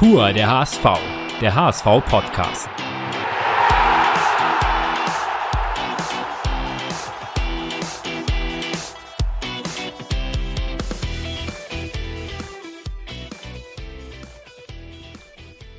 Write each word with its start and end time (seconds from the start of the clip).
Pur 0.00 0.32
der 0.32 0.50
HSV, 0.50 0.82
der 1.42 1.54
HSV-Podcast. 1.54 2.70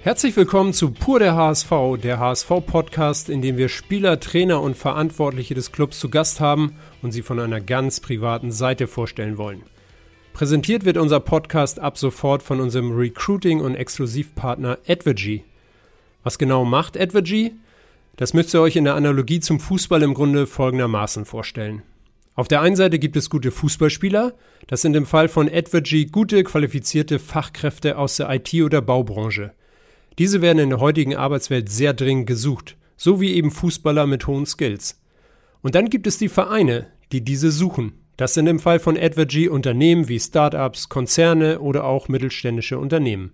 Herzlich 0.04 0.36
willkommen 0.36 0.74
zu 0.74 0.92
Pur 0.92 1.18
der 1.18 1.36
HSV, 1.36 1.71
der 2.04 2.19
HSV-Podcast, 2.19 3.28
in 3.28 3.42
dem 3.42 3.57
wir 3.57 3.69
Spieler, 3.69 4.19
Trainer 4.19 4.61
und 4.61 4.78
Verantwortliche 4.78 5.56
des 5.56 5.71
Clubs 5.71 6.00
zu 6.00 6.10
Gast 6.10 6.39
haben 6.39 6.78
und 7.01 7.11
sie 7.11 7.24
von 7.24 7.39
einer 7.39 7.60
ganz 7.60 8.00
privaten 8.00 8.51
Seite 8.51 8.86
vorstellen 8.86 9.39
wollen. 9.39 9.64
Präsentiert 10.34 10.86
wird 10.86 10.98
unser 10.98 11.20
Podcast 11.20 11.79
ab 11.79 11.97
sofort 11.97 12.42
von 12.42 12.61
unserem 12.61 12.92
Recruiting- 12.92 13.61
und 13.61 13.75
Exklusivpartner 13.75 14.79
Advergy. 14.87 15.43
Was 16.23 16.37
genau 16.37 16.65
macht 16.65 17.00
Advergy? 17.00 17.54
Das 18.15 18.33
müsst 18.33 18.54
ihr 18.54 18.61
euch 18.61 18.75
in 18.75 18.86
der 18.86 18.96
Analogie 18.96 19.39
zum 19.39 19.59
Fußball 19.59 20.01
im 20.04 20.14
Grunde 20.14 20.47
folgendermaßen 20.47 21.25
vorstellen. 21.25 21.83
Auf 22.33 22.47
der 22.47 22.61
einen 22.61 22.75
Seite 22.75 22.97
gibt 22.97 23.18
es 23.18 23.29
gute 23.29 23.51
Fußballspieler, 23.51 24.33
das 24.68 24.82
sind 24.82 24.96
im 24.96 25.06
Fall 25.06 25.28
von 25.28 25.50
Advergy 25.51 26.06
gute, 26.06 26.43
qualifizierte 26.43 27.20
Fachkräfte 27.20 27.98
aus 27.98 28.15
der 28.15 28.29
IT- 28.29 28.64
oder 28.64 28.82
Baubranche. 28.82 29.51
Diese 30.18 30.42
werden 30.42 30.59
in 30.59 30.70
der 30.70 30.79
heutigen 30.79 31.15
Arbeitswelt 31.15 31.70
sehr 31.70 31.93
dringend 31.93 32.28
gesucht, 32.28 32.78
so 32.95 33.20
wie 33.20 33.34
eben 33.34 33.52
Fußballer 33.52 34.08
mit 34.08 34.28
hohen 34.28 34.45
Skills. 34.45 35.00
Und 35.61 35.75
dann 35.75 35.89
gibt 35.89 36.08
es 36.08 36.17
die 36.17 36.30
Vereine, 36.30 36.88
die 37.11 37.22
diese 37.22 37.52
suchen. 37.52 38.00
Das 38.17 38.33
sind 38.33 38.47
im 38.47 38.59
Fall 38.59 38.80
von 38.80 38.97
Advergy 38.97 39.50
Unternehmen 39.50 40.08
wie 40.08 40.20
Startups, 40.20 40.89
Konzerne 40.89 41.59
oder 41.59 41.86
auch 41.86 42.08
mittelständische 42.08 42.78
Unternehmen. 42.78 43.34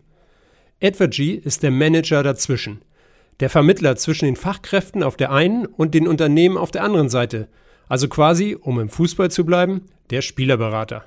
Advergy 0.81 1.33
ist 1.33 1.64
der 1.64 1.72
Manager 1.72 2.23
dazwischen, 2.23 2.81
der 3.39 3.50
Vermittler 3.50 3.95
zwischen 3.95 4.25
den 4.25 4.36
Fachkräften 4.36 5.03
auf 5.03 5.17
der 5.17 5.31
einen 5.31 5.66
und 5.66 5.94
den 5.94 6.08
Unternehmen 6.08 6.58
auf 6.58 6.72
der 6.72 6.83
anderen 6.83 7.09
Seite, 7.09 7.48
also 7.89 8.08
quasi, 8.08 8.55
um 8.59 8.80
im 8.80 8.89
Fußball 8.89 9.31
zu 9.31 9.45
bleiben, 9.45 9.83
der 10.09 10.22
Spielerberater. 10.22 11.03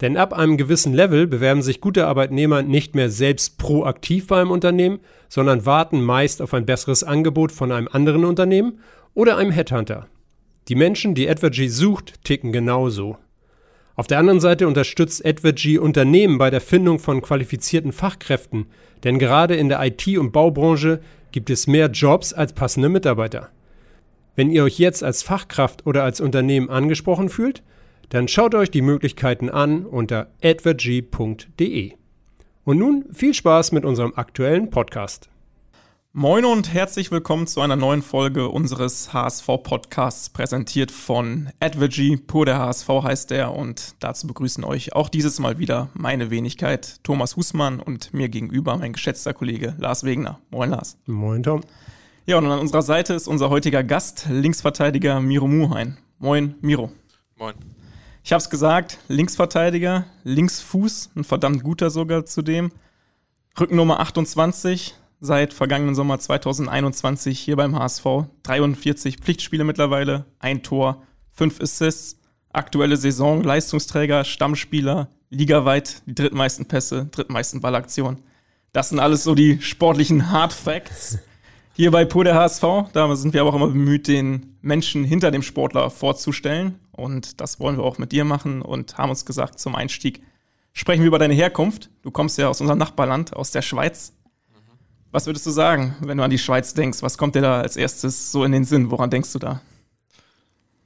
Denn 0.00 0.16
ab 0.16 0.32
einem 0.32 0.56
gewissen 0.56 0.92
Level 0.92 1.26
bewerben 1.26 1.62
sich 1.62 1.80
gute 1.80 2.06
Arbeitnehmer 2.06 2.62
nicht 2.62 2.94
mehr 2.94 3.10
selbst 3.10 3.58
proaktiv 3.58 4.26
beim 4.26 4.50
Unternehmen, 4.50 4.98
sondern 5.28 5.66
warten 5.66 6.02
meist 6.02 6.42
auf 6.42 6.52
ein 6.52 6.66
besseres 6.66 7.04
Angebot 7.04 7.52
von 7.52 7.70
einem 7.70 7.88
anderen 7.90 8.24
Unternehmen 8.24 8.80
oder 9.14 9.36
einem 9.36 9.52
Headhunter. 9.52 10.08
Die 10.68 10.74
Menschen, 10.74 11.14
die 11.14 11.28
Advergy 11.28 11.68
sucht, 11.68 12.24
ticken 12.24 12.52
genauso. 12.52 13.18
Auf 13.96 14.06
der 14.06 14.18
anderen 14.18 14.40
Seite 14.40 14.66
unterstützt 14.66 15.24
Advergy 15.24 15.78
Unternehmen 15.78 16.38
bei 16.38 16.50
der 16.50 16.60
Findung 16.60 16.98
von 16.98 17.22
qualifizierten 17.22 17.92
Fachkräften, 17.92 18.66
denn 19.04 19.18
gerade 19.18 19.54
in 19.54 19.68
der 19.68 19.84
IT- 19.84 20.18
und 20.18 20.32
Baubranche 20.32 21.00
gibt 21.32 21.50
es 21.50 21.66
mehr 21.66 21.88
Jobs 21.88 22.32
als 22.32 22.54
passende 22.54 22.88
Mitarbeiter. 22.88 23.50
Wenn 24.36 24.50
ihr 24.50 24.64
euch 24.64 24.78
jetzt 24.78 25.04
als 25.04 25.22
Fachkraft 25.22 25.86
oder 25.86 26.02
als 26.02 26.20
Unternehmen 26.20 26.70
angesprochen 26.70 27.28
fühlt, 27.28 27.62
dann 28.08 28.26
schaut 28.26 28.54
euch 28.54 28.70
die 28.70 28.82
Möglichkeiten 28.82 29.48
an 29.48 29.84
unter 29.86 30.30
advergy.de. 30.42 31.92
Und 32.64 32.78
nun 32.78 33.04
viel 33.12 33.34
Spaß 33.34 33.72
mit 33.72 33.84
unserem 33.84 34.14
aktuellen 34.16 34.70
Podcast. 34.70 35.28
Moin 36.16 36.44
und 36.44 36.72
herzlich 36.72 37.10
willkommen 37.10 37.48
zu 37.48 37.60
einer 37.60 37.74
neuen 37.74 38.00
Folge 38.00 38.48
unseres 38.48 39.12
HSV-Podcasts, 39.12 40.30
präsentiert 40.30 40.92
von 40.92 41.50
Advergy. 41.58 42.16
Pur 42.16 42.46
der 42.46 42.60
HSV 42.60 42.88
heißt 42.88 43.32
er 43.32 43.52
und 43.52 43.96
dazu 43.98 44.28
begrüßen 44.28 44.62
euch 44.62 44.92
auch 44.92 45.08
dieses 45.08 45.40
Mal 45.40 45.58
wieder 45.58 45.88
meine 45.92 46.30
Wenigkeit 46.30 47.02
Thomas 47.02 47.34
Husmann 47.34 47.80
und 47.80 48.14
mir 48.14 48.28
gegenüber 48.28 48.76
mein 48.78 48.92
geschätzter 48.92 49.34
Kollege 49.34 49.74
Lars 49.76 50.04
Wegner. 50.04 50.38
Moin 50.50 50.70
Lars. 50.70 50.98
Moin 51.06 51.42
Tom. 51.42 51.62
Ja, 52.26 52.38
und 52.38 52.46
an 52.46 52.60
unserer 52.60 52.82
Seite 52.82 53.14
ist 53.14 53.26
unser 53.26 53.50
heutiger 53.50 53.82
Gast, 53.82 54.28
Linksverteidiger 54.30 55.18
Miro 55.20 55.48
Muhain. 55.48 55.98
Moin 56.20 56.54
Miro. 56.60 56.92
Moin. 57.36 57.56
Ich 58.22 58.32
habe 58.32 58.38
es 58.38 58.50
gesagt, 58.50 59.00
Linksverteidiger, 59.08 60.06
Linksfuß, 60.22 61.10
ein 61.16 61.24
verdammt 61.24 61.64
guter 61.64 61.90
sogar 61.90 62.24
zudem. 62.24 62.70
Rückennummer 63.58 63.98
28, 63.98 64.94
seit 65.24 65.54
vergangenen 65.54 65.94
Sommer 65.94 66.18
2021 66.18 67.38
hier 67.40 67.56
beim 67.56 67.78
HSV. 67.78 68.04
43 68.42 69.18
Pflichtspiele 69.18 69.64
mittlerweile, 69.64 70.26
ein 70.38 70.62
Tor, 70.62 71.02
fünf 71.30 71.60
Assists. 71.60 72.20
Aktuelle 72.52 72.96
Saison, 72.96 73.42
Leistungsträger, 73.42 74.22
Stammspieler, 74.24 75.08
ligaweit 75.28 76.02
die 76.06 76.14
drittmeisten 76.14 76.66
Pässe, 76.66 77.06
drittmeisten 77.10 77.60
Ballaktionen. 77.60 78.22
Das 78.72 78.90
sind 78.90 79.00
alles 79.00 79.24
so 79.24 79.34
die 79.34 79.60
sportlichen 79.60 80.30
Hard 80.30 80.52
Facts. 80.52 81.18
Hier 81.72 81.90
bei 81.90 82.04
Pur 82.04 82.22
der 82.22 82.36
HSV, 82.36 82.62
da 82.92 83.16
sind 83.16 83.34
wir 83.34 83.40
aber 83.40 83.50
auch 83.50 83.56
immer 83.56 83.66
bemüht, 83.66 84.06
den 84.06 84.56
Menschen 84.62 85.02
hinter 85.02 85.32
dem 85.32 85.42
Sportler 85.42 85.90
vorzustellen. 85.90 86.78
Und 86.92 87.40
das 87.40 87.58
wollen 87.58 87.76
wir 87.76 87.82
auch 87.82 87.98
mit 87.98 88.12
dir 88.12 88.24
machen 88.24 88.62
und 88.62 88.96
haben 88.96 89.10
uns 89.10 89.26
gesagt, 89.26 89.58
zum 89.58 89.74
Einstieg 89.74 90.22
sprechen 90.72 91.02
wir 91.02 91.08
über 91.08 91.18
deine 91.18 91.34
Herkunft. 91.34 91.90
Du 92.02 92.12
kommst 92.12 92.38
ja 92.38 92.48
aus 92.48 92.60
unserem 92.60 92.78
Nachbarland, 92.78 93.34
aus 93.34 93.50
der 93.50 93.62
Schweiz. 93.62 94.12
Was 95.14 95.26
würdest 95.26 95.46
du 95.46 95.52
sagen, 95.52 95.94
wenn 96.00 96.18
du 96.18 96.24
an 96.24 96.30
die 96.30 96.38
Schweiz 96.38 96.74
denkst? 96.74 97.00
Was 97.00 97.16
kommt 97.16 97.36
dir 97.36 97.40
da 97.40 97.60
als 97.60 97.76
erstes 97.76 98.32
so 98.32 98.42
in 98.42 98.50
den 98.50 98.64
Sinn? 98.64 98.90
Woran 98.90 99.10
denkst 99.10 99.32
du 99.32 99.38
da? 99.38 99.60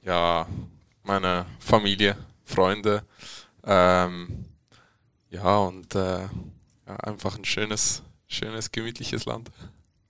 Ja, 0.03 0.45
meine 1.01 1.47
Familie, 1.57 2.15
Freunde. 2.43 3.01
Ähm, 3.63 4.45
ja, 5.31 5.57
und 5.57 5.95
äh, 5.95 6.19
ja, 6.19 6.95
einfach 7.01 7.39
ein 7.39 7.43
schönes, 7.43 8.03
schönes, 8.27 8.71
gemütliches 8.71 9.25
Land. 9.25 9.49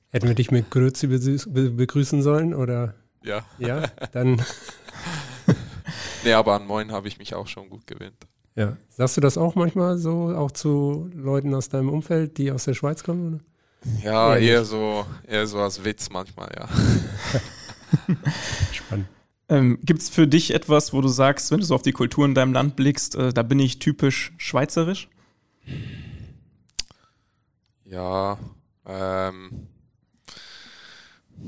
Hätten 0.09 0.27
wir 0.27 0.35
dich 0.35 0.51
mit 0.51 0.69
Grüezi 0.69 1.07
begrüßen 1.07 2.21
sollen 2.21 2.53
oder? 2.53 2.95
Ja. 3.23 3.45
Ja, 3.57 3.83
dann. 4.11 4.41
nee, 6.25 6.33
aber 6.33 6.55
an 6.55 6.67
Moin 6.67 6.91
habe 6.91 7.07
ich 7.07 7.19
mich 7.19 7.35
auch 7.35 7.47
schon 7.47 7.69
gut 7.69 7.87
gewöhnt. 7.87 8.17
Ja. 8.55 8.75
Sagst 8.89 9.15
du 9.15 9.21
das 9.21 9.37
auch 9.37 9.55
manchmal 9.55 9.97
so, 9.97 10.35
auch 10.35 10.51
zu 10.51 11.09
Leuten 11.13 11.55
aus 11.55 11.69
deinem 11.69 11.87
Umfeld, 11.87 12.37
die 12.37 12.51
aus 12.51 12.65
der 12.65 12.73
Schweiz 12.73 13.01
kommen? 13.01 13.35
Oder? 13.35 13.43
Ja, 14.03 14.35
eher, 14.35 14.41
eher 14.41 14.65
so, 14.65 15.05
eher 15.27 15.47
so 15.47 15.59
als 15.59 15.83
Witz 15.83 16.09
manchmal, 16.09 16.49
ja. 16.55 16.67
Spannend. 18.73 19.07
Ähm, 19.47 19.79
Gibt 19.83 20.01
es 20.01 20.09
für 20.09 20.27
dich 20.27 20.53
etwas, 20.53 20.93
wo 20.93 21.01
du 21.01 21.07
sagst, 21.07 21.49
wenn 21.51 21.59
du 21.59 21.65
so 21.65 21.75
auf 21.75 21.81
die 21.81 21.91
Kultur 21.91 22.25
in 22.25 22.35
deinem 22.35 22.53
Land 22.53 22.75
blickst, 22.75 23.15
äh, 23.15 23.33
da 23.33 23.41
bin 23.41 23.59
ich 23.59 23.79
typisch 23.79 24.33
schweizerisch? 24.37 25.09
Ja, 27.85 28.37
ähm, 28.85 29.67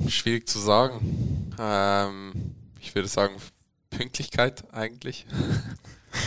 Schwierig 0.08 0.48
zu 0.48 0.60
sagen. 0.60 1.54
Ähm, 1.60 2.56
ich 2.80 2.96
würde 2.96 3.08
sagen 3.08 3.36
Pünktlichkeit 3.90 4.64
eigentlich. 4.74 5.26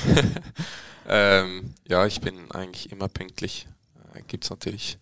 ähm, 1.09 1.75
ja, 1.89 2.07
ich 2.07 2.21
bin 2.21 2.51
eigentlich 2.51 2.93
immer 2.93 3.09
pünktlich. 3.09 3.67
Äh, 4.15 4.23
Gibt 4.29 4.45
es 4.45 4.51
natürlich 4.51 4.99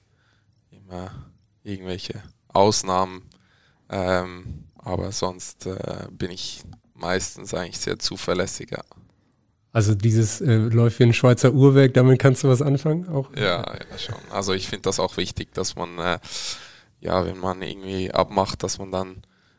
immer 0.92 1.10
irgendwelche 1.64 2.22
Ausnahmen. 2.48 3.22
Ähm, 3.88 4.64
aber 4.76 5.12
sonst 5.12 5.66
äh, 5.66 6.06
bin 6.10 6.30
ich 6.30 6.62
meistens 6.94 7.54
eigentlich 7.54 7.78
sehr 7.78 7.98
zuverlässiger. 7.98 8.84
Also 9.72 9.94
dieses 9.94 10.40
äh, 10.40 10.54
läuft 10.54 10.98
wie 10.98 11.04
ein 11.04 11.14
Schweizer 11.14 11.52
Uhrwerk, 11.52 11.94
damit 11.94 12.18
kannst 12.18 12.44
du 12.44 12.48
was 12.48 12.60
anfangen? 12.60 13.08
Auch? 13.08 13.34
Ja, 13.34 13.64
ja 13.64 13.98
schon. 13.98 14.16
Also 14.30 14.52
ich 14.52 14.68
finde 14.68 14.82
das 14.82 15.00
auch 15.00 15.16
wichtig, 15.16 15.54
dass 15.54 15.76
man 15.76 15.98
äh, 15.98 16.18
ja, 17.00 17.24
wenn 17.26 17.38
man 17.38 17.62
irgendwie 17.62 18.10
abmacht, 18.12 18.62
dass 18.62 18.78
man 18.78 18.92
dann 18.92 19.16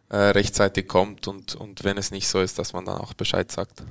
äh, 0.09 0.17
rechtzeitig 0.17 0.87
kommt 0.87 1.27
und, 1.27 1.55
und 1.55 1.83
wenn 1.83 1.97
es 1.97 2.11
nicht 2.11 2.27
so 2.27 2.39
ist, 2.39 2.57
dass 2.59 2.73
man 2.73 2.85
dann 2.85 2.97
auch 2.97 3.13
Bescheid 3.13 3.51
sagt. 3.51 3.83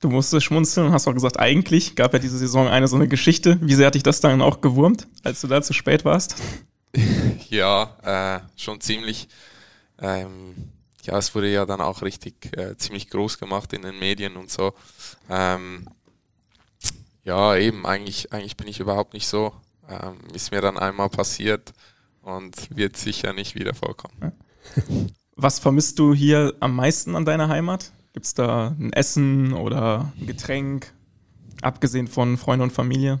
Du 0.00 0.08
musstest 0.08 0.44
schmunzeln 0.44 0.86
und 0.86 0.92
hast 0.92 1.08
auch 1.08 1.14
gesagt, 1.14 1.38
eigentlich 1.38 1.96
gab 1.96 2.12
ja 2.12 2.18
diese 2.18 2.38
Saison 2.38 2.68
eine 2.68 2.86
so 2.86 2.96
eine 2.96 3.08
Geschichte. 3.08 3.58
Wie 3.60 3.74
sehr 3.74 3.86
hat 3.86 3.94
dich 3.94 4.02
das 4.02 4.20
dann 4.20 4.42
auch 4.42 4.60
gewurmt, 4.60 5.08
als 5.24 5.40
du 5.40 5.46
da 5.46 5.62
zu 5.62 5.72
spät 5.72 6.04
warst? 6.04 6.36
ja, 7.50 7.96
äh, 8.36 8.40
schon 8.60 8.80
ziemlich. 8.80 9.28
Ähm, 9.98 10.72
ja, 11.02 11.18
es 11.18 11.34
wurde 11.34 11.52
ja 11.52 11.66
dann 11.66 11.80
auch 11.80 12.02
richtig 12.02 12.56
äh, 12.56 12.76
ziemlich 12.76 13.08
groß 13.10 13.38
gemacht 13.38 13.72
in 13.72 13.82
den 13.82 13.98
Medien 13.98 14.36
und 14.36 14.50
so. 14.50 14.74
Ähm, 15.30 15.88
ja, 17.22 17.56
eben, 17.56 17.86
eigentlich, 17.86 18.32
eigentlich 18.32 18.56
bin 18.56 18.68
ich 18.68 18.80
überhaupt 18.80 19.12
nicht 19.12 19.26
so. 19.26 19.52
Ähm, 19.88 20.18
ist 20.32 20.50
mir 20.50 20.60
dann 20.60 20.78
einmal 20.78 21.08
passiert 21.08 21.72
und 22.22 22.76
wird 22.76 22.96
sicher 22.96 23.32
nicht 23.32 23.54
wieder 23.54 23.74
vorkommen. 23.74 24.32
Was 25.36 25.58
vermisst 25.58 25.98
du 25.98 26.14
hier 26.14 26.54
am 26.60 26.74
meisten 26.74 27.14
an 27.14 27.24
deiner 27.24 27.48
Heimat? 27.48 27.92
Gibt 28.14 28.26
es 28.26 28.34
da 28.34 28.68
ein 28.68 28.92
Essen 28.92 29.52
oder 29.52 30.12
ein 30.18 30.26
Getränk, 30.26 30.92
abgesehen 31.60 32.08
von 32.08 32.38
Freunden 32.38 32.62
und 32.62 32.72
Familie? 32.72 33.20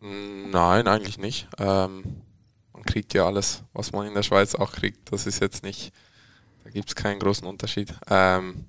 Nein, 0.00 0.86
eigentlich 0.86 1.18
nicht. 1.18 1.48
Ähm, 1.58 2.22
man 2.72 2.84
kriegt 2.84 3.14
ja 3.14 3.26
alles, 3.26 3.64
was 3.72 3.92
man 3.92 4.06
in 4.06 4.14
der 4.14 4.22
Schweiz 4.22 4.54
auch 4.54 4.72
kriegt. 4.72 5.12
Das 5.12 5.26
ist 5.26 5.40
jetzt 5.40 5.62
nicht, 5.62 5.92
da 6.64 6.70
gibt 6.70 6.88
es 6.88 6.94
keinen 6.94 7.18
großen 7.18 7.46
Unterschied. 7.46 7.92
Ähm, 8.08 8.66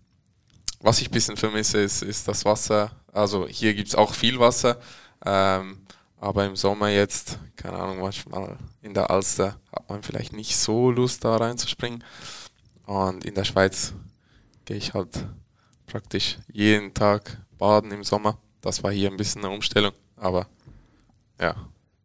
was 0.80 1.02
ich 1.02 1.10
ein 1.10 1.14
bisschen 1.14 1.38
vermisse, 1.38 1.80
ist, 1.80 2.02
ist 2.02 2.28
das 2.28 2.46
Wasser. 2.46 2.92
Also 3.12 3.48
hier 3.48 3.74
gibt 3.74 3.90
es 3.90 3.96
auch 3.96 4.14
viel 4.14 4.40
Wasser. 4.40 4.80
Ähm, 5.26 5.86
aber 6.22 6.46
im 6.46 6.56
Sommer 6.56 6.90
jetzt, 6.90 7.40
keine 7.56 7.78
Ahnung, 7.78 8.00
manchmal 8.00 8.58
in 8.82 8.94
der 8.94 9.10
Alster 9.10 9.60
hat 9.72 9.90
man 9.90 10.04
vielleicht 10.04 10.34
nicht 10.34 10.58
so 10.58 10.92
Lust 10.92 11.24
da 11.24 11.38
reinzuspringen. 11.38 12.04
Und 12.86 13.24
in 13.26 13.36
der 13.36 13.46
Schweiz 13.46 13.94
gehe 14.66 14.78
ich 14.78 14.94
halt 14.94 15.26
praktisch 15.86 16.38
jeden 16.52 16.94
Tag 16.94 17.38
baden 17.58 17.92
im 17.92 18.04
Sommer. 18.04 18.38
Das 18.62 18.84
war 18.84 18.92
hier 18.92 19.10
ein 19.10 19.18
bisschen 19.18 19.44
eine 19.44 19.54
Umstellung, 19.54 19.94
aber 20.16 20.48
ja, 21.40 21.56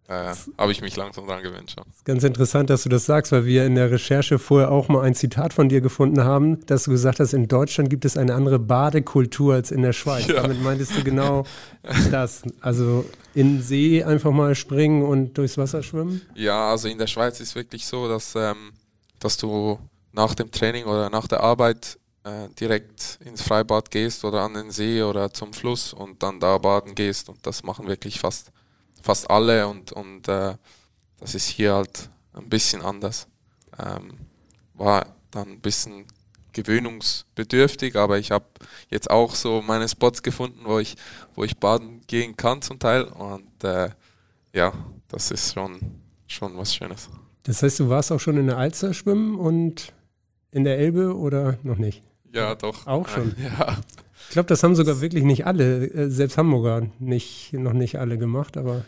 äh, 0.06 0.34
habe 0.58 0.70
ich 0.70 0.82
mich 0.82 0.96
langsam 0.96 1.26
dran 1.26 1.42
gewöhnt 1.42 1.70
schon. 1.70 1.84
ist 1.88 2.04
ganz 2.04 2.24
interessant, 2.24 2.68
dass 2.68 2.82
du 2.82 2.90
das 2.90 3.06
sagst, 3.06 3.32
weil 3.32 3.46
wir 3.46 3.64
in 3.64 3.74
der 3.74 3.90
Recherche 3.90 4.38
vorher 4.38 4.70
auch 4.70 4.88
mal 4.88 5.00
ein 5.00 5.14
Zitat 5.14 5.54
von 5.54 5.70
dir 5.70 5.80
gefunden 5.80 6.24
haben, 6.24 6.64
dass 6.66 6.84
du 6.84 6.90
gesagt 6.90 7.20
hast, 7.20 7.32
in 7.32 7.48
Deutschland 7.48 7.88
gibt 7.88 8.04
es 8.04 8.18
eine 8.18 8.34
andere 8.34 8.58
Badekultur 8.58 9.54
als 9.54 9.70
in 9.70 9.80
der 9.80 9.94
Schweiz. 9.94 10.26
Ja. 10.26 10.42
Damit 10.42 10.62
meintest 10.62 10.94
du 10.94 11.02
genau 11.02 11.44
das. 12.10 12.42
Also 12.60 13.06
in 13.34 13.56
den 13.56 13.62
See 13.62 14.04
einfach 14.04 14.30
mal 14.30 14.54
springen 14.54 15.02
und 15.04 15.38
durchs 15.38 15.56
Wasser 15.56 15.82
schwimmen? 15.82 16.20
Ja, 16.34 16.70
also 16.70 16.88
in 16.88 16.98
der 16.98 17.06
Schweiz 17.06 17.40
ist 17.40 17.54
wirklich 17.54 17.86
so, 17.86 18.06
dass, 18.06 18.34
ähm, 18.36 18.72
dass 19.20 19.38
du 19.38 19.78
nach 20.12 20.34
dem 20.34 20.50
Training 20.50 20.84
oder 20.84 21.08
nach 21.08 21.26
der 21.26 21.40
Arbeit 21.40 21.98
äh, 22.24 22.48
direkt 22.60 23.18
ins 23.24 23.40
Freibad 23.40 23.90
gehst 23.90 24.22
oder 24.26 24.42
an 24.42 24.52
den 24.52 24.70
See 24.70 25.02
oder 25.02 25.32
zum 25.32 25.54
Fluss 25.54 25.94
und 25.94 26.22
dann 26.22 26.40
da 26.40 26.58
baden 26.58 26.94
gehst 26.94 27.30
und 27.30 27.38
das 27.46 27.62
machen 27.62 27.86
wirklich 27.86 28.20
fast 28.20 28.52
fast 29.04 29.28
alle 29.30 29.68
und, 29.68 29.92
und 29.92 30.26
äh, 30.28 30.54
das 31.20 31.34
ist 31.34 31.46
hier 31.46 31.74
halt 31.74 32.08
ein 32.32 32.48
bisschen 32.48 32.80
anders. 32.80 33.28
Ähm, 33.78 34.18
war 34.72 35.06
dann 35.30 35.48
ein 35.48 35.60
bisschen 35.60 36.06
gewöhnungsbedürftig, 36.52 37.96
aber 37.96 38.18
ich 38.18 38.30
habe 38.30 38.46
jetzt 38.88 39.10
auch 39.10 39.34
so 39.34 39.60
meine 39.60 39.88
Spots 39.88 40.22
gefunden, 40.22 40.60
wo 40.64 40.78
ich, 40.78 40.96
wo 41.34 41.44
ich 41.44 41.58
baden 41.58 42.00
gehen 42.06 42.36
kann 42.36 42.62
zum 42.62 42.78
Teil 42.78 43.04
und 43.04 43.62
äh, 43.62 43.90
ja, 44.54 44.72
das 45.08 45.30
ist 45.30 45.52
schon, 45.52 45.80
schon 46.26 46.56
was 46.56 46.74
Schönes. 46.74 47.10
Das 47.42 47.62
heißt, 47.62 47.80
du 47.80 47.88
warst 47.90 48.10
auch 48.10 48.20
schon 48.20 48.38
in 48.38 48.46
der 48.46 48.56
Alster 48.56 48.94
schwimmen 48.94 49.38
und 49.38 49.92
in 50.50 50.64
der 50.64 50.78
Elbe 50.78 51.14
oder 51.14 51.58
noch 51.62 51.76
nicht? 51.76 52.02
Ja, 52.32 52.54
doch. 52.54 52.86
Auch 52.86 53.08
schon. 53.08 53.34
Ja. 53.58 53.76
Ich 54.28 54.34
glaube, 54.34 54.48
das 54.48 54.62
haben 54.62 54.74
sogar 54.74 55.00
wirklich 55.00 55.24
nicht 55.24 55.46
alle, 55.46 55.86
äh, 55.86 56.10
selbst 56.10 56.38
Hamburger 56.38 56.88
nicht, 56.98 57.52
noch 57.52 57.72
nicht 57.72 57.98
alle 57.98 58.18
gemacht, 58.18 58.56
aber. 58.56 58.84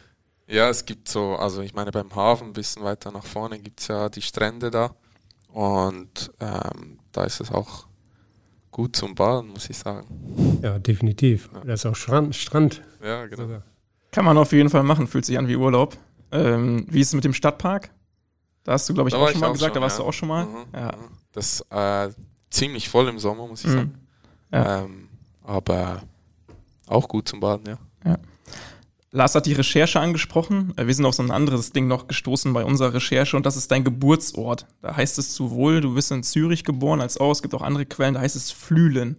Ja, 0.49 0.69
es 0.69 0.85
gibt 0.85 1.09
so, 1.09 1.37
also 1.37 1.63
ich 1.63 1.75
meine 1.75 1.91
beim 1.91 2.15
Hafen 2.15 2.49
ein 2.49 2.53
bisschen 2.53 2.85
weiter 2.85 3.11
nach 3.11 3.25
vorne 3.25 3.59
gibt 3.59 3.81
es 3.81 3.89
ja 3.89 4.09
die 4.09 4.23
Strände 4.23 4.71
da 4.71 4.95
und 5.53 6.31
ähm, 6.41 6.99
da 7.13 7.25
ist 7.25 7.41
es 7.41 7.51
auch 7.51 7.87
gut 8.71 8.95
zum 8.95 9.15
Baden, 9.15 9.51
muss 9.51 9.69
ich 9.71 9.79
sagen. 9.79 10.61
Ja, 10.63 10.79
definitiv. 10.79 11.49
Ja. 11.53 11.65
Da 11.65 11.73
ist 11.73 11.87
auch 11.87 11.97
Strand. 11.97 12.37
Strand 12.37 12.83
ja, 13.03 13.27
genau. 13.27 13.43
Sogar. 13.43 13.63
Kann 14.13 14.25
man 14.25 14.39
auf 14.39 14.53
jeden 14.53 14.71
Fall 14.71 14.83
machen, 14.83 15.07
fühlt 15.07 15.25
sich 15.25 15.39
an 15.39 15.49
wie 15.49 15.57
Urlaub. 15.57 15.97
Ähm, 16.31 16.87
wie 16.89 17.01
ist 17.01 17.09
es 17.09 17.15
mit 17.15 17.25
dem 17.25 17.33
Stadtpark? 17.33 17.91
Da 18.65 18.73
hast 18.73 18.89
du, 18.89 18.95
glaube 18.95 19.09
ich, 19.09 19.15
auch 19.15 19.31
schon 19.31 19.41
mal 19.41 19.53
gesagt, 19.53 19.75
schon, 19.75 19.81
da 19.81 19.81
warst 19.81 19.99
ja. 19.99 20.05
du 20.05 20.09
auch 20.09 20.13
schon 20.13 20.29
mal. 20.29 20.45
Mhm, 20.45 20.65
ja. 20.75 20.87
Mhm. 20.89 21.09
Das 21.33 21.61
ist 21.61 21.67
äh, 21.71 22.11
ziemlich 22.51 22.89
voll 22.89 23.09
im 23.09 23.19
Sommer, 23.19 23.47
muss 23.47 23.65
ich 23.65 23.71
mhm. 23.71 23.75
sagen. 23.75 23.95
Ja. 24.53 24.83
Ähm, 24.83 25.06
aber 25.47 26.03
auch 26.87 27.09
gut 27.09 27.29
zum 27.29 27.41
Baden, 27.41 27.67
ja. 27.67 27.79
ja. 28.05 28.19
Lars 29.13 29.35
hat 29.35 29.47
die 29.47 29.55
Recherche 29.55 30.01
angesprochen. 30.01 30.75
Äh, 30.77 30.87
wir 30.87 30.95
sind 30.95 31.07
auf 31.07 31.15
so 31.15 31.23
ein 31.23 31.31
anderes 31.31 31.73
Ding 31.73 31.87
noch 31.87 32.07
gestoßen 32.07 32.53
bei 32.53 32.65
unserer 32.65 32.95
Recherche 32.95 33.37
und 33.37 33.47
das 33.47 33.57
ist 33.57 33.71
dein 33.71 33.85
Geburtsort. 33.85 34.67
Da 34.83 34.97
heißt 34.97 35.19
es 35.19 35.35
sowohl, 35.35 35.81
du 35.81 35.95
bist 35.95 36.11
in 36.11 36.23
Zürich 36.23 36.65
geboren, 36.65 37.01
als 37.01 37.19
auch, 37.19 37.31
es 37.31 37.43
gibt 37.43 37.55
auch 37.55 37.63
andere 37.63 37.87
Quellen, 37.87 38.15
da 38.15 38.21
heißt 38.21 38.37
es 38.37 38.51
Flühlen. 38.51 39.19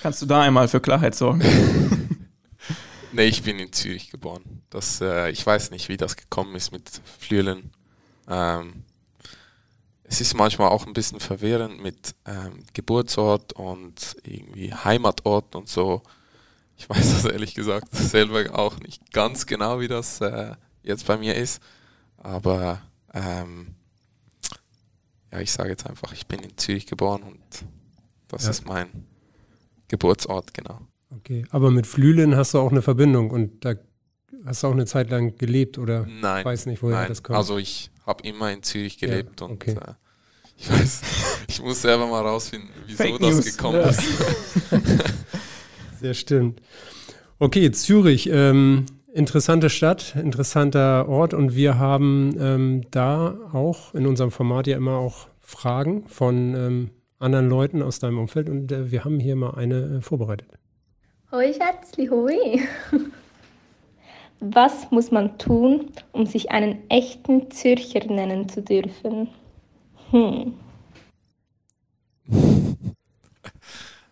Kannst 0.00 0.22
du 0.22 0.26
da 0.26 0.40
einmal 0.40 0.68
für 0.68 0.80
Klarheit 0.80 1.14
sorgen? 1.14 1.42
nee, 3.12 3.26
ich 3.26 3.42
bin 3.42 3.58
in 3.58 3.72
Zürich 3.72 4.10
geboren. 4.10 4.62
Das, 4.70 5.00
äh, 5.00 5.30
ich 5.30 5.44
weiß 5.44 5.70
nicht, 5.70 5.88
wie 5.88 5.98
das 5.98 6.16
gekommen 6.16 6.54
ist 6.54 6.72
mit 6.72 6.90
Flühlen. 7.18 7.70
Ähm, 8.28 8.84
es 10.04 10.20
ist 10.20 10.34
manchmal 10.34 10.68
auch 10.68 10.86
ein 10.86 10.92
bisschen 10.92 11.20
verwirrend 11.20 11.82
mit 11.82 12.14
ähm, 12.26 12.64
Geburtsort 12.72 13.52
und 13.54 14.16
irgendwie 14.24 14.72
Heimatort 14.72 15.54
und 15.54 15.68
so. 15.68 16.02
Ich 16.76 16.88
weiß 16.88 17.12
das 17.12 17.24
ehrlich 17.24 17.54
gesagt 17.54 17.88
selber 17.94 18.58
auch 18.58 18.78
nicht 18.80 19.12
ganz 19.12 19.46
genau, 19.46 19.80
wie 19.80 19.88
das 19.88 20.20
äh, 20.20 20.54
jetzt 20.82 21.06
bei 21.06 21.16
mir 21.16 21.36
ist. 21.36 21.62
Aber 22.16 22.82
ähm, 23.14 23.74
ja, 25.32 25.40
ich 25.40 25.52
sage 25.52 25.70
jetzt 25.70 25.86
einfach, 25.86 26.12
ich 26.12 26.26
bin 26.26 26.40
in 26.40 26.56
Zürich 26.58 26.86
geboren 26.86 27.22
und 27.22 27.40
das 28.28 28.44
ja. 28.44 28.50
ist 28.50 28.66
mein 28.66 28.88
Geburtsort, 29.88 30.54
genau. 30.54 30.80
Okay, 31.10 31.46
aber 31.50 31.70
mit 31.70 31.86
Flühlen 31.86 32.36
hast 32.36 32.54
du 32.54 32.58
auch 32.58 32.70
eine 32.70 32.82
Verbindung 32.82 33.30
und 33.30 33.64
da 33.64 33.74
hast 34.44 34.62
du 34.62 34.68
auch 34.68 34.72
eine 34.72 34.86
Zeit 34.86 35.10
lang 35.10 35.36
gelebt 35.36 35.78
oder 35.78 36.06
nein, 36.06 36.44
weiß 36.44 36.66
nicht, 36.66 36.82
woher 36.82 36.96
nein. 36.96 37.08
das 37.08 37.22
kommt? 37.22 37.36
Also 37.36 37.58
ich 37.58 37.90
habe 38.06 38.26
immer 38.26 38.50
in 38.52 38.62
Zürich 38.62 38.98
gelebt 38.98 39.40
ja, 39.40 39.46
okay. 39.46 39.72
und 39.72 39.82
äh, 39.82 39.94
ich 40.56 40.70
weiß, 40.70 41.02
ich 41.48 41.62
muss 41.62 41.82
selber 41.82 42.06
mal 42.06 42.22
rausfinden, 42.22 42.70
wieso 42.86 43.02
Fake 43.02 43.18
das 43.20 43.34
News. 43.34 43.56
gekommen 43.56 43.80
ja. 43.80 43.88
ist. 43.88 44.02
Sehr 46.00 46.14
stimmt. 46.14 46.60
Okay, 47.38 47.70
Zürich, 47.72 48.28
ähm, 48.30 48.86
interessante 49.12 49.70
Stadt, 49.70 50.14
interessanter 50.16 51.08
Ort 51.08 51.34
und 51.34 51.54
wir 51.54 51.78
haben 51.78 52.36
ähm, 52.38 52.82
da 52.90 53.36
auch 53.52 53.94
in 53.94 54.06
unserem 54.06 54.30
Format 54.30 54.66
ja 54.66 54.76
immer 54.76 54.96
auch 54.96 55.28
Fragen 55.40 56.06
von 56.06 56.54
ähm, 56.54 56.90
anderen 57.18 57.48
Leuten 57.48 57.82
aus 57.82 57.98
deinem 57.98 58.18
Umfeld 58.18 58.48
und 58.48 58.72
äh, 58.72 58.90
wir 58.90 59.04
haben 59.04 59.20
hier 59.20 59.36
mal 59.36 59.54
eine 59.54 59.98
äh, 59.98 60.00
vorbereitet. 60.00 60.48
Hoi 61.30 61.52
Schätzli, 61.52 62.08
hoi. 62.08 62.60
Was 64.44 64.90
muss 64.90 65.12
man 65.12 65.38
tun, 65.38 65.92
um 66.10 66.26
sich 66.26 66.50
einen 66.50 66.90
echten 66.90 67.52
Zürcher 67.52 68.04
nennen 68.06 68.48
zu 68.48 68.60
dürfen? 68.60 69.28
Hm. 70.10 70.54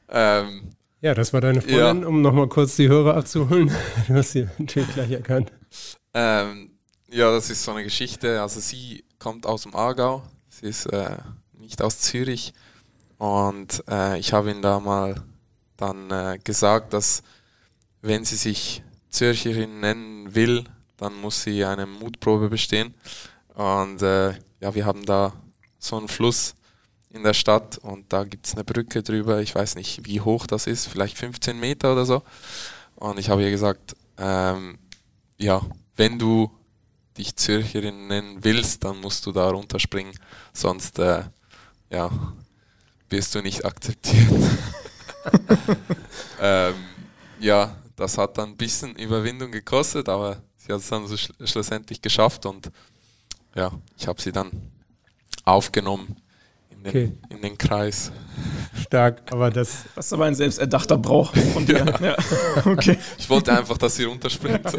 ähm, 0.09 0.71
ja, 1.01 1.15
das 1.15 1.33
war 1.33 1.41
deine 1.41 1.61
Freundin, 1.61 2.03
ja. 2.03 2.09
um 2.09 2.23
nochmal 2.23 2.47
kurz 2.47 2.77
die 2.77 2.89
Hörer 2.89 3.17
abzuholen. 3.17 3.73
Du 4.07 4.15
hast 4.15 4.31
sie 4.31 4.47
natürlich 4.57 4.95
gleich 4.95 5.11
erkannt. 5.11 5.51
Ähm, 6.15 6.79
ja, 7.11 7.33
das 7.33 7.51
ist 7.51 7.65
so 7.65 7.73
eine 7.73 7.83
Geschichte. 7.83 8.41
Also 8.41 8.61
sie 8.61 9.03
kommt 9.19 9.47
aus 9.47 9.63
dem 9.63 9.75
Aargau, 9.75 10.23
sie 10.49 10.69
ist 10.69 10.87
äh, 10.87 11.17
nicht 11.59 11.83
aus 11.83 11.99
Zürich. 11.99 12.55
Und 13.19 13.83
äh, 13.89 14.17
ich 14.21 14.33
habe 14.33 14.53
ihn 14.53 14.63
da 14.63 14.79
mal 14.79 15.17
dann 15.77 16.09
äh, 16.13 16.39
gesagt, 16.45 16.93
dass 16.93 17.25
wenn 18.01 18.25
sie 18.25 18.37
sich 18.37 18.85
Zürcherin 19.11 19.81
nennen 19.81 20.35
will, 20.35 20.65
dann 20.97 21.21
muss 21.21 21.43
sie 21.43 21.65
eine 21.65 21.87
Mutprobe 21.87 22.49
bestehen. 22.49 22.95
Und 23.55 24.03
äh, 24.03 24.31
ja, 24.61 24.75
wir 24.75 24.87
haben 24.87 25.05
da 25.05 25.33
so 25.79 25.97
einen 25.97 26.09
Fluss 26.09 26.55
in 27.11 27.25
der 27.25 27.35
Stadt 27.35 27.79
und 27.79 28.13
da 28.13 28.25
gibt 28.25 28.47
es 28.47 28.55
eine 28.55 28.65
Brücke 28.65 29.03
drüber. 29.03 29.41
Ich 29.41 29.55
weiß 29.55 29.75
nicht, 29.75 30.07
wie 30.07 30.21
hoch 30.21 30.47
das 30.47 30.67
ist, 30.67 30.87
vielleicht 30.87 31.19
15 31.19 31.59
Meter 31.59 31.93
oder 31.93 32.05
so. 32.05 32.23
Und 32.95 33.19
ich 33.19 33.31
habe 33.31 33.43
ihr 33.43 33.51
gesagt, 33.51 33.97
ähm, 34.19 34.79
ja, 35.39 35.63
wenn 35.97 36.19
du 36.19 36.51
dich 37.17 37.35
Zürcherin 37.37 38.07
nennen 38.07 38.45
willst, 38.45 38.85
dann 38.85 39.01
musst 39.01 39.27
du 39.27 39.33
da 39.33 39.51
runterspringen, 39.51 40.15
sonst 40.53 40.99
äh, 40.99 41.25
ja, 41.91 42.11
wirst 43.09 43.35
du 43.35 43.43
nicht 43.43 43.65
akzeptiert. 43.65 44.31
ähm, 46.41 46.75
ja, 47.41 47.77
das 48.01 48.17
hat 48.19 48.39
dann 48.39 48.51
ein 48.51 48.57
bisschen 48.57 48.97
Überwindung 48.97 49.53
gekostet, 49.53 50.09
aber 50.09 50.43
sie 50.57 50.73
hat 50.73 50.81
es 50.81 50.89
dann 50.89 51.07
so 51.07 51.17
sch 51.17 51.31
schlussendlich 51.45 52.01
geschafft 52.01 52.47
und 52.47 52.71
ja, 53.55 53.71
ich 53.97 54.09
habe 54.09 54.21
sie 54.21 54.33
dann 54.33 54.51
aufgenommen 55.45 56.17
in 56.71 56.83
den, 56.83 56.89
okay. 56.89 57.13
in 57.29 57.43
den 57.43 57.59
Kreis. 57.59 58.11
Stark, 58.81 59.31
aber 59.31 59.51
das. 59.51 59.85
Das 59.95 60.07
ist 60.07 60.13
aber 60.15 60.25
ein 60.25 60.35
selbsterdachter 60.35 60.97
Brauch 60.97 61.35
von 61.53 61.67
dir. 61.67 61.85
Ja. 62.01 62.07
ja. 62.07 62.17
Okay. 62.65 62.99
Ich 63.19 63.29
wollte 63.29 63.53
einfach, 63.53 63.77
dass 63.77 63.97
sie 63.97 64.05
runterspringt. 64.05 64.63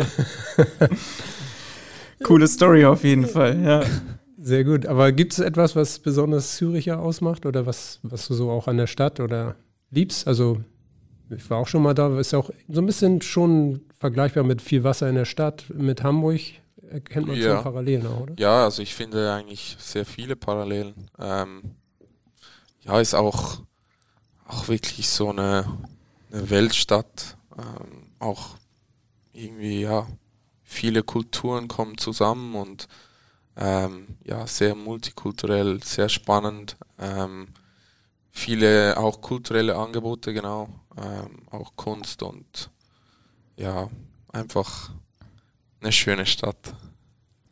Coole 2.24 2.48
Story 2.48 2.86
auf 2.86 3.04
jeden 3.04 3.28
Fall, 3.28 3.62
ja. 3.64 3.84
Sehr 4.40 4.64
gut. 4.64 4.88
Aber 4.88 5.12
gibt 5.12 5.34
es 5.34 5.40
etwas, 5.40 5.76
was 5.76 6.00
besonders 6.00 6.56
Züricher 6.56 7.00
ausmacht 7.00 7.46
oder 7.46 7.68
was, 7.68 8.00
was 8.02 8.28
du 8.28 8.34
so 8.34 8.50
auch 8.50 8.68
an 8.68 8.78
der 8.78 8.88
Stadt 8.88 9.20
oder 9.20 9.56
liebst? 9.92 10.28
Also, 10.28 10.64
ich 11.36 11.50
war 11.50 11.60
auch 11.60 11.68
schon 11.68 11.84
mal 11.84 11.94
da, 11.94 12.20
ist 12.20 12.32
ja 12.32 12.40
auch 12.40 12.50
so 12.68 12.82
ein 12.82 12.86
bisschen 12.86 13.22
schon 13.22 13.82
vergleichbar 14.00 14.44
mit 14.44 14.62
viel 14.62 14.84
Wasser 14.84 15.10
in 15.10 15.16
der 15.16 15.26
Stadt, 15.26 15.66
mit 15.74 16.04
Hamburg 16.04 16.42
erkennt 16.92 17.28
man 17.28 17.38
ja. 17.38 17.56
schon 17.56 17.64
Parallelen 17.64 18.08
auch, 18.08 18.22
oder? 18.22 18.34
Ja, 18.38 18.66
also 18.66 18.82
ich 18.82 18.94
finde 18.94 19.32
eigentlich 19.32 19.78
sehr 19.80 20.06
viele 20.06 20.36
Parallelen. 20.36 20.94
Ähm, 21.18 21.62
ja, 22.82 23.00
ist 23.00 23.14
auch, 23.14 23.62
auch 24.46 24.68
wirklich 24.68 25.08
so 25.08 25.30
eine, 25.30 25.66
eine 26.32 26.50
Weltstadt. 26.50 27.38
Ähm, 27.58 28.12
auch 28.20 28.56
irgendwie, 29.34 29.82
ja, 29.82 30.08
viele 30.64 31.04
Kulturen 31.04 31.68
kommen 31.68 31.98
zusammen 31.98 32.56
und 32.56 32.88
ähm, 33.58 34.08
ja, 34.24 34.48
sehr 34.48 34.76
multikulturell, 34.76 35.82
sehr 35.84 36.10
spannend. 36.10 36.78
Ähm, 37.00 37.50
viele 38.32 38.98
auch 38.98 39.22
kulturelle 39.22 39.76
Angebote, 39.76 40.34
genau, 40.34 40.70
ähm, 40.98 41.44
auch 41.50 41.76
Kunst 41.76 42.24
und 42.24 42.70
ja, 43.58 43.90
einfach 44.32 44.92
eine 45.82 45.92
schöne 45.92 46.26
Stadt. 46.26 46.76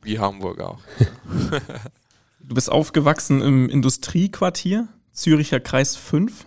Wie 0.02 0.20
Hamburg 0.20 0.62
auch. 0.62 0.80
du 2.40 2.56
bist 2.56 2.72
aufgewachsen 2.72 3.42
im 3.42 3.70
Industriequartier, 3.70 4.88
Züricher 5.12 5.60
Kreis 5.60 5.96
5. 5.98 6.46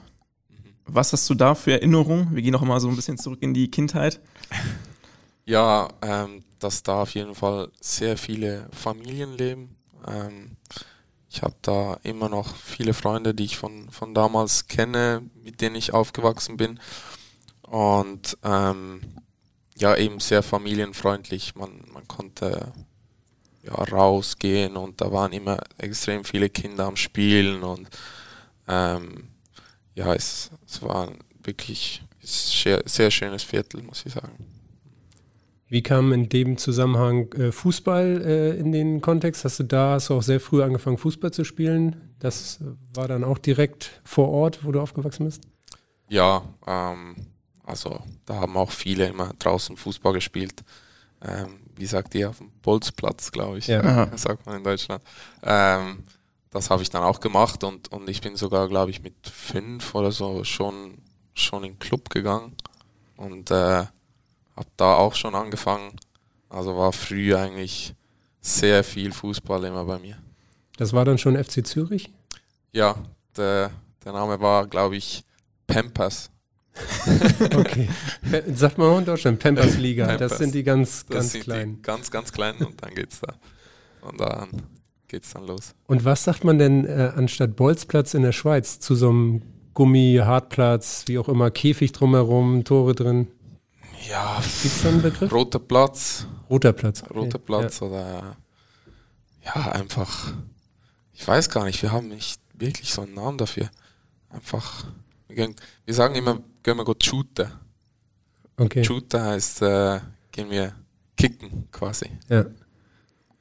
Was 0.86 1.12
hast 1.12 1.28
du 1.28 1.34
da 1.34 1.54
für 1.54 1.72
Erinnerungen? 1.72 2.34
Wir 2.34 2.42
gehen 2.42 2.52
noch 2.52 2.62
mal 2.62 2.80
so 2.80 2.88
ein 2.88 2.96
bisschen 2.96 3.18
zurück 3.18 3.42
in 3.42 3.52
die 3.52 3.70
Kindheit. 3.70 4.20
Ja, 5.44 5.88
ähm, 6.00 6.44
dass 6.58 6.82
da 6.82 7.02
auf 7.02 7.14
jeden 7.14 7.34
Fall 7.34 7.70
sehr 7.80 8.16
viele 8.16 8.68
Familien 8.72 9.36
leben. 9.36 9.76
Ähm, 10.06 10.56
ich 11.32 11.42
habe 11.42 11.54
da 11.62 11.98
immer 12.02 12.28
noch 12.28 12.54
viele 12.56 12.92
Freunde, 12.92 13.34
die 13.34 13.44
ich 13.44 13.56
von, 13.56 13.90
von 13.90 14.14
damals 14.14 14.66
kenne, 14.66 15.22
mit 15.42 15.62
denen 15.62 15.76
ich 15.76 15.94
aufgewachsen 15.94 16.58
bin. 16.58 16.78
Und 17.62 18.36
ähm, 18.44 19.00
ja, 19.76 19.96
eben 19.96 20.20
sehr 20.20 20.42
familienfreundlich. 20.42 21.54
Man, 21.54 21.84
man 21.90 22.06
konnte 22.06 22.72
ja, 23.62 23.72
rausgehen 23.72 24.76
und 24.76 25.00
da 25.00 25.10
waren 25.10 25.32
immer 25.32 25.58
extrem 25.78 26.24
viele 26.24 26.50
Kinder 26.50 26.84
am 26.84 26.96
Spielen 26.96 27.62
und 27.62 27.88
ähm, 28.68 29.28
ja, 29.94 30.14
es, 30.14 30.50
es 30.66 30.82
war 30.82 31.12
wirklich 31.42 32.02
ein 32.20 32.26
sehr, 32.26 32.82
sehr 32.84 33.10
schönes 33.10 33.42
Viertel, 33.42 33.82
muss 33.82 34.04
ich 34.04 34.12
sagen. 34.12 34.61
Wie 35.72 35.82
kam 35.82 36.12
in 36.12 36.28
dem 36.28 36.58
Zusammenhang 36.58 37.32
äh, 37.32 37.50
Fußball 37.50 38.22
äh, 38.26 38.58
in 38.58 38.72
den 38.72 39.00
Kontext? 39.00 39.46
Hast 39.46 39.58
du 39.58 39.62
da 39.62 39.92
hast 39.92 40.10
du 40.10 40.14
auch 40.14 40.22
sehr 40.22 40.38
früh 40.38 40.62
angefangen, 40.62 40.98
Fußball 40.98 41.30
zu 41.30 41.44
spielen? 41.44 42.14
Das 42.18 42.58
war 42.92 43.08
dann 43.08 43.24
auch 43.24 43.38
direkt 43.38 44.02
vor 44.04 44.28
Ort, 44.28 44.66
wo 44.66 44.72
du 44.72 44.82
aufgewachsen 44.82 45.24
bist? 45.24 45.40
Ja, 46.10 46.42
ähm, 46.66 47.16
also 47.64 48.00
da 48.26 48.34
haben 48.34 48.54
auch 48.58 48.70
viele 48.70 49.06
immer 49.06 49.32
draußen 49.38 49.78
Fußball 49.78 50.12
gespielt. 50.12 50.62
Ähm, 51.22 51.60
wie 51.74 51.86
sagt 51.86 52.14
ihr, 52.16 52.28
auf 52.28 52.36
dem 52.36 52.50
Bolzplatz, 52.60 53.32
glaube 53.32 53.56
ich, 53.56 53.68
ja. 53.68 54.10
sagt 54.18 54.44
man 54.44 54.58
in 54.58 54.64
Deutschland. 54.64 55.02
Ähm, 55.42 56.00
das 56.50 56.68
habe 56.68 56.82
ich 56.82 56.90
dann 56.90 57.02
auch 57.02 57.18
gemacht 57.18 57.64
und, 57.64 57.90
und 57.90 58.10
ich 58.10 58.20
bin 58.20 58.36
sogar, 58.36 58.68
glaube 58.68 58.90
ich, 58.90 59.02
mit 59.02 59.14
fünf 59.26 59.94
oder 59.94 60.12
so 60.12 60.44
schon, 60.44 60.98
schon 61.32 61.64
in 61.64 61.72
den 61.72 61.78
Club 61.78 62.10
gegangen 62.10 62.56
und 63.16 63.50
äh, 63.50 63.86
habe 64.56 64.68
da 64.76 64.94
auch 64.94 65.14
schon 65.14 65.34
angefangen. 65.34 65.92
Also 66.48 66.76
war 66.76 66.92
früh 66.92 67.34
eigentlich 67.34 67.94
sehr 68.40 68.84
viel 68.84 69.12
Fußball 69.12 69.64
immer 69.64 69.84
bei 69.84 69.98
mir. 69.98 70.18
Das 70.76 70.92
war 70.92 71.04
dann 71.04 71.18
schon 71.18 71.42
FC 71.42 71.66
Zürich? 71.66 72.10
Ja, 72.72 72.96
der, 73.36 73.70
der 74.04 74.12
Name 74.12 74.40
war, 74.40 74.66
glaube 74.66 74.96
ich, 74.96 75.24
Pampers. 75.66 76.30
okay. 77.56 77.88
Sagt 78.54 78.78
man 78.78 78.88
auch 78.88 78.98
in 78.98 79.04
Deutschland, 79.04 79.38
Pampers 79.38 79.76
Liga. 79.76 80.06
Pampers. 80.06 80.30
Das 80.30 80.38
sind 80.38 80.54
die 80.54 80.62
ganz, 80.62 81.06
das 81.06 81.32
ganz 81.32 81.44
kleinen. 81.44 81.82
ganz, 81.82 82.10
ganz 82.10 82.32
kleinen 82.32 82.64
und 82.64 82.82
dann 82.82 82.94
geht's 82.94 83.20
da. 83.20 83.34
Und 84.06 84.20
dann 84.20 84.48
geht's 85.06 85.32
dann 85.32 85.46
los. 85.46 85.74
Und 85.86 86.04
was 86.04 86.24
sagt 86.24 86.44
man 86.44 86.58
denn 86.58 86.84
äh, 86.86 87.12
anstatt 87.14 87.56
Bolzplatz 87.56 88.14
in 88.14 88.22
der 88.22 88.32
Schweiz 88.32 88.80
zu 88.80 88.94
so 88.94 89.10
einem 89.10 89.42
Gummi, 89.74 90.20
Hartplatz, 90.22 91.04
wie 91.06 91.18
auch 91.18 91.28
immer, 91.28 91.50
Käfig 91.50 91.92
drumherum, 91.92 92.64
Tore 92.64 92.94
drin? 92.94 93.28
Ja, 94.08 94.42
gibt's 94.62 94.82
da 94.82 94.88
einen 94.88 95.02
Begriff? 95.02 95.32
Roter 95.32 95.58
Platz. 95.58 96.26
Roter 96.50 96.72
Platz. 96.72 97.02
Okay. 97.02 97.18
Roter 97.18 97.38
Platz 97.38 97.80
ja. 97.80 97.86
oder 97.86 98.36
ja, 99.44 99.72
einfach. 99.72 100.34
Ich 101.12 101.26
weiß 101.26 101.50
gar 101.50 101.64
nicht, 101.64 101.82
wir 101.82 101.92
haben 101.92 102.08
nicht 102.08 102.40
wirklich 102.54 102.92
so 102.92 103.02
einen 103.02 103.14
Namen 103.14 103.38
dafür. 103.38 103.70
Einfach. 104.30 104.84
Wir, 105.28 105.36
gehen, 105.36 105.56
wir 105.84 105.94
sagen 105.94 106.14
immer, 106.14 106.40
gehen 106.62 106.76
wir 106.76 106.84
gut 106.84 107.04
shooten. 107.04 107.50
Okay. 108.56 108.84
Shooten 108.84 109.20
heißt, 109.20 109.62
äh, 109.62 110.00
gehen 110.30 110.50
wir 110.50 110.74
kicken 111.16 111.68
quasi. 111.70 112.10
Ja. 112.28 112.44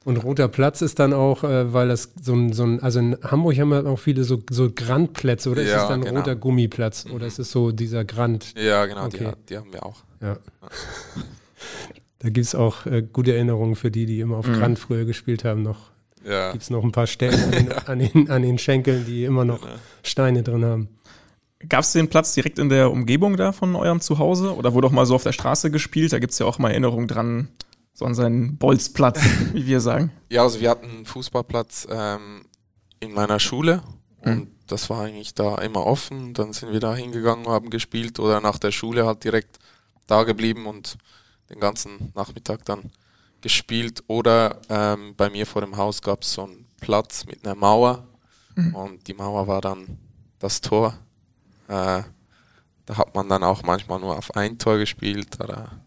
Und 0.03 0.17
roter 0.17 0.47
Platz 0.47 0.81
ist 0.81 0.97
dann 0.97 1.13
auch, 1.13 1.43
äh, 1.43 1.73
weil 1.73 1.87
das 1.87 2.11
so 2.19 2.33
ein, 2.33 2.53
so 2.53 2.63
ein, 2.63 2.81
also 2.81 2.99
in 2.99 3.17
Hamburg 3.23 3.57
haben 3.59 3.69
wir 3.69 3.85
auch 3.85 3.99
viele 3.99 4.23
so, 4.23 4.41
so 4.49 4.71
Grandplätze, 4.71 5.49
oder 5.49 5.61
ja, 5.61 5.75
ist 5.75 5.81
es 5.83 5.87
dann 5.89 6.01
genau. 6.01 6.19
roter 6.19 6.35
Gummiplatz? 6.35 7.05
Mhm. 7.05 7.13
Oder 7.13 7.27
ist 7.27 7.37
es 7.37 7.51
so 7.51 7.71
dieser 7.71 8.03
Grand? 8.03 8.53
Ja, 8.57 8.85
genau, 8.87 9.05
okay. 9.05 9.31
die, 9.31 9.45
die, 9.49 9.57
haben 9.57 9.71
wir 9.71 9.85
auch. 9.85 10.03
Ja. 10.19 10.29
ja. 10.29 10.37
da 12.19 12.29
gibt 12.29 12.47
es 12.47 12.55
auch 12.55 12.87
äh, 12.87 13.03
gute 13.03 13.35
Erinnerungen 13.35 13.75
für 13.75 13.91
die, 13.91 14.07
die 14.07 14.21
immer 14.21 14.37
auf 14.37 14.47
mhm. 14.47 14.53
Grand 14.53 14.79
früher 14.79 15.05
gespielt 15.05 15.43
haben. 15.43 15.61
Noch 15.61 15.91
ja. 16.25 16.51
gibt 16.51 16.63
es 16.63 16.71
noch 16.71 16.83
ein 16.83 16.91
paar 16.91 17.07
Stellen 17.07 17.39
an 17.43 17.51
den, 17.51 17.71
an 17.85 17.99
den, 17.99 18.29
an 18.31 18.41
den 18.41 18.57
Schenkeln, 18.57 19.05
die 19.05 19.23
immer 19.25 19.45
noch 19.45 19.61
genau. 19.61 19.73
Steine 20.01 20.41
drin 20.41 20.65
haben. 20.65 20.89
Gab 21.69 21.81
es 21.81 21.91
den 21.91 22.07
Platz 22.07 22.33
direkt 22.33 22.57
in 22.57 22.69
der 22.69 22.89
Umgebung 22.89 23.37
da 23.37 23.51
von 23.51 23.75
eurem 23.75 24.01
Zuhause? 24.01 24.55
Oder 24.55 24.73
wurde 24.73 24.87
auch 24.87 24.91
mal 24.91 25.05
so 25.05 25.13
auf 25.13 25.21
der 25.21 25.31
Straße 25.31 25.69
gespielt? 25.69 26.11
Da 26.11 26.17
gibt 26.17 26.33
es 26.33 26.39
ja 26.39 26.47
auch 26.47 26.57
mal 26.57 26.71
Erinnerungen 26.71 27.07
dran, 27.07 27.49
so 28.01 28.05
an 28.07 28.15
seinen 28.15 28.57
Bolzplatz, 28.57 29.21
wie 29.53 29.67
wir 29.67 29.79
sagen. 29.79 30.11
Ja, 30.29 30.41
also 30.41 30.59
wir 30.59 30.71
hatten 30.71 30.89
einen 30.89 31.05
Fußballplatz 31.05 31.87
ähm, 31.89 32.45
in 32.99 33.13
meiner 33.13 33.39
Schule 33.39 33.83
mhm. 34.23 34.31
und 34.31 34.51
das 34.65 34.89
war 34.89 35.03
eigentlich 35.03 35.35
da 35.35 35.55
immer 35.59 35.85
offen. 35.85 36.33
Dann 36.33 36.51
sind 36.51 36.71
wir 36.71 36.79
da 36.79 36.95
hingegangen, 36.95 37.47
haben 37.47 37.69
gespielt 37.69 38.19
oder 38.19 38.41
nach 38.41 38.57
der 38.57 38.71
Schule 38.71 39.05
halt 39.05 39.23
direkt 39.23 39.59
da 40.07 40.23
geblieben 40.23 40.65
und 40.65 40.97
den 41.51 41.59
ganzen 41.59 42.11
Nachmittag 42.15 42.65
dann 42.65 42.91
gespielt. 43.41 44.03
Oder 44.07 44.59
ähm, 44.69 45.13
bei 45.15 45.29
mir 45.29 45.45
vor 45.45 45.61
dem 45.61 45.77
Haus 45.77 46.01
gab 46.01 46.23
es 46.23 46.33
so 46.33 46.45
einen 46.45 46.65
Platz 46.79 47.25
mit 47.27 47.45
einer 47.45 47.55
Mauer 47.55 48.07
mhm. 48.55 48.73
und 48.73 49.07
die 49.07 49.13
Mauer 49.13 49.47
war 49.47 49.61
dann 49.61 49.99
das 50.39 50.59
Tor. 50.61 50.97
Äh, 51.67 52.01
da 52.85 52.97
hat 52.97 53.13
man 53.13 53.29
dann 53.29 53.43
auch 53.43 53.61
manchmal 53.61 53.99
nur 53.99 54.17
auf 54.17 54.35
ein 54.35 54.57
Tor 54.57 54.79
gespielt 54.79 55.39
oder 55.39 55.83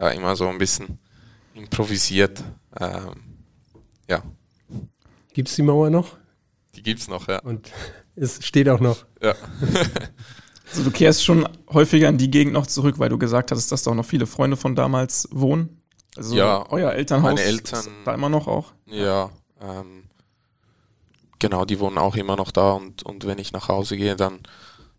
ja 0.00 0.08
immer 0.10 0.34
so 0.34 0.48
ein 0.48 0.56
bisschen 0.56 0.98
improvisiert. 1.58 2.42
Ähm, 2.78 3.38
ja. 4.08 4.22
Gibt 5.32 5.48
es 5.48 5.56
die 5.56 5.62
Mauer 5.62 5.90
noch? 5.90 6.16
Die 6.74 6.82
gibt 6.82 7.00
es 7.00 7.08
noch, 7.08 7.28
ja. 7.28 7.40
Und 7.40 7.70
es 8.16 8.44
steht 8.44 8.68
auch 8.68 8.80
noch. 8.80 9.04
Ja. 9.22 9.34
also 10.70 10.84
du 10.84 10.90
kehrst 10.90 11.24
schon 11.24 11.48
häufiger 11.68 12.08
in 12.08 12.18
die 12.18 12.30
Gegend 12.30 12.52
noch 12.52 12.66
zurück, 12.66 12.98
weil 12.98 13.08
du 13.08 13.18
gesagt 13.18 13.50
hast, 13.50 13.70
dass 13.72 13.82
da 13.82 13.90
auch 13.90 13.94
noch 13.94 14.06
viele 14.06 14.26
Freunde 14.26 14.56
von 14.56 14.74
damals 14.74 15.28
wohnen. 15.30 15.82
Also 16.16 16.36
ja, 16.36 16.66
euer 16.70 16.92
Elternhaus 16.92 17.34
meine 17.34 17.42
Eltern, 17.42 17.78
ist 17.80 17.90
da 18.04 18.14
immer 18.14 18.28
noch 18.28 18.48
auch? 18.48 18.72
Ja, 18.86 19.30
ähm, 19.60 20.04
genau, 21.38 21.64
die 21.64 21.78
wohnen 21.78 21.98
auch 21.98 22.16
immer 22.16 22.34
noch 22.36 22.50
da 22.50 22.72
und, 22.72 23.04
und 23.04 23.26
wenn 23.26 23.38
ich 23.38 23.52
nach 23.52 23.68
Hause 23.68 23.96
gehe, 23.96 24.16
dann, 24.16 24.40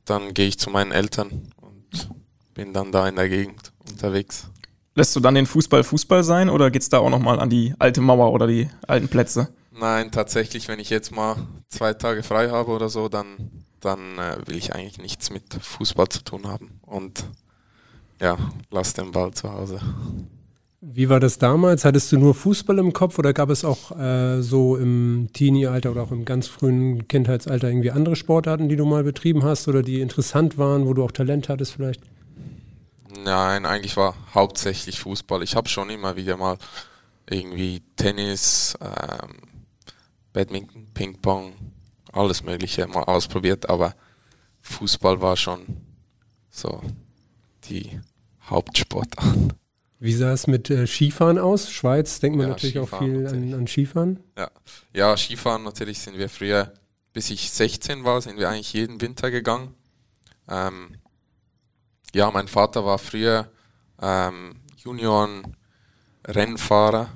dann 0.05 0.33
gehe 0.33 0.47
ich 0.47 0.59
zu 0.59 0.69
meinen 0.69 0.91
Eltern 0.91 1.51
und 1.57 2.09
bin 2.53 2.73
dann 2.73 2.91
da 2.91 3.07
in 3.07 3.15
der 3.15 3.27
Gegend 3.27 3.73
unterwegs. 3.89 4.49
Lässt 4.95 5.15
du 5.15 5.19
dann 5.19 5.35
den 5.35 5.45
Fußball 5.45 5.83
Fußball 5.83 6.23
sein 6.23 6.49
oder 6.49 6.71
geht 6.71 6.81
es 6.81 6.89
da 6.89 6.99
auch 6.99 7.09
nochmal 7.09 7.39
an 7.39 7.49
die 7.49 7.73
alte 7.79 8.01
Mauer 8.01 8.33
oder 8.33 8.47
die 8.47 8.69
alten 8.87 9.07
Plätze? 9.07 9.49
Nein, 9.79 10.11
tatsächlich, 10.11 10.67
wenn 10.67 10.79
ich 10.79 10.89
jetzt 10.89 11.11
mal 11.11 11.37
zwei 11.69 11.93
Tage 11.93 12.23
frei 12.23 12.49
habe 12.49 12.71
oder 12.71 12.89
so, 12.89 13.07
dann, 13.07 13.27
dann 13.79 14.17
äh, 14.17 14.45
will 14.45 14.57
ich 14.57 14.73
eigentlich 14.73 14.97
nichts 14.97 15.29
mit 15.29 15.53
Fußball 15.53 16.09
zu 16.09 16.23
tun 16.23 16.47
haben. 16.47 16.79
Und 16.81 17.25
ja, 18.19 18.37
lass 18.71 18.93
den 18.93 19.11
Ball 19.11 19.31
zu 19.33 19.51
Hause. 19.51 19.79
Wie 20.81 21.09
war 21.09 21.19
das 21.19 21.37
damals? 21.37 21.83
Hattest 21.83 22.11
du 22.11 22.17
nur 22.17 22.33
Fußball 22.33 22.77
im 22.79 22.93
Kopf 22.93 23.19
oder 23.19 23.33
gab 23.33 23.49
es 23.49 23.65
auch 23.65 23.97
äh, 23.99 24.41
so 24.41 24.77
im 24.77 25.27
Teenie-Alter 25.33 25.91
oder 25.91 26.03
auch 26.03 26.11
im 26.11 26.23
ganz 26.23 26.47
frühen 26.47 27.07
Kindheitsalter 27.07 27.69
irgendwie 27.69 27.91
andere 27.91 28.15
Sportarten, 28.15 28.69
die 28.69 28.77
du 28.77 28.85
mal 28.85 29.03
betrieben 29.03 29.43
hast 29.43 29.67
oder 29.67 29.81
die 29.81 29.99
interessant 29.99 30.57
waren, 30.57 30.85
wo 30.85 30.93
du 30.93 31.03
auch 31.03 31.11
Talent 31.11 31.49
hattest 31.49 31.73
vielleicht? 31.73 32.01
Nein, 33.23 33.65
eigentlich 33.65 33.97
war 33.97 34.15
hauptsächlich 34.33 34.99
Fußball. 34.99 35.43
Ich 35.43 35.55
habe 35.55 35.69
schon 35.69 35.89
immer 35.89 36.15
wieder 36.15 36.37
mal 36.37 36.57
irgendwie 37.29 37.81
Tennis, 37.95 38.77
ähm, 38.81 39.37
Badminton, 40.33 40.87
Ping-Pong, 40.93 41.53
alles 42.11 42.43
Mögliche 42.43 42.87
mal 42.87 43.03
ausprobiert, 43.03 43.69
aber 43.69 43.95
Fußball 44.61 45.21
war 45.21 45.37
schon 45.37 45.65
so 46.49 46.81
die 47.65 47.99
Hauptsportart. 48.49 49.55
Wie 49.99 50.13
sah 50.13 50.31
es 50.31 50.47
mit 50.47 50.69
äh, 50.69 50.87
Skifahren 50.87 51.37
aus? 51.37 51.71
Schweiz 51.71 52.19
denkt 52.19 52.37
man 52.37 52.47
ja, 52.47 52.53
natürlich 52.53 52.75
Skifahren 52.75 53.03
auch 53.03 53.07
viel 53.07 53.27
an, 53.27 53.53
an, 53.53 53.67
Skifahren. 53.67 54.19
Ja. 54.37 54.49
ja, 54.93 55.17
Skifahren 55.17 55.63
natürlich 55.63 55.99
sind 55.99 56.17
wir 56.17 56.29
früher, 56.29 56.73
bis 57.11 57.29
ich 57.29 57.51
16 57.51 58.05
war, 58.05 58.21
sind 58.21 58.37
wir 58.37 58.49
eigentlich 58.49 58.73
jeden 58.73 59.01
Winter 59.01 59.29
gegangen. 59.29 59.75
Ähm, 60.47 60.95
ja, 62.13 62.29
mein 62.31 62.47
Vater 62.47 62.85
war 62.85 62.97
früher 62.97 63.49
ähm, 64.01 64.55
Junioren-Rennfahrer, 64.77 67.09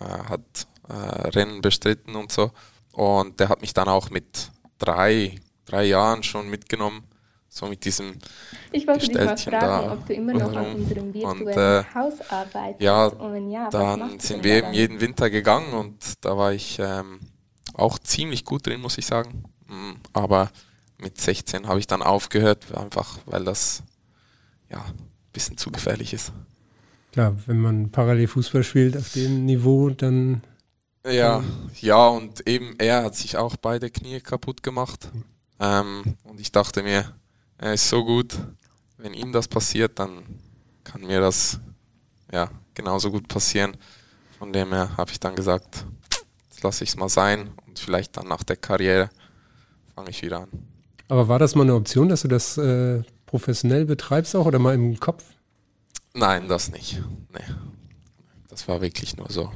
äh, 0.00 0.04
hat 0.04 0.66
äh, 0.88 0.94
Rennen 1.28 1.60
bestritten 1.60 2.16
und 2.16 2.32
so. 2.32 2.50
Und 2.92 3.38
der 3.40 3.48
hat 3.48 3.60
mich 3.60 3.74
dann 3.74 3.88
auch 3.88 4.10
mit 4.10 4.52
drei, 4.78 5.34
drei 5.64 5.84
Jahren 5.84 6.22
schon 6.22 6.48
mitgenommen, 6.48 7.02
so 7.48 7.66
mit 7.66 7.84
diesem 7.84 8.18
Ich 8.70 8.86
wollte 8.86 9.06
dich 9.06 9.14
mal 9.14 9.36
fragen, 9.36 9.60
da 9.60 9.92
ob 9.92 10.06
du 10.06 10.14
immer 10.14 10.34
noch 10.34 10.54
an 10.54 10.74
unserem 10.74 11.12
virtuellen 11.12 11.42
und, 11.42 11.56
äh, 11.56 11.82
Haus 11.94 12.14
arbeitest. 12.30 12.80
Ja, 12.80 13.06
und 13.06 13.50
ja 13.50 13.68
dann 13.70 14.20
sind 14.20 14.44
wir 14.44 14.54
eben 14.56 14.72
jeden 14.72 15.00
Winter 15.00 15.30
gegangen 15.30 15.72
und 15.74 16.24
da 16.24 16.36
war 16.36 16.52
ich 16.52 16.78
ähm, 16.78 17.20
auch 17.74 17.98
ziemlich 17.98 18.44
gut 18.44 18.66
drin, 18.66 18.80
muss 18.80 18.98
ich 18.98 19.06
sagen. 19.06 19.44
Mm, 19.66 19.92
aber 20.12 20.50
mit 20.98 21.20
16 21.20 21.68
habe 21.68 21.78
ich 21.78 21.86
dann 21.86 22.02
aufgehört, 22.02 22.74
einfach 22.74 23.18
weil 23.26 23.44
das 23.44 23.84
ja, 24.72 24.78
ein 24.78 25.32
bisschen 25.32 25.56
zu 25.56 25.70
gefährlich 25.70 26.12
ist. 26.12 26.32
Klar, 27.12 27.36
wenn 27.46 27.60
man 27.60 27.90
parallel 27.90 28.26
Fußball 28.26 28.64
spielt 28.64 28.96
auf 28.96 29.12
dem 29.12 29.44
Niveau, 29.44 29.90
dann. 29.90 30.42
Ja, 31.06 31.42
ja, 31.80 32.08
und 32.08 32.46
eben 32.48 32.76
er 32.78 33.04
hat 33.04 33.16
sich 33.16 33.36
auch 33.36 33.56
beide 33.56 33.90
Knie 33.90 34.20
kaputt 34.20 34.62
gemacht. 34.62 35.10
Ähm, 35.60 36.16
und 36.24 36.40
ich 36.40 36.50
dachte 36.52 36.82
mir, 36.82 37.12
er 37.58 37.74
ist 37.74 37.88
so 37.88 38.04
gut, 38.04 38.38
wenn 38.98 39.12
ihm 39.14 39.32
das 39.32 39.46
passiert, 39.46 39.98
dann 39.98 40.22
kann 40.84 41.02
mir 41.02 41.20
das 41.20 41.60
ja 42.32 42.48
genauso 42.74 43.10
gut 43.10 43.28
passieren. 43.28 43.76
Von 44.38 44.52
dem 44.52 44.72
her 44.72 44.96
habe 44.96 45.10
ich 45.10 45.20
dann 45.20 45.36
gesagt, 45.36 45.84
jetzt 46.48 46.62
lasse 46.62 46.84
ich 46.84 46.90
es 46.90 46.96
mal 46.96 47.08
sein 47.08 47.50
und 47.66 47.78
vielleicht 47.78 48.16
dann 48.16 48.28
nach 48.28 48.42
der 48.42 48.56
Karriere 48.56 49.10
fange 49.94 50.10
ich 50.10 50.22
wieder 50.22 50.42
an. 50.42 50.48
Aber 51.08 51.28
war 51.28 51.38
das 51.38 51.54
mal 51.54 51.62
eine 51.62 51.74
Option, 51.74 52.08
dass 52.08 52.22
du 52.22 52.28
das 52.28 52.56
äh, 52.58 53.02
professionell 53.32 53.86
betreibst 53.86 54.36
auch 54.36 54.44
oder 54.44 54.58
mal 54.58 54.74
im 54.74 55.00
Kopf? 55.00 55.24
Nein, 56.12 56.48
das 56.48 56.70
nicht. 56.70 57.00
Nee. 57.32 57.54
Das 58.50 58.68
war 58.68 58.82
wirklich 58.82 59.16
nur 59.16 59.30
so 59.30 59.50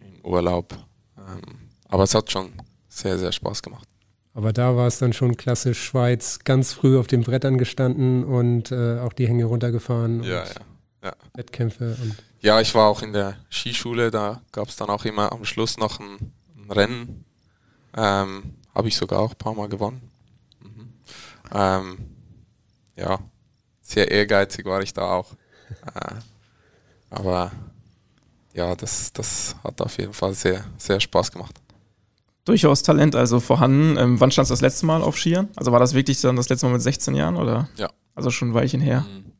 im 0.00 0.24
Urlaub. 0.24 0.76
Ähm, 1.16 1.68
aber 1.86 2.02
es 2.02 2.12
hat 2.12 2.28
schon 2.32 2.50
sehr, 2.88 3.20
sehr 3.20 3.30
Spaß 3.30 3.62
gemacht. 3.62 3.86
Aber 4.34 4.52
da 4.52 4.74
war 4.74 4.88
es 4.88 4.98
dann 4.98 5.12
schon 5.12 5.36
klassisch 5.36 5.80
Schweiz, 5.80 6.40
ganz 6.42 6.72
früh 6.72 6.98
auf 6.98 7.06
den 7.06 7.22
Brettern 7.22 7.56
gestanden 7.56 8.24
und 8.24 8.72
äh, 8.72 8.98
auch 8.98 9.12
die 9.12 9.28
Hänge 9.28 9.44
runtergefahren. 9.44 10.24
Ja, 10.24 10.44
ja, 10.44 10.60
ja. 11.04 11.12
Wettkämpfe 11.34 11.96
und. 12.02 12.16
Ja, 12.40 12.60
ich 12.60 12.74
war 12.74 12.88
auch 12.88 13.02
in 13.02 13.12
der 13.12 13.36
Skischule, 13.48 14.10
da 14.10 14.42
gab 14.50 14.68
es 14.68 14.74
dann 14.74 14.90
auch 14.90 15.04
immer 15.04 15.30
am 15.30 15.44
Schluss 15.44 15.78
noch 15.78 16.00
ein, 16.00 16.32
ein 16.56 16.70
Rennen. 16.72 17.24
Ähm, 17.96 18.54
Habe 18.74 18.88
ich 18.88 18.96
sogar 18.96 19.20
auch 19.20 19.30
ein 19.30 19.38
paar 19.38 19.54
Mal 19.54 19.68
gewonnen. 19.68 20.00
Mhm. 20.62 20.92
Ähm, 21.54 21.98
ja, 23.00 23.18
sehr 23.80 24.10
ehrgeizig 24.10 24.64
war 24.66 24.82
ich 24.82 24.92
da 24.92 25.12
auch. 25.12 25.32
äh, 25.94 26.14
aber 27.10 27.50
ja, 28.54 28.74
das, 28.74 29.12
das 29.12 29.56
hat 29.64 29.80
auf 29.80 29.98
jeden 29.98 30.12
Fall 30.12 30.34
sehr, 30.34 30.64
sehr 30.78 31.00
Spaß 31.00 31.32
gemacht. 31.32 31.54
Durchaus 32.44 32.82
Talent 32.82 33.14
also 33.14 33.38
vorhanden. 33.40 33.96
Ähm, 33.96 34.20
wann 34.20 34.30
standst 34.30 34.50
du 34.50 34.54
das 34.54 34.60
letzte 34.60 34.86
Mal 34.86 35.02
auf 35.02 35.16
Skiern? 35.18 35.48
Also 35.56 35.72
war 35.72 35.78
das 35.80 35.94
wirklich 35.94 36.20
dann 36.20 36.36
das 36.36 36.48
letzte 36.48 36.66
Mal 36.66 36.72
mit 36.72 36.82
16 36.82 37.14
Jahren 37.14 37.36
oder? 37.36 37.68
Ja. 37.76 37.90
Also 38.14 38.30
schon 38.30 38.50
ein 38.50 38.54
Weilchen 38.54 38.80
her. 38.80 39.02
Mhm. 39.02 39.32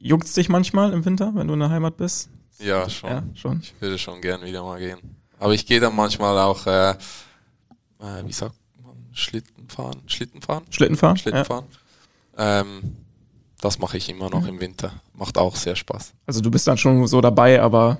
Juckt's 0.00 0.34
dich 0.34 0.48
manchmal 0.48 0.92
im 0.92 1.04
Winter, 1.04 1.32
wenn 1.34 1.48
du 1.48 1.54
in 1.54 1.60
der 1.60 1.70
Heimat 1.70 1.96
bist? 1.96 2.28
Ja, 2.58 2.88
schon. 2.90 3.10
Ja, 3.10 3.22
schon. 3.34 3.60
Ich 3.60 3.74
würde 3.80 3.98
schon 3.98 4.20
gern 4.20 4.42
wieder 4.44 4.62
mal 4.62 4.78
gehen. 4.78 4.98
Aber 5.38 5.54
ich 5.54 5.66
gehe 5.66 5.80
dann 5.80 5.94
manchmal 5.94 6.36
auch, 6.38 6.66
äh, 6.66 6.90
äh, 6.90 6.96
wie 8.24 8.32
sagt 8.32 8.54
man, 8.82 8.94
Schlitten 9.12 9.68
fahren? 9.68 10.02
Schlitten 10.06 10.42
fahren? 10.42 10.64
Schlittenfahren? 10.70 11.16
Schlitten 11.16 11.38
Ja. 11.38 11.44
fahren. 11.44 11.64
Ähm, 12.36 12.96
das 13.60 13.78
mache 13.78 13.96
ich 13.96 14.08
immer 14.08 14.30
noch 14.30 14.46
im 14.46 14.60
Winter. 14.60 14.92
Macht 15.14 15.36
auch 15.38 15.56
sehr 15.56 15.76
Spaß. 15.76 16.12
Also 16.26 16.40
du 16.40 16.50
bist 16.50 16.66
dann 16.68 16.78
schon 16.78 17.06
so 17.06 17.20
dabei, 17.20 17.60
aber 17.60 17.98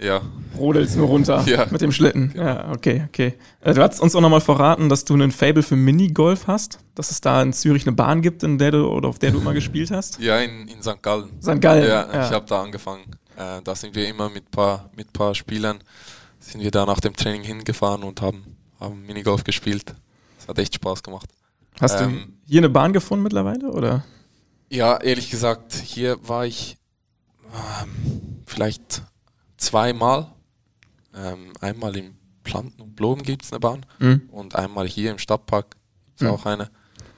Ja, 0.00 0.20
rodelst 0.58 0.96
nur 0.96 1.06
runter 1.06 1.44
Ja. 1.46 1.66
mit 1.70 1.80
dem 1.80 1.92
Schlitten. 1.92 2.30
Genau. 2.32 2.44
Ja, 2.44 2.72
okay, 2.72 3.04
okay. 3.08 3.34
Äh, 3.60 3.74
Du 3.74 3.82
hast 3.82 4.00
uns 4.00 4.14
auch 4.16 4.20
nochmal 4.20 4.40
verraten, 4.40 4.88
dass 4.88 5.04
du 5.04 5.14
einen 5.14 5.30
Fable 5.30 5.62
für 5.62 5.76
Minigolf 5.76 6.46
hast, 6.48 6.78
dass 6.96 7.10
es 7.12 7.20
da 7.20 7.40
in 7.42 7.52
Zürich 7.52 7.86
eine 7.86 7.94
Bahn 7.94 8.20
gibt, 8.20 8.42
in 8.42 8.58
der 8.58 8.72
du 8.72 8.86
oder 8.88 9.08
auf 9.08 9.18
der 9.20 9.30
du 9.30 9.38
immer 9.38 9.54
gespielt 9.54 9.90
hast. 9.92 10.18
ja 10.20 10.38
in, 10.40 10.66
in 10.68 10.82
St. 10.82 11.00
Gallen. 11.02 11.30
St. 11.40 11.60
Gallen. 11.60 11.86
Ja, 11.88 12.26
ich 12.26 12.32
habe 12.32 12.44
da 12.46 12.62
angefangen. 12.62 13.04
Äh, 13.36 13.62
da 13.62 13.74
sind 13.74 13.94
wir 13.94 14.08
immer 14.08 14.28
mit 14.30 14.50
paar 14.50 14.90
mit 14.96 15.12
paar 15.12 15.34
Spielern 15.34 15.78
sind 16.40 16.60
wir 16.62 16.70
da 16.70 16.84
nach 16.86 17.00
dem 17.00 17.16
Training 17.16 17.42
hingefahren 17.42 18.02
und 18.02 18.20
haben 18.20 18.44
haben 18.80 19.02
Minigolf 19.06 19.44
gespielt. 19.44 19.94
Das 20.38 20.48
hat 20.48 20.58
echt 20.58 20.74
Spaß 20.74 21.02
gemacht. 21.02 21.28
Hast 21.80 21.98
du 22.00 22.04
ähm, 22.04 22.34
hier 22.46 22.60
eine 22.60 22.68
Bahn 22.68 22.92
gefunden 22.92 23.22
mittlerweile 23.22 23.70
oder? 23.70 24.04
Ja, 24.70 24.96
ehrlich 25.00 25.30
gesagt, 25.30 25.72
hier 25.74 26.26
war 26.26 26.46
ich 26.46 26.76
ähm, 27.82 28.42
vielleicht 28.46 29.02
zweimal. 29.56 30.26
Ähm, 31.14 31.52
einmal 31.60 31.96
im 31.96 32.16
Planten 32.42 32.82
und 32.82 32.96
Blumen 32.96 33.22
gibt 33.22 33.44
es 33.44 33.52
eine 33.52 33.60
Bahn 33.60 33.86
Mhm. 34.00 34.28
und 34.32 34.56
einmal 34.56 34.86
hier 34.88 35.12
im 35.12 35.18
Stadtpark 35.18 35.76
ist 36.16 36.22
Mhm. 36.22 36.28
auch 36.30 36.44
eine. 36.46 36.70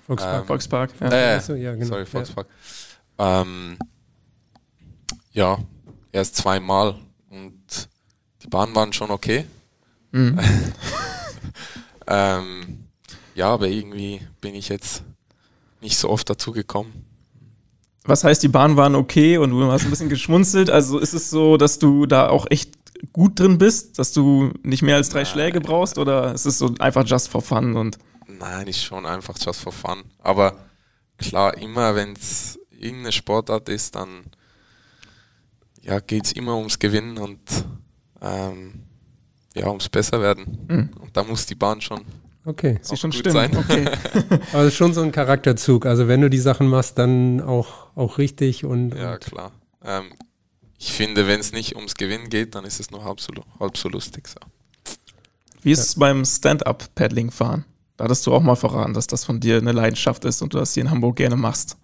Volkspark. 0.07 0.41
Ähm, 0.43 0.47
Volkspark. 0.47 0.91
Ja. 1.01 1.11
Äh, 1.13 1.37
Ach 1.39 1.43
so, 1.43 1.55
ja, 1.55 1.73
genau. 1.75 1.87
sorry, 1.87 2.05
Volkspark. 2.07 2.47
Ähm, 3.19 3.79
ja, 5.33 5.59
erst 6.13 6.37
zweimal 6.37 6.97
und 7.31 7.89
die 8.43 8.49
Bahnen 8.49 8.75
waren 8.75 8.93
schon 8.93 9.11
okay. 9.11 9.47
Mhm. 10.13 10.39
Ähm, 12.09 12.87
ja, 13.35 13.49
aber 13.49 13.67
irgendwie 13.67 14.21
bin 14.41 14.55
ich 14.55 14.69
jetzt 14.69 15.03
nicht 15.81 15.97
so 15.97 16.09
oft 16.09 16.31
dazu 16.31 16.53
gekommen. 16.53 17.06
Was 18.07 18.25
heißt, 18.25 18.43
die 18.43 18.49
Bahnen 18.49 18.77
waren 18.77 18.95
okay 18.95 19.39
und 19.39 19.51
du 19.51 19.71
hast 19.71 19.85
ein 19.85 19.91
bisschen 19.91 20.09
geschmunzelt? 20.09 20.71
Also 20.71 20.99
ist 20.99 21.13
es 21.13 21.31
so, 21.31 21.57
dass 21.57 21.79
du 21.79 22.07
da 22.07 22.29
auch 22.29 22.47
echt 22.51 22.73
gut 23.13 23.39
drin 23.39 23.59
bist, 23.59 23.99
dass 23.99 24.13
du 24.13 24.53
nicht 24.63 24.83
mehr 24.83 24.97
als 24.97 25.09
drei 25.09 25.23
Nein. 25.23 25.27
Schläge 25.27 25.61
brauchst 25.61 25.99
oder 25.99 26.33
ist 26.33 26.47
es 26.47 26.59
so 26.59 26.73
einfach 26.79 27.05
just 27.07 27.29
for 27.29 27.43
fun 27.43 27.77
und 27.77 27.99
Nein, 28.39 28.67
ist 28.67 28.83
schon 28.83 29.07
einfach 29.07 29.35
just 29.41 29.61
for 29.61 29.73
fun. 29.73 30.05
Aber 30.19 30.57
klar, 31.17 31.57
immer 31.57 31.95
wenn 31.95 32.13
es 32.13 32.59
irgendeine 32.71 33.13
Sportart 33.13 33.69
ist, 33.69 33.95
dann 33.95 34.25
ja, 35.83 36.01
geht 36.01 36.27
es 36.27 36.33
immer 36.33 36.57
ums 36.57 36.79
Gewinnen 36.79 37.19
und 37.19 37.41
ähm, 38.21 38.83
ja, 39.55 39.69
ums 39.69 39.89
Besserwerden. 39.89 40.67
Mhm. 40.69 40.91
Und 41.01 41.17
da 41.17 41.23
muss 41.23 41.47
die 41.47 41.55
Bahn 41.55 41.81
schon 41.81 42.03
Okay. 42.47 42.79
sie 42.81 42.97
schon 42.97 43.11
gut 43.11 43.21
stimmen. 43.21 43.53
sein. 43.53 43.57
Okay. 43.57 43.89
Aber 44.53 44.63
es 44.63 44.69
ist 44.69 44.77
schon 44.77 44.95
so 44.95 45.03
ein 45.03 45.11
Charakterzug. 45.11 45.85
Also 45.85 46.07
wenn 46.07 46.21
du 46.21 46.31
die 46.31 46.39
Sachen 46.39 46.69
machst, 46.69 46.97
dann 46.97 47.41
auch, 47.41 47.89
auch 47.97 48.19
richtig 48.19 48.65
und, 48.65 48.95
Ja, 48.95 49.15
und 49.15 49.21
klar. 49.21 49.53
Ähm, 49.85 50.13
ich 50.79 50.93
finde, 50.93 51.27
wenn 51.27 51.41
es 51.41 51.53
nicht 51.53 51.75
ums 51.75 51.95
Gewinnen 51.95 52.29
geht, 52.29 52.55
dann 52.55 52.65
ist 52.65 52.79
es 52.79 52.91
nur 52.91 53.05
halb 53.05 53.21
so, 53.21 53.33
halb 53.59 53.77
so 53.77 53.89
lustig. 53.89 54.29
So. 54.29 54.37
Wie 55.63 55.73
ist 55.73 55.81
es 55.81 55.95
beim 55.97 56.25
Stand-Up-Paddling 56.25 57.33
fahren? 57.33 57.65
Da 57.97 58.05
hattest 58.05 58.25
du 58.27 58.33
auch 58.33 58.43
mal 58.43 58.55
verraten, 58.55 58.95
dass 58.95 59.09
das 59.09 59.25
von 59.25 59.41
dir 59.41 59.57
eine 59.57 59.73
Leidenschaft 59.73 60.25
ist 60.25 60.41
und 60.41 60.55
du 60.55 60.59
das 60.59 60.75
hier 60.75 60.85
in 60.85 60.91
Hamburg 60.91 61.17
gerne 61.17 61.37
machst. 61.37 61.77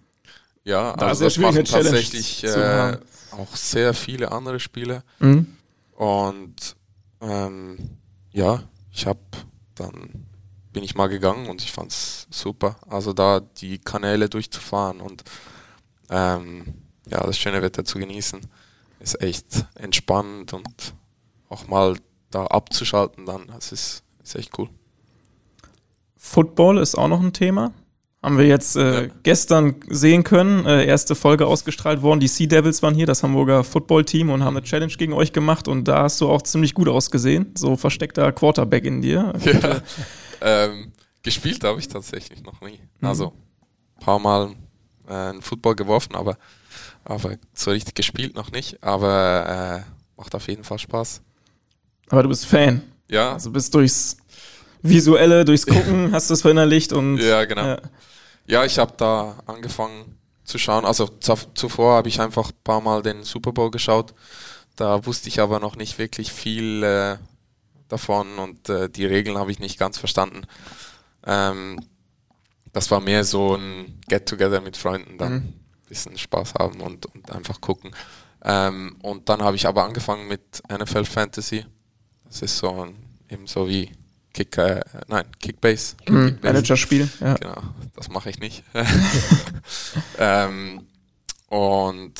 Ja, 0.63 0.93
Da 0.95 1.07
ist 1.07 1.21
also 1.21 1.25
das 1.25 1.37
machen 1.39 1.55
eine 1.57 1.63
Challenge 1.65 1.89
tatsächlich 1.89 2.43
äh, 2.45 2.97
auch 3.31 3.53
sehr 3.55 3.93
viele 3.93 4.31
andere 4.31 4.61
Spiele. 4.61 5.03
Mhm. 5.19 5.57
Und 5.97 6.75
ähm, 7.19 7.77
ja, 8.31 8.63
ich 8.91 9.05
habe 9.05 9.19
dann 9.75 10.27
bin 10.73 10.83
ich 10.83 10.95
mal 10.95 11.07
gegangen 11.07 11.47
und 11.47 11.61
ich 11.61 11.71
fand's 11.71 12.27
super. 12.29 12.75
Also 12.89 13.13
da 13.13 13.39
die 13.39 13.77
Kanäle 13.79 14.27
durchzufahren 14.29 14.99
und 15.01 15.23
ähm, 16.09 16.65
ja, 17.09 17.23
das 17.25 17.37
schöne 17.37 17.61
Wetter 17.61 17.85
zu 17.85 17.99
genießen, 17.99 18.41
ist 18.99 19.21
echt 19.21 19.65
entspannend 19.75 20.53
und 20.53 20.93
auch 21.49 21.67
mal 21.67 21.95
da 22.31 22.47
abzuschalten 22.47 23.25
dann, 23.25 23.47
das 23.47 23.71
ist, 23.71 24.03
ist 24.23 24.35
echt 24.35 24.57
cool. 24.57 24.69
Football 26.17 26.77
ist 26.77 26.95
auch 26.95 27.07
noch 27.07 27.21
ein 27.21 27.33
Thema. 27.33 27.71
Haben 28.23 28.37
wir 28.37 28.47
jetzt 28.47 28.77
äh, 28.77 29.07
Ja. 29.07 29.13
gestern 29.23 29.75
sehen 29.89 30.23
können. 30.23 30.65
Äh, 30.65 30.85
erste 30.85 31.13
Folge 31.13 31.45
ausgestrahlt 31.45 32.01
worden. 32.01 32.21
Die 32.21 32.29
Sea 32.29 32.47
Devils 32.47 32.81
waren 32.81 32.95
hier, 32.95 33.05
das 33.05 33.21
Hamburger 33.21 33.65
Football-Team, 33.65 34.29
und 34.29 34.43
haben 34.45 34.55
eine 34.55 34.65
Challenge 34.65 34.93
gegen 34.93 35.11
euch 35.11 35.33
gemacht. 35.33 35.67
Und 35.67 35.89
da 35.89 36.03
hast 36.03 36.21
du 36.21 36.29
auch 36.29 36.41
ziemlich 36.41 36.73
gut 36.73 36.87
ausgesehen. 36.87 37.51
So 37.57 37.75
versteckter 37.75 38.31
Quarterback 38.31 38.85
in 38.85 39.01
dir. 39.01 39.33
Ja. 39.43 39.81
Ähm, 40.43 40.91
gespielt 41.23 41.63
habe 41.63 41.79
ich 41.79 41.87
tatsächlich 41.87 42.43
noch 42.43 42.61
nie. 42.61 42.79
Mhm. 42.99 43.07
Also 43.07 43.33
ein 43.97 44.03
paar 44.03 44.19
Mal 44.19 44.55
äh, 45.07 45.13
einen 45.13 45.41
Football 45.41 45.75
geworfen, 45.75 46.15
aber, 46.15 46.37
aber 47.05 47.37
so 47.53 47.71
richtig 47.71 47.95
gespielt 47.95 48.35
noch 48.35 48.51
nicht. 48.51 48.83
Aber 48.83 49.85
äh, 49.85 50.19
macht 50.19 50.35
auf 50.35 50.47
jeden 50.47 50.63
Fall 50.63 50.79
Spaß. 50.79 51.21
Aber 52.09 52.23
du 52.23 52.29
bist 52.29 52.45
Fan. 52.45 52.81
Ja, 53.09 53.33
Also 53.33 53.51
bist 53.51 53.73
durchs 53.73 54.17
Visuelle, 54.81 55.45
durchs 55.45 55.65
Gucken, 55.65 56.11
hast 56.11 56.29
du 56.29 56.33
es 56.33 56.41
verinnerlicht 56.41 56.93
und. 56.93 57.17
ja 57.17 57.45
genau. 57.45 57.63
Ja. 57.65 57.77
Ja, 58.45 58.65
ich 58.65 58.77
habe 58.77 58.93
da 58.97 59.37
angefangen 59.45 60.17
zu 60.43 60.57
schauen. 60.57 60.83
Also 60.83 61.07
zu- 61.07 61.35
zuvor 61.55 61.95
habe 61.95 62.09
ich 62.09 62.19
einfach 62.19 62.49
ein 62.49 62.57
paar 62.65 62.81
Mal 62.81 63.01
den 63.01 63.23
Super 63.23 63.53
Bowl 63.53 63.71
geschaut. 63.71 64.13
Da 64.75 65.05
wusste 65.05 65.29
ich 65.29 65.39
aber 65.39 65.61
noch 65.61 65.77
nicht 65.77 65.97
wirklich 65.97 66.33
viel 66.33 66.83
äh, 66.83 67.17
davon 67.93 68.37
und 68.39 68.67
äh, 68.69 68.89
die 68.89 69.05
Regeln 69.05 69.37
habe 69.37 69.51
ich 69.51 69.59
nicht 69.59 69.79
ganz 69.79 69.97
verstanden. 69.97 70.41
Ähm, 71.25 71.79
das 72.73 72.89
war 72.91 72.99
mehr 72.99 73.23
so 73.23 73.55
ein 73.55 74.01
Get-Together 74.07 74.59
mit 74.61 74.75
Freunden, 74.77 75.17
dann 75.17 75.33
Mhm. 75.33 75.39
ein 75.39 75.87
bisschen 75.87 76.17
Spaß 76.17 76.55
haben 76.55 76.81
und, 76.81 77.05
und 77.05 77.31
einfach 77.31 77.61
gucken. 77.61 77.91
Ähm, 78.43 78.97
und 79.01 79.29
dann 79.29 79.41
habe 79.41 79.55
ich 79.55 79.65
aber 79.67 79.85
angefangen 79.85 80.27
mit 80.27 80.61
NFL 80.69 81.05
Fantasy. 81.05 81.65
Das 82.25 82.41
ist 82.41 82.57
so 82.57 82.83
ein, 82.83 82.95
eben 83.29 83.47
so 83.47 83.67
wie 83.69 83.91
Kick, 84.33 84.57
äh, 84.57 84.81
nein, 85.07 85.25
Kickbase. 85.39 85.95
Mhm. 86.09 86.25
Kickbase. 86.25 86.39
Managerspiel. 86.53 87.09
Ja. 87.21 87.35
Genau, 87.35 87.61
das 87.95 88.09
mache 88.09 88.31
ich 88.31 88.39
nicht. 88.39 88.63
ähm, 90.17 90.87
und 91.49 92.13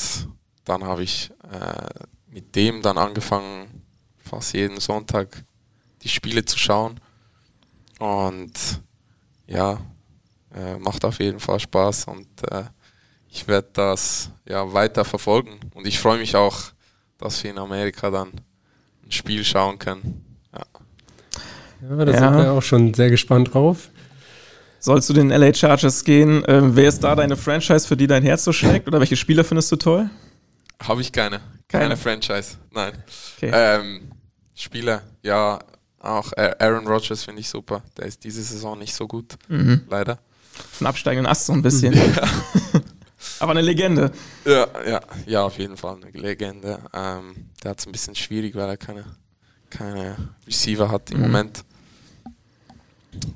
dann 0.65 0.83
habe 0.83 1.03
ich 1.03 1.31
äh, 1.51 2.05
mit 2.31 2.55
dem 2.55 2.81
dann 2.81 2.97
angefangen, 2.97 3.81
fast 4.23 4.53
jeden 4.53 4.79
Sonntag 4.79 5.43
die 6.03 6.09
Spiele 6.09 6.45
zu 6.45 6.57
schauen. 6.57 6.99
Und 7.99 8.81
ja, 9.47 9.79
äh, 10.53 10.77
macht 10.77 11.05
auf 11.05 11.19
jeden 11.19 11.39
Fall 11.39 11.59
Spaß 11.59 12.05
und 12.05 12.27
äh, 12.51 12.63
ich 13.29 13.47
werde 13.47 13.69
das 13.73 14.31
ja 14.47 14.73
weiter 14.73 15.05
verfolgen. 15.05 15.59
Und 15.73 15.87
ich 15.87 15.99
freue 15.99 16.19
mich 16.19 16.35
auch 16.35 16.73
dass 17.23 17.43
wir 17.43 17.51
in 17.51 17.57
Amerika 17.57 18.09
dann 18.09 18.31
ein 19.05 19.11
Spiel 19.11 19.43
schauen 19.43 19.79
können. 19.79 20.25
Ja, 20.53 20.65
ja 21.89 22.05
da 22.05 22.11
ja. 22.11 22.19
sind 22.19 22.37
wir 22.37 22.51
auch 22.51 22.61
schon 22.61 22.93
sehr 22.93 23.09
gespannt 23.09 23.53
drauf. 23.53 23.89
Sollst 24.79 25.09
du 25.09 25.13
den 25.13 25.29
LA 25.29 25.53
Chargers 25.53 26.03
gehen? 26.03 26.43
Ähm, 26.47 26.75
wer 26.75 26.89
ist 26.89 27.01
da 27.01 27.15
deine 27.15 27.37
Franchise, 27.37 27.87
für 27.87 27.95
die 27.95 28.07
dein 28.07 28.23
Herz 28.23 28.43
so 28.43 28.51
schlägt? 28.51 28.87
Oder 28.87 28.99
welche 28.99 29.15
Spieler 29.15 29.45
findest 29.45 29.71
du 29.71 29.77
toll? 29.77 30.09
Habe 30.81 30.99
ich 30.99 31.13
keine. 31.13 31.39
Keine, 31.69 31.95
keine 31.95 31.97
Franchise. 31.97 32.57
Nein. 32.71 32.91
Okay. 33.37 33.51
Ähm, 33.53 34.11
Spieler, 34.53 35.01
ja, 35.21 35.59
auch 36.03 36.33
Aaron 36.35 36.87
Rodgers 36.87 37.23
finde 37.23 37.41
ich 37.41 37.49
super. 37.49 37.81
Der 37.97 38.05
ist 38.05 38.23
diese 38.23 38.43
Saison 38.43 38.77
nicht 38.77 38.93
so 38.93 39.07
gut, 39.07 39.35
mhm. 39.47 39.83
leider. 39.89 40.19
Von 40.71 40.87
absteigenden 40.87 41.25
Ast 41.25 41.45
so 41.45 41.53
ein 41.53 41.61
bisschen. 41.61 41.93
Ja. 41.93 42.03
Aber 43.39 43.51
eine 43.51 43.61
Legende. 43.61 44.11
Ja, 44.45 44.67
ja, 44.85 45.01
ja, 45.25 45.43
auf 45.43 45.57
jeden 45.57 45.77
Fall 45.77 45.95
eine 45.95 46.11
Legende. 46.11 46.79
Ähm, 46.93 47.49
der 47.63 47.71
hat 47.71 47.79
es 47.79 47.85
ein 47.85 47.91
bisschen 47.91 48.15
schwierig, 48.15 48.53
weil 48.55 48.67
er 48.67 48.77
keine, 48.77 49.05
keine 49.69 50.17
Receiver 50.45 50.91
hat 50.91 51.11
im 51.11 51.17
mhm. 51.17 51.23
Moment. 51.23 51.63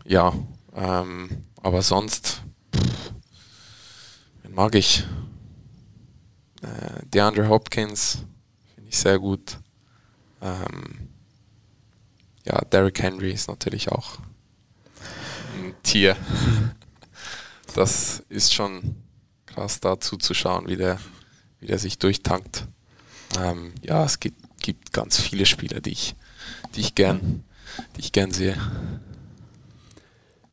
Ja, 0.06 0.34
ähm, 0.76 1.46
aber 1.62 1.82
sonst 1.82 2.42
pff, 2.76 3.14
mag 4.50 4.76
ich. 4.76 5.06
Äh, 6.62 7.06
DeAndre 7.06 7.48
Hopkins 7.48 8.24
finde 8.76 8.90
ich 8.90 8.98
sehr 8.98 9.20
gut. 9.20 9.58
Ähm, 10.42 11.07
ja, 12.48 12.62
Derrick 12.72 13.02
Henry 13.02 13.32
ist 13.32 13.48
natürlich 13.48 13.92
auch 13.92 14.18
ein 15.58 15.74
Tier. 15.84 16.16
Das 17.76 18.24
ist 18.30 18.56
schon 18.56 18.96
krass 19.46 19.80
da 19.80 20.00
zuzuschauen, 20.00 20.68
wie 20.68 20.78
der, 20.78 20.98
wie 21.60 21.68
der 21.68 21.78
sich 21.78 22.00
durchtankt. 22.00 22.66
Ähm, 23.40 23.74
ja, 23.84 24.04
es 24.04 24.20
gibt, 24.20 24.40
gibt 24.60 24.94
ganz 24.94 25.22
viele 25.22 25.46
Spieler, 25.46 25.80
die 25.80 25.92
ich, 25.92 26.16
die 26.74 26.80
ich 26.80 26.96
gern, 26.96 27.44
die 27.96 28.00
ich 28.00 28.14
gern 28.14 28.32
sehe. 28.32 28.58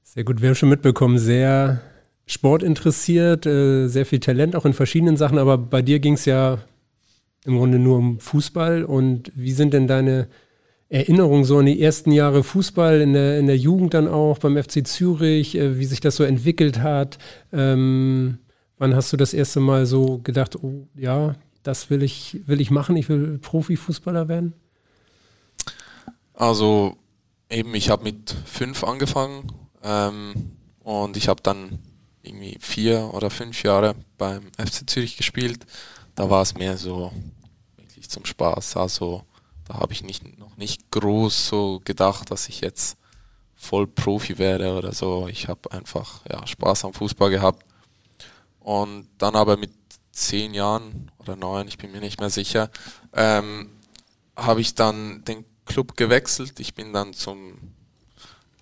Sehr 0.03 0.25
gut, 0.25 0.43
wir 0.43 0.51
haben 0.51 0.55
schon 0.55 0.69
mitbekommen, 0.69 1.19
sehr 1.19 1.81
sportinteressiert, 2.27 3.47
äh, 3.47 3.89
sehr 3.89 4.05
viel 4.05 4.21
Talent 4.21 4.55
auch 4.55 4.67
in 4.67 4.75
verschiedenen 4.75 5.17
Sachen, 5.17 5.39
aber 5.39 5.57
bei 5.57 5.81
dir 5.81 6.01
ging 6.01 6.15
es 6.15 6.27
ja 6.27 6.59
im 7.47 7.57
Grunde 7.57 7.79
nur 7.79 7.97
um 7.97 8.21
Fußball. 8.21 8.85
Und 8.85 9.33
wie 9.35 9.53
sind 9.53 9.73
denn 9.73 9.87
deine 9.87 10.29
Erinnerungen 10.95 11.45
so 11.45 11.59
an 11.59 11.67
die 11.67 11.83
ersten 11.83 12.13
Jahre 12.13 12.45
Fußball 12.45 13.01
in 13.01 13.15
der, 13.15 13.41
in 13.41 13.49
der 13.49 13.57
Jugend 13.59 13.95
dann 13.95 14.07
auch 14.07 14.39
beim 14.39 14.57
FC 14.57 14.87
Zürich, 14.87 15.57
äh, 15.57 15.77
wie 15.77 15.87
sich 15.87 15.99
das 15.99 16.15
so 16.15 16.23
entwickelt 16.23 16.79
hat? 16.79 17.19
Ähm, 17.53 18.39
wann 18.79 18.95
hast 18.95 19.13
du 19.13 19.17
das 19.17 19.35
erste 19.35 19.59
Mal 19.59 19.87
so 19.87 20.19
gedacht, 20.19 20.55
oh 20.63 20.87
ja, 20.95 21.35
das 21.65 21.91
will 21.91 22.05
ich, 22.05 22.47
will 22.47 22.61
ich 22.61 22.71
machen, 22.71 22.95
ich 22.97 23.09
will 23.09 23.39
Profifußballer 23.39 24.29
werden? 24.29 24.53
Also 26.33 26.97
eben, 27.51 27.75
ich 27.75 27.91
habe 27.91 28.05
mit 28.05 28.33
fünf 28.45 28.85
angefangen 28.85 29.51
ähm, 29.83 30.53
und 30.85 31.17
ich 31.17 31.27
habe 31.27 31.43
dann 31.43 31.81
irgendwie 32.23 32.57
vier 32.61 33.11
oder 33.13 33.31
fünf 33.31 33.65
Jahre 33.65 33.97
beim 34.17 34.45
FC 34.59 34.89
Zürich 34.89 35.17
gespielt. 35.17 35.67
Da 36.15 36.31
war 36.31 36.43
es 36.43 36.55
mehr 36.55 36.77
so 36.77 37.11
wirklich 37.79 38.09
zum 38.09 38.25
Spaß. 38.25 38.77
Also 38.77 39.25
da 39.67 39.75
habe 39.75 39.93
ich 39.93 40.03
nicht, 40.03 40.39
noch 40.39 40.57
nicht 40.57 40.91
groß 40.91 41.49
so 41.49 41.81
gedacht, 41.85 42.31
dass 42.31 42.49
ich 42.49 42.61
jetzt 42.61 42.97
voll 43.57 43.87
Profi 43.87 44.39
wäre 44.39 44.77
oder 44.77 44.93
so. 44.93 45.29
Ich 45.29 45.49
habe 45.49 45.73
einfach 45.73 46.21
ja, 46.31 46.47
Spaß 46.47 46.85
am 46.85 46.93
Fußball 46.93 47.31
gehabt. 47.31 47.65
Und 48.61 49.09
dann 49.19 49.37
aber 49.37 49.57
mit 49.57 49.73
zehn 50.13 50.55
Jahren 50.55 51.11
oder 51.19 51.37
neun, 51.37 51.69
ich 51.69 51.79
bin 51.79 51.93
mir 51.93 52.01
nicht 52.01 52.21
mehr 52.21 52.31
sicher, 52.31 52.71
ähm, 53.13 53.71
habe 54.37 54.61
ich 54.61 54.75
dann 54.75 55.25
den 55.25 55.45
Club 55.67 55.97
gewechselt. 55.97 56.61
Ich 56.61 56.75
bin 56.75 56.93
dann 56.93 57.15
zum 57.15 57.75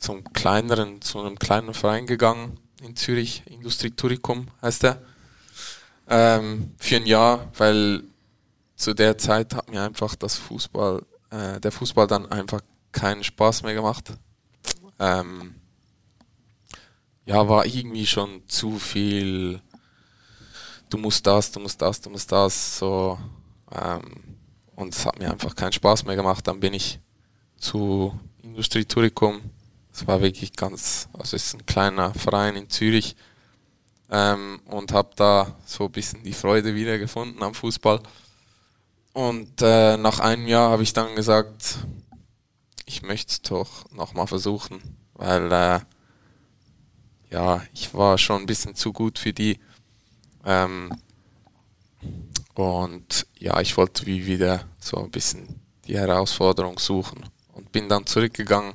zum 0.02 0.24
kleineren, 0.32 1.00
zu 1.00 1.20
einem 1.20 1.38
kleinen 1.38 1.74
Verein 1.74 2.06
gegangen 2.06 2.58
in 2.82 2.96
Zürich, 2.96 3.44
Industrieturicum 3.46 4.48
heißt 4.60 4.84
er, 4.84 5.02
ähm, 6.08 6.74
für 6.78 6.96
ein 6.96 7.06
Jahr, 7.06 7.48
weil 7.56 8.02
zu 8.82 8.94
der 8.94 9.16
Zeit 9.18 9.54
hat 9.54 9.70
mir 9.70 9.82
einfach 9.82 10.14
das 10.14 10.36
Fußball, 10.36 11.04
äh, 11.30 11.60
der 11.60 11.72
Fußball 11.72 12.06
dann 12.06 12.30
einfach 12.30 12.60
keinen 12.90 13.24
Spaß 13.24 13.62
mehr 13.62 13.74
gemacht. 13.74 14.12
Ähm, 14.98 15.54
ja, 17.24 17.48
war 17.48 17.64
irgendwie 17.64 18.06
schon 18.06 18.46
zu 18.48 18.78
viel. 18.78 19.60
Du 20.90 20.98
musst 20.98 21.26
das, 21.26 21.52
du 21.52 21.60
musst 21.60 21.80
das, 21.80 22.00
du 22.00 22.10
musst 22.10 22.30
das, 22.30 22.78
so. 22.78 23.18
Ähm, 23.70 24.36
und 24.74 24.94
es 24.94 25.06
hat 25.06 25.18
mir 25.18 25.30
einfach 25.30 25.54
keinen 25.54 25.72
Spaß 25.72 26.04
mehr 26.04 26.16
gemacht. 26.16 26.46
Dann 26.46 26.60
bin 26.60 26.74
ich 26.74 26.98
zu 27.56 28.18
Industrieturicum 28.42 29.40
es 29.92 30.06
war 30.06 30.20
wirklich 30.22 30.54
ganz, 30.54 31.08
also 31.12 31.36
es 31.36 31.46
ist 31.46 31.54
ein 31.54 31.66
kleiner 31.66 32.14
Verein 32.14 32.56
in 32.56 32.70
Zürich 32.70 33.14
ähm, 34.10 34.60
und 34.66 34.92
habe 34.92 35.10
da 35.16 35.54
so 35.66 35.84
ein 35.84 35.92
bisschen 35.92 36.22
die 36.22 36.32
Freude 36.32 36.74
wieder 36.74 36.98
gefunden 36.98 37.42
am 37.42 37.54
Fußball. 37.54 38.00
Und 39.12 39.60
äh, 39.60 39.96
nach 39.96 40.20
einem 40.20 40.46
Jahr 40.46 40.70
habe 40.70 40.82
ich 40.82 40.92
dann 40.92 41.14
gesagt, 41.14 41.78
ich 42.86 43.02
möchte 43.02 43.42
doch 43.48 43.90
nochmal 43.92 44.26
versuchen, 44.26 44.80
weil 45.14 45.52
äh, 45.52 45.80
ja, 47.30 47.62
ich 47.74 47.94
war 47.94 48.18
schon 48.18 48.42
ein 48.42 48.46
bisschen 48.46 48.74
zu 48.74 48.92
gut 48.92 49.18
für 49.18 49.32
die. 49.32 49.58
Ähm, 50.44 50.92
und 52.54 53.26
ja, 53.38 53.60
ich 53.60 53.76
wollte 53.76 54.06
wie 54.06 54.26
wieder 54.26 54.64
so 54.78 54.98
ein 54.98 55.10
bisschen 55.10 55.60
die 55.86 55.98
Herausforderung 55.98 56.78
suchen 56.78 57.24
und 57.52 57.72
bin 57.72 57.88
dann 57.88 58.06
zurückgegangen 58.06 58.74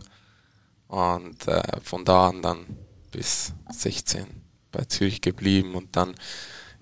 und 0.87 1.47
äh, 1.47 1.61
von 1.83 2.05
da 2.05 2.29
an 2.29 2.41
dann 2.41 2.65
bis 3.11 3.53
16 3.71 4.25
bei 4.71 4.83
Zürich 4.85 5.21
geblieben 5.21 5.75
und 5.75 5.95
dann, 5.95 6.15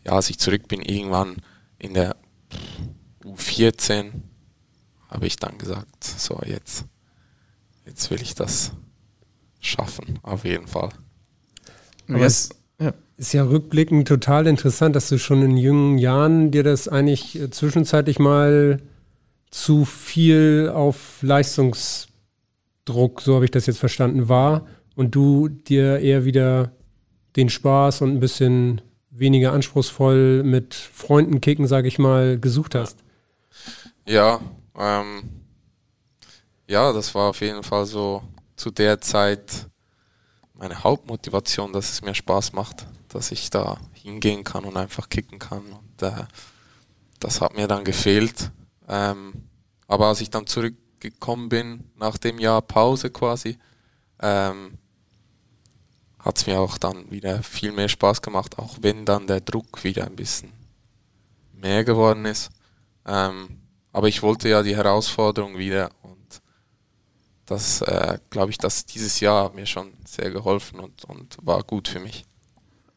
ja, 0.04 0.14
als 0.14 0.30
ich 0.30 0.40
zurück 0.40 0.68
bin, 0.68 0.82
irgendwann 0.82 1.38
in 1.78 1.94
der 1.94 2.16
U14 3.26 4.12
habe 5.10 5.28
ich 5.28 5.38
dann 5.38 5.58
gesagt, 5.58 6.04
so 6.04 6.40
jetzt, 6.46 6.86
jetzt 7.86 8.12
will 8.12 8.22
ich 8.22 8.36
das 8.36 8.72
schaffen, 9.60 10.20
auf 10.22 10.46
jeden 10.46 10.68
Fall. 10.68 10.90
Aber 12.08 12.26
es 12.26 12.50
ja. 12.80 12.94
ist 13.18 13.34
ja 13.34 13.44
rückblickend 13.44 14.08
total 14.08 14.48
interessant, 14.48 14.96
dass 14.96 15.10
du 15.10 15.18
schon 15.18 15.42
in 15.42 15.58
jungen 15.58 15.98
Jahren 15.98 16.52
dir 16.52 16.64
das 16.64 16.88
eigentlich 16.88 17.40
äh, 17.40 17.50
zwischenzeitlich 17.50 18.20
mal 18.20 18.82
zu 19.50 19.86
viel 19.86 20.72
auf 20.74 21.22
Leistungs 21.22 22.08
Druck, 22.84 23.22
so 23.22 23.36
habe 23.36 23.46
ich 23.46 23.52
das 23.52 23.66
jetzt 23.66 23.80
verstanden, 23.80 24.30
war 24.30 24.68
und 24.96 25.16
du 25.16 25.48
dir 25.48 26.00
eher 26.00 26.24
wieder 26.26 26.72
den 27.36 27.50
Spaß 27.50 28.02
und 28.02 28.12
ein 28.12 28.20
bisschen 28.20 28.82
weniger 29.10 29.54
anspruchsvoll 29.54 30.44
mit 30.44 30.76
Freunden 30.76 31.42
kicken, 31.42 31.68
sage 31.68 31.88
ich 31.88 31.98
mal, 31.98 32.40
gesucht 32.40 32.76
hast. 32.76 33.05
Ja, 34.08 34.40
ähm, 34.78 35.24
ja, 36.68 36.94
das 36.94 37.14
war 37.16 37.30
auf 37.30 37.42
jeden 37.42 37.64
Fall 37.64 37.86
so 37.86 38.24
zu 38.56 38.70
der 38.70 39.02
Zeit 39.02 39.68
meine 40.54 40.84
Hauptmotivation, 40.84 41.74
dass 41.74 41.92
es 41.92 42.02
mir 42.02 42.14
Spaß 42.14 42.54
macht, 42.54 42.86
dass 43.10 43.32
ich 43.32 43.50
da 43.50 43.78
hingehen 43.94 44.44
kann 44.44 44.64
und 44.66 44.78
einfach 44.78 45.10
kicken 45.10 45.40
kann. 45.40 45.64
Und 45.66 46.02
äh, 46.04 46.26
das 47.20 47.42
hat 47.42 47.56
mir 47.56 47.68
dann 47.68 47.84
gefehlt. 47.84 48.52
Ähm, 48.88 49.34
aber 49.88 50.08
als 50.08 50.22
ich 50.22 50.30
dann 50.30 50.48
zurück 50.48 50.76
gekommen 51.00 51.50
bin, 51.50 51.92
nach 51.98 52.18
dem 52.18 52.40
Jahr 52.40 52.62
Pause 52.62 53.10
quasi, 53.10 53.58
ähm, 54.22 54.78
hat 56.20 56.38
es 56.38 56.48
mir 56.48 56.60
auch 56.60 56.78
dann 56.78 57.10
wieder 57.12 57.44
viel 57.44 57.72
mehr 57.72 57.90
Spaß 57.90 58.22
gemacht, 58.22 58.60
auch 58.60 58.78
wenn 58.82 59.06
dann 59.06 59.28
der 59.28 59.42
Druck 59.42 59.84
wieder 59.84 60.06
ein 60.06 60.16
bisschen 60.16 60.52
mehr 61.54 61.84
geworden 61.84 62.26
ist. 62.26 62.50
Ähm, 63.06 63.65
aber 63.96 64.10
ich 64.10 64.22
wollte 64.22 64.50
ja 64.50 64.62
die 64.62 64.76
Herausforderung 64.76 65.58
wieder 65.58 65.90
und 66.02 66.42
das 67.46 67.82
äh, 67.82 68.18
glaube 68.30 68.52
ich, 68.52 68.58
dass 68.58 68.86
dieses 68.86 69.22
Jahr 69.22 69.46
hat 69.46 69.56
mir 69.56 69.66
schon 69.66 69.94
sehr 70.06 70.32
geholfen 70.32 70.82
und, 70.82 71.06
und 71.06 71.38
war 71.42 71.64
gut 71.64 71.88
für 71.88 72.02
mich. 72.02 72.26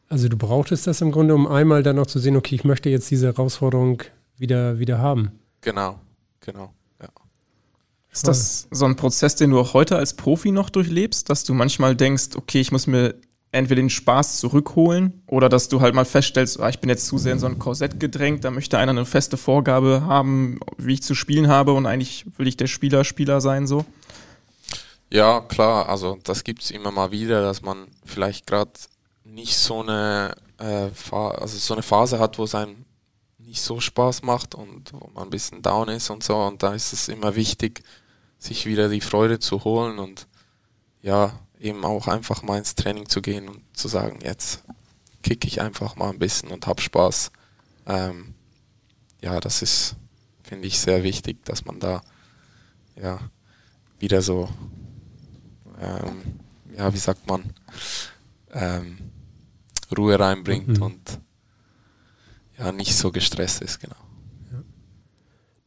Also 0.09 0.27
du 0.27 0.35
brauchtest 0.35 0.87
das 0.87 0.99
im 0.99 1.13
Grunde, 1.13 1.35
um 1.35 1.47
einmal 1.47 1.83
dann 1.83 1.95
noch 1.95 2.07
zu 2.07 2.19
sehen, 2.19 2.35
okay, 2.35 2.55
ich 2.55 2.65
möchte 2.65 2.89
jetzt 2.89 3.09
diese 3.09 3.27
Herausforderung 3.27 4.03
wieder, 4.35 4.79
wieder 4.79 4.99
haben. 4.99 5.39
Genau, 5.61 6.01
genau. 6.41 6.73
Ist 8.11 8.27
das 8.27 8.67
so 8.71 8.85
ein 8.85 8.95
Prozess, 8.95 9.35
den 9.35 9.51
du 9.51 9.59
auch 9.59 9.73
heute 9.73 9.95
als 9.95 10.15
Profi 10.15 10.51
noch 10.51 10.69
durchlebst, 10.69 11.29
dass 11.29 11.43
du 11.43 11.53
manchmal 11.53 11.95
denkst, 11.95 12.29
okay, 12.35 12.59
ich 12.59 12.71
muss 12.71 12.87
mir 12.87 13.15
entweder 13.51 13.81
den 13.81 13.89
Spaß 13.89 14.39
zurückholen 14.39 15.23
oder 15.27 15.49
dass 15.49 15.69
du 15.69 15.81
halt 15.81 15.95
mal 15.95 16.05
feststellst, 16.05 16.59
ah, 16.59 16.69
ich 16.69 16.79
bin 16.79 16.89
jetzt 16.89 17.07
zu 17.07 17.17
sehr 17.17 17.33
in 17.33 17.39
so 17.39 17.47
ein 17.47 17.57
Korsett 17.59 17.99
gedrängt, 17.99 18.43
da 18.43 18.51
möchte 18.51 18.77
einer 18.77 18.91
eine 18.91 19.05
feste 19.05 19.37
Vorgabe 19.37 20.03
haben, 20.05 20.59
wie 20.77 20.93
ich 20.93 21.03
zu 21.03 21.15
spielen 21.15 21.47
habe 21.47 21.73
und 21.73 21.85
eigentlich 21.85 22.25
will 22.37 22.47
ich 22.47 22.57
der 22.57 22.67
Spieler 22.67 23.03
Spieler 23.03 23.41
sein 23.41 23.65
so? 23.65 23.85
Ja, 25.11 25.41
klar, 25.41 25.89
also 25.89 26.19
das 26.23 26.43
gibt 26.43 26.61
es 26.61 26.69
immer 26.69 26.91
mal 26.91 27.11
wieder, 27.11 27.41
dass 27.41 27.63
man 27.63 27.87
vielleicht 28.05 28.45
gerade 28.45 28.71
nicht 29.23 29.57
so 29.57 29.81
eine, 29.81 30.35
äh, 30.59 30.89
also 31.11 31.57
so 31.57 31.73
eine 31.73 31.81
Phase 31.81 32.19
hat, 32.19 32.37
wo 32.37 32.43
es 32.43 32.53
einem 32.53 32.85
nicht 33.39 33.61
so 33.61 33.79
Spaß 33.79 34.21
macht 34.21 34.53
und 34.53 34.93
wo 34.93 35.09
man 35.13 35.23
ein 35.23 35.29
bisschen 35.31 35.63
down 35.63 35.89
ist 35.89 36.11
und 36.11 36.23
so. 36.23 36.37
Und 36.37 36.61
da 36.61 36.73
ist 36.73 36.93
es 36.93 37.07
immer 37.07 37.35
wichtig, 37.35 37.81
sich 38.37 38.67
wieder 38.67 38.89
die 38.89 39.01
Freude 39.01 39.39
zu 39.39 39.63
holen 39.63 39.97
und 39.97 40.27
ja, 41.01 41.33
eben 41.59 41.83
auch 41.83 42.07
einfach 42.07 42.41
mal 42.41 42.57
ins 42.57 42.75
Training 42.75 43.07
zu 43.07 43.21
gehen 43.21 43.49
und 43.49 43.61
zu 43.73 43.87
sagen, 43.87 44.19
jetzt 44.23 44.63
kicke 45.21 45.47
ich 45.47 45.61
einfach 45.61 45.95
mal 45.95 46.09
ein 46.09 46.19
bisschen 46.19 46.49
und 46.49 46.65
hab 46.67 46.81
Spaß. 46.81 47.31
Ähm, 47.85 48.33
ja, 49.21 49.39
das 49.39 49.61
ist, 49.61 49.95
finde 50.43 50.67
ich, 50.67 50.79
sehr 50.79 51.03
wichtig, 51.03 51.43
dass 51.43 51.65
man 51.65 51.79
da 51.79 52.01
ja 52.95 53.19
wieder 53.99 54.21
so, 54.21 54.49
ähm, 55.81 56.39
ja, 56.77 56.93
wie 56.93 56.97
sagt 56.97 57.27
man, 57.27 57.43
ähm, 58.51 58.97
Ruhe 59.95 60.19
reinbringt 60.19 60.77
mhm. 60.77 60.81
und 60.81 61.19
ja, 62.57 62.71
nicht 62.71 62.95
so 62.95 63.11
gestresst 63.11 63.61
ist, 63.61 63.79
genau. 63.79 63.95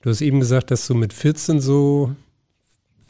Du 0.00 0.10
hast 0.10 0.20
eben 0.20 0.40
gesagt, 0.40 0.72
dass 0.72 0.86
du 0.88 0.94
mit 0.94 1.12
14 1.12 1.60
so 1.60 2.16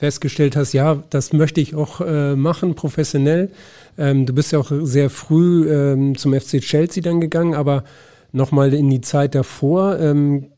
festgestellt 0.02 0.56
hast, 0.56 0.72
ja, 0.72 1.00
das 1.10 1.32
möchte 1.32 1.60
ich 1.60 1.76
auch 1.76 2.00
äh, 2.00 2.34
machen, 2.34 2.74
professionell. 2.74 3.52
Ähm, 3.96 4.26
du 4.26 4.32
bist 4.32 4.50
ja 4.50 4.58
auch 4.58 4.72
sehr 4.82 5.10
früh 5.10 5.70
ähm, 5.70 6.18
zum 6.18 6.34
FC 6.34 6.60
Chelsea 6.60 7.00
dann 7.04 7.20
gegangen, 7.20 7.54
aber 7.54 7.84
nochmal 8.32 8.74
in 8.74 8.90
die 8.90 9.00
Zeit 9.00 9.36
davor, 9.36 10.00
ähm, 10.00 10.50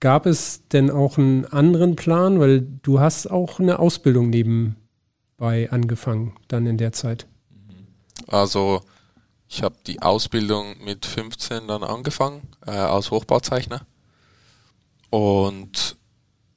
gab 0.00 0.26
es 0.26 0.66
denn 0.72 0.90
auch 0.90 1.16
einen 1.16 1.44
anderen 1.44 1.94
Plan? 1.94 2.40
Weil 2.40 2.62
du 2.82 2.98
hast 2.98 3.30
auch 3.30 3.60
eine 3.60 3.78
Ausbildung 3.78 4.30
nebenbei 4.30 5.70
angefangen, 5.70 6.32
dann 6.48 6.66
in 6.66 6.76
der 6.76 6.90
Zeit. 6.90 7.28
Also 8.26 8.80
ich 9.46 9.62
habe 9.62 9.76
die 9.86 10.02
Ausbildung 10.02 10.74
mit 10.84 11.06
15 11.06 11.68
dann 11.68 11.84
angefangen 11.84 12.48
äh, 12.66 12.72
als 12.72 13.12
Hochbauzeichner 13.12 13.82
und 15.10 15.98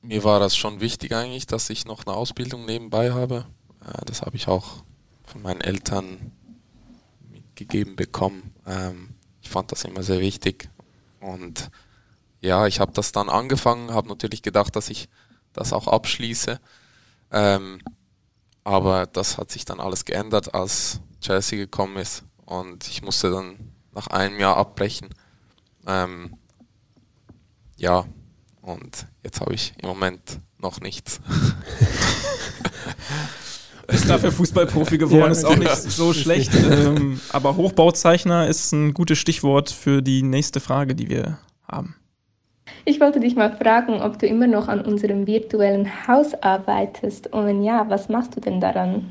mir 0.07 0.23
war 0.23 0.39
das 0.39 0.55
schon 0.55 0.81
wichtig 0.81 1.13
eigentlich, 1.13 1.47
dass 1.47 1.69
ich 1.69 1.85
noch 1.85 2.05
eine 2.05 2.15
Ausbildung 2.15 2.65
nebenbei 2.65 3.11
habe. 3.11 3.45
Äh, 3.81 4.05
das 4.05 4.21
habe 4.21 4.35
ich 4.35 4.47
auch 4.47 4.83
von 5.25 5.41
meinen 5.41 5.61
Eltern 5.61 6.31
mitgegeben 7.31 7.95
bekommen. 7.95 8.53
Ähm, 8.65 9.15
ich 9.41 9.49
fand 9.49 9.71
das 9.71 9.83
immer 9.83 10.03
sehr 10.03 10.19
wichtig. 10.19 10.69
Und 11.19 11.69
ja, 12.41 12.67
ich 12.67 12.79
habe 12.79 12.91
das 12.93 13.11
dann 13.11 13.29
angefangen, 13.29 13.91
habe 13.91 14.07
natürlich 14.07 14.41
gedacht, 14.41 14.75
dass 14.75 14.89
ich 14.89 15.09
das 15.53 15.73
auch 15.73 15.87
abschließe. 15.87 16.59
Ähm, 17.31 17.81
aber 18.63 19.05
das 19.05 19.37
hat 19.37 19.51
sich 19.51 19.65
dann 19.65 19.79
alles 19.79 20.05
geändert, 20.05 20.53
als 20.53 20.99
Chelsea 21.21 21.57
gekommen 21.57 21.97
ist. 21.97 22.23
Und 22.45 22.87
ich 22.87 23.01
musste 23.01 23.31
dann 23.31 23.71
nach 23.93 24.07
einem 24.07 24.39
Jahr 24.39 24.57
abbrechen. 24.57 25.09
Ähm, 25.87 26.37
ja, 27.77 28.05
und 28.61 29.07
jetzt 29.25 29.41
habe 29.41 29.53
ich 29.53 29.73
im 29.81 29.89
Moment 29.89 30.39
noch 30.59 30.79
nichts. 30.79 31.19
Ist 33.87 34.09
dafür 34.09 34.31
Fußballprofi 34.31 34.97
geworden, 34.97 35.25
ja, 35.25 35.27
ist 35.27 35.45
auch 35.45 35.55
nicht 35.57 35.75
so 35.75 36.11
schlecht. 36.11 36.51
Ähm, 36.65 37.19
aber 37.29 37.55
Hochbauzeichner 37.55 38.47
ist 38.47 38.71
ein 38.71 38.95
gutes 38.95 39.19
Stichwort 39.19 39.69
für 39.69 40.01
die 40.01 40.23
nächste 40.23 40.59
Frage, 40.59 40.95
die 40.95 41.07
wir 41.07 41.37
haben. 41.71 41.95
Ich 42.83 42.99
wollte 42.99 43.19
dich 43.19 43.35
mal 43.35 43.55
fragen, 43.55 44.01
ob 44.01 44.17
du 44.17 44.25
immer 44.25 44.47
noch 44.47 44.67
an 44.69 44.81
unserem 44.81 45.27
virtuellen 45.27 46.07
Haus 46.07 46.33
arbeitest. 46.41 47.27
Und 47.27 47.45
wenn 47.45 47.63
ja, 47.63 47.85
was 47.87 48.09
machst 48.09 48.35
du 48.35 48.41
denn 48.41 48.59
daran? 48.59 49.05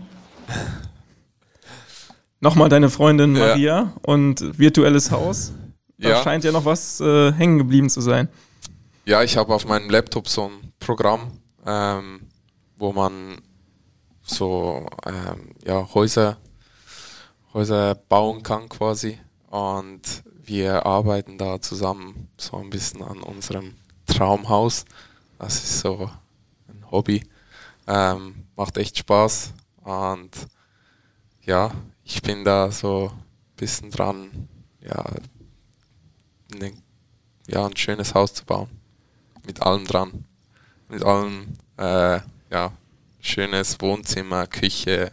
Nochmal 2.40 2.68
deine 2.68 2.90
Freundin 2.90 3.34
Maria 3.34 3.76
ja. 3.76 3.92
und 4.02 4.58
virtuelles 4.58 5.12
Haus. 5.12 5.52
Da 5.98 6.08
ja. 6.08 6.22
scheint 6.22 6.42
ja 6.42 6.50
noch 6.50 6.64
was 6.64 7.00
äh, 7.00 7.32
hängen 7.32 7.58
geblieben 7.58 7.88
zu 7.88 8.00
sein. 8.00 8.28
Ja, 9.06 9.22
ich 9.22 9.36
habe 9.36 9.54
auf 9.54 9.66
meinem 9.66 9.90
Laptop 9.90 10.28
so 10.28 10.46
ein 10.46 10.72
Programm, 10.78 11.38
ähm, 11.66 12.26
wo 12.78 12.90
man 12.90 13.36
so 14.22 14.86
ähm, 15.04 15.54
ja, 15.62 15.86
Häuser, 15.92 16.38
Häuser 17.52 17.96
bauen 17.96 18.42
kann 18.42 18.66
quasi. 18.70 19.18
Und 19.50 20.24
wir 20.42 20.86
arbeiten 20.86 21.36
da 21.36 21.60
zusammen 21.60 22.30
so 22.38 22.56
ein 22.56 22.70
bisschen 22.70 23.02
an 23.02 23.20
unserem 23.22 23.74
Traumhaus. 24.06 24.86
Das 25.38 25.56
ist 25.56 25.80
so 25.80 26.10
ein 26.68 26.90
Hobby. 26.90 27.28
Ähm, 27.86 28.46
macht 28.56 28.78
echt 28.78 28.96
Spaß. 28.96 29.52
Und 29.82 30.30
ja, 31.42 31.72
ich 32.04 32.22
bin 32.22 32.42
da 32.42 32.70
so 32.70 33.10
ein 33.12 33.56
bisschen 33.56 33.90
dran, 33.90 34.48
ja, 34.80 35.04
ne, 36.58 36.72
ja, 37.46 37.66
ein 37.66 37.76
schönes 37.76 38.14
Haus 38.14 38.32
zu 38.32 38.46
bauen 38.46 38.83
mit 39.46 39.62
allem 39.62 39.84
dran. 39.84 40.24
Mit 40.88 41.02
allem, 41.02 41.54
äh, 41.76 42.20
ja, 42.50 42.72
schönes 43.20 43.80
Wohnzimmer, 43.80 44.46
Küche 44.46 45.10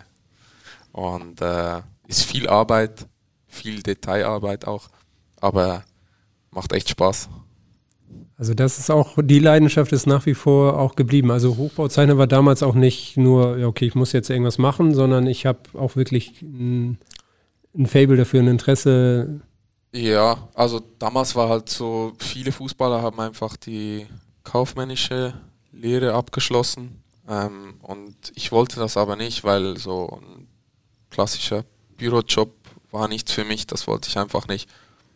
und 0.91 1.41
äh, 1.41 1.81
ist 2.07 2.23
viel 2.23 2.47
Arbeit, 2.49 3.07
viel 3.47 3.81
Detailarbeit 3.81 4.65
auch, 4.65 4.89
aber 5.39 5.83
macht 6.51 6.73
echt 6.73 6.89
Spaß. 6.89 7.29
Also 8.37 8.53
das 8.53 8.79
ist 8.79 8.89
auch, 8.89 9.17
die 9.21 9.39
Leidenschaft 9.39 9.91
ist 9.91 10.07
nach 10.07 10.25
wie 10.25 10.33
vor 10.33 10.79
auch 10.79 10.95
geblieben. 10.95 11.29
Also 11.31 11.57
Hochbauzeichner 11.57 12.17
war 12.17 12.27
damals 12.27 12.63
auch 12.63 12.73
nicht 12.73 13.15
nur, 13.15 13.63
okay, 13.65 13.85
ich 13.85 13.95
muss 13.95 14.13
jetzt 14.13 14.29
irgendwas 14.29 14.57
machen, 14.57 14.93
sondern 14.95 15.27
ich 15.27 15.45
habe 15.45 15.59
auch 15.73 15.95
wirklich 15.95 16.41
ein, 16.41 16.97
ein 17.77 17.85
Fable 17.85 18.17
dafür, 18.17 18.41
ein 18.41 18.47
Interesse, 18.47 19.41
ja, 19.93 20.49
also 20.53 20.79
damals 20.99 21.35
war 21.35 21.49
halt 21.49 21.69
so, 21.69 22.13
viele 22.19 22.51
Fußballer 22.51 23.01
haben 23.01 23.19
einfach 23.19 23.57
die 23.57 24.07
kaufmännische 24.43 25.33
Lehre 25.71 26.13
abgeschlossen 26.13 27.03
ähm, 27.27 27.75
und 27.81 28.15
ich 28.35 28.51
wollte 28.51 28.79
das 28.79 28.97
aber 28.97 29.15
nicht, 29.15 29.43
weil 29.43 29.77
so 29.77 30.21
ein 30.21 30.47
klassischer 31.09 31.63
Bürojob 31.97 32.53
war 32.91 33.07
nichts 33.07 33.31
für 33.31 33.45
mich, 33.45 33.67
das 33.67 33.87
wollte 33.87 34.09
ich 34.09 34.17
einfach 34.17 34.47
nicht. 34.47 34.69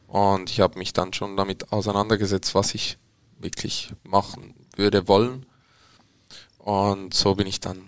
Und 0.08 0.50
ich 0.50 0.60
habe 0.60 0.80
mich 0.80 0.94
dann 0.94 1.14
schon 1.14 1.36
damit 1.36 1.74
auseinandergesetzt, 1.74 2.56
was 2.56 2.74
ich 2.76 2.98
wirklich 3.40 3.92
machen 4.04 4.54
würde 4.76 5.08
wollen. 5.08 5.46
Und 6.60 7.14
so 7.14 7.36
bin 7.36 7.48
ich 7.48 7.60
dann 7.60 7.86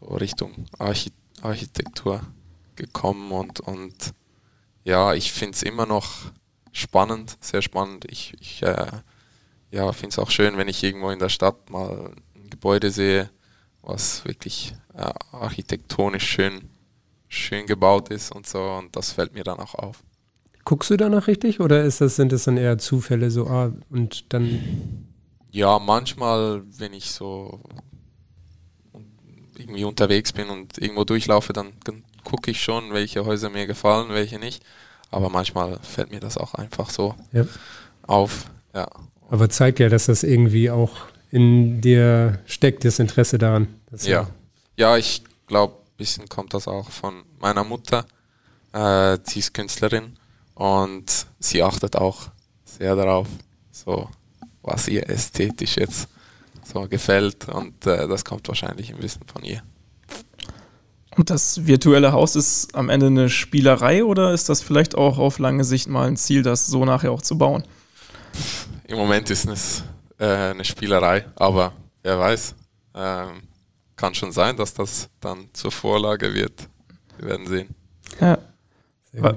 so 0.00 0.06
Richtung 0.14 0.66
Archit 0.78 1.12
Architektur 1.42 2.20
gekommen 2.74 3.30
und, 3.30 3.60
und 3.60 4.12
ja, 4.88 5.12
ich 5.12 5.32
finde 5.32 5.54
es 5.54 5.62
immer 5.62 5.84
noch 5.84 6.08
spannend, 6.72 7.36
sehr 7.42 7.60
spannend. 7.60 8.06
Ich, 8.08 8.32
ich 8.40 8.62
äh, 8.62 8.86
ja, 9.70 9.92
finde 9.92 10.14
es 10.14 10.18
auch 10.18 10.30
schön, 10.30 10.56
wenn 10.56 10.66
ich 10.66 10.82
irgendwo 10.82 11.10
in 11.10 11.18
der 11.18 11.28
Stadt 11.28 11.68
mal 11.68 12.12
ein 12.34 12.48
Gebäude 12.48 12.90
sehe, 12.90 13.28
was 13.82 14.24
wirklich 14.24 14.74
äh, 14.94 15.12
architektonisch 15.30 16.26
schön, 16.26 16.70
schön 17.28 17.66
gebaut 17.66 18.08
ist 18.08 18.34
und 18.34 18.46
so. 18.46 18.62
Und 18.62 18.96
das 18.96 19.12
fällt 19.12 19.34
mir 19.34 19.44
dann 19.44 19.58
auch 19.58 19.74
auf. 19.74 20.02
Guckst 20.64 20.88
du 20.88 20.96
danach 20.96 21.26
richtig 21.26 21.60
oder 21.60 21.84
ist 21.84 22.00
das, 22.00 22.16
sind 22.16 22.32
das 22.32 22.44
dann 22.44 22.56
eher 22.56 22.78
Zufälle 22.78 23.30
so 23.30 23.46
ah, 23.46 23.70
und 23.90 24.32
dann? 24.32 25.06
Ja, 25.50 25.78
manchmal, 25.78 26.62
wenn 26.78 26.94
ich 26.94 27.10
so 27.10 27.60
irgendwie 29.58 29.84
unterwegs 29.84 30.32
bin 30.32 30.48
und 30.48 30.78
irgendwo 30.78 31.04
durchlaufe, 31.04 31.52
dann 31.52 31.74
gucke 32.28 32.50
ich 32.50 32.62
schon, 32.62 32.92
welche 32.92 33.24
Häuser 33.24 33.48
mir 33.48 33.66
gefallen, 33.66 34.10
welche 34.10 34.38
nicht. 34.38 34.62
Aber 35.10 35.30
manchmal 35.30 35.78
fällt 35.80 36.10
mir 36.10 36.20
das 36.20 36.36
auch 36.36 36.54
einfach 36.54 36.90
so 36.90 37.14
ja. 37.32 37.44
auf. 38.06 38.50
Ja. 38.74 38.88
Aber 39.30 39.48
zeigt 39.48 39.78
ja, 39.80 39.88
dass 39.88 40.06
das 40.06 40.22
irgendwie 40.22 40.70
auch 40.70 40.92
in 41.30 41.80
dir 41.80 42.40
steckt, 42.46 42.84
das 42.84 42.98
Interesse 42.98 43.38
daran. 43.38 43.68
ja. 44.02 44.28
ja, 44.76 44.96
ich 44.98 45.22
glaube, 45.46 45.74
ein 45.74 45.96
bisschen 45.96 46.28
kommt 46.28 46.52
das 46.52 46.68
auch 46.68 46.90
von 46.90 47.22
meiner 47.38 47.64
Mutter. 47.64 48.04
Äh, 48.72 49.18
sie 49.24 49.38
ist 49.38 49.54
Künstlerin 49.54 50.18
und 50.54 51.26
sie 51.38 51.62
achtet 51.62 51.96
auch 51.96 52.28
sehr 52.64 52.94
darauf, 52.94 53.28
so 53.70 54.08
was 54.62 54.88
ihr 54.88 55.08
ästhetisch 55.08 55.76
jetzt 55.76 56.08
so 56.62 56.86
gefällt 56.86 57.48
und 57.48 57.86
äh, 57.86 58.06
das 58.06 58.26
kommt 58.26 58.46
wahrscheinlich 58.48 58.92
ein 58.92 59.00
bisschen 59.00 59.26
von 59.26 59.42
ihr. 59.42 59.62
Und 61.18 61.30
das 61.30 61.66
virtuelle 61.66 62.12
Haus 62.12 62.36
ist 62.36 62.76
am 62.76 62.88
Ende 62.88 63.06
eine 63.06 63.28
Spielerei 63.28 64.04
oder 64.04 64.32
ist 64.32 64.48
das 64.48 64.62
vielleicht 64.62 64.94
auch 64.94 65.18
auf 65.18 65.40
lange 65.40 65.64
Sicht 65.64 65.88
mal 65.88 66.06
ein 66.06 66.16
Ziel, 66.16 66.44
das 66.44 66.68
so 66.68 66.84
nachher 66.84 67.10
auch 67.10 67.22
zu 67.22 67.36
bauen? 67.36 67.64
Im 68.86 68.96
Moment 68.96 69.28
ist 69.28 69.48
es 69.48 69.82
äh, 70.18 70.26
eine 70.26 70.64
Spielerei, 70.64 71.26
aber 71.34 71.72
wer 72.04 72.20
weiß, 72.20 72.54
ähm, 72.94 73.42
kann 73.96 74.14
schon 74.14 74.30
sein, 74.30 74.56
dass 74.56 74.74
das 74.74 75.08
dann 75.18 75.48
zur 75.54 75.72
Vorlage 75.72 76.32
wird. 76.34 76.68
Wir 77.18 77.30
werden 77.30 77.46
sehen. 77.48 77.74
Ja. 78.20 78.38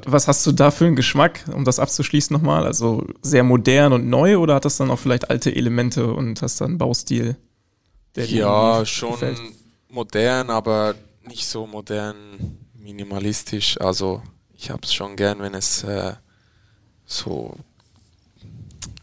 Was 0.06 0.28
hast 0.28 0.46
du 0.46 0.52
da 0.52 0.70
für 0.70 0.86
einen 0.86 0.96
Geschmack, 0.96 1.46
um 1.52 1.66
das 1.66 1.80
abzuschließen 1.80 2.32
nochmal? 2.32 2.66
Also 2.66 3.08
sehr 3.24 3.44
modern 3.44 3.94
und 3.94 4.08
neu 4.08 4.38
oder 4.38 4.54
hat 4.56 4.66
das 4.66 4.78
dann 4.78 4.92
auch 4.92 5.00
vielleicht 5.00 5.32
alte 5.32 5.56
Elemente 5.56 6.14
und 6.14 6.44
hast 6.44 6.62
dann 6.62 6.72
einen 6.72 6.78
Baustil? 6.78 7.38
ja, 8.16 8.86
schon 8.86 9.14
gefällt? 9.14 9.40
modern, 9.90 10.50
aber 10.50 10.94
nicht 11.28 11.46
so 11.46 11.68
modern, 11.68 12.58
minimalistisch. 12.74 13.80
Also 13.80 14.22
ich 14.54 14.70
habe 14.70 14.82
es 14.84 14.94
schon 14.94 15.16
gern, 15.16 15.40
wenn 15.40 15.54
es 15.54 15.84
äh, 15.84 16.14
so 17.06 17.56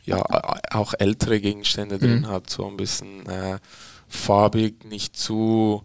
ja 0.04 0.24
auch 0.70 0.94
ältere 0.98 1.40
Gegenstände 1.40 1.96
mhm. 1.96 2.00
drin 2.00 2.28
hat, 2.28 2.48
so 2.48 2.66
ein 2.66 2.76
bisschen 2.76 3.26
äh, 3.26 3.58
farbig, 4.08 4.84
nicht 4.84 5.16
zu, 5.16 5.84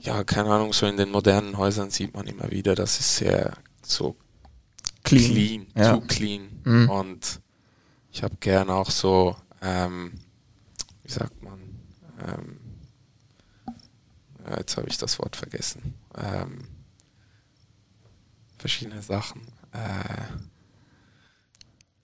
ja, 0.00 0.24
keine 0.24 0.50
Ahnung, 0.50 0.72
so 0.72 0.86
in 0.86 0.96
den 0.96 1.10
modernen 1.10 1.56
Häusern 1.56 1.90
sieht 1.90 2.14
man 2.14 2.26
immer 2.26 2.50
wieder, 2.50 2.74
das 2.74 2.98
ist 2.98 3.16
sehr 3.16 3.56
so 3.82 4.16
clean, 5.04 5.32
clean 5.32 5.66
ja. 5.76 5.94
zu 5.94 6.00
clean. 6.00 6.48
Mhm. 6.64 6.90
Und 6.90 7.40
ich 8.10 8.22
habe 8.22 8.36
gern 8.40 8.68
auch 8.68 8.90
so, 8.90 9.36
ähm, 9.62 10.12
wie 11.04 11.12
sagt 11.12 11.42
man, 11.42 11.60
ähm, 12.26 12.57
jetzt 14.56 14.76
habe 14.76 14.88
ich 14.88 14.98
das 14.98 15.18
Wort 15.18 15.36
vergessen. 15.36 15.94
Ähm, 16.16 16.68
verschiedene 18.58 19.02
Sachen. 19.02 19.42
Äh, 19.72 20.48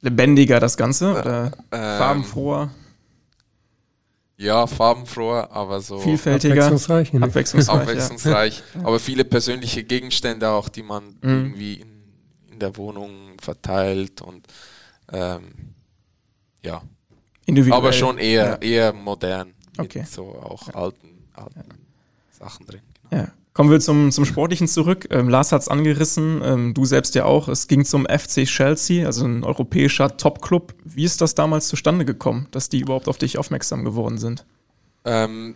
Lebendiger 0.01 0.61
das 0.61 0.77
Ganze 0.77 1.13
oder 1.13 1.53
äh, 1.71 1.77
farbenfroher? 1.77 2.71
Ja, 4.37 4.67
farbenfroher, 4.67 5.51
aber 5.53 5.81
so 5.81 5.99
vielfältiger, 5.99 6.55
abwechslungsreich, 6.55 7.13
ne? 7.13 7.23
abwechslungsreich, 7.23 7.81
abwechslungsreich 7.81 8.63
ja. 8.75 8.81
aber 8.81 8.99
viele 8.99 9.25
persönliche 9.25 9.85
Gegenstände 9.85 10.51
auch, 10.51 10.69
die 10.69 10.83
man 10.83 11.05
mhm. 11.05 11.19
irgendwie 11.23 11.75
in, 11.75 12.03
in, 12.51 12.59
der 12.59 12.77
Wohnung 12.77 13.39
verteilt 13.41 14.21
und 14.21 14.47
ähm, 15.13 15.75
ja, 16.65 16.83
aber 17.71 17.93
schon 17.93 18.19
eher 18.19 18.45
ja. 18.45 18.57
eher 18.57 18.93
modern, 18.93 19.55
okay. 19.79 20.01
mit 20.01 20.09
so 20.09 20.35
auch 20.35 20.69
alten, 20.75 21.29
alten 21.33 21.84
Sachen 22.35 22.67
drin. 22.67 22.81
Genau. 23.11 23.23
Ja. 23.23 23.29
Kommen 23.55 23.71
wir 23.71 23.79
zum, 23.79 24.11
zum 24.11 24.25
Sportlichen 24.25 24.67
zurück. 24.67 25.07
Ähm, 25.11 25.29
Lars 25.29 25.53
hat 25.53 25.63
es 25.63 25.69
angerissen, 25.69 26.43
ähm, 26.43 26.75
du 26.75 26.85
selbst 26.85 27.15
ja 27.15 27.25
auch. 27.25 27.47
Es 27.47 27.69
ging 27.69 27.85
zum 27.85 28.05
FC 28.05 28.47
Chelsea, 28.47 29.07
also 29.07 29.25
ein 29.25 29.45
europäischer 29.45 30.17
Top-Club. 30.17 30.75
Wie 30.83 31.05
ist 31.05 31.21
das 31.21 31.37
damals 31.37 31.69
zustande 31.69 32.05
gekommen, 32.05 32.49
dass 32.51 32.69
die 32.69 32.81
überhaupt 32.81 33.07
auf 33.07 33.17
dich 33.17 33.39
aufmerksam 33.39 33.85
geworden 33.85 34.19
sind? 34.19 34.45
Ähm, 35.05 35.55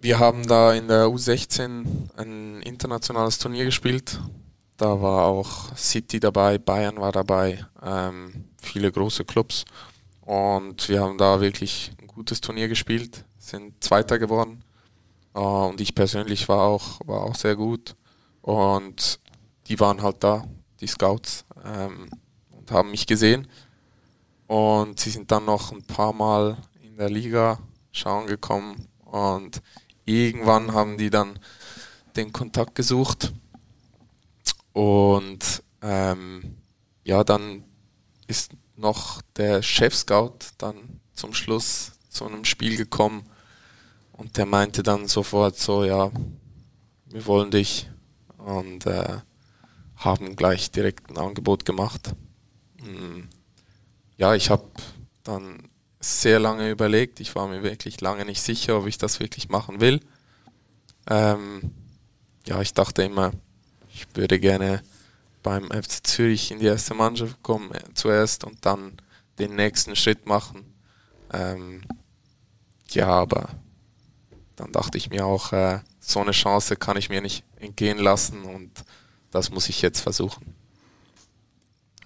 wir 0.00 0.18
haben 0.18 0.46
da 0.46 0.72
in 0.72 0.88
der 0.88 1.08
U16 1.08 1.84
ein 2.16 2.62
internationales 2.62 3.38
Turnier 3.38 3.66
gespielt. 3.66 4.18
Da 4.78 5.02
war 5.02 5.26
auch 5.26 5.76
City 5.76 6.20
dabei, 6.20 6.56
Bayern 6.56 6.96
war 6.96 7.12
dabei, 7.12 7.66
ähm, 7.82 8.44
viele 8.62 8.90
große 8.90 9.26
Clubs. 9.26 9.66
Und 10.22 10.88
wir 10.88 11.02
haben 11.02 11.18
da 11.18 11.42
wirklich 11.42 11.92
ein 12.00 12.06
gutes 12.06 12.40
Turnier 12.40 12.68
gespielt, 12.68 13.26
sind 13.38 13.84
Zweiter 13.84 14.18
geworden 14.18 14.62
und 15.36 15.82
ich 15.82 15.94
persönlich 15.94 16.48
war 16.48 16.62
auch, 16.62 17.00
war 17.06 17.22
auch 17.24 17.34
sehr 17.34 17.56
gut. 17.56 17.94
Und 18.40 19.20
die 19.66 19.78
waren 19.78 20.00
halt 20.00 20.24
da, 20.24 20.44
die 20.80 20.86
Scouts, 20.86 21.44
ähm, 21.62 22.08
und 22.50 22.70
haben 22.70 22.90
mich 22.90 23.06
gesehen. 23.06 23.46
Und 24.46 24.98
sie 24.98 25.10
sind 25.10 25.30
dann 25.30 25.44
noch 25.44 25.72
ein 25.72 25.82
paar 25.82 26.14
Mal 26.14 26.56
in 26.80 26.96
der 26.96 27.10
Liga 27.10 27.58
schauen 27.92 28.26
gekommen. 28.26 28.88
Und 29.04 29.60
irgendwann 30.06 30.72
haben 30.72 30.96
die 30.96 31.10
dann 31.10 31.38
den 32.16 32.32
Kontakt 32.32 32.74
gesucht. 32.74 33.34
Und 34.72 35.62
ähm, 35.82 36.56
ja, 37.04 37.24
dann 37.24 37.64
ist 38.26 38.52
noch 38.74 39.20
der 39.36 39.62
Chef-Scout 39.62 40.38
dann 40.56 41.00
zum 41.12 41.34
Schluss 41.34 41.92
zu 42.08 42.24
einem 42.24 42.46
Spiel 42.46 42.78
gekommen 42.78 43.28
und 44.16 44.36
der 44.36 44.46
meinte 44.46 44.82
dann 44.82 45.08
sofort 45.08 45.58
so, 45.58 45.84
ja, 45.84 46.10
wir 47.06 47.26
wollen 47.26 47.50
dich. 47.50 47.88
Und 48.38 48.86
äh, 48.86 49.18
haben 49.96 50.36
gleich 50.36 50.70
direkt 50.70 51.10
ein 51.10 51.18
Angebot 51.18 51.64
gemacht. 51.64 52.14
Hm. 52.80 53.28
Ja, 54.16 54.34
ich 54.34 54.50
habe 54.50 54.68
dann 55.24 55.68
sehr 56.00 56.38
lange 56.38 56.70
überlegt. 56.70 57.20
Ich 57.20 57.34
war 57.34 57.48
mir 57.48 57.62
wirklich 57.62 58.00
lange 58.00 58.24
nicht 58.24 58.42
sicher, 58.42 58.78
ob 58.78 58.86
ich 58.86 58.98
das 58.98 59.20
wirklich 59.20 59.48
machen 59.48 59.80
will. 59.80 60.00
Ähm, 61.08 61.72
ja, 62.46 62.60
ich 62.60 62.74
dachte 62.74 63.02
immer, 63.02 63.32
ich 63.92 64.06
würde 64.14 64.38
gerne 64.38 64.82
beim 65.42 65.70
FC 65.70 66.06
Zürich 66.06 66.50
in 66.50 66.58
die 66.58 66.66
erste 66.66 66.94
Mannschaft 66.94 67.42
kommen 67.42 67.72
äh, 67.72 67.82
zuerst 67.94 68.44
und 68.44 68.64
dann 68.64 68.96
den 69.38 69.56
nächsten 69.56 69.96
Schritt 69.96 70.26
machen. 70.26 70.64
Ähm, 71.32 71.82
ja, 72.90 73.08
aber 73.08 73.48
dann 74.56 74.72
dachte 74.72 74.98
ich 74.98 75.10
mir 75.10 75.24
auch, 75.26 75.52
äh, 75.52 75.80
so 76.00 76.20
eine 76.20 76.32
Chance 76.32 76.76
kann 76.76 76.96
ich 76.96 77.08
mir 77.08 77.20
nicht 77.20 77.44
entgehen 77.60 77.98
lassen 77.98 78.42
und 78.42 78.70
das 79.30 79.50
muss 79.50 79.68
ich 79.68 79.82
jetzt 79.82 80.00
versuchen. 80.00 80.54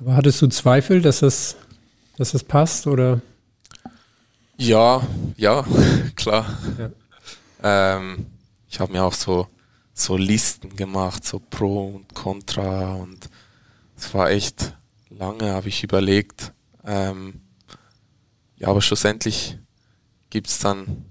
Aber 0.01 0.17
hattest 0.17 0.43
du 0.43 0.49
Zweifel, 0.49 1.01
dass 1.01 1.21
das, 1.21 1.57
dass 2.17 2.33
das 2.33 2.43
passt 2.43 2.87
oder? 2.87 3.21
Ja, 4.57 5.07
ja, 5.37 5.65
klar. 6.17 6.59
Ja. 6.79 6.91
Ähm, 7.63 8.27
ich 8.69 8.81
habe 8.81 8.93
mir 8.93 9.05
auch 9.05 9.15
so, 9.15 9.47
so 9.93 10.17
Listen 10.17 10.75
gemacht, 10.77 11.25
so 11.25 11.39
Pro 11.39 11.89
und 11.89 12.15
Contra 12.15 12.95
und 12.95 13.29
es 13.97 14.13
war 14.15 14.31
echt 14.31 14.75
lange, 15.11 15.53
habe 15.53 15.69
ich 15.69 15.85
überlegt. 15.85 16.53
Ähm, 16.85 17.43
ja, 18.57 18.69
aber 18.69 18.81
schlussendlich 18.81 19.59
gibt 20.31 20.49
es 20.49 20.59
dann 20.59 21.05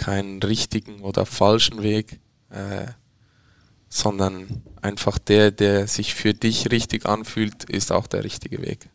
keinen 0.00 0.42
richtigen 0.42 1.00
oder 1.02 1.26
falschen 1.26 1.82
Weg, 1.82 2.20
äh, 2.48 2.86
sondern 3.90 4.62
einfach 4.80 5.18
der, 5.18 5.50
der 5.50 5.86
sich 5.86 6.14
für 6.14 6.32
dich 6.32 6.70
richtig 6.70 7.04
anfühlt, 7.04 7.64
ist 7.64 7.92
auch 7.92 8.06
der 8.06 8.24
richtige 8.24 8.62
Weg. 8.62 8.88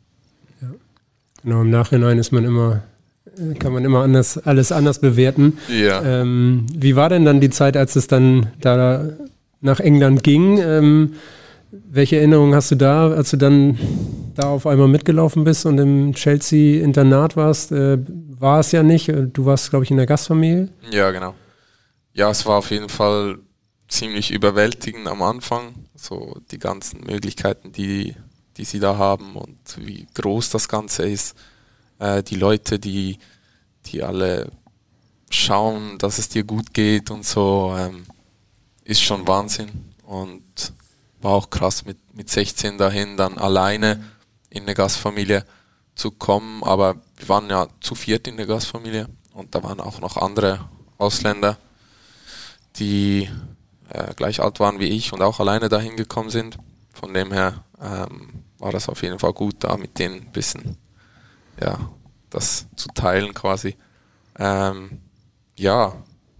Ja. 0.61 0.69
Genau, 1.43 1.61
im 1.61 1.69
Nachhinein 1.69 2.17
ist 2.17 2.31
man 2.31 2.43
immer, 2.43 2.81
äh, 3.37 3.53
kann 3.53 3.71
man 3.71 3.85
immer 3.85 4.01
anders, 4.01 4.39
alles 4.39 4.71
anders 4.71 4.99
bewerten. 4.99 5.59
Ja. 5.69 6.01
Ähm, 6.01 6.65
wie 6.73 6.95
war 6.95 7.09
denn 7.09 7.23
dann 7.23 7.39
die 7.39 7.51
Zeit, 7.51 7.77
als 7.77 7.95
es 7.95 8.07
dann 8.07 8.47
da 8.59 9.09
nach 9.61 9.79
England 9.79 10.23
ging? 10.23 10.57
Ähm, 10.57 11.13
welche 11.91 12.17
Erinnerungen 12.17 12.55
hast 12.55 12.71
du 12.71 12.75
da, 12.75 13.11
als 13.11 13.29
du 13.29 13.37
dann 13.37 13.77
da 14.35 14.47
auf 14.47 14.65
einmal 14.65 14.87
mitgelaufen 14.87 15.43
bist 15.43 15.67
und 15.67 15.77
im 15.77 16.13
Chelsea-Internat 16.13 17.37
warst? 17.37 17.71
Äh, 17.71 17.99
war 18.39 18.59
es 18.59 18.71
ja 18.71 18.83
nicht. 18.83 19.07
Du 19.07 19.45
warst, 19.45 19.69
glaube 19.69 19.85
ich, 19.85 19.91
in 19.91 19.97
der 19.97 20.05
Gastfamilie. 20.05 20.69
Ja, 20.91 21.11
genau. 21.11 21.35
Ja, 22.13 22.29
es 22.29 22.45
war 22.45 22.59
auf 22.59 22.71
jeden 22.71 22.89
Fall 22.89 23.39
ziemlich 23.87 24.31
überwältigend 24.31 25.07
am 25.07 25.21
Anfang. 25.21 25.73
So 25.95 26.39
die 26.51 26.59
ganzen 26.59 27.01
Möglichkeiten, 27.01 27.71
die, 27.71 28.15
die 28.57 28.65
sie 28.65 28.79
da 28.79 28.97
haben 28.97 29.35
und 29.35 29.57
wie 29.77 30.07
groß 30.13 30.49
das 30.49 30.67
Ganze 30.67 31.03
ist. 31.03 31.35
Äh, 31.99 32.23
die 32.23 32.35
Leute, 32.35 32.79
die, 32.79 33.19
die 33.87 34.03
alle 34.03 34.51
schauen, 35.29 35.97
dass 35.97 36.17
es 36.17 36.29
dir 36.29 36.43
gut 36.43 36.73
geht 36.73 37.11
und 37.11 37.25
so, 37.25 37.75
ähm, 37.77 38.05
ist 38.83 39.01
schon 39.01 39.27
Wahnsinn. 39.27 39.69
Und 40.03 40.73
war 41.21 41.31
auch 41.31 41.49
krass 41.49 41.85
mit, 41.85 41.97
mit 42.15 42.29
16 42.29 42.77
dahin, 42.77 43.17
dann 43.17 43.37
alleine 43.37 44.03
in 44.49 44.63
eine 44.63 44.75
Gastfamilie 44.75 45.43
zu 45.95 46.11
kommen. 46.11 46.63
Aber 46.63 46.97
wir 47.17 47.30
waren 47.30 47.49
ja 47.49 47.67
zu 47.80 47.95
viert 47.95 48.28
in 48.28 48.38
der 48.38 48.45
Gastfamilie 48.45 49.08
und 49.34 49.56
da 49.56 49.63
waren 49.63 49.80
auch 49.80 49.99
noch 49.99 50.17
andere 50.17 50.69
Ausländer, 50.97 51.58
die 52.78 53.30
äh, 53.89 54.13
gleich 54.15 54.41
alt 54.41 54.60
waren 54.60 54.80
wie 54.80 54.89
ich 54.89 55.13
und 55.13 55.21
auch 55.21 55.39
alleine 55.39 55.69
dahin 55.69 55.95
gekommen 55.95 56.30
sind. 56.30 56.58
Von 56.93 57.13
dem 57.13 57.32
her 57.32 57.63
ähm, 57.82 58.43
war 58.60 58.71
das 58.71 58.89
auf 58.89 59.01
jeden 59.01 59.19
Fall 59.19 59.34
gut, 59.34 59.56
da 59.60 59.78
mit 59.78 59.99
denen 59.99 60.15
ein 60.15 60.32
bisschen 60.32 60.78
ja, 61.62 61.78
das 62.30 62.67
zu 62.75 62.89
teilen 62.89 63.34
quasi. 63.34 63.75
Ähm, 64.38 65.01
ja, 65.58 65.93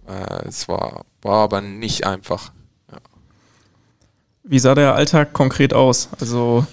äh, 0.06 0.46
es 0.46 0.68
war, 0.68 1.04
war 1.22 1.44
aber 1.44 1.60
nicht 1.60 2.06
einfach. 2.06 2.52
Ja. 2.90 2.98
Wie 4.42 4.58
sah 4.58 4.74
der 4.74 4.94
Alltag 4.94 5.32
konkret 5.32 5.72
aus? 5.72 6.08
Also 6.20 6.66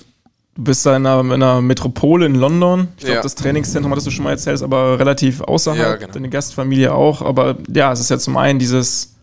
Du 0.55 0.63
bist 0.63 0.85
da 0.85 0.95
in 0.95 1.05
einer, 1.05 1.21
in 1.21 1.31
einer 1.31 1.61
Metropole 1.61 2.25
in 2.27 2.35
London. 2.35 2.89
Ich 2.97 3.05
glaube, 3.05 3.15
ja. 3.15 3.21
das 3.21 3.33
Trainingszentrum 3.35 3.91
hattest 3.91 4.05
du 4.05 4.11
schon 4.11 4.23
mal 4.23 4.31
erzählt, 4.31 4.55
ist 4.55 4.61
aber 4.61 4.99
relativ 4.99 5.41
außerhalb. 5.41 5.81
Ja, 5.81 5.95
genau. 5.95 6.13
Deine 6.13 6.29
Gastfamilie 6.29 6.93
auch. 6.93 7.23
Aber 7.23 7.57
ja, 7.73 7.91
es 7.91 7.99
ist 7.99 8.09
ja 8.09 8.19
zum 8.19 8.37
einen 8.37 8.59
dieses 8.59 9.15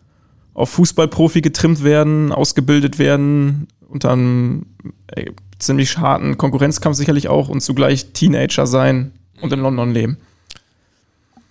auf 0.54 0.70
Fußballprofi 0.70 1.40
getrimmt 1.40 1.84
werden, 1.84 2.32
ausgebildet 2.32 2.98
werden, 2.98 3.68
unter 3.88 4.10
einem 4.10 4.66
ey, 5.08 5.32
ziemlich 5.60 5.98
harten 5.98 6.36
Konkurrenzkampf 6.36 6.96
sicherlich 6.96 7.28
auch 7.28 7.48
und 7.48 7.60
zugleich 7.60 8.12
Teenager 8.12 8.66
sein 8.66 9.12
und 9.40 9.52
in 9.52 9.60
London 9.60 9.92
leben. 9.92 10.18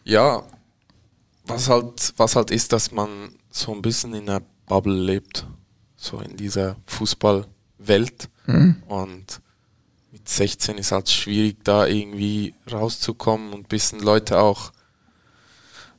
Ja, 0.03 0.43
was 1.45 1.69
halt, 1.69 2.13
was 2.17 2.35
halt 2.35 2.51
ist, 2.51 2.73
dass 2.73 2.91
man 2.91 3.09
so 3.49 3.73
ein 3.73 3.81
bisschen 3.81 4.13
in 4.13 4.29
einer 4.29 4.41
Bubble 4.67 4.93
lebt, 4.93 5.47
so 5.95 6.19
in 6.19 6.37
dieser 6.37 6.75
Fußballwelt. 6.85 8.29
Mhm. 8.45 8.83
Und 8.87 9.41
mit 10.29 10.35
16 10.35 10.77
ist 10.77 10.91
halt 10.91 11.09
schwierig, 11.09 11.57
da 11.63 11.87
irgendwie 11.87 12.53
rauszukommen 12.71 13.51
und 13.51 13.61
ein 13.61 13.67
bisschen 13.67 13.99
Leute 13.99 14.39
auch 14.39 14.71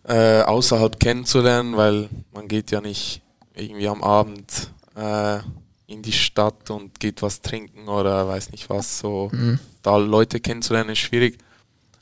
äh, 0.04 0.42
außerhalb 0.42 1.00
kennenzulernen, 1.00 1.76
weil 1.76 2.08
man 2.32 2.46
geht 2.46 2.70
ja 2.70 2.80
nicht 2.80 3.22
irgendwie 3.54 3.88
am 3.88 4.02
Abend 4.02 4.70
äh, 4.94 5.40
in 5.86 6.02
die 6.02 6.12
Stadt 6.12 6.70
und 6.70 7.00
geht 7.00 7.22
was 7.22 7.42
trinken 7.42 7.88
oder 7.88 8.28
weiß 8.28 8.52
nicht 8.52 8.70
was. 8.70 9.00
So 9.00 9.30
mhm. 9.32 9.58
da 9.82 9.96
Leute 9.96 10.38
kennenzulernen 10.38 10.90
ist 10.90 11.00
schwierig. 11.00 11.38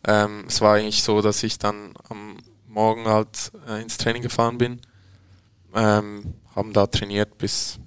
Ähm, 0.07 0.45
es 0.47 0.61
war 0.61 0.75
eigentlich 0.75 1.03
so, 1.03 1.23
dass 1.23 1.43
ich 1.43 1.59
dann 1.59 1.95
am 2.11 2.37
Morgen 2.67 3.07
halt 3.07 3.53
äh, 3.67 3.81
ins 3.81 3.97
Training 3.97 4.23
gefahren 4.23 4.59
bin, 4.59 4.81
ähm, 5.75 6.35
haben 6.55 6.73
da 6.75 6.87
trainiert 6.87 7.39
bis, 7.39 7.79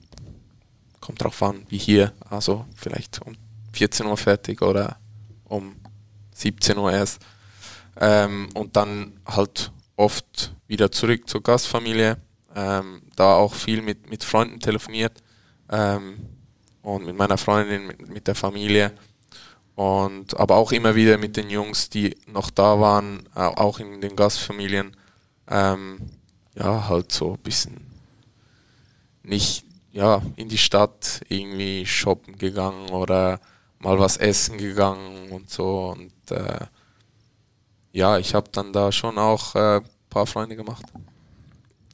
kommt 1.00 1.24
drauf 1.24 1.42
an, 1.44 1.64
wie 1.70 1.78
hier, 1.78 2.12
also 2.30 2.66
vielleicht 2.76 3.22
um 3.22 3.36
14 3.74 4.06
Uhr 4.06 4.18
fertig 4.18 4.62
oder 4.62 4.98
um 5.46 5.76
17 6.34 6.78
Uhr 6.78 6.92
erst. 6.92 7.22
Ähm, 8.00 8.50
und 8.54 8.76
dann 8.76 9.20
halt 9.26 9.72
oft 9.96 10.54
wieder 10.68 10.92
zurück 10.92 11.28
zur 11.28 11.44
Gastfamilie, 11.44 12.18
ähm, 12.56 13.02
da 13.16 13.36
auch 13.36 13.54
viel 13.54 13.82
mit, 13.82 14.10
mit 14.10 14.24
Freunden 14.24 14.60
telefoniert 14.60 15.22
ähm, 15.70 16.18
und 16.82 17.06
mit 17.06 17.18
meiner 17.18 17.38
Freundin, 17.38 17.88
mit, 17.88 18.10
mit 18.10 18.28
der 18.28 18.36
Familie. 18.36 18.94
Und 19.76 20.38
aber 20.40 20.56
auch 20.58 20.72
immer 20.72 20.96
wieder 20.96 21.18
mit 21.18 21.38
den 21.38 21.50
Jungs, 21.50 21.90
die 21.90 22.16
noch 22.28 22.50
da 22.50 22.80
waren, 22.80 23.28
auch 23.34 23.80
in 23.80 24.02
den 24.02 24.16
Gastfamilien, 24.16 24.96
ähm, 25.48 26.00
ja, 26.56 26.88
halt 26.88 27.12
so 27.12 27.34
ein 27.34 27.40
bisschen 27.40 27.88
nicht 29.24 29.66
ja, 29.92 30.22
in 30.36 30.50
die 30.50 30.58
Stadt 30.58 31.22
irgendwie 31.28 31.86
shoppen 31.86 32.38
gegangen 32.38 32.90
oder 32.90 33.40
mal 33.84 34.00
was 34.00 34.18
essen 34.18 34.58
gegangen 34.58 35.32
und 35.32 35.50
so. 35.50 35.96
Und 35.98 36.32
äh, 36.32 36.66
ja, 37.92 38.18
ich 38.18 38.34
habe 38.34 38.50
dann 38.52 38.74
da 38.74 38.92
schon 38.92 39.18
auch 39.18 39.56
ein 39.56 39.82
äh, 39.82 39.86
paar 40.10 40.26
Freunde 40.26 40.56
gemacht. 40.56 40.86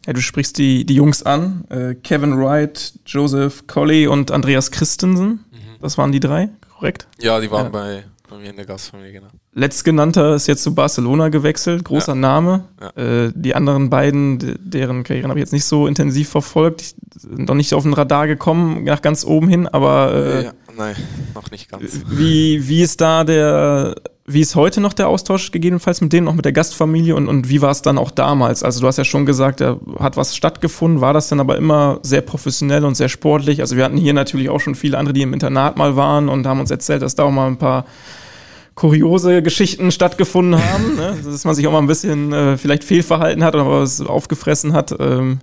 Ja, 0.06 0.14
du 0.14 0.22
sprichst 0.22 0.58
die, 0.58 0.86
die 0.86 0.96
Jungs 0.96 1.24
an. 1.24 1.66
Äh, 1.70 1.96
Kevin 1.96 2.40
Wright, 2.40 2.94
Joseph 3.06 3.68
Colley 3.68 4.08
und 4.08 4.32
Andreas 4.32 4.72
Christensen. 4.72 5.46
Mhm. 5.52 5.82
Das 5.82 5.98
waren 5.98 6.12
die 6.12 6.20
drei, 6.22 6.50
korrekt? 6.76 7.08
Ja, 7.20 7.40
die 7.40 7.52
waren 7.52 7.66
ja. 7.66 7.70
bei, 7.70 8.04
bei 8.30 8.38
mir 8.38 8.50
in 8.50 8.56
der 8.56 8.66
Gastfamilie, 8.66 9.14
genau. 9.14 9.28
Letztgenannter 9.54 10.36
ist 10.36 10.48
jetzt 10.48 10.64
zu 10.64 10.76
Barcelona 10.76 11.30
gewechselt, 11.30 11.84
großer 11.84 12.14
ja. 12.14 12.16
Name. 12.16 12.66
Ja. 12.80 13.26
Äh, 13.26 13.32
die 13.34 13.56
anderen 13.56 13.90
beiden, 13.90 14.58
deren 14.60 15.04
Karrieren 15.04 15.30
habe 15.30 15.40
ich 15.40 15.44
jetzt 15.44 15.54
nicht 15.54 15.66
so 15.66 15.88
intensiv 15.88 16.30
verfolgt, 16.30 16.96
sind 17.16 17.48
noch 17.48 17.56
nicht 17.56 17.74
auf 17.74 17.84
den 17.84 17.94
Radar 17.94 18.28
gekommen, 18.28 18.84
nach 18.84 19.02
ganz 19.02 19.26
oben 19.26 19.48
hin, 19.48 19.68
aber 19.68 20.14
äh, 20.14 20.44
ja, 20.46 20.54
nein, 20.78 20.96
noch 21.34 21.52
nicht 21.52 21.70
ganz. 21.70 22.02
Wie, 22.10 22.68
wie 22.68 22.82
ist 22.82 23.02
da 23.02 23.24
der, 23.24 23.96
wie 24.30 24.42
ist 24.42 24.56
heute 24.56 24.82
noch 24.82 24.92
der 24.92 25.08
Austausch 25.08 25.52
gegebenenfalls 25.52 26.02
mit 26.02 26.12
denen, 26.12 26.28
auch 26.28 26.34
mit 26.34 26.44
der 26.44 26.52
Gastfamilie 26.52 27.16
und, 27.16 27.30
und 27.30 27.48
wie 27.48 27.62
war 27.62 27.72
es 27.72 27.82
dann 27.82 27.98
auch 27.98 28.12
damals? 28.12 28.62
Also 28.62 28.82
du 28.82 28.88
hast 28.88 28.98
ja 28.98 29.06
schon 29.06 29.26
gesagt, 29.26 29.62
da 29.62 29.80
hat 30.00 30.18
was 30.18 30.36
stattgefunden, 30.36 31.00
war 31.00 31.14
das 31.14 31.30
dann 31.30 31.40
aber 31.40 31.56
immer 31.56 32.00
sehr 32.04 32.20
professionell 32.20 32.84
und 32.84 32.96
sehr 32.96 33.08
sportlich? 33.08 33.62
Also 33.62 33.78
wir 33.78 33.86
hatten 33.86 33.96
hier 33.96 34.12
natürlich 34.12 34.50
auch 34.50 34.60
schon 34.60 34.76
viele 34.76 34.98
andere, 34.98 35.14
die 35.14 35.22
im 35.22 35.32
Internat 35.32 35.78
mal 35.78 35.96
waren 35.96 36.28
und 36.28 36.46
haben 36.46 36.60
uns 36.60 36.70
erzählt, 36.70 37.04
dass 37.04 37.16
da 37.16 37.24
auch 37.24 37.32
mal 37.32 37.48
ein 37.48 37.58
paar 37.58 37.86
kuriose 38.76 39.42
Geschichten 39.42 39.92
stattgefunden 39.92 40.62
haben, 40.62 40.98
ne? 40.98 41.18
dass 41.24 41.46
man 41.46 41.56
sich 41.56 41.66
auch 41.66 41.72
mal 41.72 41.80
ein 41.80 41.88
bisschen 41.88 42.34
äh, 42.34 42.58
vielleicht 42.58 42.84
fehlverhalten 42.84 43.46
hat 43.46 43.56
oder 43.56 43.66
was 43.66 44.02
aufgefressen 44.02 44.74
hat. 44.74 44.94
Ähm, 45.00 45.40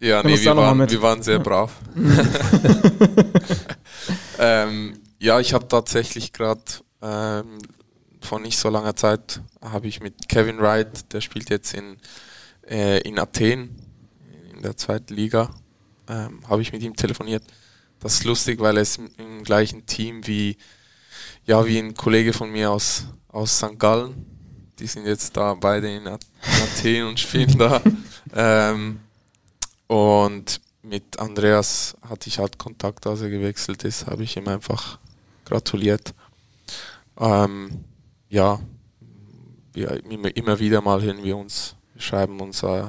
ja, 0.00 0.22
nee, 0.22 0.38
wir 0.38 0.54
waren, 0.54 0.90
wir 0.90 1.02
waren 1.02 1.22
sehr 1.22 1.38
brav. 1.38 1.72
ähm, 4.38 4.98
ja, 5.18 5.40
ich 5.40 5.54
habe 5.54 5.66
tatsächlich 5.66 6.34
gerade 6.34 6.60
ähm, 7.02 7.58
vor 8.28 8.40
nicht 8.40 8.58
so 8.58 8.68
langer 8.68 8.94
Zeit 8.94 9.40
habe 9.62 9.88
ich 9.88 10.00
mit 10.00 10.28
Kevin 10.28 10.58
Wright, 10.58 11.12
der 11.12 11.20
spielt 11.22 11.48
jetzt 11.48 11.72
in, 11.72 11.96
äh, 12.68 13.00
in 13.00 13.18
Athen 13.18 13.74
in 14.54 14.62
der 14.62 14.76
zweiten 14.76 15.14
Liga, 15.14 15.54
ähm, 16.08 16.40
habe 16.46 16.60
ich 16.60 16.72
mit 16.72 16.82
ihm 16.82 16.94
telefoniert. 16.94 17.42
Das 18.00 18.14
ist 18.14 18.24
lustig, 18.24 18.60
weil 18.60 18.76
er 18.76 18.82
ist 18.82 18.98
im 18.98 19.42
gleichen 19.44 19.86
Team 19.86 20.26
wie 20.26 20.56
ja, 21.46 21.64
wie 21.64 21.78
ein 21.78 21.94
Kollege 21.94 22.34
von 22.34 22.50
mir 22.50 22.70
aus, 22.70 23.06
aus 23.28 23.56
St. 23.56 23.78
Gallen. 23.78 24.26
Die 24.78 24.86
sind 24.86 25.06
jetzt 25.06 25.34
da 25.34 25.54
beide 25.54 25.90
in 25.90 26.06
Athen 26.06 27.04
und 27.08 27.18
spielen 27.18 27.56
da. 27.58 27.82
Ähm, 28.34 29.00
und 29.86 30.60
mit 30.82 31.18
Andreas 31.18 31.96
hatte 32.06 32.28
ich 32.28 32.38
halt 32.38 32.58
Kontakt, 32.58 33.06
als 33.06 33.22
er 33.22 33.30
gewechselt 33.30 33.84
ist, 33.84 34.06
habe 34.06 34.22
ich 34.22 34.36
ihm 34.36 34.46
einfach 34.48 34.98
gratuliert. 35.46 36.12
Ähm, 37.18 37.84
ja, 38.28 38.60
wir, 39.72 40.04
immer 40.36 40.58
wieder 40.58 40.80
mal 40.80 41.02
hören 41.02 41.22
wir 41.22 41.36
uns, 41.36 41.76
wir 41.94 42.02
schreiben 42.02 42.40
uns 42.40 42.62
äh, 42.62 42.84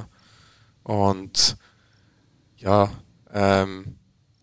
und 0.83 1.57
ja, 2.57 2.91
ähm, 3.33 3.95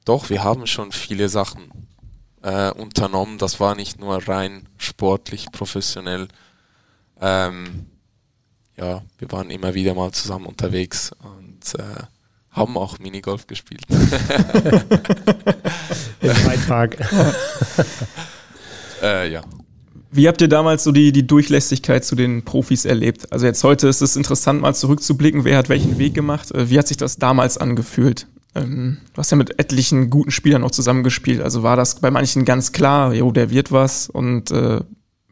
doch, 0.04 0.30
wir 0.30 0.44
haben 0.44 0.66
schon 0.66 0.92
viele 0.92 1.28
Sachen 1.28 1.88
äh, 2.42 2.70
unternommen. 2.70 3.38
Das 3.38 3.58
war 3.60 3.74
nicht 3.74 3.98
nur 3.98 4.28
rein 4.28 4.68
sportlich, 4.78 5.50
professionell. 5.50 6.28
Ähm, 7.20 7.86
ja, 8.76 9.02
wir 9.18 9.32
waren 9.32 9.50
immer 9.50 9.74
wieder 9.74 9.94
mal 9.94 10.12
zusammen 10.12 10.46
unterwegs 10.46 11.10
und 11.22 11.74
äh, 11.74 12.04
haben 12.50 12.78
auch 12.78 12.98
Minigolf 12.98 13.46
gespielt. 13.46 13.82
Im 16.20 16.30
Freitag. 16.30 16.96
äh, 19.02 19.30
ja. 19.32 19.42
Wie 20.16 20.28
habt 20.28 20.40
ihr 20.40 20.48
damals 20.48 20.82
so 20.82 20.92
die, 20.92 21.12
die 21.12 21.26
Durchlässigkeit 21.26 22.04
zu 22.04 22.16
den 22.16 22.42
Profis 22.42 22.86
erlebt? 22.86 23.30
Also 23.32 23.44
jetzt 23.44 23.62
heute 23.62 23.86
ist 23.86 24.00
es 24.00 24.16
interessant, 24.16 24.62
mal 24.62 24.74
zurückzublicken, 24.74 25.44
wer 25.44 25.58
hat 25.58 25.68
welchen 25.68 25.98
Weg 25.98 26.14
gemacht. 26.14 26.50
Äh, 26.52 26.70
wie 26.70 26.78
hat 26.78 26.88
sich 26.88 26.96
das 26.96 27.18
damals 27.18 27.58
angefühlt? 27.58 28.26
Ähm, 28.54 28.98
du 29.12 29.18
hast 29.18 29.30
ja 29.30 29.36
mit 29.36 29.58
etlichen 29.58 30.08
guten 30.08 30.30
Spielern 30.30 30.64
auch 30.64 30.70
zusammengespielt. 30.70 31.42
Also 31.42 31.62
war 31.62 31.76
das 31.76 32.00
bei 32.00 32.10
manchen 32.10 32.46
ganz 32.46 32.72
klar, 32.72 33.12
jo, 33.12 33.30
der 33.30 33.50
wird 33.50 33.72
was. 33.72 34.08
Und 34.08 34.50
äh, 34.50 34.80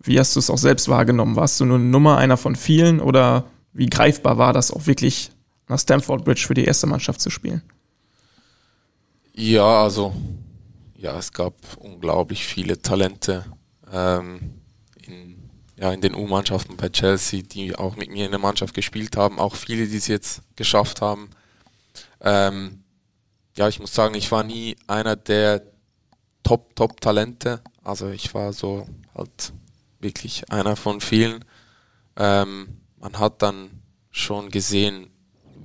wie 0.02 0.18
hast 0.18 0.36
du 0.36 0.40
es 0.40 0.50
auch 0.50 0.58
selbst 0.58 0.88
wahrgenommen? 0.88 1.34
Warst 1.34 1.60
du 1.60 1.64
nur 1.64 1.78
eine 1.78 1.86
Nummer, 1.86 2.18
einer 2.18 2.36
von 2.36 2.54
vielen? 2.54 3.00
Oder 3.00 3.44
wie 3.72 3.86
greifbar 3.86 4.36
war 4.36 4.52
das 4.52 4.70
auch 4.70 4.86
wirklich 4.86 5.30
nach 5.66 5.78
Stamford 5.78 6.26
Bridge 6.26 6.44
für 6.46 6.54
die 6.54 6.64
erste 6.64 6.86
Mannschaft 6.86 7.22
zu 7.22 7.30
spielen? 7.30 7.62
Ja, 9.34 9.82
also 9.82 10.14
ja, 10.94 11.18
es 11.18 11.32
gab 11.32 11.54
unglaublich 11.78 12.44
viele 12.44 12.80
Talente 12.80 13.46
ähm, 13.90 14.60
ja, 15.76 15.92
in 15.92 16.00
den 16.00 16.14
U-Mannschaften 16.14 16.76
bei 16.76 16.88
Chelsea, 16.88 17.42
die 17.42 17.74
auch 17.74 17.96
mit 17.96 18.10
mir 18.10 18.26
in 18.26 18.30
der 18.30 18.40
Mannschaft 18.40 18.74
gespielt 18.74 19.16
haben, 19.16 19.38
auch 19.38 19.56
viele, 19.56 19.86
die 19.86 19.96
es 19.96 20.06
jetzt 20.06 20.42
geschafft 20.56 21.00
haben. 21.00 21.30
Ähm, 22.20 22.84
ja, 23.56 23.68
ich 23.68 23.80
muss 23.80 23.94
sagen, 23.94 24.14
ich 24.14 24.30
war 24.30 24.44
nie 24.44 24.76
einer 24.86 25.16
der 25.16 25.62
Top, 26.42 26.76
Top 26.76 27.00
Talente. 27.00 27.60
Also 27.82 28.08
ich 28.10 28.34
war 28.34 28.52
so 28.52 28.86
halt 29.14 29.52
wirklich 30.00 30.50
einer 30.50 30.76
von 30.76 31.00
vielen. 31.00 31.44
Ähm, 32.16 32.80
man 32.98 33.18
hat 33.18 33.42
dann 33.42 33.82
schon 34.10 34.50
gesehen, 34.50 35.10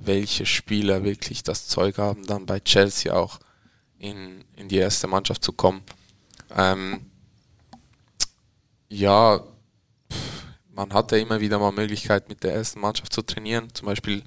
welche 0.02 0.46
Spieler 0.46 1.04
wirklich 1.04 1.42
das 1.42 1.68
Zeug 1.68 1.98
haben, 1.98 2.24
dann 2.24 2.46
bei 2.46 2.58
Chelsea 2.60 3.12
auch 3.14 3.38
in, 3.98 4.44
in 4.56 4.68
die 4.68 4.78
erste 4.78 5.06
Mannschaft 5.06 5.44
zu 5.44 5.52
kommen. 5.52 5.82
Ähm, 6.56 7.10
ja, 8.88 9.40
man 10.80 10.94
hatte 10.94 11.18
immer 11.18 11.40
wieder 11.40 11.58
mal 11.58 11.72
Möglichkeit, 11.72 12.30
mit 12.30 12.42
der 12.42 12.54
ersten 12.54 12.80
Mannschaft 12.80 13.12
zu 13.12 13.20
trainieren. 13.20 13.68
Zum 13.74 13.84
Beispiel 13.84 14.22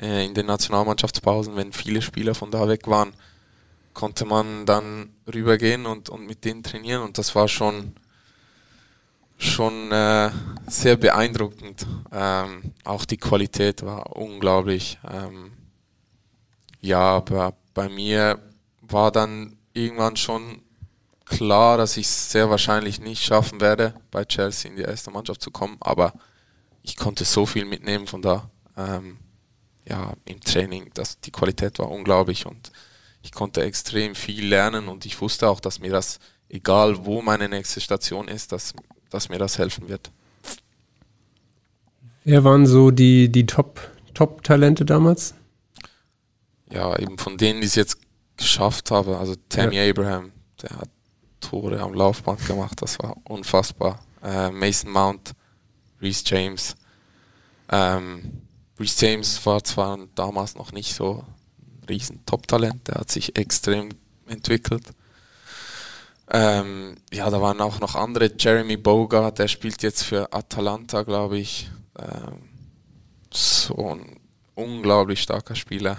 äh, 0.00 0.24
in 0.24 0.32
den 0.32 0.46
Nationalmannschaftspausen, 0.46 1.56
wenn 1.56 1.74
viele 1.74 2.00
Spieler 2.00 2.34
von 2.34 2.50
da 2.50 2.66
weg 2.68 2.88
waren, 2.88 3.12
konnte 3.92 4.24
man 4.24 4.64
dann 4.64 5.10
rübergehen 5.32 5.84
und, 5.84 6.08
und 6.08 6.26
mit 6.26 6.46
denen 6.46 6.62
trainieren 6.62 7.02
und 7.02 7.18
das 7.18 7.34
war 7.34 7.48
schon 7.48 7.94
schon 9.36 9.90
äh, 9.90 10.30
sehr 10.68 10.96
beeindruckend. 10.96 11.86
Ähm, 12.12 12.74
auch 12.84 13.06
die 13.06 13.16
Qualität 13.16 13.82
war 13.82 14.16
unglaublich. 14.16 14.98
Ähm, 15.10 15.52
ja, 16.80 17.16
aber 17.16 17.54
bei 17.72 17.88
mir 17.88 18.38
war 18.82 19.10
dann 19.10 19.56
irgendwann 19.72 20.16
schon 20.16 20.62
klar, 21.30 21.78
dass 21.78 21.96
ich 21.96 22.06
es 22.06 22.30
sehr 22.30 22.50
wahrscheinlich 22.50 23.00
nicht 23.00 23.24
schaffen 23.24 23.60
werde, 23.60 23.94
bei 24.10 24.24
Chelsea 24.24 24.70
in 24.70 24.76
die 24.76 24.82
erste 24.82 25.10
Mannschaft 25.10 25.40
zu 25.40 25.50
kommen, 25.50 25.76
aber 25.80 26.12
ich 26.82 26.96
konnte 26.96 27.24
so 27.24 27.46
viel 27.46 27.64
mitnehmen 27.64 28.06
von 28.06 28.20
da. 28.20 28.50
Ähm, 28.76 29.18
ja, 29.88 30.12
im 30.24 30.40
Training, 30.40 30.90
das, 30.94 31.20
die 31.20 31.30
Qualität 31.30 31.78
war 31.78 31.90
unglaublich 31.90 32.46
und 32.46 32.70
ich 33.22 33.32
konnte 33.32 33.62
extrem 33.62 34.14
viel 34.14 34.46
lernen 34.46 34.88
und 34.88 35.06
ich 35.06 35.20
wusste 35.20 35.48
auch, 35.48 35.60
dass 35.60 35.80
mir 35.80 35.90
das, 35.90 36.18
egal 36.48 37.06
wo 37.06 37.22
meine 37.22 37.48
nächste 37.48 37.80
Station 37.80 38.28
ist, 38.28 38.52
dass, 38.52 38.74
dass 39.10 39.28
mir 39.28 39.38
das 39.38 39.58
helfen 39.58 39.88
wird. 39.88 40.10
Wer 42.24 42.44
waren 42.44 42.66
so 42.66 42.90
die, 42.90 43.30
die 43.30 43.46
Top, 43.46 43.80
Top-Talente 44.14 44.84
damals? 44.84 45.34
Ja, 46.70 46.98
eben 46.98 47.18
von 47.18 47.36
denen, 47.36 47.60
die 47.60 47.66
es 47.66 47.74
jetzt 47.74 47.98
geschafft 48.36 48.90
haben. 48.90 49.14
Also 49.14 49.34
Tammy 49.48 49.76
ja. 49.76 49.88
Abraham, 49.88 50.32
der 50.62 50.70
hat 50.78 50.88
Tore 51.40 51.80
am 51.80 51.94
Laufband 51.94 52.46
gemacht, 52.46 52.80
das 52.82 52.98
war 52.98 53.16
unfassbar. 53.24 54.00
Äh, 54.22 54.50
Mason 54.50 54.90
Mount, 54.90 55.32
Reese 56.00 56.22
James, 56.26 56.76
ähm, 57.70 58.42
Reece 58.78 59.00
James 59.00 59.46
war 59.46 59.62
zwar 59.62 59.98
damals 60.14 60.54
noch 60.54 60.72
nicht 60.72 60.94
so 60.94 61.24
ein 61.82 61.84
riesen 61.88 62.24
Top-Talent, 62.26 62.88
der 62.88 62.96
hat 62.96 63.10
sich 63.10 63.36
extrem 63.36 63.90
entwickelt. 64.26 64.84
Ähm, 66.32 66.96
ja, 67.12 67.28
da 67.28 67.42
waren 67.42 67.60
auch 67.60 67.80
noch 67.80 67.96
andere. 67.96 68.30
Jeremy 68.38 68.76
Boga, 68.76 69.32
der 69.32 69.48
spielt 69.48 69.82
jetzt 69.82 70.04
für 70.04 70.32
Atalanta, 70.32 71.02
glaube 71.02 71.38
ich. 71.38 71.68
Ähm, 71.98 72.48
so 73.32 73.90
ein 73.90 74.20
unglaublich 74.54 75.20
starker 75.22 75.56
Spieler. 75.56 75.96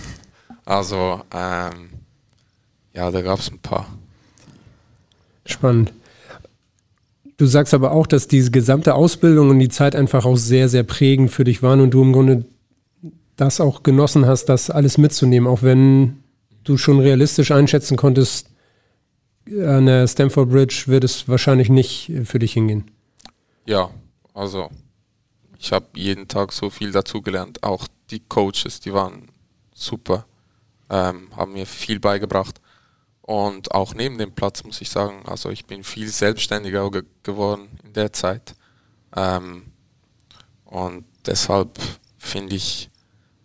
also, 0.64 1.22
ähm, 1.32 1.90
ja, 2.92 3.10
da 3.10 3.22
gab 3.22 3.38
es 3.38 3.50
ein 3.50 3.60
paar. 3.60 3.86
Spannend. 5.44 5.92
Du 7.36 7.46
sagst 7.46 7.72
aber 7.72 7.92
auch, 7.92 8.06
dass 8.06 8.28
diese 8.28 8.50
gesamte 8.50 8.94
Ausbildung 8.94 9.50
und 9.50 9.58
die 9.58 9.70
Zeit 9.70 9.96
einfach 9.96 10.26
auch 10.26 10.36
sehr, 10.36 10.68
sehr 10.68 10.82
prägend 10.82 11.30
für 11.30 11.44
dich 11.44 11.62
waren 11.62 11.80
und 11.80 11.92
du 11.92 12.02
im 12.02 12.12
Grunde 12.12 12.44
das 13.36 13.60
auch 13.60 13.82
genossen 13.82 14.26
hast, 14.26 14.46
das 14.46 14.68
alles 14.68 14.98
mitzunehmen, 14.98 15.48
auch 15.48 15.62
wenn 15.62 16.18
du 16.64 16.76
schon 16.76 17.00
realistisch 17.00 17.50
einschätzen 17.50 17.96
konntest, 17.96 18.50
an 19.46 19.86
der 19.86 20.06
Stamford 20.06 20.50
Bridge 20.50 20.84
wird 20.86 21.04
es 21.04 21.28
wahrscheinlich 21.28 21.70
nicht 21.70 22.12
für 22.24 22.38
dich 22.38 22.52
hingehen. 22.52 22.90
Ja, 23.64 23.90
also 24.34 24.70
ich 25.58 25.72
habe 25.72 25.86
jeden 25.94 26.28
Tag 26.28 26.52
so 26.52 26.70
viel 26.70 26.92
dazugelernt. 26.92 27.62
Auch 27.62 27.88
die 28.10 28.20
Coaches, 28.20 28.80
die 28.80 28.92
waren 28.92 29.28
super, 29.74 30.26
ähm, 30.88 31.28
haben 31.36 31.54
mir 31.54 31.66
viel 31.66 32.00
beigebracht. 32.00 32.59
Und 33.30 33.70
auch 33.70 33.94
neben 33.94 34.18
dem 34.18 34.32
Platz 34.32 34.64
muss 34.64 34.80
ich 34.80 34.90
sagen, 34.90 35.22
also 35.24 35.50
ich 35.50 35.64
bin 35.64 35.84
viel 35.84 36.08
selbstständiger 36.08 36.90
ge 36.90 37.04
geworden 37.22 37.78
in 37.84 37.92
der 37.92 38.12
Zeit. 38.12 38.56
Ähm, 39.14 39.70
und 40.64 41.04
deshalb 41.26 41.78
finde 42.18 42.56
ich 42.56 42.90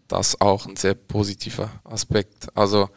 das 0.08 0.42
auch 0.42 0.66
ein 0.66 0.76
sehr 0.76 0.96
positiver 0.96 1.70
Aspekt. 1.84 2.48
Also 2.58 2.90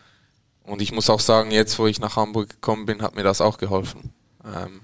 und 0.63 0.81
ich 0.81 0.91
muss 0.91 1.11
auch 1.11 1.21
sagen, 1.21 1.51
jetzt 1.51 1.79
wo 1.79 1.87
ich 1.87 2.01
nach 2.01 2.17
Hamburg 2.17 2.49
gekommen 2.49 2.87
bin, 2.87 3.03
hat 3.03 3.15
mir 3.15 3.23
das 3.23 3.43
auch 3.43 3.59
geholfen. 3.59 4.15
Ähm, 4.43 4.81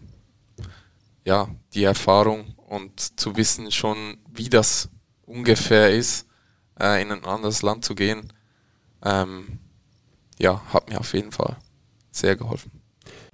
ja, 1.24 1.48
die 1.72 1.84
Erfahrung 1.84 2.54
und 2.68 3.18
zu 3.18 3.34
wissen 3.34 3.72
schon, 3.72 4.18
wie 4.30 4.50
das 4.50 4.90
ungefähr 5.24 5.90
ist, 5.90 6.26
äh, 6.78 7.00
in 7.00 7.10
ein 7.12 7.24
anderes 7.24 7.62
Land 7.62 7.82
zu 7.82 7.94
gehen, 7.94 8.30
ähm, 9.02 9.58
ja, 10.38 10.60
hat 10.70 10.90
mir 10.90 11.00
auf 11.00 11.14
jeden 11.14 11.32
Fall 11.32 11.56
sehr 12.16 12.36
geholfen. 12.36 12.70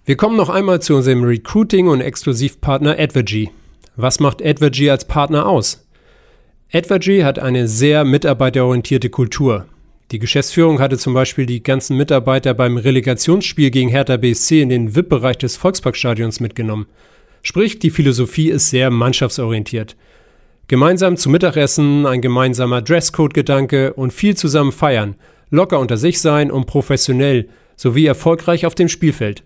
Wir 0.04 0.16
kommen 0.16 0.36
noch 0.36 0.48
einmal 0.48 0.80
zu 0.80 0.96
unserem 0.96 1.24
Recruiting- 1.24 1.88
und 1.88 2.00
Exklusivpartner 2.00 2.98
Advergy. 2.98 3.50
Was 3.96 4.18
macht 4.18 4.44
Advergy 4.44 4.90
als 4.90 5.06
Partner 5.06 5.46
aus? 5.46 5.86
Advergy 6.72 7.20
hat 7.20 7.38
eine 7.38 7.68
sehr 7.68 8.04
mitarbeiterorientierte 8.04 9.10
Kultur. 9.10 9.66
Die 10.10 10.18
Geschäftsführung 10.18 10.80
hatte 10.80 10.98
zum 10.98 11.14
Beispiel 11.14 11.46
die 11.46 11.62
ganzen 11.62 11.96
Mitarbeiter 11.96 12.54
beim 12.54 12.76
Relegationsspiel 12.76 13.70
gegen 13.70 13.90
Hertha 13.90 14.16
BSC 14.16 14.62
in 14.62 14.68
den 14.68 14.96
VIP-Bereich 14.96 15.38
des 15.38 15.56
Volksparkstadions 15.56 16.40
mitgenommen. 16.40 16.86
Sprich, 17.42 17.78
die 17.78 17.90
Philosophie 17.90 18.50
ist 18.50 18.70
sehr 18.70 18.90
mannschaftsorientiert. 18.90 19.96
Gemeinsam 20.66 21.16
zu 21.16 21.30
Mittagessen, 21.30 22.06
ein 22.06 22.20
gemeinsamer 22.20 22.82
Dresscode-Gedanke 22.82 23.92
und 23.94 24.12
viel 24.12 24.36
zusammen 24.36 24.72
feiern, 24.72 25.16
locker 25.50 25.78
unter 25.78 25.96
sich 25.96 26.20
sein 26.20 26.50
und 26.50 26.66
professionell 26.66 27.48
sowie 27.80 28.04
erfolgreich 28.04 28.66
auf 28.66 28.74
dem 28.74 28.88
Spielfeld. 28.88 29.42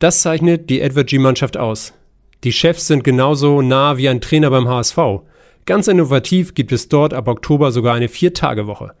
Das 0.00 0.20
zeichnet 0.20 0.68
die 0.68 0.80
Edward 0.80 1.06
G-Mannschaft 1.06 1.56
aus. 1.56 1.94
Die 2.42 2.50
Chefs 2.50 2.88
sind 2.88 3.04
genauso 3.04 3.62
nah 3.62 3.96
wie 3.96 4.08
ein 4.08 4.20
Trainer 4.20 4.50
beim 4.50 4.66
HSV. 4.66 4.98
Ganz 5.64 5.86
innovativ 5.86 6.54
gibt 6.54 6.72
es 6.72 6.88
dort 6.88 7.14
ab 7.14 7.28
Oktober 7.28 7.70
sogar 7.70 7.94
eine 7.94 8.08
Vier-Tage-Woche. 8.08 8.94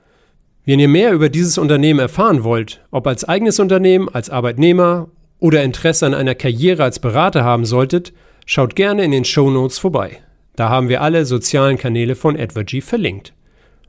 Wenn 0.64 0.78
ihr 0.78 0.86
mehr 0.86 1.12
über 1.12 1.28
dieses 1.28 1.58
Unternehmen 1.58 1.98
erfahren 1.98 2.44
wollt, 2.44 2.80
ob 2.92 3.08
als 3.08 3.24
eigenes 3.24 3.58
Unternehmen, 3.58 4.08
als 4.08 4.30
Arbeitnehmer 4.30 5.08
oder 5.40 5.64
Interesse 5.64 6.06
an 6.06 6.14
einer 6.14 6.36
Karriere 6.36 6.84
als 6.84 7.00
Berater 7.00 7.42
haben 7.42 7.64
solltet, 7.64 8.12
schaut 8.46 8.76
gerne 8.76 9.02
in 9.02 9.10
den 9.10 9.24
Show 9.24 9.50
Notes 9.50 9.80
vorbei. 9.80 10.18
Da 10.54 10.68
haben 10.68 10.88
wir 10.88 11.02
alle 11.02 11.24
sozialen 11.24 11.78
Kanäle 11.78 12.14
von 12.14 12.36
Edward 12.36 12.70
verlinkt. 12.84 13.34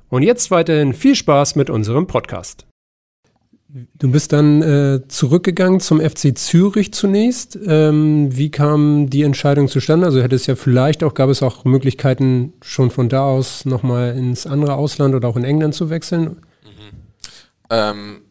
Und 0.10 0.24
jetzt 0.24 0.50
weiterhin 0.50 0.94
viel 0.94 1.14
Spaß 1.14 1.56
mit 1.56 1.70
unserem 1.70 2.08
Podcast. 2.08 2.69
Du 3.72 4.10
bist 4.10 4.34
dann 4.34 4.64
äh, 4.64 5.08
zurückgegangen 5.08 5.80
zum 5.80 6.02
FC 6.02 6.36
Zürich 6.36 6.92
zunächst. 6.92 7.58
Ähm, 7.68 8.36
wie 8.36 8.50
kam 8.50 9.12
die 9.12 9.22
Entscheidung 9.22 9.68
zustande? 9.68 10.08
Also 10.08 10.24
hätte 10.24 10.36
es 10.36 10.48
ja 10.48 10.56
vielleicht 10.56 11.04
auch, 11.04 11.14
gab 11.14 11.30
es 11.30 11.44
auch 11.44 11.66
Möglichkeiten, 11.66 12.54
schon 12.64 12.90
von 12.90 13.10
da 13.10 13.22
aus 13.22 13.66
nochmal 13.66 14.18
ins 14.18 14.48
andere 14.48 14.74
Ausland 14.74 15.14
oder 15.14 15.28
auch 15.28 15.38
in 15.38 15.44
England 15.44 15.76
zu 15.76 15.92
wechseln? 15.92 16.42
Ähm, 17.70 18.22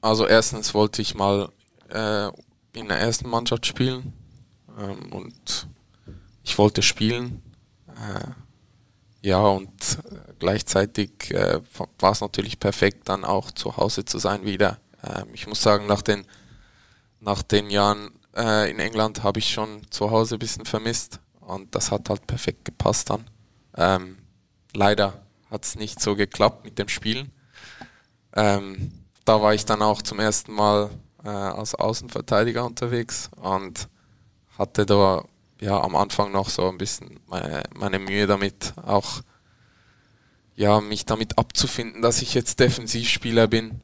also 0.00 0.26
erstens 0.26 0.74
wollte 0.74 1.00
ich 1.00 1.14
mal 1.14 1.48
äh, 1.88 2.26
in 2.72 2.88
der 2.88 2.98
ersten 2.98 3.28
Mannschaft 3.28 3.66
spielen 3.66 4.12
ähm, 4.78 5.12
und 5.12 5.68
ich 6.42 6.58
wollte 6.58 6.82
spielen. 6.82 7.40
Äh, 7.88 8.30
ja, 9.26 9.40
und 9.40 9.98
gleichzeitig 10.38 11.32
äh, 11.32 11.60
war 11.98 12.12
es 12.12 12.20
natürlich 12.20 12.60
perfekt, 12.60 13.08
dann 13.08 13.24
auch 13.24 13.50
zu 13.50 13.76
Hause 13.76 14.04
zu 14.04 14.18
sein 14.18 14.44
wieder. 14.44 14.78
Ähm, 15.02 15.26
ich 15.32 15.48
muss 15.48 15.60
sagen, 15.60 15.88
nach 15.88 16.00
den, 16.00 16.24
nach 17.18 17.42
den 17.42 17.68
Jahren 17.68 18.12
äh, 18.36 18.70
in 18.70 18.78
England 18.78 19.24
habe 19.24 19.40
ich 19.40 19.50
schon 19.50 19.82
zu 19.90 20.12
Hause 20.12 20.36
ein 20.36 20.38
bisschen 20.38 20.64
vermisst 20.64 21.18
und 21.40 21.74
das 21.74 21.90
hat 21.90 22.08
halt 22.08 22.28
perfekt 22.28 22.64
gepasst 22.64 23.10
dann. 23.10 23.28
Ähm, 23.76 24.18
leider 24.72 25.26
hat 25.50 25.64
es 25.64 25.74
nicht 25.74 26.00
so 26.00 26.14
geklappt 26.14 26.64
mit 26.64 26.78
dem 26.78 26.88
Spielen. 26.88 27.32
Ähm, 28.32 28.92
da 29.24 29.42
war 29.42 29.54
ich 29.54 29.64
dann 29.64 29.82
auch 29.82 30.02
zum 30.02 30.20
ersten 30.20 30.52
Mal 30.52 30.90
äh, 31.24 31.28
als 31.30 31.74
Außenverteidiger 31.74 32.64
unterwegs 32.64 33.28
und 33.34 33.88
hatte 34.56 34.86
da 34.86 35.24
ja 35.60 35.80
am 35.80 35.96
Anfang 35.96 36.32
noch 36.32 36.48
so 36.48 36.68
ein 36.68 36.78
bisschen 36.78 37.20
meine, 37.26 37.62
meine 37.74 37.98
Mühe 37.98 38.26
damit, 38.26 38.74
auch 38.84 39.22
ja, 40.54 40.80
mich 40.80 41.04
damit 41.04 41.38
abzufinden, 41.38 42.02
dass 42.02 42.22
ich 42.22 42.34
jetzt 42.34 42.60
Defensivspieler 42.60 43.46
bin. 43.46 43.82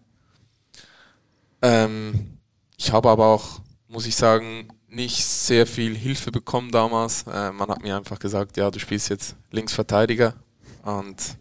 Ähm, 1.60 2.38
ich 2.76 2.92
habe 2.92 3.10
aber 3.10 3.26
auch, 3.26 3.60
muss 3.88 4.06
ich 4.06 4.16
sagen, 4.16 4.68
nicht 4.88 5.24
sehr 5.24 5.66
viel 5.66 5.96
Hilfe 5.96 6.32
bekommen 6.32 6.70
damals. 6.70 7.24
Äh, 7.26 7.52
man 7.52 7.68
hat 7.68 7.82
mir 7.82 7.96
einfach 7.96 8.18
gesagt, 8.18 8.56
ja, 8.56 8.70
du 8.70 8.78
spielst 8.78 9.10
jetzt 9.10 9.36
Linksverteidiger 9.50 10.34
und 10.82 11.36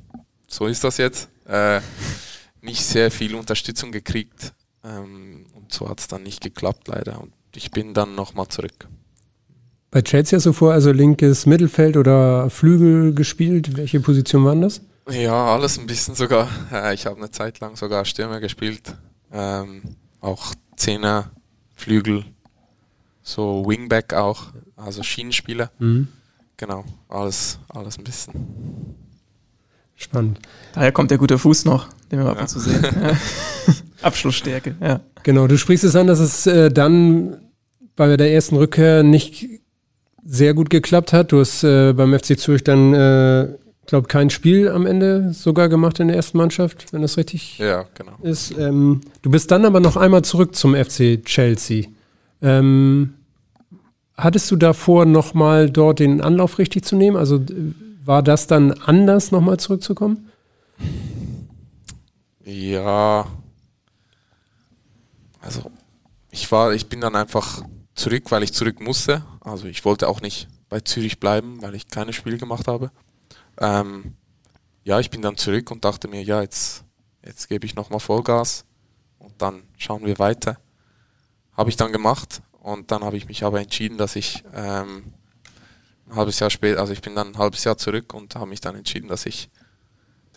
so 0.48 0.68
ist 0.68 0.84
das 0.84 0.98
jetzt. 0.98 1.30
Äh, 1.46 1.82
nicht 2.62 2.86
sehr 2.86 3.10
viel 3.10 3.36
Unterstützung 3.36 3.92
gekriegt 3.92 4.54
ähm, 4.84 5.46
und 5.54 5.74
so 5.74 5.90
hat 5.90 6.00
es 6.00 6.08
dann 6.08 6.24
nicht 6.24 6.42
geklappt 6.42 6.88
leider 6.88 7.20
und 7.20 7.34
ich 7.56 7.72
bin 7.72 7.94
dann 7.94 8.16
nochmal 8.16 8.48
zurück. 8.48 8.88
Bei 9.92 10.02
Chelsea 10.02 10.40
du 10.40 10.54
vor 10.54 10.72
also 10.72 10.94
linkes 10.94 11.46
Mittelfeld 11.46 11.98
oder 11.98 12.50
Flügel 12.50 13.14
gespielt. 13.14 13.76
Welche 13.76 14.00
Position 14.00 14.46
waren 14.46 14.62
das? 14.62 14.80
Ja, 15.10 15.54
alles 15.54 15.78
ein 15.78 15.86
bisschen 15.86 16.16
sogar. 16.16 16.48
Ich 16.94 17.06
habe 17.06 17.18
eine 17.18 17.30
Zeit 17.30 17.60
lang 17.60 17.76
sogar 17.76 18.06
Stürmer 18.06 18.40
gespielt. 18.40 18.96
Ähm, 19.34 19.82
auch 20.22 20.54
Zehner, 20.78 21.32
Flügel, 21.76 22.24
so 23.22 23.66
Wingback 23.68 24.14
auch, 24.14 24.54
also 24.78 25.04
Schienenspieler. 25.04 25.72
Mhm. 25.80 26.08
Genau, 26.56 26.86
alles, 27.10 27.60
alles 27.68 27.98
ein 27.98 28.06
bisschen. 28.06 28.96
Spannend. 29.96 30.40
Daher 30.74 30.94
kommt 30.94 31.12
der 31.12 31.18
gute 31.18 31.38
Fuß 31.38 31.66
noch, 31.66 31.90
den 32.10 32.20
wir 32.20 32.28
ja. 32.28 32.32
ab 32.32 32.40
und 32.40 32.48
zu 32.48 32.62
sehen. 32.62 32.82
Abschlussstärke, 34.02 34.76
ja. 34.80 35.02
Genau, 35.24 35.48
du 35.48 35.58
sprichst 35.58 35.84
es 35.84 35.98
an, 35.98 36.08
dass 36.08 36.20
es 36.20 36.48
äh, 36.48 36.72
dann 36.72 37.42
bei 37.98 38.16
der 38.16 38.32
ersten 38.32 38.56
Rückkehr 38.56 39.04
nicht 39.04 39.61
sehr 40.24 40.54
gut 40.54 40.70
geklappt 40.70 41.14
hat. 41.14 41.32
Du 41.32 41.40
hast 41.40 41.64
äh, 41.64 41.94
beim 41.94 42.18
FC 42.18 42.38
Zürich 42.38 42.64
dann, 42.64 42.94
äh, 42.94 43.48
glaube 43.86 44.08
kein 44.08 44.30
Spiel 44.30 44.70
am 44.70 44.86
Ende 44.86 45.34
sogar 45.34 45.70
gemacht 45.70 46.00
in 46.00 46.08
der 46.08 46.18
ersten 46.18 46.38
Mannschaft, 46.38 46.94
wenn 46.94 47.02
das 47.02 47.18
richtig 47.18 47.58
ja, 47.58 47.86
genau. 47.96 48.14
ist. 48.22 48.58
Ähm, 48.58 49.02
du 49.22 49.32
bist 49.32 49.52
dann 49.52 49.66
aber 49.66 49.80
noch 49.80 49.98
einmal 49.98 50.24
zurück 50.24 50.56
zum 50.56 50.76
FC 50.76 51.24
Chelsea. 51.26 51.88
Ähm, 52.42 53.16
hattest 54.18 54.50
du 54.52 54.56
davor 54.56 55.06
nochmal 55.06 55.70
dort 55.70 56.00
den 56.00 56.22
Anlauf 56.22 56.58
richtig 56.60 56.86
zu 56.86 56.96
nehmen? 56.96 57.18
Also 57.18 57.42
war 58.04 58.24
das 58.24 58.48
dann 58.48 58.72
anders, 58.72 59.32
nochmal 59.32 59.58
zurückzukommen? 59.58 60.30
Ja. 62.44 63.28
Also, 65.40 65.72
ich 66.30 66.52
war, 66.52 66.74
ich 66.74 66.88
bin 66.88 67.02
dann 67.02 67.16
einfach 67.16 67.64
zurück, 67.96 68.32
weil 68.32 68.44
ich 68.44 68.54
zurück 68.54 68.80
musste. 68.80 69.26
Also 69.42 69.68
ich 69.68 69.84
wollte 69.86 70.08
auch 70.08 70.22
nicht 70.22 70.48
bei 70.70 70.80
Zürich 70.80 71.20
bleiben, 71.20 71.62
weil 71.62 71.76
ich 71.76 71.88
keine 71.88 72.14
Spiele 72.14 72.38
gemacht 72.38 72.68
habe. 72.68 72.92
Ähm, 73.60 74.16
ja, 74.84 75.00
ich 75.00 75.10
bin 75.10 75.22
dann 75.22 75.38
zurück 75.38 75.72
und 75.72 75.86
dachte 75.86 76.08
mir, 76.08 76.24
ja, 76.24 76.42
jetzt, 76.42 76.84
jetzt 77.26 77.50
gebe 77.50 77.66
ich 77.66 77.76
nochmal 77.76 78.00
Vollgas 78.00 78.66
und 79.20 79.42
dann 79.42 79.64
schauen 79.78 80.06
wir 80.06 80.18
weiter. 80.20 80.60
Habe 81.54 81.70
ich 81.70 81.76
dann 81.76 81.92
gemacht 81.92 82.42
und 82.60 82.92
dann 82.92 83.04
habe 83.04 83.18
ich 83.18 83.28
mich 83.28 83.44
aber 83.44 83.62
entschieden, 83.62 83.98
dass 83.98 84.16
ich 84.16 84.44
ähm, 84.54 85.14
ein 86.08 86.16
halbes 86.16 86.40
Jahr 86.40 86.50
später, 86.50 86.80
also 86.80 86.94
ich 86.94 87.02
bin 87.02 87.16
dann 87.16 87.30
ein 87.30 87.38
halbes 87.38 87.64
Jahr 87.64 87.78
zurück 87.78 88.14
und 88.14 88.36
habe 88.36 88.48
mich 88.48 88.62
dann 88.62 88.76
entschieden, 88.76 89.08
dass 89.08 89.26
ich 89.26 89.50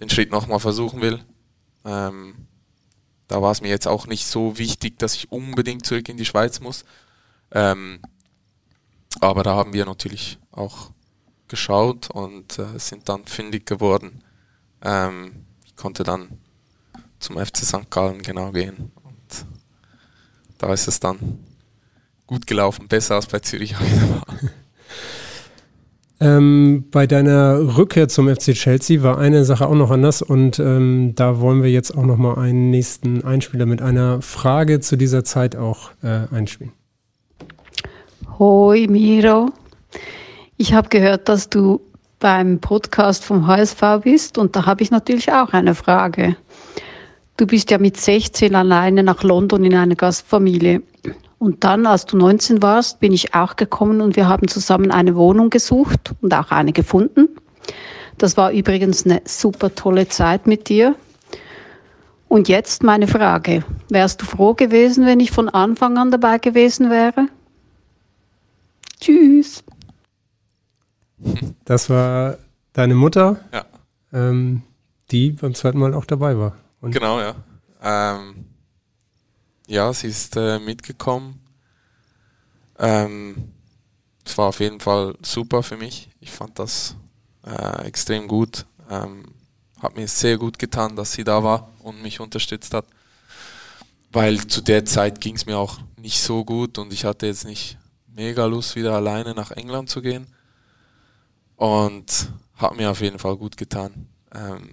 den 0.00 0.10
Schritt 0.10 0.30
nochmal 0.30 0.60
versuchen 0.60 1.00
will. 1.00 1.24
Ähm, 1.84 2.46
da 3.28 3.40
war 3.40 3.52
es 3.52 3.60
mir 3.60 3.68
jetzt 3.68 3.88
auch 3.88 4.06
nicht 4.06 4.26
so 4.26 4.58
wichtig, 4.58 4.98
dass 4.98 5.14
ich 5.14 5.32
unbedingt 5.32 5.86
zurück 5.86 6.08
in 6.08 6.16
die 6.16 6.24
Schweiz 6.24 6.60
muss. 6.60 6.84
Ähm, 7.54 8.00
aber 9.20 9.42
da 9.42 9.54
haben 9.54 9.72
wir 9.72 9.86
natürlich 9.86 10.38
auch 10.50 10.90
geschaut 11.48 12.10
und 12.10 12.58
äh, 12.58 12.78
sind 12.78 13.08
dann 13.08 13.24
fündig 13.26 13.64
geworden. 13.64 14.22
Ähm, 14.82 15.46
ich 15.64 15.76
konnte 15.76 16.02
dann 16.02 16.28
zum 17.20 17.38
FC 17.38 17.58
St. 17.58 17.90
Gallen 17.90 18.22
genau 18.22 18.52
gehen 18.52 18.92
und 19.02 19.46
da 20.58 20.72
ist 20.72 20.88
es 20.88 21.00
dann 21.00 21.38
gut 22.26 22.46
gelaufen, 22.46 22.88
besser 22.88 23.14
als 23.14 23.26
bei 23.26 23.38
Zürich. 23.38 23.74
Ähm, 26.20 26.84
bei 26.92 27.08
deiner 27.08 27.76
Rückkehr 27.76 28.08
zum 28.08 28.28
FC 28.28 28.54
Chelsea 28.54 29.02
war 29.02 29.18
eine 29.18 29.44
Sache 29.44 29.66
auch 29.66 29.74
noch 29.74 29.90
anders 29.90 30.22
und 30.22 30.60
ähm, 30.60 31.12
da 31.16 31.40
wollen 31.40 31.62
wir 31.62 31.70
jetzt 31.70 31.94
auch 31.94 32.04
noch 32.04 32.16
mal 32.16 32.38
einen 32.38 32.70
nächsten 32.70 33.24
Einspieler 33.24 33.66
mit 33.66 33.82
einer 33.82 34.22
Frage 34.22 34.78
zu 34.78 34.96
dieser 34.96 35.24
Zeit 35.24 35.56
auch 35.56 35.90
äh, 36.02 36.28
einspielen. 36.32 36.72
Hoi 38.36 38.88
Miro, 38.88 39.50
ich 40.56 40.74
habe 40.74 40.88
gehört, 40.88 41.28
dass 41.28 41.50
du 41.50 41.80
beim 42.18 42.58
Podcast 42.58 43.24
vom 43.24 43.46
HSV 43.46 43.80
bist 44.02 44.38
und 44.38 44.56
da 44.56 44.66
habe 44.66 44.82
ich 44.82 44.90
natürlich 44.90 45.30
auch 45.30 45.52
eine 45.52 45.76
Frage. 45.76 46.34
Du 47.36 47.46
bist 47.46 47.70
ja 47.70 47.78
mit 47.78 47.96
16 47.96 48.56
alleine 48.56 49.04
nach 49.04 49.22
London 49.22 49.62
in 49.62 49.76
eine 49.76 49.94
Gastfamilie. 49.94 50.82
Und 51.38 51.62
dann, 51.62 51.86
als 51.86 52.06
du 52.06 52.16
19 52.16 52.60
warst, 52.60 52.98
bin 52.98 53.12
ich 53.12 53.36
auch 53.36 53.54
gekommen 53.54 54.00
und 54.00 54.16
wir 54.16 54.26
haben 54.26 54.48
zusammen 54.48 54.90
eine 54.90 55.14
Wohnung 55.14 55.48
gesucht 55.48 56.12
und 56.20 56.34
auch 56.34 56.50
eine 56.50 56.72
gefunden. 56.72 57.28
Das 58.18 58.36
war 58.36 58.50
übrigens 58.50 59.04
eine 59.04 59.22
super 59.26 59.76
tolle 59.76 60.08
Zeit 60.08 60.48
mit 60.48 60.68
dir. 60.68 60.96
Und 62.26 62.48
jetzt 62.48 62.82
meine 62.82 63.06
Frage. 63.06 63.62
Wärst 63.90 64.22
du 64.22 64.26
froh 64.26 64.54
gewesen, 64.54 65.06
wenn 65.06 65.20
ich 65.20 65.30
von 65.30 65.48
Anfang 65.48 65.98
an 65.98 66.10
dabei 66.10 66.38
gewesen 66.38 66.90
wäre? 66.90 67.28
Tschüss. 69.04 69.62
Das 71.66 71.90
war 71.90 72.38
deine 72.72 72.94
Mutter, 72.94 73.38
Ja. 73.52 73.64
ähm, 74.14 74.62
die 75.10 75.30
beim 75.32 75.54
zweiten 75.54 75.78
Mal 75.78 75.92
auch 75.92 76.06
dabei 76.06 76.38
war. 76.38 76.56
Und 76.80 76.92
Genau, 76.92 77.20
ja. 77.20 77.34
Ähm, 77.82 78.46
ja, 79.66 79.92
sie 79.92 80.06
ist 80.08 80.36
äh, 80.36 80.58
mitgekommen. 80.58 81.38
Ähm, 82.78 83.52
es 84.24 84.38
war 84.38 84.46
auf 84.48 84.60
jeden 84.60 84.80
Fall 84.80 85.14
super 85.22 85.62
für 85.62 85.76
mich. 85.76 86.08
Ich 86.20 86.30
fand 86.30 86.58
das 86.58 86.96
äh, 87.46 87.84
extrem 87.86 88.26
gut. 88.26 88.64
Ähm, 88.90 89.24
hat 89.82 89.96
mir 89.96 90.08
sehr 90.08 90.38
gut 90.38 90.58
getan, 90.58 90.96
dass 90.96 91.12
sie 91.12 91.24
da 91.24 91.44
war 91.44 91.70
und 91.82 92.02
mich 92.02 92.20
unterstützt 92.20 92.72
hat. 92.72 92.86
Weil 94.12 94.46
zu 94.46 94.62
der 94.62 94.86
Zeit 94.86 95.20
ging 95.20 95.36
es 95.36 95.44
mir 95.44 95.58
auch 95.58 95.78
nicht 95.98 96.22
so 96.22 96.42
gut 96.44 96.78
und 96.78 96.90
ich 96.92 97.04
hatte 97.04 97.26
jetzt 97.26 97.44
nicht 97.44 97.76
mega 98.14 98.46
Lust, 98.46 98.76
wieder 98.76 98.94
alleine 98.94 99.34
nach 99.34 99.50
England 99.50 99.90
zu 99.90 100.02
gehen. 100.02 100.26
Und 101.56 102.32
hat 102.56 102.76
mir 102.76 102.90
auf 102.90 103.00
jeden 103.00 103.18
Fall 103.18 103.36
gut 103.36 103.56
getan. 103.56 104.08
Ähm, 104.34 104.70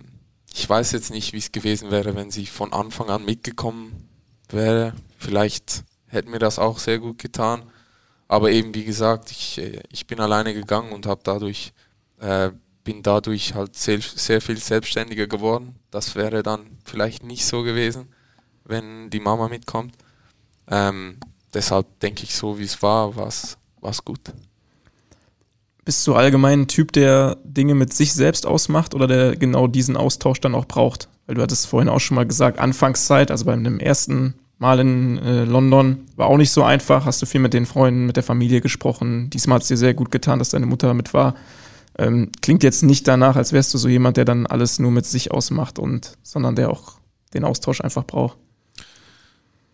ich 0.54 0.68
weiß 0.68 0.92
jetzt 0.92 1.12
nicht, 1.12 1.34
wie 1.34 1.38
es 1.38 1.52
gewesen 1.52 1.92
wäre, 1.92 2.16
wenn 2.16 2.32
sie 2.32 2.46
von 2.46 2.74
Anfang 2.74 3.10
an 3.10 3.26
mitgekommen 3.26 4.10
wäre. 4.50 4.94
Vielleicht 5.18 5.84
hätte 6.08 6.30
mir 6.30 6.39
das 6.39 6.60
auch 6.60 6.80
sehr 6.80 7.00
gut 7.00 7.18
getan. 7.18 7.64
Aber 8.28 8.52
eben 8.52 8.74
wie 8.74 8.86
gesagt, 8.86 9.32
ich, 9.32 9.58
äh, 9.58 9.82
ich 9.92 10.08
bin 10.08 10.20
alleine 10.20 10.54
gegangen 10.54 10.92
und 10.92 11.06
habe 11.06 11.22
dadurch 11.24 11.74
äh, 12.20 12.52
bin 12.84 13.04
dadurch 13.04 13.54
halt 13.54 13.76
sehr, 13.76 14.00
sehr 14.02 14.42
viel 14.42 14.58
selbstständiger 14.58 15.28
geworden. 15.28 15.76
Das 15.92 16.16
wäre 16.16 16.44
dann 16.44 16.78
vielleicht 16.84 17.24
nicht 17.24 17.46
so 17.46 17.64
gewesen, 17.64 18.08
wenn 18.64 19.10
die 19.10 19.20
Mama 19.20 19.48
mitkommt. 19.48 19.96
Ähm, 20.68 21.18
deshalb 21.54 21.99
denke 21.99 22.24
ich, 22.24 22.36
so 22.36 22.60
wie 22.60 22.64
es 22.64 22.82
war, 22.82 23.16
war 23.16 23.28
es 23.28 24.06
gut. 24.06 24.20
Bist 25.84 26.06
du 26.06 26.14
allgemein 26.14 26.62
ein 26.62 26.68
Typ, 26.68 26.91
der 26.91 27.38
Dinge 27.43 27.74
mit 27.74 27.93
sich 27.93 28.14
selbst 28.14 28.45
ausmacht 28.45 28.93
oder 28.93 29.08
der 29.08 29.36
genau 29.36 29.68
diesen 29.68 29.97
Austausch 29.97 30.39
dann 30.39 30.54
auch 30.54 30.66
braucht? 30.66 31.10
Weil 31.26 31.36
du 31.36 31.41
hattest 31.41 31.66
vorhin 31.68 31.89
auch 31.89 31.99
schon 31.99 32.16
mal 32.16 32.28
gesagt, 32.28 32.60
Anfangszeit, 32.60 33.32
also 33.32 33.45
bei 33.45 33.56
dem 33.56 33.80
ersten 33.80 34.36
Mal 34.60 34.80
in 34.80 35.18
äh, 35.18 35.43
London, 35.43 36.06
war 36.16 36.28
auch 36.28 36.38
nicht 36.38 36.52
so 36.52 36.62
einfach. 36.62 37.06
Hast 37.06 37.20
du 37.22 37.26
viel 37.26 37.41
mit 37.41 37.56
den 37.56 37.66
Freunden, 37.66 38.06
mit 38.06 38.16
der 38.16 38.24
Familie 38.24 38.62
gesprochen. 38.62 39.32
Diesmal 39.32 39.56
hat 39.56 39.64
es 39.64 39.70
dir 39.70 39.78
sehr 39.78 39.95
gut 39.95 40.12
getan, 40.12 40.38
dass 40.38 40.49
deine 40.49 40.68
Mutter 40.68 40.93
mit 40.93 41.16
war. 41.16 41.34
Ähm, 41.97 42.32
klingt 42.41 42.62
jetzt 42.62 42.84
nicht 42.84 43.08
danach, 43.08 43.36
als 43.36 43.52
wärst 43.52 43.74
du 43.74 43.80
so 43.80 43.88
jemand, 43.88 44.18
der 44.18 44.26
dann 44.26 44.45
alles 44.45 44.78
nur 44.78 44.91
mit 44.91 45.08
sich 45.08 45.32
ausmacht 45.32 45.80
und, 45.80 46.14
sondern 46.22 46.56
der 46.56 46.70
auch 46.70 46.99
den 47.34 47.43
Austausch 47.43 47.82
einfach 47.82 48.06
braucht. 48.06 48.38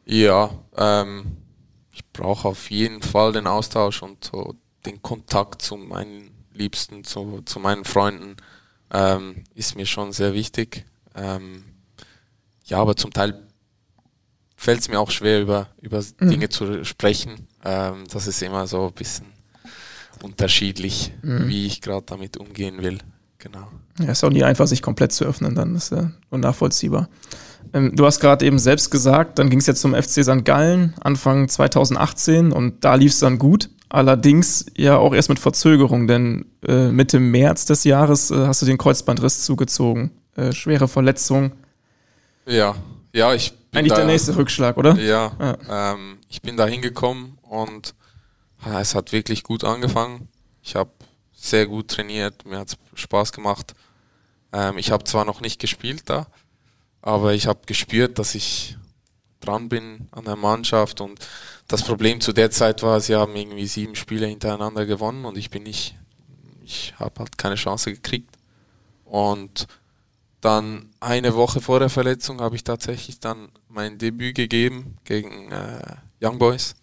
Ja, 0.06 0.52
ähm, 0.78 1.26
brauche 2.18 2.48
auf 2.50 2.70
jeden 2.70 3.02
Fall 3.02 3.32
den 3.32 3.48
Austausch 3.48 4.02
und 4.04 4.24
so 4.26 4.56
den 4.86 5.02
Kontakt 5.02 5.62
zu 5.62 5.78
meinen 5.78 6.32
Liebsten, 6.54 7.04
zu, 7.04 7.42
zu 7.46 7.60
meinen 7.60 7.86
Freunden 7.86 8.36
ähm, 8.92 9.44
ist 9.54 9.76
mir 9.76 9.86
schon 9.86 10.12
sehr 10.14 10.34
wichtig. 10.34 10.86
Ähm, 11.16 11.64
ja, 12.66 12.80
aber 12.80 12.96
zum 12.96 13.12
Teil 13.12 13.44
fällt 14.56 14.80
es 14.80 14.90
mir 14.90 15.00
auch 15.00 15.12
schwer, 15.12 15.42
über, 15.42 15.68
über 15.82 16.02
Mhm. 16.20 16.30
Dinge 16.30 16.50
zu 16.50 16.84
sprechen. 16.86 17.48
Ähm, 17.64 18.06
das 18.12 18.28
ist 18.28 18.42
immer 18.42 18.66
so 18.68 18.88
ein 18.88 18.94
bisschen 18.94 19.28
unterschiedlich, 20.24 21.12
Mhm. 21.22 21.48
wie 21.48 21.66
ich 21.68 21.82
gerade 21.82 22.06
damit 22.06 22.38
umgehen 22.38 22.82
will. 22.82 22.98
Genau. 23.40 23.68
Ja, 24.00 24.12
ist 24.12 24.24
auch 24.24 24.32
nie 24.32 24.44
einfach, 24.44 24.66
sich 24.68 24.82
komplett 24.82 25.12
zu 25.12 25.26
öffnen, 25.26 25.54
dann 25.54 25.76
ist 25.76 25.92
ja 25.92 26.12
unnachvollziehbar. 26.30 27.08
Ähm, 27.74 27.96
du 27.96 28.06
hast 28.06 28.20
gerade 28.20 28.46
eben 28.46 28.60
selbst 28.60 28.90
gesagt, 28.92 29.40
dann 29.40 29.50
ging 29.50 29.60
es 29.60 29.68
jetzt 29.68 29.82
zum 29.82 29.94
FC 29.94 30.24
St. 30.24 30.46
Gallen 30.46 30.94
Anfang 31.02 31.48
2018 31.50 32.52
und 32.52 32.84
da 32.84 32.96
lief 32.96 33.12
es 33.12 33.20
dann 33.20 33.40
gut. 33.40 33.70
Allerdings 33.90 34.66
ja 34.76 34.98
auch 34.98 35.14
erst 35.14 35.30
mit 35.30 35.40
Verzögerung, 35.40 36.08
denn 36.08 36.46
äh, 36.68 36.90
Mitte 36.90 37.20
März 37.20 37.66
des 37.66 37.86
Jahres 37.86 38.32
äh, 38.32 38.48
hast 38.48 38.62
du 38.62 38.66
den 38.66 38.78
Kreuzbandriss 38.78 39.44
zugezogen. 39.44 40.12
Äh, 40.36 40.52
schwere 40.52 40.88
Verletzung. 40.88 41.54
Ja, 42.46 42.76
ja, 43.14 43.34
ich 43.34 43.54
bin 43.72 43.80
Eigentlich 43.80 43.94
da, 43.94 43.98
der 43.98 44.06
nächste 44.06 44.36
Rückschlag, 44.36 44.78
oder? 44.78 44.96
Ja, 44.96 45.32
Ja. 45.40 45.94
Ähm, 45.94 46.18
ich 46.30 46.42
bin 46.42 46.58
da 46.58 46.68
hingekommen 46.68 47.38
und 47.42 47.96
ja, 48.66 48.82
es 48.82 48.96
hat 48.96 49.12
wirklich 49.12 49.44
gut 49.44 49.64
angefangen. 49.64 50.28
Ich 50.62 50.76
habe 50.76 50.92
sehr 51.34 51.66
gut 51.68 51.88
trainiert, 51.90 52.46
mir 52.46 52.60
hat 52.60 52.70
es 52.70 52.78
Spaß 52.96 53.32
gemacht. 53.32 53.74
Ähm, 54.52 54.78
ich 54.78 54.92
habe 54.92 55.04
zwar 55.06 55.24
noch 55.24 55.42
nicht 55.42 55.60
gespielt 55.60 56.04
da, 56.06 56.28
aber 57.08 57.34
ich 57.34 57.48
habe 57.48 57.62
gespürt, 57.66 58.20
dass 58.20 58.36
ich 58.36 58.76
dran 59.40 59.70
bin 59.70 60.10
an 60.12 60.26
der 60.26 60.36
Mannschaft 60.36 61.00
und 61.00 61.26
das 61.70 61.82
Problem 61.82 62.20
zu 62.20 62.34
der 62.34 62.52
Zeit 62.52 62.84
war, 62.84 63.00
sie 63.00 63.16
haben 63.16 63.34
irgendwie 63.34 63.66
sieben 63.66 63.96
Spiele 63.96 64.28
hintereinander 64.28 64.86
gewonnen 64.86 65.24
und 65.24 65.38
ich 65.38 65.50
bin 65.50 65.64
nicht, 65.64 65.96
ich 66.66 66.94
habe 67.00 67.20
halt 67.20 67.38
keine 67.38 67.56
Chance 67.56 67.94
gekriegt. 67.94 68.36
Und 69.06 69.68
dann 70.42 70.90
eine 71.00 71.34
Woche 71.34 71.62
vor 71.62 71.80
der 71.80 71.90
Verletzung 71.90 72.42
habe 72.42 72.58
ich 72.58 72.66
tatsächlich 72.66 73.22
dann 73.22 73.54
mein 73.70 73.98
Debüt 73.98 74.36
gegeben 74.36 74.98
gegen 75.06 75.50
äh, 75.54 75.96
Young 76.22 76.40
Boys. 76.40 76.76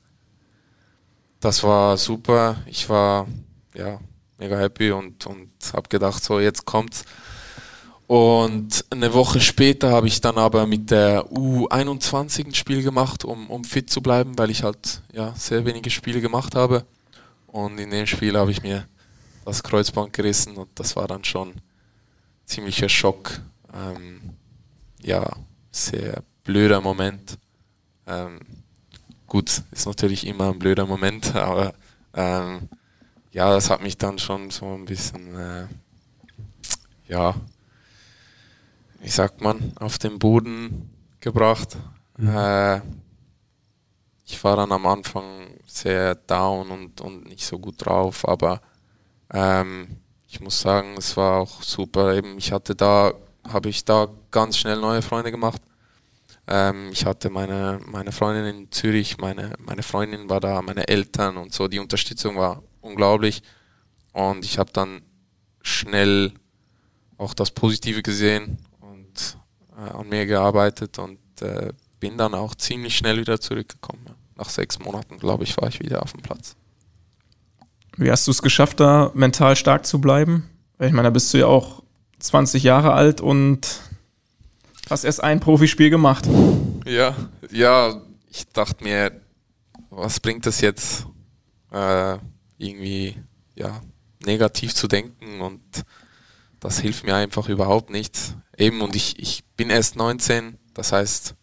Das 1.41 1.63
war 1.63 1.99
super. 1.99 2.63
Ich 2.65 2.89
war 2.89 3.29
ja 3.75 4.01
mega 4.39 4.57
happy 4.57 4.91
und, 4.91 5.27
und 5.27 5.51
habe 5.75 5.91
gedacht, 5.91 6.25
so 6.25 6.41
jetzt 6.41 6.65
kommt's. 6.65 7.05
Und 8.07 8.85
eine 8.91 9.15
Woche 9.15 9.41
später 9.41 9.91
habe 9.91 10.09
ich 10.09 10.21
dann 10.21 10.37
aber 10.37 10.67
mit 10.67 10.91
der 10.91 11.27
U21 11.31 12.47
ein 12.47 12.55
Spiel 12.55 12.83
gemacht, 12.83 13.25
um, 13.25 13.49
um 13.49 13.65
fit 13.65 13.89
zu 13.89 14.03
bleiben, 14.03 14.37
weil 14.39 14.51
ich 14.51 14.63
halt 14.63 15.03
ja 15.13 15.35
sehr 15.35 15.65
wenige 15.65 15.91
Spiele 15.91 16.21
gemacht 16.21 16.55
habe. 16.55 16.85
Und 17.47 17.79
in 17.79 17.91
dem 17.91 18.07
Spiel 18.07 18.37
habe 18.37 18.51
ich 18.51 18.63
mir 18.63 18.87
das 19.45 19.63
Kreuzband 19.63 20.13
gerissen 20.13 20.57
und 20.57 20.69
das 20.75 20.97
war 20.97 21.07
dann 21.07 21.25
schon 21.25 21.55
ziemlicher 22.45 22.89
Schock. 22.89 23.41
Ähm, 23.73 24.35
ja, 25.03 25.25
sehr 25.71 26.23
blöder 26.43 26.81
Moment. 26.81 27.39
Ähm, 28.07 28.41
gut, 29.27 29.63
ist 29.71 29.87
natürlich 29.87 30.27
immer 30.27 30.51
ein 30.51 30.59
blöder 30.59 30.87
Moment, 30.87 31.35
aber 31.37 31.75
ähm, 32.13 32.69
ja, 33.33 33.51
das 33.51 33.71
hat 33.71 33.83
mich 33.83 33.97
dann 33.97 34.19
schon 34.19 34.51
so 34.51 34.75
ein 34.75 34.85
bisschen, 34.85 35.35
äh, 35.35 35.67
ja, 37.09 37.35
wie 39.05 39.11
sagt 39.11 39.43
man, 39.43 39.75
auf 39.77 39.99
den 39.99 40.19
Boden 40.19 40.89
gebracht. 41.21 41.77
Äh, 42.19 42.81
ich 44.25 44.43
war 44.43 44.57
dann 44.57 44.73
am 44.73 44.87
Anfang 44.87 45.59
sehr 45.67 46.15
down 46.15 46.71
und, 46.71 47.03
und 47.03 47.29
nicht 47.29 47.45
so 47.45 47.59
gut 47.59 47.85
drauf, 47.85 48.27
aber 48.27 48.63
ähm, 49.31 49.99
ich 50.27 50.41
muss 50.41 50.59
sagen, 50.59 50.95
es 50.97 51.19
war 51.19 51.41
auch 51.43 51.63
super. 51.63 52.15
Eben, 52.15 52.39
ich 52.39 52.51
hatte 52.51 52.75
da, 52.75 53.13
habe 53.47 53.69
ich 53.69 53.85
da 53.85 54.09
ganz 54.31 54.57
schnell 54.57 54.81
neue 54.81 55.03
Freunde 55.03 55.31
gemacht. 55.31 55.61
Ähm, 56.47 56.89
ich 56.91 57.05
hatte 57.05 57.29
meine, 57.29 57.81
meine 57.85 58.11
Freundin 58.11 58.47
in 58.47 58.73
Zürich, 58.73 59.19
meine, 59.19 59.53
meine 59.59 59.83
Freundin 59.83 60.31
war 60.31 60.41
da, 60.41 60.63
meine 60.63 60.89
Eltern 60.89 61.37
und 61.37 61.53
so. 61.53 61.69
Die 61.69 61.79
Unterstützung 61.79 62.37
war 62.37 62.63
unglaublich. 62.81 63.43
Und 64.15 64.47
ich 64.47 64.59
habe 64.59 64.73
dann 64.73 65.03
schnell 65.61 66.33
auch 67.19 67.35
das 67.35 67.51
Positive 67.51 68.03
gesehen 68.03 68.64
äh, 69.77 69.91
an 69.91 70.09
mir 70.09 70.27
gearbeitet 70.27 70.99
und 70.99 71.19
äh, 71.41 71.73
bin 72.01 72.17
dann 72.19 72.35
auch 72.35 72.55
ziemlich 72.55 72.97
schnell 72.97 73.19
wieder 73.19 73.41
zurückgekommen. 73.41 74.05
Ja. 74.07 74.15
nach 74.37 74.49
sechs 74.51 74.79
Monaten, 74.79 75.19
glaube 75.19 75.45
ich, 75.45 75.57
war 75.57 75.69
ich 75.69 75.81
wieder 75.81 76.03
auf 76.03 76.13
dem 76.13 76.23
Platz. 76.23 76.57
Wie 77.97 78.11
hast 78.11 78.27
du 78.27 78.31
es 78.33 78.43
geschafft, 78.43 78.81
da 78.81 79.13
mental 79.15 79.55
stark 79.57 79.87
zu 79.87 80.01
bleiben? 80.01 80.51
Ich 80.81 80.93
meine, 80.93 81.05
da 81.05 81.11
bist 81.11 81.33
du 81.33 81.39
ja 81.39 81.47
auch 81.47 81.83
20 82.19 82.63
Jahre 82.63 82.93
alt 82.93 83.21
und 83.21 83.81
hast 84.91 85.05
erst 85.05 85.23
ein 85.23 85.41
Profispiel 85.41 85.91
gemacht. 85.91 86.27
Ja, 86.85 87.15
ja, 87.51 88.01
ich 88.29 88.49
dachte 88.49 88.83
mir, 88.83 89.13
was 89.91 90.19
bringt 90.21 90.47
es 90.47 90.61
jetzt, 90.61 91.07
äh, 91.73 92.19
irgendwie 92.59 93.17
ja, 93.55 93.81
negativ 94.25 94.75
zu 94.75 94.89
denken 94.89 95.41
und 95.41 95.63
das 96.61 96.81
hilft 96.81 97.05
mir 97.05 97.15
einfach 97.15 97.49
überhaupt 97.49 97.91
nicht. 97.91 98.35
Eben, 98.57 98.83
und 98.83 98.95
ich, 98.95 99.19
ich 99.19 99.45
bin 99.57 99.71
erst 99.71 99.97
19, 99.97 100.59
das 100.75 100.93
heißt, 100.93 101.35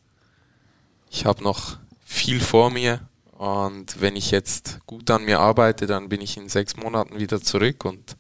ich 1.10 1.26
habe 1.26 1.44
noch 1.44 1.78
viel 2.06 2.40
vor 2.40 2.70
mir 2.70 3.02
und 3.38 4.00
wenn 4.00 4.16
ich 4.16 4.32
jetzt 4.32 4.80
gut 4.86 5.10
an 5.12 5.26
mir 5.26 5.40
arbeite, 5.40 5.88
dann 5.88 6.10
bin 6.10 6.22
ich 6.22 6.38
in 6.38 6.48
sechs 6.48 6.78
Monaten 6.78 7.20
wieder 7.20 7.42
zurück 7.42 7.86
und, 7.86 8.16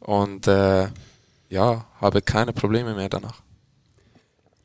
und 0.00 0.46
äh, 0.48 0.88
ja, 1.50 1.84
habe 2.00 2.22
keine 2.22 2.52
Probleme 2.52 2.94
mehr 2.94 3.08
danach. 3.08 3.42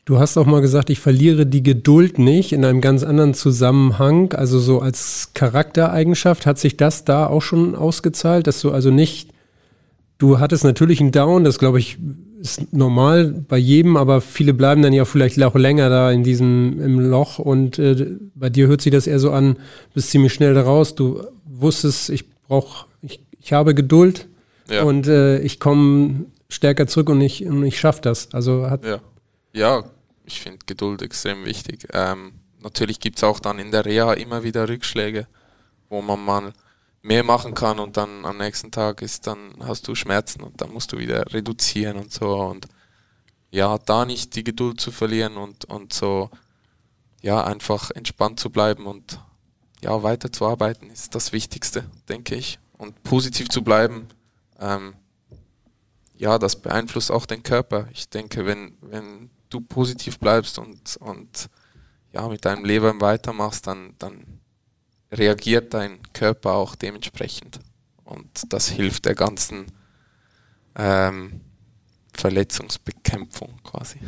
Du 0.05 0.19
hast 0.19 0.38
auch 0.38 0.45
mal 0.45 0.61
gesagt, 0.61 0.89
ich 0.89 1.01
verliere 1.01 1.45
die 1.45 1.63
Geduld 1.63 2.17
nicht 2.17 2.53
in 2.53 2.63
einem 2.63 2.79
ganz 2.79 3.03
anderen 3.03 3.33
Zusammenhang, 3.33 4.31
also 4.31 4.57
so 4.57 4.79
als 4.79 5.31
Charaktereigenschaft. 5.33 6.45
Hat 6.45 6.57
sich 6.57 6.77
das 6.77 7.03
da 7.03 7.27
auch 7.27 7.41
schon 7.41 7.75
ausgezahlt, 7.75 8.47
dass 8.47 8.61
du 8.61 8.71
also 8.71 8.89
nicht, 8.89 9.33
du 10.18 10.39
hattest 10.39 10.63
natürlich 10.63 10.99
einen 10.99 11.11
Down, 11.11 11.43
das 11.43 11.59
glaube 11.59 11.80
ich 11.80 11.97
ist 12.39 12.72
normal 12.74 13.26
bei 13.47 13.57
jedem, 13.57 13.97
aber 13.97 14.22
viele 14.22 14.53
bleiben 14.53 14.82
dann 14.82 14.93
ja 14.93 15.05
vielleicht 15.05 15.41
auch 15.41 15.55
länger 15.55 15.89
da 15.89 16.11
in 16.11 16.24
diesem 16.24 16.80
im 16.82 16.99
Loch 16.99 17.39
und 17.39 17.80
äh, 17.80 18.15
bei 18.36 18.49
dir 18.49 18.68
hört 18.68 18.82
sich 18.82 18.91
das 18.91 19.07
eher 19.07 19.20
so 19.20 19.32
an, 19.32 19.57
bist 19.93 20.11
ziemlich 20.11 20.34
schnell 20.34 20.53
da 20.53 20.61
raus. 20.61 20.95
Du 20.95 21.24
wusstest, 21.45 22.09
ich 22.09 22.30
brauche, 22.47 22.86
ich, 23.01 23.20
ich 23.39 23.53
habe 23.53 23.74
Geduld 23.74 24.28
ja. 24.70 24.84
und 24.84 25.07
äh, 25.07 25.39
ich 25.39 25.59
komme 25.59 26.26
stärker 26.49 26.88
zurück 26.88 27.09
und 27.09 27.22
ich, 27.22 27.45
und 27.45 27.63
ich 27.63 27.80
schaffe 27.80 28.01
das. 28.01 28.34
Also 28.34 28.70
hat 28.70 28.86
ja. 28.86 28.99
ja, 29.53 29.84
ich 30.26 30.41
finde 30.41 30.59
Geduld 30.65 31.01
extrem 31.01 31.45
wichtig. 31.45 31.88
Ähm, 31.93 32.34
natürlich 32.61 32.99
gibt 32.99 33.18
es 33.18 33.24
auch 33.24 33.39
dann 33.39 33.59
in 33.59 33.72
der 33.72 33.86
Reha 33.86 34.13
immer 34.13 34.43
wieder 34.43 34.70
Rückschläge, 34.70 35.28
wo 35.89 36.01
man 36.01 36.24
mal 36.24 36.53
mehr 37.08 37.24
machen 37.24 37.53
kann 37.53 37.80
und 37.80 37.95
dann 37.95 38.26
am 38.26 38.38
nächsten 38.38 38.70
Tag 38.70 39.01
ist 39.01 39.28
dann 39.28 39.55
hast 39.62 39.88
du 39.88 39.95
Schmerzen 39.95 40.43
und 40.43 40.60
dann 40.62 40.72
musst 40.72 40.91
du 40.91 40.97
wieder 40.97 41.34
reduzieren 41.34 41.97
und 41.97 42.12
so 42.12 42.36
und 42.36 42.68
ja, 43.49 43.78
da 43.78 44.05
nicht 44.05 44.36
die 44.36 44.43
Geduld 44.43 44.82
zu 44.82 44.91
verlieren 44.91 45.38
und, 45.38 45.66
und 45.66 45.93
so 45.93 46.30
ja, 47.22 47.43
einfach 47.43 47.91
entspannt 47.91 48.39
zu 48.39 48.49
bleiben 48.49 48.86
und 48.86 49.20
ja, 49.82 50.03
weiterzuarbeiten 50.03 50.89
ist 50.89 51.16
das 51.16 51.32
Wichtigste, 51.32 51.89
denke 52.10 52.36
ich. 52.36 52.60
Und 52.78 53.03
positiv 53.03 53.49
zu 53.49 53.64
bleiben, 53.64 54.08
ähm, 54.60 54.95
ja, 56.16 56.38
das 56.39 56.55
beeinflusst 56.55 57.12
auch 57.12 57.26
den 57.26 57.43
Körper. 57.43 57.88
Ich 57.93 58.10
denke, 58.10 58.45
wenn, 58.45 58.78
wenn 58.82 59.30
du 59.49 59.62
positiv 59.62 60.20
bleibst 60.20 60.60
und, 60.60 60.97
und 60.97 61.49
ja, 62.12 62.28
mit 62.28 62.43
deinem 62.45 62.66
Leben 62.66 63.01
weitermachst, 63.01 63.68
dann, 63.68 63.95
dann 63.99 64.36
reagiert 65.12 65.74
dein 65.74 65.99
Körper 66.14 66.53
auch 66.53 66.76
dementsprechend. 66.76 67.60
Und 68.03 68.53
das 68.53 68.70
hilft 68.70 69.05
der 69.05 69.16
ganzen 69.16 69.66
ähm, 70.78 71.41
Verletzungsbekämpfung 72.14 73.60
quasi. 73.64 73.99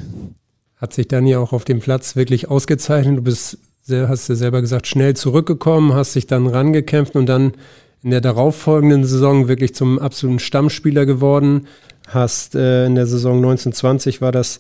Hat 0.78 0.94
sich 0.94 1.08
dann 1.08 1.28
ja 1.28 1.40
auch 1.40 1.52
auf 1.52 1.66
dem 1.66 1.80
Platz 1.80 2.16
wirklich 2.16 2.50
ausgezeichnet. 2.50 3.18
Du 3.18 3.22
bist, 3.24 3.58
hast 3.90 4.30
ja 4.30 4.36
selber 4.36 4.62
gesagt, 4.62 4.88
schnell 4.88 5.16
zurückgekommen, 5.16 5.94
hast 5.94 6.16
dich 6.16 6.28
dann 6.28 6.48
rangekämpft 6.48 7.16
und 7.16 7.26
dann 7.26 7.54
in 8.02 8.12
der 8.12 8.22
darauffolgenden 8.22 9.04
Saison 9.04 9.50
wirklich 9.50 9.76
zum 9.76 10.00
absoluten 10.00 10.40
Stammspieler 10.40 11.06
geworden. 11.06 11.68
Hast 12.08 12.56
äh, 12.56 12.86
in 12.86 12.96
der 12.96 13.08
Saison 13.08 13.38
1920 13.38 14.22
war 14.22 14.32
das 14.32 14.60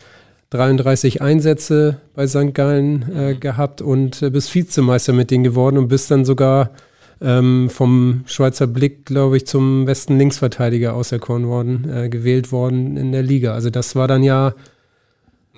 33 0.52 1.22
Einsätze 1.22 2.02
bei 2.16 2.28
St. 2.28 2.54
Gallen 2.54 3.12
äh, 3.14 3.34
mhm. 3.34 3.40
gehabt 3.40 3.82
und 3.82 4.22
äh, 4.22 4.30
bist 4.30 4.54
Vizemeister 4.54 5.14
mit 5.14 5.32
denen 5.32 5.44
geworden 5.44 5.78
und 5.78 5.88
bist 5.90 6.10
dann 6.10 6.26
sogar 6.26 6.72
ähm, 7.22 7.70
vom 7.70 8.24
Schweizer 8.26 8.66
Blick, 8.66 9.06
glaube 9.06 9.38
ich, 9.38 9.46
zum 9.46 9.86
besten 9.86 10.18
Linksverteidiger 10.18 10.94
auserkoren 10.94 11.48
worden, 11.48 11.90
äh, 11.90 12.10
gewählt 12.10 12.52
worden 12.52 12.98
in 12.98 13.12
der 13.12 13.24
Liga. 13.24 13.54
Also 13.54 13.70
das 13.70 13.96
war 13.96 14.08
dann 14.08 14.24
ja, 14.24 14.54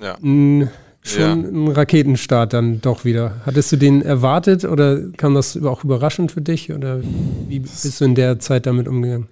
ja. 0.02 0.18
Ein, 0.22 0.70
schon 1.04 1.22
ja. 1.22 1.34
ein 1.34 1.68
Raketenstart 1.70 2.54
dann 2.54 2.82
doch 2.82 3.06
wieder. 3.06 3.42
Hattest 3.46 3.72
du 3.72 3.78
den 3.78 4.02
erwartet 4.02 4.66
oder 4.66 5.12
kam 5.18 5.36
das 5.36 5.62
auch 5.64 5.84
überraschend 5.84 6.32
für 6.32 6.42
dich 6.42 6.72
oder 6.72 7.02
wie 7.48 7.60
bist 7.60 8.02
du 8.02 8.06
in 8.06 8.16
der 8.16 8.40
Zeit 8.40 8.66
damit 8.66 8.88
umgegangen? 8.88 9.28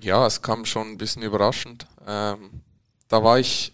Ja, 0.00 0.26
es 0.26 0.42
kam 0.42 0.64
schon 0.64 0.88
ein 0.92 0.98
bisschen 0.98 1.22
überraschend. 1.22 1.86
Ähm, 2.06 2.62
da 3.08 3.22
war 3.24 3.38
ich 3.38 3.72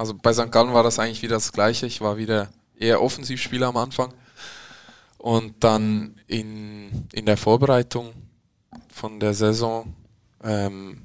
also 0.00 0.14
bei 0.14 0.32
St. 0.32 0.50
Gallen 0.50 0.72
war 0.72 0.82
das 0.82 0.98
eigentlich 0.98 1.20
wieder 1.20 1.36
das 1.36 1.52
Gleiche. 1.52 1.84
Ich 1.84 2.00
war 2.00 2.16
wieder 2.16 2.48
eher 2.74 3.02
Offensivspieler 3.02 3.66
am 3.66 3.76
Anfang. 3.76 4.14
Und 5.18 5.62
dann 5.62 6.18
in, 6.26 7.06
in 7.12 7.26
der 7.26 7.36
Vorbereitung 7.36 8.14
von 8.88 9.20
der 9.20 9.34
Saison 9.34 9.94
ähm, 10.42 11.02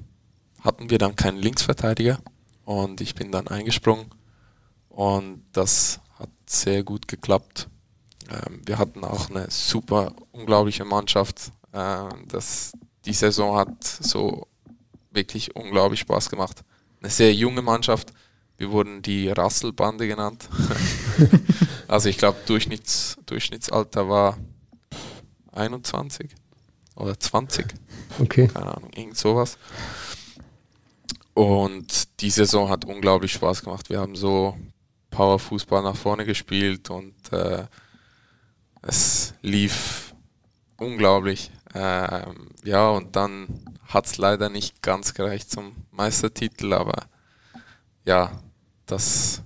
hatten 0.62 0.88
wir 0.88 0.96
dann 0.96 1.14
keinen 1.14 1.36
Linksverteidiger 1.36 2.18
und 2.64 3.02
ich 3.02 3.14
bin 3.14 3.30
dann 3.30 3.48
eingesprungen 3.48 4.06
und 4.88 5.44
das 5.52 6.00
hat 6.18 6.30
sehr 6.46 6.82
gut 6.82 7.06
geklappt. 7.06 7.68
Ähm, 8.30 8.62
wir 8.64 8.78
hatten 8.78 9.04
auch 9.04 9.28
eine 9.28 9.50
super, 9.50 10.14
unglaubliche 10.32 10.86
Mannschaft. 10.86 11.52
Äh, 11.72 12.04
das, 12.28 12.72
die 13.04 13.12
Saison 13.12 13.58
hat 13.58 13.84
so 13.84 14.46
wirklich 15.10 15.54
unglaublich 15.54 16.00
Spaß 16.00 16.30
gemacht. 16.30 16.64
Eine 17.02 17.10
sehr 17.10 17.34
junge 17.34 17.60
Mannschaft 17.60 18.14
wir 18.58 18.70
wurden 18.70 19.02
die 19.02 19.28
Rasselbande 19.28 20.08
genannt. 20.08 20.48
also 21.88 22.08
ich 22.08 22.18
glaube, 22.18 22.38
Durchschnitts, 22.46 23.18
Durchschnittsalter 23.26 24.08
war 24.08 24.38
21 25.52 26.30
oder 26.94 27.18
20. 27.18 27.66
Okay. 28.18 28.48
Keine 28.48 28.76
Ahnung, 28.76 28.90
irgend 28.94 29.16
sowas. 29.16 29.58
Und 31.34 32.20
die 32.20 32.30
Saison 32.30 32.70
hat 32.70 32.86
unglaublich 32.86 33.32
Spaß 33.32 33.62
gemacht. 33.62 33.90
Wir 33.90 34.00
haben 34.00 34.16
so 34.16 34.56
Powerfußball 35.10 35.82
nach 35.82 35.96
vorne 35.96 36.24
gespielt 36.24 36.88
und 36.88 37.14
äh, 37.32 37.66
es 38.80 39.34
lief 39.42 40.14
unglaublich. 40.78 41.50
Ähm, 41.74 42.48
ja, 42.64 42.88
und 42.88 43.16
dann 43.16 43.48
hat 43.86 44.06
es 44.06 44.16
leider 44.16 44.48
nicht 44.48 44.82
ganz 44.82 45.12
gereicht 45.12 45.50
zum 45.50 45.72
Meistertitel, 45.90 46.72
aber 46.72 47.04
ja, 48.06 48.40
das 48.86 49.42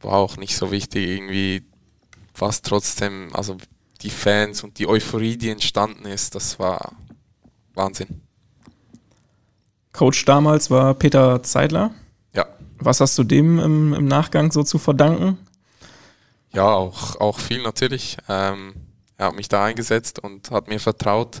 war 0.00 0.14
auch 0.14 0.36
nicht 0.36 0.56
so 0.56 0.70
wichtig 0.70 1.08
irgendwie, 1.08 1.64
was 2.36 2.62
trotzdem, 2.62 3.30
also 3.32 3.56
die 4.02 4.10
Fans 4.10 4.64
und 4.64 4.78
die 4.78 4.88
Euphorie, 4.88 5.36
die 5.36 5.50
entstanden 5.50 6.06
ist, 6.06 6.34
das 6.34 6.58
war 6.58 6.92
Wahnsinn. 7.74 8.22
Coach 9.92 10.24
damals 10.24 10.70
war 10.70 10.94
Peter 10.94 11.42
Zeidler. 11.42 11.92
Ja. 12.34 12.46
Was 12.78 13.00
hast 13.00 13.16
du 13.18 13.24
dem 13.24 13.58
im, 13.58 13.94
im 13.94 14.06
Nachgang 14.06 14.50
so 14.50 14.62
zu 14.62 14.78
verdanken? 14.78 15.38
Ja, 16.52 16.66
auch, 16.66 17.20
auch 17.20 17.38
viel 17.38 17.62
natürlich. 17.62 18.16
Ähm, 18.28 18.74
er 19.16 19.26
hat 19.26 19.36
mich 19.36 19.48
da 19.48 19.64
eingesetzt 19.64 20.18
und 20.18 20.50
hat 20.50 20.68
mir 20.68 20.80
vertraut. 20.80 21.40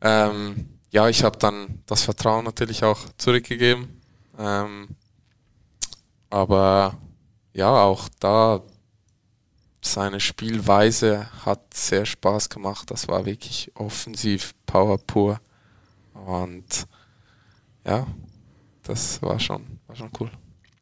Ähm, 0.00 0.68
ja, 0.90 1.08
ich 1.08 1.24
habe 1.24 1.38
dann 1.38 1.82
das 1.86 2.02
Vertrauen 2.02 2.44
natürlich 2.44 2.84
auch 2.84 3.00
zurückgegeben. 3.16 4.00
Ähm, 4.38 4.88
aber 6.34 6.98
ja, 7.52 7.84
auch 7.84 8.08
da 8.18 8.60
seine 9.80 10.18
Spielweise 10.18 11.28
hat 11.46 11.60
sehr 11.72 12.04
Spaß 12.06 12.48
gemacht. 12.48 12.90
Das 12.90 13.06
war 13.06 13.24
wirklich 13.24 13.70
offensiv, 13.76 14.52
Power 14.66 14.98
pur. 14.98 15.38
Und 16.26 16.88
ja, 17.86 18.04
das 18.82 19.22
war 19.22 19.38
schon, 19.38 19.62
war 19.86 19.94
schon 19.94 20.10
cool. 20.18 20.28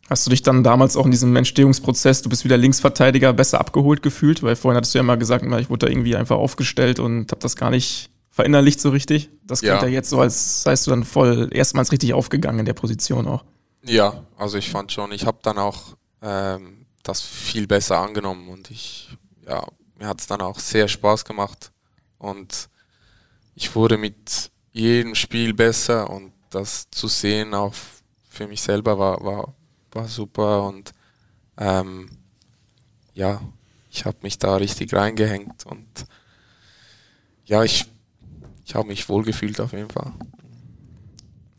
Hast 0.09 0.25
du 0.25 0.31
dich 0.31 0.41
dann 0.41 0.65
damals 0.65 0.97
auch 0.97 1.05
in 1.05 1.11
diesem 1.11 1.37
Entstehungsprozess, 1.37 2.23
du 2.23 2.31
bist 2.31 2.47
wieder 2.47 2.57
Linksverteidiger, 2.57 3.35
besser 3.35 3.61
abgeholt 3.61 4.03
gefühlt? 4.03 4.43
Weil 4.43 4.57
vorhin 4.57 4.79
hattest 4.79 4.95
du 4.95 4.99
ja 4.99 5.05
immer 5.05 5.19
gesagt, 5.19 5.45
ich 5.45 5.69
wurde 5.69 5.85
da 5.85 5.93
irgendwie 5.93 6.17
einfach 6.17 6.37
aufgestellt 6.37 6.99
und 6.99 7.31
habe 7.31 7.43
das 7.43 7.57
gar 7.57 7.69
nicht 7.69 8.09
verinnerlicht 8.31 8.81
so 8.81 8.89
richtig. 8.89 9.29
Das 9.45 9.61
klingt 9.61 9.83
ja. 9.83 9.87
ja 9.87 9.93
jetzt 9.93 10.09
so, 10.09 10.19
als 10.19 10.63
seist 10.63 10.87
du 10.87 10.93
dann 10.93 11.05
voll 11.05 11.51
erstmals 11.53 11.93
richtig 11.93 12.15
aufgegangen 12.15 12.61
in 12.61 12.65
der 12.65 12.73
Position 12.73 13.29
auch. 13.29 13.45
Ja, 13.85 14.25
also 14.37 14.59
ich 14.59 14.71
fand 14.71 14.93
schon, 14.93 15.13
ich 15.13 15.27
habe 15.27 15.39
dann 15.43 15.59
auch 15.59 15.97
ähm, 16.23 16.87
das 17.03 17.21
viel 17.21 17.67
besser 17.67 17.99
angenommen 17.99 18.49
und 18.49 18.71
ich, 18.71 19.17
ja, 19.47 19.67
mir 19.99 20.07
hat 20.07 20.21
es 20.21 20.27
dann 20.29 20.41
auch 20.41 20.59
sehr 20.59 20.87
Spaß 20.87 21.25
gemacht 21.25 21.73
und 22.19 22.69
ich 23.55 23.75
wurde 23.75 23.99
mit 23.99 24.53
jedem 24.73 25.15
Spiel 25.15 25.53
besser 25.53 26.09
und 26.11 26.33
das 26.51 26.91
zu 26.91 27.09
sehen 27.09 27.55
auch 27.55 27.75
für 28.29 28.47
mich 28.47 28.63
selber 28.63 28.99
war, 28.99 29.23
war, 29.25 29.55
war 29.91 30.09
super 30.09 30.65
und 30.65 30.93
ähm, 31.59 32.09
ja, 33.15 33.41
ich 33.91 34.05
habe 34.05 34.19
mich 34.23 34.39
da 34.39 34.57
richtig 34.57 34.95
reingehängt 34.95 35.67
und 35.67 36.07
ja, 37.45 37.65
ich, 37.65 37.87
ich 38.65 38.75
habe 38.77 38.89
mich 38.89 39.09
wohlgefühlt 39.09 39.61
auf 39.61 39.73
jeden 39.73 39.91
Fall. 39.91 40.13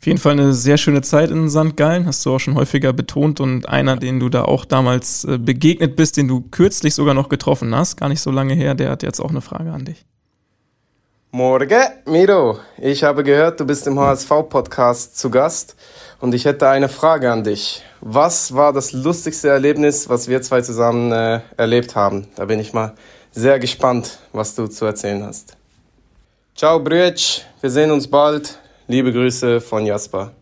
Auf 0.03 0.07
jeden 0.07 0.19
Fall 0.19 0.33
eine 0.33 0.53
sehr 0.53 0.77
schöne 0.77 1.01
Zeit 1.01 1.31
in 1.31 1.49
St. 1.49 1.77
Gallen, 1.77 2.07
hast 2.07 2.25
du 2.25 2.35
auch 2.35 2.39
schon 2.39 2.55
häufiger 2.55 2.91
betont 2.91 3.39
und 3.39 3.69
einer, 3.69 3.95
den 3.95 4.19
du 4.19 4.27
da 4.27 4.43
auch 4.43 4.65
damals 4.65 5.23
äh, 5.23 5.37
begegnet 5.37 5.95
bist, 5.95 6.17
den 6.17 6.27
du 6.27 6.41
kürzlich 6.41 6.93
sogar 6.93 7.13
noch 7.13 7.29
getroffen 7.29 7.73
hast, 7.73 7.95
gar 7.95 8.09
nicht 8.09 8.19
so 8.19 8.29
lange 8.29 8.53
her, 8.53 8.75
der 8.75 8.89
hat 8.89 9.01
jetzt 9.01 9.21
auch 9.21 9.29
eine 9.29 9.39
Frage 9.39 9.71
an 9.71 9.85
dich. 9.85 10.03
Morgen, 11.31 11.85
Miro. 12.05 12.59
Ich 12.79 13.05
habe 13.05 13.23
gehört, 13.23 13.61
du 13.61 13.65
bist 13.65 13.87
im 13.87 13.97
HSV-Podcast 13.97 15.17
zu 15.17 15.29
Gast 15.29 15.77
und 16.19 16.35
ich 16.35 16.43
hätte 16.43 16.67
eine 16.67 16.89
Frage 16.89 17.31
an 17.31 17.45
dich. 17.45 17.81
Was 18.01 18.53
war 18.53 18.73
das 18.73 18.91
lustigste 18.91 19.47
Erlebnis, 19.47 20.09
was 20.09 20.27
wir 20.27 20.41
zwei 20.41 20.59
zusammen 20.59 21.13
äh, 21.13 21.39
erlebt 21.55 21.95
haben? 21.95 22.27
Da 22.35 22.43
bin 22.43 22.59
ich 22.59 22.73
mal 22.73 22.93
sehr 23.31 23.57
gespannt, 23.57 24.19
was 24.33 24.53
du 24.53 24.67
zu 24.67 24.83
erzählen 24.83 25.23
hast. 25.23 25.55
Ciao, 26.57 26.77
Brütsch. 26.77 27.43
Wir 27.61 27.69
sehen 27.69 27.89
uns 27.89 28.05
bald. 28.05 28.59
Liebe 28.88 29.13
Grüße 29.13 29.61
von 29.61 29.86
Jasper. 29.86 30.34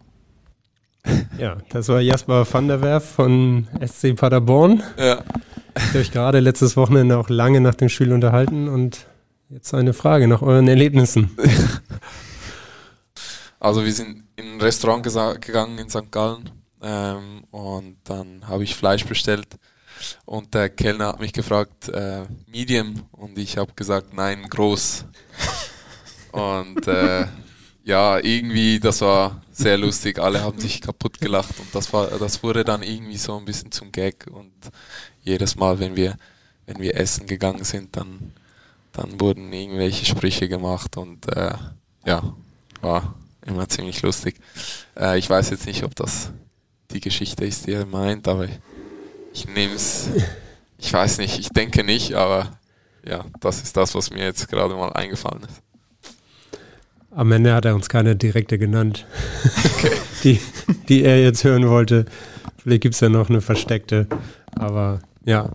Ja, 1.38 1.58
das 1.70 1.88
war 1.90 2.02
Jasper 2.02 2.46
van 2.52 2.68
der 2.68 2.82
Werf 2.82 3.06
von 3.12 3.68
SC 3.86 4.16
Paderborn. 4.16 4.82
Ja. 4.98 5.24
Habt 5.76 5.94
ihr 5.94 6.02
euch 6.02 6.12
gerade 6.12 6.40
letztes 6.40 6.76
Wochenende 6.76 7.18
auch 7.18 7.30
lange 7.30 7.62
nach 7.62 7.76
dem 7.76 7.90
Spiel 7.90 8.12
unterhalten 8.12 8.68
und 8.68 9.06
jetzt 9.50 9.74
eine 9.76 9.94
Frage 9.94 10.28
nach 10.28 10.42
euren 10.42 10.68
Erlebnissen. 10.68 11.38
Also 13.64 13.86
wir 13.86 13.94
sind 13.94 14.24
in 14.38 14.54
ein 14.54 14.62
Restaurant 14.62 15.04
gegangen 15.04 15.78
in 15.78 15.88
St. 15.88 16.12
Gallen 16.12 16.50
ähm, 16.82 17.44
und 17.52 17.98
dann 18.06 18.48
habe 18.48 18.64
ich 18.64 18.74
Fleisch 18.74 19.06
bestellt 19.06 19.46
und 20.26 20.56
der 20.56 20.70
Kellner 20.70 21.10
hat 21.10 21.20
mich 21.20 21.32
gefragt, 21.32 21.88
äh, 21.90 22.24
Medium 22.48 23.04
und 23.12 23.38
ich 23.38 23.58
habe 23.58 23.72
gesagt, 23.74 24.16
nein, 24.16 24.48
groß. 24.50 25.06
und 26.32 26.88
äh, 26.88 27.28
ja, 27.84 28.20
irgendwie, 28.20 28.80
das 28.80 29.02
war 29.02 29.42
sehr 29.52 29.78
lustig. 29.78 30.20
Alle 30.20 30.42
haben 30.42 30.60
sich 30.60 30.82
kaputt 30.82 31.20
gelacht 31.20 31.60
und 31.60 31.74
das 31.74 31.92
war, 31.94 32.08
das 32.08 32.44
wurde 32.44 32.64
dann 32.64 32.84
irgendwie 32.84 33.18
so 33.18 33.38
ein 33.38 33.46
bisschen 33.46 33.72
zum 33.72 33.92
Gag 33.92 34.28
und 34.32 34.52
jedes 35.24 35.56
Mal, 35.56 35.80
wenn 35.80 35.96
wir, 35.96 36.18
wenn 36.66 36.80
wir 36.80 36.96
essen 36.96 37.28
gegangen 37.28 37.64
sind, 37.64 37.96
dann, 37.96 38.34
dann 38.92 39.20
wurden 39.20 39.52
irgendwelche 39.52 40.06
Sprüche 40.06 40.48
gemacht 40.48 40.98
und 40.98 41.28
äh, 41.36 41.54
ja, 42.06 42.34
war 42.82 43.16
immer 43.46 43.68
ziemlich 43.68 44.02
lustig. 44.02 44.36
Äh, 44.98 45.18
ich 45.18 45.30
weiß 45.30 45.50
jetzt 45.50 45.66
nicht, 45.66 45.84
ob 45.84 45.96
das 45.96 46.32
die 46.92 47.00
Geschichte 47.00 47.46
ist, 47.46 47.68
die 47.68 47.74
er 47.74 47.86
meint, 47.86 48.28
aber 48.28 48.46
ich, 48.46 48.60
ich 49.34 49.48
nehme 49.48 49.74
es, 49.74 50.10
ich 50.78 50.92
weiß 50.92 51.18
nicht, 51.20 51.40
ich 51.40 51.50
denke 51.50 51.84
nicht, 51.84 52.14
aber 52.14 52.60
ja, 53.04 53.26
das 53.40 53.62
ist 53.64 53.76
das, 53.76 53.96
was 53.96 54.12
mir 54.12 54.24
jetzt 54.24 54.48
gerade 54.48 54.76
mal 54.76 54.94
eingefallen 54.94 55.44
ist. 55.44 55.62
Am 57.14 57.32
Ende 57.32 57.54
hat 57.54 57.66
er 57.66 57.76
uns 57.76 57.90
keine 57.90 58.16
direkte 58.16 58.58
genannt, 58.58 59.06
okay. 59.66 59.92
die, 60.24 60.40
die 60.88 61.04
er 61.04 61.22
jetzt 61.22 61.44
hören 61.44 61.68
wollte. 61.68 62.06
Vielleicht 62.58 62.82
gibt 62.82 62.96
es 62.96 63.02
ja 63.02 63.10
noch 63.10 63.30
eine 63.30 63.42
versteckte. 63.42 64.08
Aber 64.56 65.00
ja, 65.26 65.50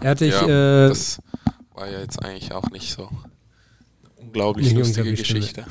er 0.00 0.10
hatte 0.10 0.26
ich. 0.26 0.32
Ja, 0.32 0.86
äh, 0.86 0.88
das 0.88 1.20
war 1.74 1.88
ja 1.88 2.00
jetzt 2.00 2.24
eigentlich 2.24 2.52
auch 2.52 2.70
nicht 2.70 2.92
so 2.92 3.06
eine 3.06 4.26
unglaublich 4.26 4.72
lustige 4.74 5.10
Geschichte. 5.10 5.64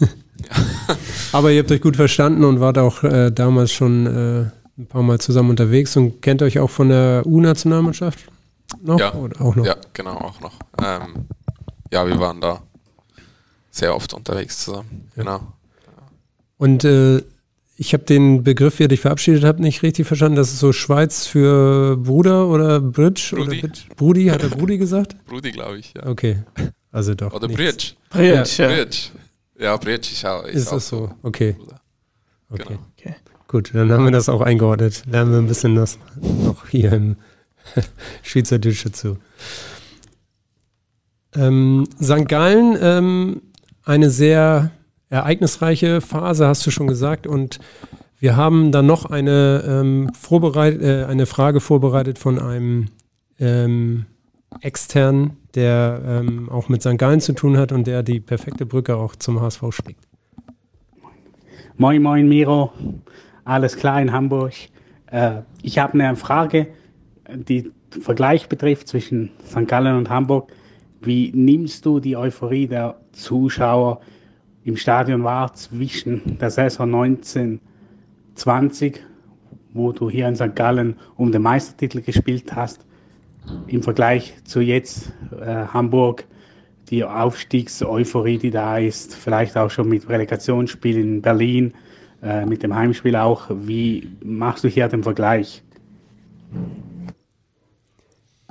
ja. 0.00 0.06
Aber 1.32 1.50
ihr 1.50 1.60
habt 1.60 1.72
euch 1.72 1.80
gut 1.80 1.96
verstanden 1.96 2.44
und 2.44 2.60
wart 2.60 2.78
auch 2.78 3.02
äh, 3.02 3.30
damals 3.30 3.72
schon 3.72 4.06
äh, 4.06 4.50
ein 4.78 4.86
paar 4.86 5.02
Mal 5.02 5.20
zusammen 5.20 5.50
unterwegs 5.50 5.96
und 5.96 6.22
kennt 6.22 6.42
euch 6.42 6.58
auch 6.58 6.70
von 6.70 6.88
der 6.88 7.22
U-Nationalmannschaft 7.26 8.26
noch? 8.82 8.98
Ja, 8.98 9.12
Oder 9.14 9.40
auch 9.40 9.54
noch? 9.54 9.66
ja, 9.66 9.76
genau, 9.92 10.16
auch 10.16 10.40
noch. 10.40 10.58
Ähm, 10.82 11.26
ja, 11.92 12.06
wir 12.06 12.18
waren 12.18 12.40
da 12.40 12.62
sehr 13.72 13.96
oft 13.96 14.14
unterwegs 14.14 14.58
zusammen. 14.58 15.10
Genau. 15.16 15.40
Und 16.58 16.84
äh, 16.84 17.22
ich 17.76 17.94
habe 17.94 18.04
den 18.04 18.44
Begriff, 18.44 18.78
wie 18.78 18.84
ihr 18.84 18.88
dich 18.88 19.00
verabschiedet 19.00 19.42
habt, 19.42 19.58
nicht 19.58 19.82
richtig 19.82 20.06
verstanden. 20.06 20.36
Das 20.36 20.52
ist 20.52 20.60
so 20.60 20.72
Schweiz 20.72 21.26
für 21.26 21.96
Bruder 21.96 22.46
oder 22.46 22.80
Bridge? 22.80 23.34
Brudi. 23.34 23.64
Oder 23.64 23.72
Brudi, 23.96 24.26
hat 24.26 24.42
er 24.44 24.50
Brudi 24.50 24.78
gesagt? 24.78 25.16
Brudi, 25.26 25.50
glaube 25.50 25.78
ich, 25.78 25.94
ja. 25.94 26.06
Okay, 26.06 26.44
also 26.92 27.14
doch. 27.14 27.32
Oder 27.32 27.48
Bridge. 27.48 27.94
Bridge, 28.10 28.48
ja. 28.58 28.68
Bridge. 28.68 28.98
Ja, 29.58 29.76
Bridge 29.76 30.08
ist 30.12 30.24
auch, 30.24 30.44
ist, 30.44 30.54
ist 30.54 30.72
auch 30.72 30.80
so. 30.80 31.14
Okay. 31.22 31.56
Okay. 32.50 32.64
Genau. 32.68 32.80
okay. 32.98 33.14
Gut, 33.48 33.70
dann 33.74 33.90
haben 33.90 34.04
wir 34.04 34.12
das 34.12 34.28
auch 34.28 34.42
eingeordnet. 34.42 35.02
Lernen 35.10 35.32
wir 35.32 35.38
ein 35.38 35.46
bisschen 35.48 35.74
das 35.74 35.98
noch 36.20 36.68
hier 36.68 36.92
im 36.92 37.16
Schweizerdeutsch 38.22 38.84
dazu. 38.84 39.18
Ähm, 41.34 41.88
St. 42.00 42.28
Gallen, 42.28 42.78
ähm, 42.80 43.42
eine 43.84 44.10
sehr 44.10 44.70
ereignisreiche 45.08 46.00
Phase, 46.00 46.46
hast 46.46 46.66
du 46.66 46.70
schon 46.70 46.86
gesagt. 46.86 47.26
Und 47.26 47.58
wir 48.18 48.36
haben 48.36 48.72
dann 48.72 48.86
noch 48.86 49.06
eine, 49.06 49.64
ähm, 49.66 50.10
vorbereit, 50.18 50.80
äh, 50.80 51.04
eine 51.04 51.26
Frage 51.26 51.60
vorbereitet 51.60 52.18
von 52.18 52.38
einem 52.38 52.86
ähm, 53.38 54.06
externen, 54.60 55.36
der 55.54 56.02
ähm, 56.06 56.48
auch 56.48 56.68
mit 56.68 56.82
St. 56.82 56.98
Gallen 56.98 57.20
zu 57.20 57.32
tun 57.32 57.56
hat 57.56 57.72
und 57.72 57.86
der 57.86 58.02
die 58.02 58.20
perfekte 58.20 58.66
Brücke 58.66 58.96
auch 58.96 59.16
zum 59.16 59.40
HSV 59.40 59.64
schlägt. 59.70 60.06
Moin, 61.76 62.02
moin, 62.02 62.28
Miro. 62.28 62.72
Alles 63.44 63.76
klar 63.76 64.00
in 64.00 64.12
Hamburg. 64.12 64.52
Äh, 65.06 65.40
ich 65.62 65.78
habe 65.78 65.94
eine 65.94 66.16
Frage, 66.16 66.68
die 67.28 67.70
Vergleich 67.90 68.48
betrifft 68.48 68.88
zwischen 68.88 69.30
St. 69.46 69.66
Gallen 69.66 69.96
und 69.96 70.08
Hamburg. 70.08 70.52
Wie 71.04 71.32
nimmst 71.34 71.84
du 71.84 71.98
die 71.98 72.16
Euphorie 72.16 72.68
der 72.68 72.94
Zuschauer 73.12 74.00
im 74.64 74.76
Stadion 74.76 75.24
wahr 75.24 75.52
zwischen 75.54 76.38
der 76.38 76.50
Saison 76.50 76.94
1920, 76.94 79.00
wo 79.72 79.90
du 79.90 80.08
hier 80.08 80.28
in 80.28 80.36
St. 80.36 80.54
Gallen 80.54 80.94
um 81.16 81.32
den 81.32 81.42
Meistertitel 81.42 82.02
gespielt 82.02 82.54
hast, 82.54 82.86
im 83.66 83.82
Vergleich 83.82 84.34
zu 84.44 84.60
jetzt 84.60 85.12
äh, 85.32 85.66
Hamburg, 85.66 86.24
die 86.90 87.02
Aufstiegseuphorie, 87.04 88.38
die 88.38 88.50
da 88.50 88.78
ist, 88.78 89.16
vielleicht 89.16 89.56
auch 89.56 89.70
schon 89.70 89.88
mit 89.88 90.08
Relegationsspiel 90.08 90.98
in 90.98 91.22
Berlin, 91.22 91.74
äh, 92.22 92.46
mit 92.46 92.62
dem 92.62 92.76
Heimspiel 92.76 93.16
auch. 93.16 93.46
Wie 93.50 94.08
machst 94.22 94.62
du 94.62 94.68
hier 94.68 94.86
den 94.86 95.02
Vergleich? 95.02 95.64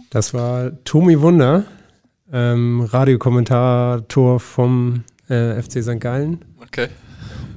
Das 0.10 0.34
war 0.34 0.72
Tomi 0.84 1.22
Wunder, 1.22 1.64
ähm, 2.32 2.82
Radiokommentator 2.82 4.40
vom 4.40 5.04
äh, 5.30 5.62
FC 5.62 5.84
St. 5.84 6.00
Gallen. 6.00 6.46
Okay. 6.62 6.88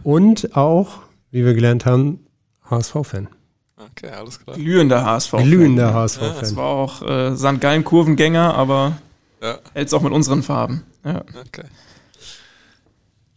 Und 0.02 0.56
auch, 0.56 1.02
wie 1.30 1.44
wir 1.44 1.54
gelernt 1.54 1.86
haben, 1.86 2.26
HSV-Fan. 2.70 3.28
Okay, 3.76 4.10
alles 4.10 4.40
klar. 4.40 4.56
Glühender 4.56 5.04
HSV-Fan. 5.04 5.44
Glühender 5.44 5.94
HSV-Fan. 5.94 6.34
Ja, 6.34 6.40
das 6.40 6.56
war 6.56 6.66
auch 6.66 7.02
äh, 7.02 7.36
St. 7.36 7.60
Gallen-Kurvengänger, 7.60 8.54
aber 8.54 8.98
ja. 9.42 9.58
hält 9.72 9.88
es 9.88 9.94
auch 9.94 10.02
mit 10.02 10.12
unseren 10.12 10.42
Farben. 10.42 10.84
Ja. 11.04 11.20
Okay. 11.20 11.66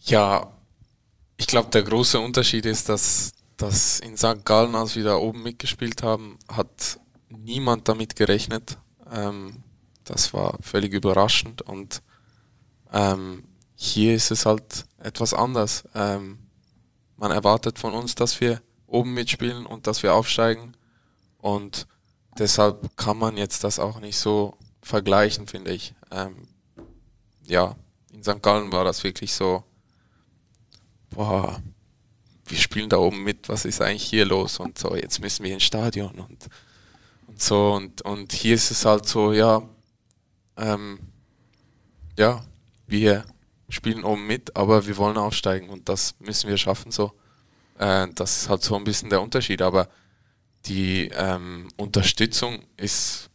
Ja, 0.01 0.47
ich 1.37 1.47
glaube, 1.47 1.69
der 1.69 1.83
große 1.83 2.19
Unterschied 2.19 2.65
ist, 2.65 2.89
dass, 2.89 3.31
dass 3.57 3.99
in 3.99 4.17
St. 4.17 4.45
Gallen, 4.45 4.75
als 4.75 4.95
wir 4.95 5.03
da 5.03 5.15
oben 5.17 5.43
mitgespielt 5.43 6.01
haben, 6.01 6.37
hat 6.49 6.99
niemand 7.29 7.87
damit 7.87 8.15
gerechnet. 8.15 8.77
Ähm, 9.13 9.63
das 10.09 10.33
war 10.33 10.57
völlig 10.61 10.93
überraschend 10.93 11.61
und 11.61 12.01
ähm, 12.91 13.43
hier 13.75 14.15
ist 14.15 14.31
es 14.31 14.45
halt 14.45 14.85
etwas 14.97 15.33
anders. 15.33 15.83
Ähm, 15.93 16.39
man 17.15 17.31
erwartet 17.31 17.79
von 17.79 17.93
uns, 17.93 18.15
dass 18.15 18.39
wir 18.41 18.61
oben 18.87 19.13
mitspielen 19.13 19.65
und 19.65 19.87
dass 19.87 20.03
wir 20.03 20.13
aufsteigen 20.13 20.75
und 21.37 21.87
deshalb 22.37 22.95
kann 22.97 23.17
man 23.17 23.37
jetzt 23.37 23.63
das 23.63 23.79
auch 23.79 23.99
nicht 23.99 24.17
so 24.17 24.57
vergleichen, 24.81 25.47
finde 25.47 25.71
ich. 25.71 25.93
Ähm, 26.11 26.47
ja, 27.45 27.75
in 28.11 28.23
St. 28.23 28.41
Gallen 28.41 28.71
war 28.71 28.83
das 28.83 29.03
wirklich 29.03 29.33
so, 29.33 29.63
boah, 31.09 31.61
wir 32.45 32.57
spielen 32.57 32.89
da 32.89 32.97
oben 32.97 33.23
mit, 33.23 33.49
was 33.49 33.65
ist 33.65 33.81
eigentlich 33.81 34.03
hier 34.03 34.25
los 34.25 34.59
und 34.59 34.77
so, 34.77 34.95
jetzt 34.95 35.19
müssen 35.19 35.43
wir 35.43 35.53
ins 35.53 35.63
Stadion 35.63 36.11
und, 36.11 36.47
und 37.27 37.41
so 37.41 37.73
und, 37.73 38.01
und 38.03 38.31
hier 38.31 38.55
ist 38.55 38.71
es 38.71 38.85
halt 38.85 39.07
so, 39.07 39.33
ja, 39.33 39.61
ähm, 40.57 40.99
ja, 42.17 42.43
wir 42.87 43.25
spielen 43.69 44.03
oben 44.03 44.25
mit, 44.27 44.55
aber 44.55 44.87
wir 44.87 44.97
wollen 44.97 45.17
aufsteigen 45.17 45.69
und 45.69 45.89
das 45.89 46.15
müssen 46.19 46.49
wir 46.49 46.57
schaffen 46.57 46.91
so. 46.91 47.13
Äh, 47.77 48.07
das 48.15 48.41
ist 48.41 48.49
halt 48.49 48.63
so 48.63 48.75
ein 48.75 48.83
bisschen 48.83 49.09
der 49.09 49.21
Unterschied, 49.21 49.61
aber 49.61 49.89
die 50.65 51.09
ähm, 51.13 51.67
Unterstützung 51.77 52.63
ist 52.75 53.29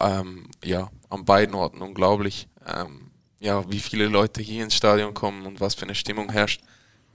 ähm, 0.00 0.50
ja 0.64 0.90
an 1.08 1.24
beiden 1.24 1.54
Orten 1.54 1.82
unglaublich. 1.82 2.48
Ähm, 2.66 3.10
ja, 3.38 3.70
wie 3.70 3.80
viele 3.80 4.06
Leute 4.08 4.42
hier 4.42 4.64
ins 4.64 4.74
Stadion 4.74 5.14
kommen 5.14 5.46
und 5.46 5.60
was 5.60 5.74
für 5.74 5.84
eine 5.84 5.94
Stimmung 5.94 6.30
herrscht, 6.30 6.62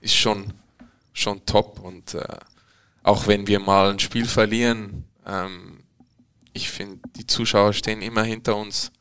ist 0.00 0.14
schon 0.16 0.54
schon 1.12 1.44
top 1.44 1.78
und 1.80 2.14
äh, 2.14 2.38
auch 3.02 3.26
wenn 3.26 3.46
wir 3.46 3.60
mal 3.60 3.90
ein 3.90 3.98
Spiel 3.98 4.26
verlieren, 4.26 5.04
ähm, 5.26 5.82
ich 6.52 6.70
finde, 6.70 7.00
die 7.16 7.26
Zuschauer 7.26 7.72
stehen 7.72 8.02
immer 8.02 8.22
hinter 8.22 8.56
uns. 8.56 8.92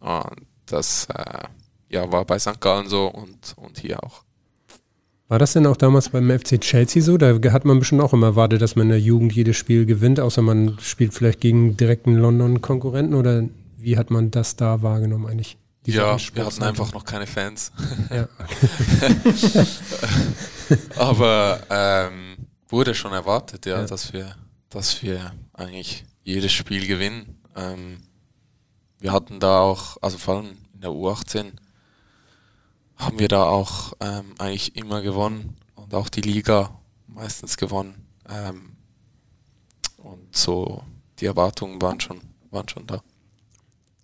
Und 0.00 0.46
das 0.66 1.06
äh, 1.14 1.44
ja, 1.88 2.10
war 2.10 2.24
bei 2.24 2.38
St. 2.38 2.60
Gallen 2.60 2.88
so 2.88 3.06
und, 3.08 3.54
und 3.56 3.78
hier 3.78 4.02
auch. 4.02 4.22
War 5.28 5.38
das 5.38 5.52
denn 5.52 5.66
auch 5.66 5.76
damals 5.76 6.08
beim 6.08 6.28
FC 6.28 6.60
Chelsea 6.60 7.00
so? 7.02 7.16
Da 7.16 7.38
hat 7.52 7.64
man 7.64 7.78
bestimmt 7.78 8.00
auch 8.00 8.12
immer 8.12 8.28
erwartet, 8.28 8.62
dass 8.62 8.74
man 8.74 8.86
in 8.86 8.90
der 8.90 9.00
Jugend 9.00 9.32
jedes 9.32 9.56
Spiel 9.56 9.86
gewinnt, 9.86 10.18
außer 10.18 10.42
man 10.42 10.76
spielt 10.80 11.14
vielleicht 11.14 11.40
gegen 11.40 11.76
direkten 11.76 12.16
London-Konkurrenten 12.16 13.14
oder 13.14 13.44
wie 13.76 13.96
hat 13.96 14.10
man 14.10 14.32
das 14.32 14.56
da 14.56 14.82
wahrgenommen 14.82 15.26
eigentlich? 15.26 15.56
Ja, 15.86 16.16
wir 16.34 16.44
hatten 16.44 16.62
einfach 16.62 16.92
noch 16.92 17.04
keine 17.04 17.26
Fans. 17.26 17.72
Ja. 18.10 18.28
Aber 20.96 21.60
ähm, 21.70 22.36
wurde 22.68 22.94
schon 22.94 23.12
erwartet, 23.12 23.66
ja, 23.66 23.80
ja, 23.80 23.86
dass 23.86 24.12
wir, 24.12 24.34
dass 24.68 25.02
wir 25.02 25.32
eigentlich 25.52 26.04
jedes 26.22 26.52
Spiel 26.52 26.86
gewinnen. 26.86 27.40
Ähm, 27.56 27.98
wir 29.00 29.12
hatten 29.12 29.40
da 29.40 29.60
auch, 29.60 29.96
also 30.00 30.18
vor 30.18 30.36
allem 30.36 30.56
in 30.74 30.80
der 30.80 30.90
U18, 30.90 31.52
haben 32.96 33.18
wir 33.18 33.28
da 33.28 33.44
auch 33.44 33.94
ähm, 34.00 34.34
eigentlich 34.38 34.76
immer 34.76 35.00
gewonnen 35.00 35.56
und 35.74 35.94
auch 35.94 36.08
die 36.08 36.20
Liga 36.20 36.70
meistens 37.06 37.56
gewonnen. 37.56 38.06
Ähm, 38.28 38.76
und 39.96 40.36
so 40.36 40.82
die 41.20 41.26
Erwartungen 41.26 41.80
waren 41.80 42.00
schon, 42.00 42.20
waren 42.50 42.68
schon 42.68 42.86
da. 42.86 43.02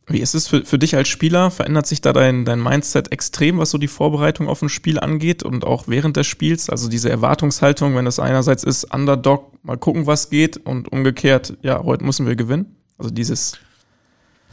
Wie 0.08 0.20
ist 0.20 0.34
es 0.34 0.46
für, 0.46 0.64
für 0.64 0.78
dich 0.78 0.94
als 0.94 1.08
Spieler? 1.08 1.50
Verändert 1.50 1.86
sich 1.86 2.00
da 2.00 2.12
dein, 2.12 2.44
dein 2.44 2.62
Mindset 2.62 3.10
extrem, 3.10 3.58
was 3.58 3.70
so 3.70 3.78
die 3.78 3.88
Vorbereitung 3.88 4.48
auf 4.48 4.62
ein 4.62 4.68
Spiel 4.68 5.00
angeht 5.00 5.42
und 5.42 5.64
auch 5.64 5.88
während 5.88 6.16
des 6.16 6.28
Spiels? 6.28 6.70
Also 6.70 6.88
diese 6.88 7.10
Erwartungshaltung, 7.10 7.96
wenn 7.96 8.04
das 8.04 8.20
einerseits 8.20 8.62
ist, 8.62 8.84
Underdog, 8.94 9.52
mal 9.64 9.76
gucken, 9.76 10.06
was 10.06 10.30
geht 10.30 10.58
und 10.58 10.92
umgekehrt, 10.92 11.56
ja, 11.62 11.82
heute 11.82 12.04
müssen 12.04 12.26
wir 12.26 12.36
gewinnen. 12.36 12.76
Also 12.98 13.10
dieses. 13.10 13.58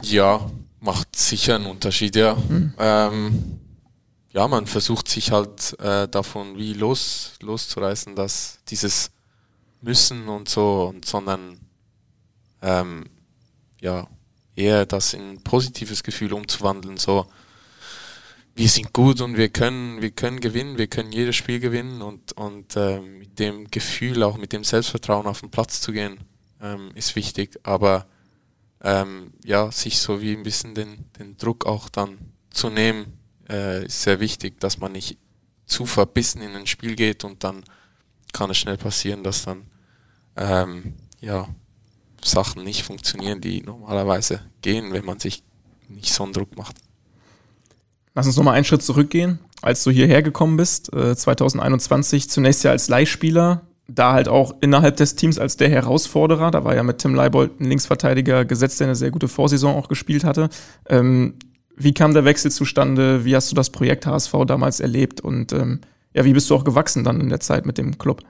Ja, 0.02 0.50
macht 0.80 1.16
sicher 1.16 1.56
einen 1.56 1.66
Unterschied, 1.66 2.16
ja. 2.16 2.34
Mhm. 2.34 2.74
Ähm, 2.78 3.60
ja, 4.32 4.48
man 4.48 4.66
versucht 4.66 5.08
sich 5.08 5.30
halt 5.30 5.78
äh, 5.80 6.08
davon 6.08 6.56
wie 6.58 6.74
los, 6.74 7.34
loszureißen, 7.40 8.16
dass 8.16 8.58
dieses 8.68 9.10
Müssen 9.80 10.28
und 10.28 10.48
so, 10.48 10.92
und, 10.94 11.04
sondern 11.04 11.58
ähm, 12.62 13.04
ja, 13.80 14.08
eher 14.56 14.86
das 14.86 15.14
in 15.14 15.42
positives 15.42 16.02
Gefühl 16.02 16.32
umzuwandeln, 16.32 16.96
so 16.96 17.26
wir 18.56 18.68
sind 18.68 18.92
gut 18.92 19.20
und 19.20 19.36
wir 19.36 19.48
können, 19.48 20.00
wir 20.00 20.12
können 20.12 20.38
gewinnen, 20.40 20.78
wir 20.78 20.86
können 20.86 21.10
jedes 21.12 21.34
Spiel 21.34 21.58
gewinnen 21.58 22.02
und, 22.02 22.32
und 22.32 22.76
äh, 22.76 23.00
mit 23.00 23.38
dem 23.38 23.70
Gefühl, 23.70 24.22
auch 24.22 24.36
mit 24.36 24.52
dem 24.52 24.62
Selbstvertrauen 24.62 25.26
auf 25.26 25.40
den 25.40 25.50
Platz 25.50 25.80
zu 25.80 25.92
gehen, 25.92 26.18
ähm, 26.62 26.90
ist 26.94 27.16
wichtig. 27.16 27.58
Aber 27.64 28.06
ähm, 28.84 29.32
ja, 29.42 29.72
sich 29.72 29.98
so 29.98 30.20
wie 30.20 30.36
ein 30.36 30.42
bisschen 30.42 30.74
den, 30.74 31.06
den 31.18 31.36
Druck 31.38 31.66
auch 31.66 31.88
dann 31.88 32.18
zu 32.50 32.68
nehmen, 32.68 33.18
äh, 33.48 33.86
ist 33.86 34.02
sehr 34.02 34.20
wichtig, 34.20 34.60
dass 34.60 34.78
man 34.78 34.92
nicht 34.92 35.18
zu 35.66 35.86
verbissen 35.86 36.42
in 36.42 36.54
ein 36.54 36.66
Spiel 36.66 36.94
geht 36.94 37.24
und 37.24 37.42
dann 37.42 37.64
kann 38.34 38.50
es 38.50 38.58
schnell 38.58 38.76
passieren, 38.76 39.24
dass 39.24 39.46
dann 39.46 39.62
ähm, 40.36 40.94
ja, 41.20 41.48
Sachen 42.22 42.62
nicht 42.62 42.82
funktionieren, 42.82 43.40
die 43.40 43.62
normalerweise 43.62 44.40
gehen, 44.60 44.92
wenn 44.92 45.04
man 45.04 45.18
sich 45.18 45.42
nicht 45.88 46.12
so 46.12 46.24
einen 46.24 46.34
Druck 46.34 46.56
macht. 46.56 46.76
Lass 48.14 48.26
uns 48.26 48.36
nochmal 48.36 48.54
einen 48.54 48.64
Schritt 48.64 48.82
zurückgehen. 48.82 49.38
Als 49.62 49.82
du 49.82 49.90
hierher 49.90 50.22
gekommen 50.22 50.58
bist, 50.58 50.92
äh, 50.92 51.16
2021, 51.16 52.28
zunächst 52.28 52.64
ja 52.64 52.70
als 52.70 52.88
Leihspieler, 52.88 53.62
da 53.86 54.12
halt 54.12 54.28
auch 54.28 54.54
innerhalb 54.60 54.96
des 54.96 55.14
Teams 55.14 55.38
als 55.38 55.56
der 55.56 55.68
Herausforderer. 55.68 56.50
Da 56.50 56.64
war 56.64 56.74
ja 56.74 56.82
mit 56.82 56.98
Tim 56.98 57.14
Leibold 57.14 57.60
ein 57.60 57.64
Linksverteidiger 57.64 58.44
gesetzt, 58.44 58.80
der 58.80 58.86
eine 58.88 58.96
sehr 58.96 59.10
gute 59.10 59.28
Vorsaison 59.28 59.76
auch 59.76 59.88
gespielt 59.88 60.24
hatte. 60.24 60.48
Ähm, 60.88 61.34
wie 61.76 61.92
kam 61.92 62.14
der 62.14 62.24
Wechsel 62.24 62.50
zustande? 62.50 63.24
Wie 63.24 63.34
hast 63.36 63.50
du 63.50 63.56
das 63.56 63.70
Projekt 63.70 64.06
HSV 64.06 64.32
damals 64.46 64.80
erlebt? 64.80 65.20
Und 65.20 65.52
ähm, 65.52 65.80
ja, 66.14 66.24
wie 66.24 66.32
bist 66.32 66.48
du 66.48 66.54
auch 66.54 66.64
gewachsen 66.64 67.04
dann 67.04 67.20
in 67.20 67.28
der 67.28 67.40
Zeit 67.40 67.66
mit 67.66 67.78
dem 67.78 67.98
Club? 67.98 68.22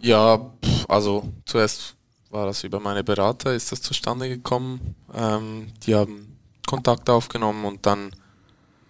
Ja, 0.00 0.50
also 0.88 1.32
zuerst 1.44 1.96
war 2.30 2.46
das 2.46 2.64
über 2.64 2.80
meine 2.80 3.04
Berater, 3.04 3.54
ist 3.54 3.72
das 3.72 3.82
zustande 3.82 4.28
gekommen. 4.28 4.94
Ähm, 5.14 5.68
die 5.86 5.94
haben 5.94 6.36
Kontakt 6.66 7.10
aufgenommen 7.10 7.64
und 7.64 7.86
dann 7.86 8.10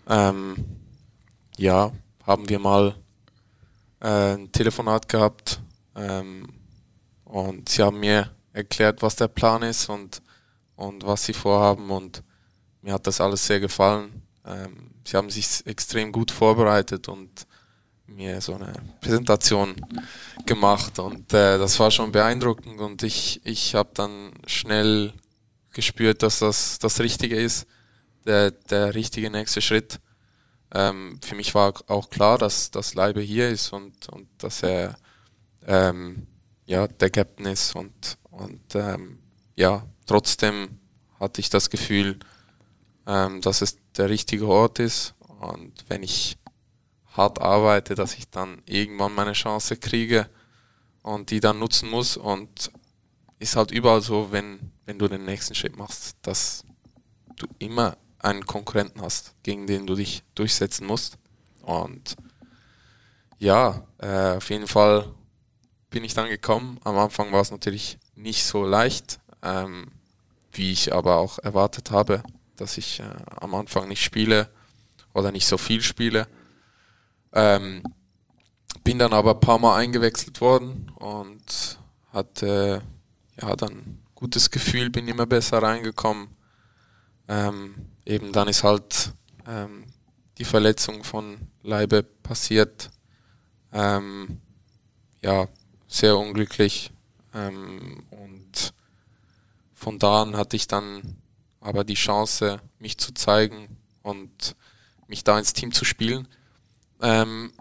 ähm, 0.09 0.57
ja, 1.57 1.93
haben 2.27 2.49
wir 2.49 2.59
mal 2.59 2.95
ein 4.05 4.53
Telefonat 4.53 5.09
gehabt 5.09 5.61
ähm, 5.97 6.49
und 7.25 7.69
sie 7.69 7.83
haben 7.83 8.01
mir 8.01 8.31
erklärt, 8.53 9.01
was 9.03 9.17
der 9.17 9.29
Plan 9.29 9.63
ist 9.63 9.89
und, 9.89 10.21
und 10.77 11.07
was 11.07 11.25
sie 11.25 11.33
vorhaben 11.33 11.91
und 11.91 12.23
mir 12.83 12.93
hat 12.93 13.07
das 13.07 13.21
alles 13.21 13.47
sehr 13.47 13.61
gefallen. 13.61 14.23
Ähm, 14.45 14.91
sie 15.05 15.17
haben 15.17 15.31
sich 15.31 15.67
extrem 15.67 16.13
gut 16.13 16.31
vorbereitet 16.31 17.09
und 17.09 17.47
mir 18.07 18.43
so 18.43 18.55
eine 18.55 18.75
Präsentation 19.01 19.75
gemacht 20.45 20.99
und 20.99 21.33
äh, 21.33 21.57
das 21.57 21.81
war 21.81 21.91
schon 21.91 22.13
beeindruckend 22.13 22.79
und 22.81 23.03
ich, 23.03 23.41
ich 23.45 23.75
habe 23.75 23.91
dann 23.95 24.33
schnell 24.47 25.15
gespürt, 25.73 26.23
dass 26.23 26.41
das 26.41 26.79
das 26.79 27.01
Richtige 27.01 27.37
ist, 27.37 27.67
der, 28.27 28.51
der 28.51 28.95
richtige 28.95 29.31
nächste 29.31 29.63
Schritt. 29.63 29.99
Ähm, 30.75 31.21
für 31.23 31.37
mich 31.37 31.55
war 31.55 31.73
auch 31.87 32.11
klar, 32.11 32.37
dass 32.37 32.71
das 32.71 32.95
Leibe 32.95 33.21
hier 33.21 33.49
ist 33.49 33.73
und, 33.73 34.09
und 34.09 34.29
dass 34.39 34.63
er 34.63 34.97
ähm, 35.67 36.27
ja, 36.67 36.89
der 36.89 37.11
Captain 37.11 37.47
ist 37.47 37.77
und, 37.77 38.19
und 38.31 38.75
ähm, 38.75 39.21
ja, 39.55 39.87
trotzdem 40.07 40.81
hatte 41.21 41.41
ich 41.41 41.49
das 41.49 41.71
Gefühl, 41.71 42.19
ähm, 43.07 43.41
dass 43.41 43.63
es 43.63 43.79
der 43.97 44.11
richtige 44.11 44.49
Ort 44.49 44.81
ist 44.81 45.15
und 45.41 45.85
wenn 45.89 46.03
ich 46.03 46.37
hart 47.07 47.41
arbeite, 47.41 47.95
dass 47.95 48.15
ich 48.15 48.29
dann 48.29 48.63
irgendwann 48.67 49.15
meine 49.15 49.33
Chance 49.33 49.77
kriege 49.77 50.29
und 51.03 51.31
die 51.31 51.39
dann 51.41 51.61
nutzen 51.61 51.89
muss 51.89 52.17
und 52.17 52.73
ist 53.39 53.57
halt 53.57 53.71
überall 53.71 54.01
so, 54.01 54.33
wenn, 54.33 54.73
wenn 54.87 54.99
du 54.99 55.07
den 55.07 55.25
nächsten 55.25 55.55
Schritt 55.55 55.77
machst, 55.77 56.17
dass 56.23 56.65
du 57.37 57.47
immer 57.59 57.97
einen 58.25 58.47
Konkurrenten 58.47 59.03
hast, 59.03 59.35
gegen 59.43 59.67
den 59.67 59.87
du 59.87 59.95
dich 59.95 60.23
durchsetzen 60.35 60.87
musst. 60.87 61.19
Und 61.63 62.17
ja, 63.39 63.87
äh, 63.99 64.37
auf 64.37 64.51
jeden 64.51 64.67
Fall 64.67 65.13
bin 65.91 66.05
ich 66.05 66.15
dann 66.15 66.29
gekommen. 66.29 66.81
Am 66.85 66.99
Anfang 66.99 67.33
war 67.33 67.41
es 67.41 67.51
natürlich 67.51 67.99
nicht 68.15 68.45
so 68.45 68.65
leicht, 68.65 69.21
ähm, 69.43 69.93
wie 70.53 70.73
ich 70.73 70.93
aber 70.93 71.17
auch 71.17 71.39
erwartet 71.39 71.91
habe 71.91 72.23
dass 72.57 72.79
ich 72.79 73.01
äh, 73.01 73.05
am 73.41 73.55
Anfang 73.55 73.89
nicht 73.89 74.03
spiele 74.03 74.49
oder 75.13 75.33
nicht 75.33 75.47
so 75.47 75.59
viel 75.59 75.83
spiele. 75.83 76.27
Ähm, 77.33 77.83
bin 78.83 78.99
dann 78.99 79.13
aber 79.13 79.33
ein 79.33 79.41
paar 79.41 79.59
Mal 79.59 79.77
eingewechselt 79.77 80.41
worden 80.41 80.91
und 80.97 81.79
hatte 82.13 82.83
ja 83.41 83.57
dann 83.57 84.03
gutes 84.15 84.51
Gefühl, 84.51 84.91
bin 84.91 85.09
immer 85.09 85.27
besser 85.27 85.63
reingekommen. 85.63 86.29
Ähm, 87.29 87.75
eben 88.05 88.33
dann 88.33 88.49
ist 88.49 88.65
halt 88.65 89.13
ähm, 89.47 89.85
die 90.39 90.45
Verletzung 90.45 91.05
von 91.05 91.39
Leibe 91.63 92.03
passiert. 92.03 92.91
Ähm, 93.73 94.41
ja, 95.23 95.49
sehr 95.89 96.19
unglücklich. 96.19 96.93
Ähm, 97.33 98.05
und 98.11 98.75
von 99.73 99.99
da 99.99 100.23
an 100.23 100.37
hatte 100.37 100.57
ich 100.57 100.67
dann 100.67 101.17
aber 101.61 101.85
die 101.85 101.95
Chance, 101.95 102.61
mich 102.79 102.99
zu 102.99 103.13
zeigen 103.15 103.79
und 104.03 104.55
mich 105.09 105.25
da 105.25 105.39
ins 105.39 105.55
Team 105.55 105.73
zu 105.73 105.85
spielen, 105.85 106.29
ähm, 107.01 107.53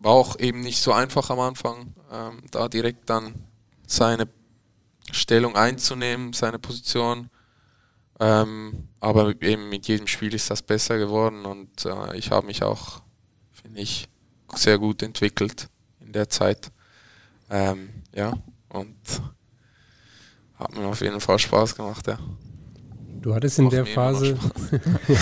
war 0.00 0.12
auch 0.12 0.38
eben 0.38 0.60
nicht 0.60 0.82
so 0.82 0.92
einfach 0.92 1.30
am 1.30 1.38
Anfang, 1.38 1.94
ähm, 2.10 2.42
da 2.50 2.68
direkt 2.68 3.08
dann 3.08 3.34
seine 3.86 4.28
Stellung 5.12 5.54
einzunehmen, 5.56 6.32
seine 6.32 6.58
Position. 6.58 7.30
Ähm, 8.20 8.88
aber 9.00 9.34
eben 9.42 9.68
mit 9.68 9.88
jedem 9.88 10.06
Spiel 10.06 10.34
ist 10.34 10.50
das 10.50 10.62
besser 10.62 10.98
geworden 10.98 11.44
und 11.44 11.84
äh, 11.84 12.16
ich 12.16 12.30
habe 12.30 12.46
mich 12.46 12.62
auch, 12.62 13.02
finde 13.50 13.80
ich, 13.80 14.08
sehr 14.54 14.78
gut 14.78 15.02
entwickelt 15.02 15.68
in 16.00 16.12
der 16.12 16.28
Zeit. 16.28 16.70
Ähm, 17.50 17.88
ja, 18.14 18.34
und 18.68 18.96
hat 20.54 20.76
mir 20.76 20.86
auf 20.86 21.00
jeden 21.00 21.20
Fall 21.20 21.38
Spaß 21.38 21.74
gemacht, 21.74 22.06
ja. 22.06 22.18
Du 23.20 23.34
hattest 23.34 23.58
in 23.58 23.70
der 23.70 23.86
Phase, 23.86 24.36
ja, 25.08 25.18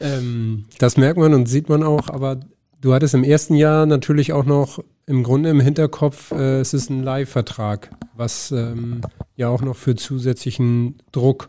ähm, 0.00 0.66
das 0.78 0.96
merkt 0.96 1.18
man 1.18 1.34
und 1.34 1.46
sieht 1.46 1.68
man 1.68 1.82
auch, 1.82 2.08
aber 2.08 2.40
du 2.80 2.94
hattest 2.94 3.14
im 3.14 3.24
ersten 3.24 3.54
Jahr 3.54 3.86
natürlich 3.86 4.32
auch 4.32 4.44
noch 4.44 4.78
im 5.06 5.22
Grunde 5.22 5.50
im 5.50 5.60
Hinterkopf, 5.60 6.32
äh, 6.32 6.60
es 6.60 6.72
ist 6.72 6.90
ein 6.90 7.02
Live-Vertrag, 7.02 7.90
was 8.14 8.52
ähm, 8.52 9.00
ja 9.36 9.48
auch 9.48 9.62
noch 9.62 9.76
für 9.76 9.96
zusätzlichen 9.96 10.98
Druck 11.12 11.48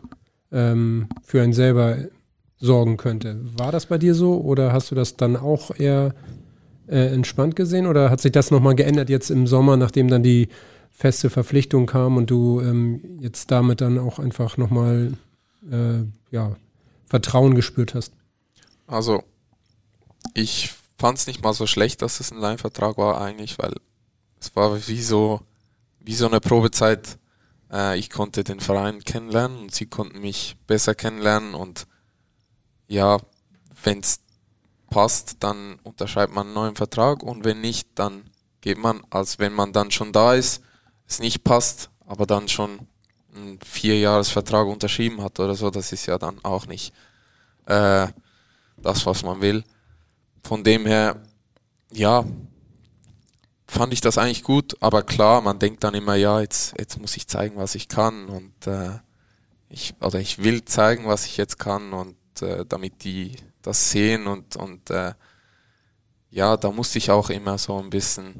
ähm, 0.56 1.08
für 1.22 1.42
einen 1.42 1.52
selber 1.52 1.98
sorgen 2.58 2.96
könnte. 2.96 3.38
War 3.58 3.70
das 3.70 3.86
bei 3.86 3.98
dir 3.98 4.14
so 4.14 4.40
oder 4.40 4.72
hast 4.72 4.90
du 4.90 4.94
das 4.94 5.16
dann 5.16 5.36
auch 5.36 5.78
eher 5.78 6.14
äh, 6.88 7.12
entspannt 7.12 7.54
gesehen 7.56 7.86
oder 7.86 8.10
hat 8.10 8.20
sich 8.20 8.32
das 8.32 8.50
nochmal 8.50 8.74
geändert 8.74 9.10
jetzt 9.10 9.30
im 9.30 9.46
Sommer, 9.46 9.76
nachdem 9.76 10.08
dann 10.08 10.22
die 10.22 10.48
feste 10.90 11.28
Verpflichtung 11.28 11.84
kam 11.86 12.16
und 12.16 12.30
du 12.30 12.60
ähm, 12.62 13.18
jetzt 13.20 13.50
damit 13.50 13.82
dann 13.82 13.98
auch 13.98 14.18
einfach 14.18 14.56
nochmal 14.56 15.12
äh, 15.70 16.04
ja, 16.30 16.56
Vertrauen 17.04 17.54
gespürt 17.54 17.94
hast? 17.94 18.14
Also, 18.86 19.22
ich 20.32 20.72
fand 20.96 21.18
es 21.18 21.26
nicht 21.26 21.42
mal 21.42 21.52
so 21.52 21.66
schlecht, 21.66 22.00
dass 22.00 22.20
es 22.20 22.32
ein 22.32 22.38
Leihvertrag 22.38 22.96
war 22.96 23.20
eigentlich, 23.20 23.58
weil 23.58 23.74
es 24.40 24.56
war 24.56 24.74
wie 24.88 25.02
so, 25.02 25.40
wie 26.00 26.14
so 26.14 26.26
eine 26.26 26.40
Probezeit. 26.40 27.18
Äh, 27.76 27.98
ich 27.98 28.10
konnte 28.10 28.42
den 28.42 28.60
Verein 28.60 29.04
kennenlernen 29.04 29.58
und 29.58 29.74
sie 29.74 29.86
konnten 29.86 30.20
mich 30.20 30.56
besser 30.66 30.94
kennenlernen 30.94 31.54
und 31.54 31.86
ja, 32.88 33.18
wenn 33.82 34.00
es 34.00 34.20
passt, 34.88 35.36
dann 35.40 35.78
unterschreibt 35.82 36.32
man 36.32 36.46
einen 36.46 36.54
neuen 36.54 36.76
Vertrag 36.76 37.22
und 37.22 37.44
wenn 37.44 37.60
nicht, 37.60 37.88
dann 37.96 38.30
geht 38.62 38.78
man, 38.78 39.02
als 39.10 39.38
wenn 39.38 39.52
man 39.52 39.72
dann 39.72 39.90
schon 39.90 40.12
da 40.12 40.34
ist, 40.34 40.62
es 41.06 41.18
nicht 41.18 41.44
passt, 41.44 41.90
aber 42.06 42.26
dann 42.26 42.48
schon 42.48 42.80
einen 43.34 43.60
Vierjahresvertrag 43.60 44.66
unterschrieben 44.66 45.22
hat 45.22 45.38
oder 45.38 45.54
so, 45.54 45.70
das 45.70 45.92
ist 45.92 46.06
ja 46.06 46.18
dann 46.18 46.42
auch 46.42 46.66
nicht 46.66 46.94
äh, 47.66 48.06
das, 48.78 49.04
was 49.04 49.22
man 49.22 49.40
will. 49.40 49.62
Von 50.42 50.64
dem 50.64 50.86
her, 50.86 51.22
ja, 51.92 52.24
fand 53.68 53.92
ich 53.92 54.00
das 54.00 54.18
eigentlich 54.18 54.42
gut, 54.42 54.76
aber 54.80 55.02
klar, 55.02 55.40
man 55.40 55.58
denkt 55.58 55.84
dann 55.84 55.94
immer, 55.94 56.14
ja, 56.14 56.40
jetzt, 56.40 56.74
jetzt 56.78 56.98
muss 57.00 57.16
ich 57.16 57.26
zeigen, 57.26 57.56
was 57.56 57.74
ich 57.74 57.88
kann 57.88 58.26
und 58.26 58.66
äh, 58.66 58.98
ich, 59.68 59.94
oder 60.00 60.20
ich 60.20 60.42
will 60.42 60.64
zeigen, 60.64 61.06
was 61.06 61.26
ich 61.26 61.36
jetzt 61.36 61.58
kann 61.58 61.92
und 61.92 62.16
äh, 62.42 62.64
damit 62.66 63.04
die 63.04 63.36
das 63.62 63.90
sehen 63.90 64.28
und, 64.28 64.56
und 64.56 64.90
äh, 64.90 65.14
ja, 66.30 66.56
da 66.56 66.70
musste 66.70 66.98
ich 66.98 67.10
auch 67.10 67.30
immer 67.30 67.58
so 67.58 67.78
ein 67.78 67.90
bisschen 67.90 68.34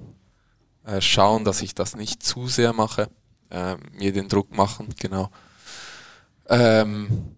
äh, 0.84 1.00
schauen, 1.00 1.44
dass 1.44 1.62
ich 1.62 1.74
das 1.74 1.96
nicht 1.96 2.22
zu 2.22 2.46
sehr 2.46 2.72
mache, 2.72 3.10
äh, 3.50 3.76
mir 3.92 4.12
den 4.12 4.28
Druck 4.28 4.54
machen, 4.54 4.94
genau. 4.98 5.30
Ähm, 6.48 7.34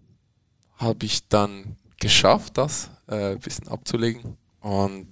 Habe 0.77 1.05
ich 1.05 1.27
dann 1.27 1.77
geschafft, 1.99 2.57
das 2.57 2.91
äh, 3.07 3.31
ein 3.31 3.39
bisschen 3.39 3.67
abzulegen 3.67 4.37
und 4.61 5.07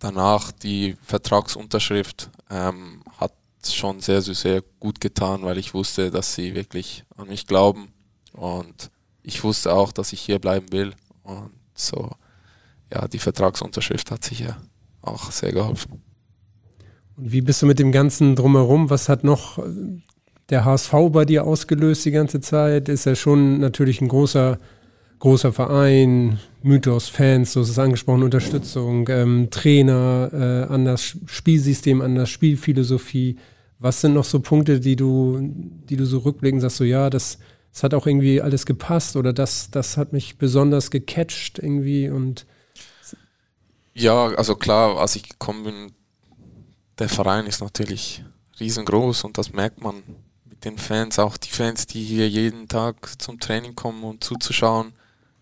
danach 0.00 0.50
die 0.50 0.96
Vertragsunterschrift 1.02 2.30
ähm, 2.50 3.02
hat 3.18 3.32
schon 3.64 4.00
sehr, 4.00 4.22
sehr, 4.22 4.34
sehr 4.34 4.62
gut 4.80 5.00
getan, 5.00 5.42
weil 5.42 5.58
ich 5.58 5.74
wusste, 5.74 6.10
dass 6.10 6.34
sie 6.34 6.54
wirklich 6.54 7.04
an 7.16 7.28
mich 7.28 7.46
glauben 7.46 7.92
und 8.32 8.90
ich 9.22 9.44
wusste 9.44 9.72
auch, 9.72 9.92
dass 9.92 10.12
ich 10.12 10.20
hier 10.20 10.38
bleiben 10.38 10.72
will 10.72 10.94
und 11.22 11.52
so, 11.74 12.10
ja, 12.92 13.06
die 13.06 13.18
Vertragsunterschrift 13.18 14.10
hat 14.10 14.24
sicher 14.24 14.56
auch 15.02 15.30
sehr 15.30 15.52
geholfen. 15.52 16.02
Und 17.16 17.32
wie 17.32 17.40
bist 17.40 17.62
du 17.62 17.66
mit 17.66 17.78
dem 17.78 17.92
Ganzen 17.92 18.34
drumherum? 18.34 18.90
Was 18.90 19.08
hat 19.08 19.24
noch 19.24 19.58
äh, 19.58 19.62
der 20.48 20.64
HSV 20.64 20.92
bei 21.10 21.24
dir 21.24 21.44
ausgelöst 21.44 22.04
die 22.04 22.10
ganze 22.10 22.40
Zeit? 22.40 22.88
Ist 22.88 23.06
ja 23.06 23.14
schon 23.14 23.60
natürlich 23.60 24.00
ein 24.00 24.08
großer, 24.08 24.58
großer 25.20 25.52
Verein, 25.52 26.40
Mythos, 26.62 27.08
Fans, 27.08 27.52
so 27.52 27.60
ist 27.60 27.68
es 27.68 27.78
angesprochen, 27.78 28.22
Unterstützung, 28.22 29.06
ähm, 29.08 29.48
Trainer, 29.50 30.30
äh, 30.32 30.72
an 30.72 30.84
das 30.84 31.16
Spielsystem, 31.26 32.00
an 32.00 32.16
das 32.16 32.30
Spielphilosophie. 32.30 33.36
Was 33.78 34.00
sind 34.00 34.14
noch 34.14 34.24
so 34.24 34.40
Punkte, 34.40 34.80
die 34.80 34.96
du, 34.96 35.38
die 35.42 35.96
du 35.96 36.04
so 36.04 36.18
rückblickend 36.18 36.62
sagst, 36.62 36.78
so 36.78 36.84
ja, 36.84 37.08
das, 37.10 37.38
das 37.72 37.82
hat 37.82 37.94
auch 37.94 38.06
irgendwie 38.06 38.40
alles 38.40 38.66
gepasst 38.66 39.14
oder 39.14 39.32
das, 39.32 39.70
das 39.70 39.96
hat 39.96 40.12
mich 40.12 40.36
besonders 40.38 40.90
gecatcht 40.90 41.58
irgendwie 41.58 42.08
und 42.08 42.46
ja, 43.92 44.28
also 44.28 44.54
klar, 44.54 44.98
als 44.98 45.16
ich 45.16 45.28
gekommen 45.28 45.64
bin, 45.64 45.92
der 46.98 47.08
Verein 47.08 47.46
ist 47.46 47.60
natürlich 47.60 48.24
riesengroß 48.58 49.24
und 49.24 49.36
das 49.36 49.52
merkt 49.52 49.82
man 49.82 50.02
mit 50.44 50.64
den 50.64 50.78
Fans, 50.78 51.18
auch 51.18 51.36
die 51.36 51.50
Fans, 51.50 51.86
die 51.86 52.02
hier 52.02 52.28
jeden 52.28 52.68
Tag 52.68 53.20
zum 53.20 53.40
Training 53.40 53.74
kommen 53.74 54.04
und 54.04 54.22
zuzuschauen, 54.22 54.92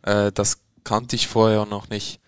äh, 0.09 0.33
das 0.33 0.61
kannte 0.85 1.17
ich 1.17 1.29
vorher 1.29 1.67
noch 1.67 1.91
nicht. 1.91 2.21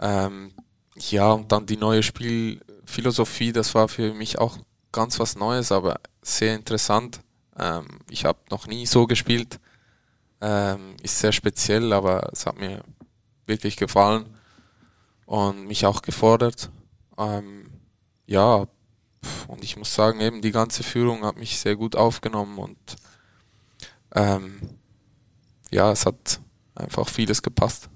Ähm, 0.00 0.52
ja, 0.96 1.32
und 1.32 1.50
dann 1.52 1.66
die 1.66 1.76
neue 1.76 2.02
Spielphilosophie, 2.02 3.52
das 3.52 3.74
war 3.74 3.88
für 3.88 4.14
mich 4.14 4.38
auch 4.38 4.58
ganz 4.92 5.18
was 5.18 5.36
Neues, 5.36 5.72
aber 5.72 6.00
sehr 6.22 6.54
interessant. 6.54 7.20
Ähm, 7.58 7.86
ich 8.10 8.24
habe 8.24 8.38
noch 8.50 8.66
nie 8.66 8.86
so 8.86 9.06
gespielt. 9.06 9.60
Ähm, 10.40 10.96
ist 11.02 11.18
sehr 11.18 11.32
speziell, 11.32 11.92
aber 11.92 12.30
es 12.32 12.46
hat 12.46 12.58
mir 12.58 12.82
wirklich 13.46 13.76
gefallen 13.76 14.26
und 15.26 15.66
mich 15.66 15.86
auch 15.86 16.02
gefordert. 16.02 16.70
Ähm, 17.18 17.70
ja, 18.26 18.66
und 19.48 19.64
ich 19.64 19.76
muss 19.76 19.94
sagen, 19.94 20.20
eben 20.20 20.42
die 20.42 20.52
ganze 20.52 20.82
Führung 20.82 21.24
hat 21.24 21.36
mich 21.36 21.58
sehr 21.58 21.76
gut 21.76 21.96
aufgenommen 21.96 22.58
und 22.58 22.96
ähm, 24.14 24.60
ja, 25.70 25.90
es 25.90 26.06
hat 26.06 26.40
einfach 26.76 27.08
vieles 27.08 27.42
gepasst. 27.42 27.88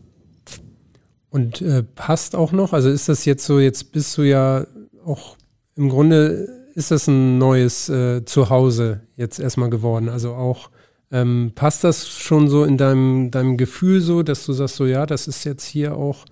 Und 1.30 1.62
äh, 1.62 1.82
passt 1.82 2.34
auch 2.34 2.52
noch? 2.52 2.72
Also 2.72 2.90
ist 2.90 3.08
das 3.08 3.24
jetzt 3.24 3.44
so, 3.44 3.60
jetzt 3.60 3.92
bist 3.92 4.18
du 4.18 4.22
ja 4.22 4.66
auch 5.04 5.36
im 5.76 5.88
Grunde 5.88 6.48
ist 6.74 6.90
das 6.90 7.06
ein 7.08 7.38
neues 7.38 7.88
äh, 7.88 8.24
Zuhause 8.24 9.00
jetzt 9.16 9.38
erstmal 9.38 9.70
geworden. 9.70 10.08
Also 10.08 10.34
auch 10.34 10.70
ähm, 11.10 11.52
passt 11.54 11.84
das 11.84 12.08
schon 12.08 12.48
so 12.48 12.64
in 12.64 12.76
deinem, 12.76 13.30
deinem 13.30 13.56
Gefühl 13.56 14.00
so, 14.00 14.22
dass 14.22 14.46
du 14.46 14.52
sagst, 14.52 14.76
so 14.76 14.86
ja, 14.86 15.06
das 15.06 15.26
ist 15.26 15.44
jetzt 15.44 15.64
hier 15.66 15.96
auch 15.96 16.24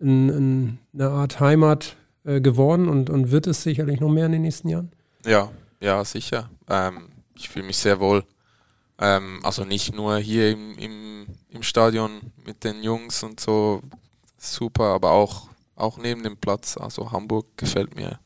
ein, 0.00 0.28
ein, 0.28 0.78
eine 0.94 1.10
Art 1.10 1.40
Heimat 1.40 1.96
äh, 2.24 2.40
geworden 2.40 2.88
und, 2.88 3.10
und 3.10 3.30
wird 3.30 3.46
es 3.46 3.62
sicherlich 3.62 4.00
noch 4.00 4.10
mehr 4.10 4.26
in 4.26 4.32
den 4.32 4.42
nächsten 4.42 4.68
Jahren? 4.68 4.92
Ja, 5.26 5.50
ja, 5.80 6.04
sicher. 6.04 6.50
Ähm, 6.68 7.08
ich 7.34 7.48
fühle 7.48 7.66
mich 7.66 7.78
sehr 7.78 8.00
wohl. 8.00 8.24
Ähm, 9.00 9.40
also 9.42 9.64
nicht 9.64 9.94
nur 9.94 10.18
hier 10.18 10.50
im, 10.50 10.78
im, 10.78 11.26
im 11.48 11.62
Stadion 11.62 12.20
mit 12.44 12.62
den 12.64 12.82
Jungs 12.82 13.22
und 13.22 13.40
so, 13.40 13.80
super, 14.36 14.84
aber 14.84 15.12
auch, 15.12 15.48
auch 15.74 15.96
neben 15.96 16.22
dem 16.22 16.36
Platz. 16.36 16.76
Also 16.76 17.10
Hamburg 17.10 17.46
gefällt 17.56 17.96
mir 17.96 18.20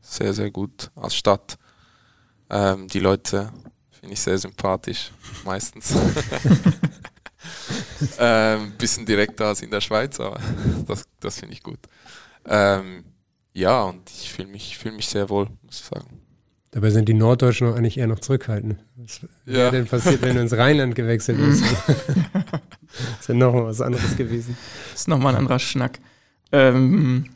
sehr, 0.00 0.32
sehr 0.32 0.50
gut 0.50 0.90
als 0.96 1.14
Stadt. 1.14 1.58
Ähm, 2.48 2.88
die 2.88 3.00
Leute 3.00 3.52
finde 3.90 4.14
ich 4.14 4.20
sehr 4.20 4.38
sympathisch, 4.38 5.12
meistens. 5.44 5.94
ähm, 8.18 8.72
bisschen 8.78 9.04
direkter 9.04 9.48
als 9.48 9.60
in 9.60 9.70
der 9.70 9.82
Schweiz, 9.82 10.18
aber 10.20 10.40
das, 10.86 11.04
das 11.20 11.38
finde 11.38 11.54
ich 11.54 11.62
gut. 11.62 11.80
Ähm, 12.46 13.04
ja, 13.52 13.82
und 13.82 14.08
ich 14.10 14.32
fühle 14.32 14.48
mich, 14.48 14.78
fühl 14.78 14.92
mich 14.92 15.08
sehr 15.08 15.28
wohl, 15.28 15.48
muss 15.62 15.80
ich 15.80 15.86
sagen. 15.86 16.23
Dabei 16.74 16.90
sind 16.90 17.08
die 17.08 17.14
Norddeutschen 17.14 17.72
eigentlich 17.72 17.98
eher 17.98 18.08
noch 18.08 18.18
zurückhaltend. 18.18 18.80
Was 18.96 19.20
ja. 19.46 19.54
wäre 19.54 19.70
denn 19.70 19.86
passiert, 19.86 20.22
wenn 20.22 20.34
du 20.34 20.42
ins 20.42 20.52
Rheinland 20.54 20.96
gewechselt 20.96 21.38
bist? 21.38 21.62
das 21.62 21.88
ist 23.20 23.28
ja 23.28 23.34
nochmal 23.36 23.66
was 23.66 23.80
anderes 23.80 24.16
gewesen. 24.16 24.56
Das 24.90 25.02
ist 25.02 25.08
nochmal 25.08 25.34
ein 25.34 25.38
anderer 25.38 25.60
Schnack. 25.60 26.00
Ähm, 26.50 27.26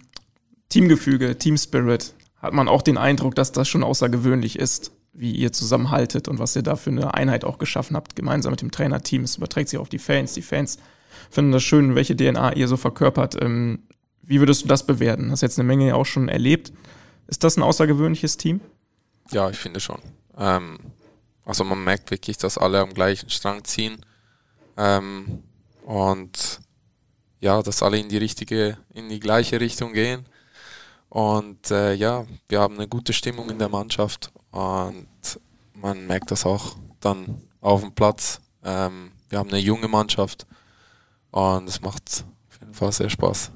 Teamgefüge, 0.71 1.39
Team 1.39 1.57
Spirit. 1.57 2.15
Hat 2.43 2.53
man 2.53 2.67
auch 2.67 2.83
den 2.83 2.99
Eindruck, 2.99 3.37
dass 3.37 3.53
das 3.53 3.69
schon 3.69 3.85
außergewöhnlich 3.85 4.59
ist, 4.59 4.91
wie 5.13 5.31
ihr 5.31 5.53
zusammenhaltet 5.53 6.27
und 6.27 6.41
was 6.41 6.57
ihr 6.57 6.63
da 6.63 6.75
für 6.75 6.91
eine 6.91 7.15
Einheit 7.15 7.45
auch 7.45 7.59
geschaffen 7.59 7.95
habt, 7.95 8.17
gemeinsam 8.17 8.51
mit 8.51 8.61
dem 8.61 8.73
Trainerteam. 8.73 9.23
Es 9.23 9.37
überträgt 9.37 9.69
sich 9.69 9.79
auf 9.79 9.89
die 9.89 10.01
Fans. 10.01 10.33
Die 10.33 10.43
Fans 10.43 10.79
finden 11.31 11.53
das 11.53 11.63
schön, 11.63 11.95
welche 11.95 12.17
DNA 12.17 12.55
ihr 12.55 12.67
so 12.67 12.77
verkörpert. 12.77 13.41
Ähm, 13.41 13.85
wie 14.21 14.41
würdest 14.41 14.65
du 14.65 14.67
das 14.69 14.85
bewerten? 14.85 15.31
Hast 15.31 15.43
jetzt 15.43 15.61
eine 15.61 15.69
Menge 15.69 15.95
auch 15.95 16.07
schon 16.07 16.29
erlebt. 16.29 16.73
Ist 17.29 17.45
das 17.45 17.57
ein 17.57 17.63
außergewöhnliches 17.63 18.37
Team? 18.37 18.61
Ja, 19.31 19.51
ich 19.51 19.59
finde 19.59 19.81
schon. 19.81 20.01
Ähm, 20.37 20.79
also 21.45 21.65
man 21.65 21.83
merkt 21.83 22.11
wirklich, 22.11 22.37
dass 22.39 22.59
alle 22.59 22.81
am 22.81 22.95
gleichen 22.95 23.31
Strang 23.31 23.65
ziehen. 23.65 24.05
Ähm, 24.77 25.43
und 25.85 26.61
ja, 27.41 27.63
dass 27.63 27.83
alle 27.83 27.99
in 27.99 28.09
die 28.09 28.19
richtige, 28.19 28.79
in 28.93 29.09
die 29.09 29.21
gleiche 29.21 29.61
Richtung 29.61 29.93
gehen. 29.93 30.25
Und 31.09 31.71
äh, 31.71 31.95
ja, 31.95 32.27
wir 32.49 32.61
haben 32.61 32.75
eine 32.75 32.89
gute 32.89 33.13
Stimmung 33.13 33.49
in 33.51 33.59
der 33.59 33.69
Mannschaft 33.71 34.31
und 34.51 35.07
man 35.73 36.07
merkt 36.07 36.31
das 36.31 36.45
auch 36.45 36.77
dann 37.01 37.43
auf 37.61 37.81
dem 37.81 37.93
Platz. 37.93 38.41
Ähm, 38.63 39.13
wir 39.29 39.39
haben 39.39 39.49
eine 39.49 39.59
junge 39.59 39.89
Mannschaft 39.89 40.47
und 41.31 41.69
es 41.69 41.81
macht 41.81 42.25
auf 42.51 42.61
jeden 42.61 42.75
Fall 42.75 42.93
sehr 42.93 43.09
Spaß. 43.09 43.51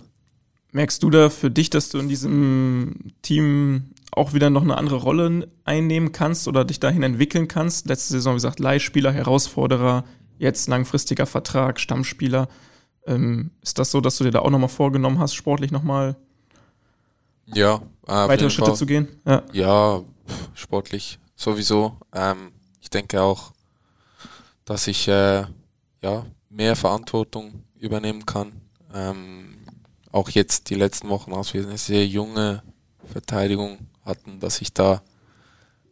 Merkst 0.73 1.03
du 1.03 1.11
da 1.11 1.28
für 1.28 1.51
dich, 1.51 1.69
dass 1.69 1.90
du 1.90 1.99
in 1.99 2.09
diesem 2.09 3.12
Team 3.20 3.90
auch 4.11 4.32
wieder 4.32 4.49
noch 4.49 4.62
eine 4.62 4.78
andere 4.78 4.97
Rolle 4.97 5.49
einnehmen 5.65 6.12
kannst 6.12 6.49
oder 6.49 6.65
dich 6.65 6.81
dahin 6.81 7.03
entwickeln 7.03 7.47
kannst? 7.47 7.86
Letzte 7.86 8.15
Saison, 8.15 8.32
wie 8.32 8.36
gesagt, 8.36 8.59
Leihspieler, 8.59 9.12
Herausforderer, 9.12 10.05
jetzt 10.39 10.69
langfristiger 10.69 11.27
Vertrag, 11.27 11.78
Stammspieler. 11.78 12.49
Ähm, 13.07 13.51
ist 13.61 13.78
das 13.78 13.90
so, 13.90 14.01
dass 14.01 14.16
du 14.16 14.24
dir 14.24 14.31
da 14.31 14.40
auch 14.40 14.51
nochmal 14.51 14.70
vorgenommen 14.70 15.19
hast, 15.19 15.35
sportlich 15.35 15.73
nochmal 15.73 16.16
ja, 17.47 17.82
weitere 18.07 18.49
Schritte 18.49 18.70
Fall. 18.70 18.77
zu 18.77 18.86
gehen? 18.86 19.09
Ja, 19.27 19.43
ja 19.53 20.03
sportlich 20.55 21.19
sowieso. 21.36 21.99
Ähm, 22.15 22.53
ich 22.81 22.89
denke 22.89 23.20
auch, 23.20 23.53
dass 24.65 24.86
ich 24.86 25.07
äh, 25.09 25.44
ja, 26.03 26.27
mehr 26.49 26.77
Verantwortung 26.77 27.65
übernehmen 27.78 28.24
kann. 28.24 28.53
Ähm, 28.94 29.59
auch 30.12 30.28
jetzt 30.28 30.70
die 30.70 30.74
letzten 30.74 31.09
Wochen, 31.09 31.32
als 31.32 31.55
wir 31.55 31.62
eine 31.62 31.78
sehr 31.78 32.06
junge 32.06 32.62
Verteidigung 33.05 33.78
hatten, 34.05 34.40
dass 34.40 34.60
ich 34.60 34.72
da 34.72 35.02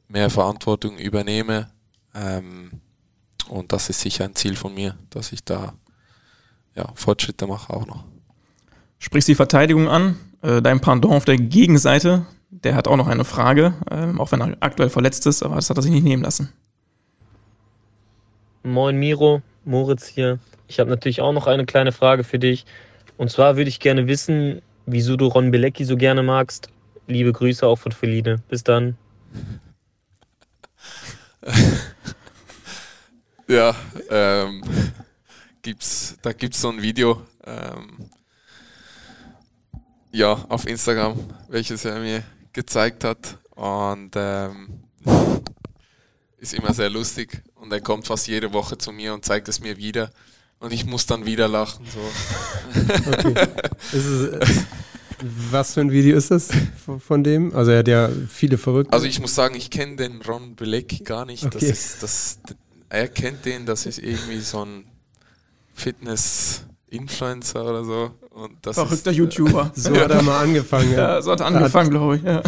mehr 0.08 0.30
Verantwortung 0.30 0.98
übernehme. 0.98 1.70
Ähm, 2.14 2.80
und 3.48 3.72
das 3.72 3.88
ist 3.88 4.00
sicher 4.00 4.24
ein 4.24 4.34
Ziel 4.34 4.56
von 4.56 4.74
mir, 4.74 4.96
dass 5.08 5.32
ich 5.32 5.44
da 5.44 5.74
ja, 6.74 6.86
Fortschritte 6.94 7.46
mache 7.46 7.72
auch 7.72 7.86
noch. 7.86 8.04
Sprichst 8.98 9.28
die 9.28 9.34
Verteidigung 9.34 9.88
an. 9.88 10.16
Äh, 10.42 10.62
dein 10.62 10.80
Pendant 10.80 11.14
auf 11.14 11.24
der 11.24 11.36
Gegenseite, 11.36 12.26
der 12.50 12.74
hat 12.74 12.88
auch 12.88 12.96
noch 12.96 13.08
eine 13.08 13.24
Frage, 13.24 13.74
äh, 13.90 14.18
auch 14.18 14.32
wenn 14.32 14.40
er 14.40 14.56
aktuell 14.60 14.90
verletzt 14.90 15.26
ist, 15.26 15.42
aber 15.42 15.56
das 15.56 15.70
hat 15.70 15.78
er 15.78 15.82
sich 15.82 15.92
nicht 15.92 16.04
nehmen 16.04 16.22
lassen. 16.22 16.52
Moin 18.62 18.98
Miro, 18.98 19.42
Moritz 19.64 20.06
hier. 20.06 20.38
Ich 20.68 20.78
habe 20.80 20.90
natürlich 20.90 21.20
auch 21.20 21.32
noch 21.32 21.46
eine 21.46 21.64
kleine 21.64 21.92
Frage 21.92 22.24
für 22.24 22.38
dich. 22.38 22.66
Und 23.20 23.30
zwar 23.30 23.58
würde 23.58 23.68
ich 23.68 23.80
gerne 23.80 24.06
wissen, 24.06 24.62
wieso 24.86 25.14
du 25.14 25.26
Ron 25.26 25.50
Bilecki 25.50 25.84
so 25.84 25.98
gerne 25.98 26.22
magst. 26.22 26.70
Liebe 27.06 27.34
Grüße 27.34 27.66
auch 27.66 27.76
von 27.76 27.92
Feline. 27.92 28.42
Bis 28.48 28.64
dann. 28.64 28.96
ja, 33.46 33.76
ähm, 34.08 34.64
gibt's, 35.60 36.16
da 36.22 36.32
gibt 36.32 36.54
es 36.54 36.62
so 36.62 36.70
ein 36.70 36.80
Video, 36.80 37.20
ähm, 37.44 38.08
ja, 40.12 40.32
auf 40.48 40.66
Instagram, 40.66 41.18
welches 41.50 41.84
er 41.84 42.00
mir 42.00 42.22
gezeigt 42.54 43.04
hat. 43.04 43.36
Und 43.50 44.12
ähm, 44.16 44.84
ist 46.38 46.54
immer 46.54 46.72
sehr 46.72 46.88
lustig. 46.88 47.42
Und 47.54 47.70
er 47.70 47.82
kommt 47.82 48.06
fast 48.06 48.28
jede 48.28 48.54
Woche 48.54 48.78
zu 48.78 48.92
mir 48.92 49.12
und 49.12 49.26
zeigt 49.26 49.46
es 49.48 49.60
mir 49.60 49.76
wieder. 49.76 50.10
Und 50.60 50.72
ich 50.72 50.84
muss 50.84 51.06
dann 51.06 51.24
wieder 51.24 51.48
lachen. 51.48 51.86
So. 51.86 52.00
Okay. 53.10 53.34
Es, 53.92 54.28
äh, 54.28 54.38
was 55.50 55.74
für 55.74 55.80
ein 55.80 55.90
Video 55.90 56.16
ist 56.16 56.30
das 56.30 56.48
von 56.76 57.24
dem? 57.24 57.54
Also 57.54 57.72
er 57.72 57.80
hat 57.80 57.88
ja 57.88 58.08
viele 58.28 58.56
Verrückte. 58.56 58.92
Also 58.92 59.06
ich 59.06 59.20
muss 59.20 59.34
sagen, 59.34 59.54
ich 59.54 59.70
kenne 59.70 59.96
den 59.96 60.22
Ron 60.22 60.54
Bilecki 60.54 61.02
gar 61.02 61.24
nicht. 61.24 61.44
Okay. 61.44 61.58
Das 61.58 61.68
ist, 61.68 62.02
das, 62.02 62.38
er 62.88 63.08
kennt 63.08 63.44
den, 63.44 63.66
das 63.66 63.86
ist 63.86 63.98
irgendwie 63.98 64.40
so 64.40 64.64
ein 64.64 64.84
Fitness-Influencer 65.74 67.64
oder 67.64 67.84
so. 67.84 68.10
Und 68.30 68.54
das 68.62 68.76
Verrückter 68.76 69.10
ist, 69.10 69.16
YouTuber. 69.16 69.72
So 69.74 69.94
hat 69.96 70.10
er 70.10 70.22
mal 70.22 70.42
angefangen. 70.42 70.92
Ja, 70.92 71.16
ja 71.16 71.22
so 71.22 71.32
hat 71.32 71.40
er 71.40 71.46
angefangen, 71.46 71.90
glaube 71.90 72.16
ich. 72.16 72.22
Ja. 72.22 72.42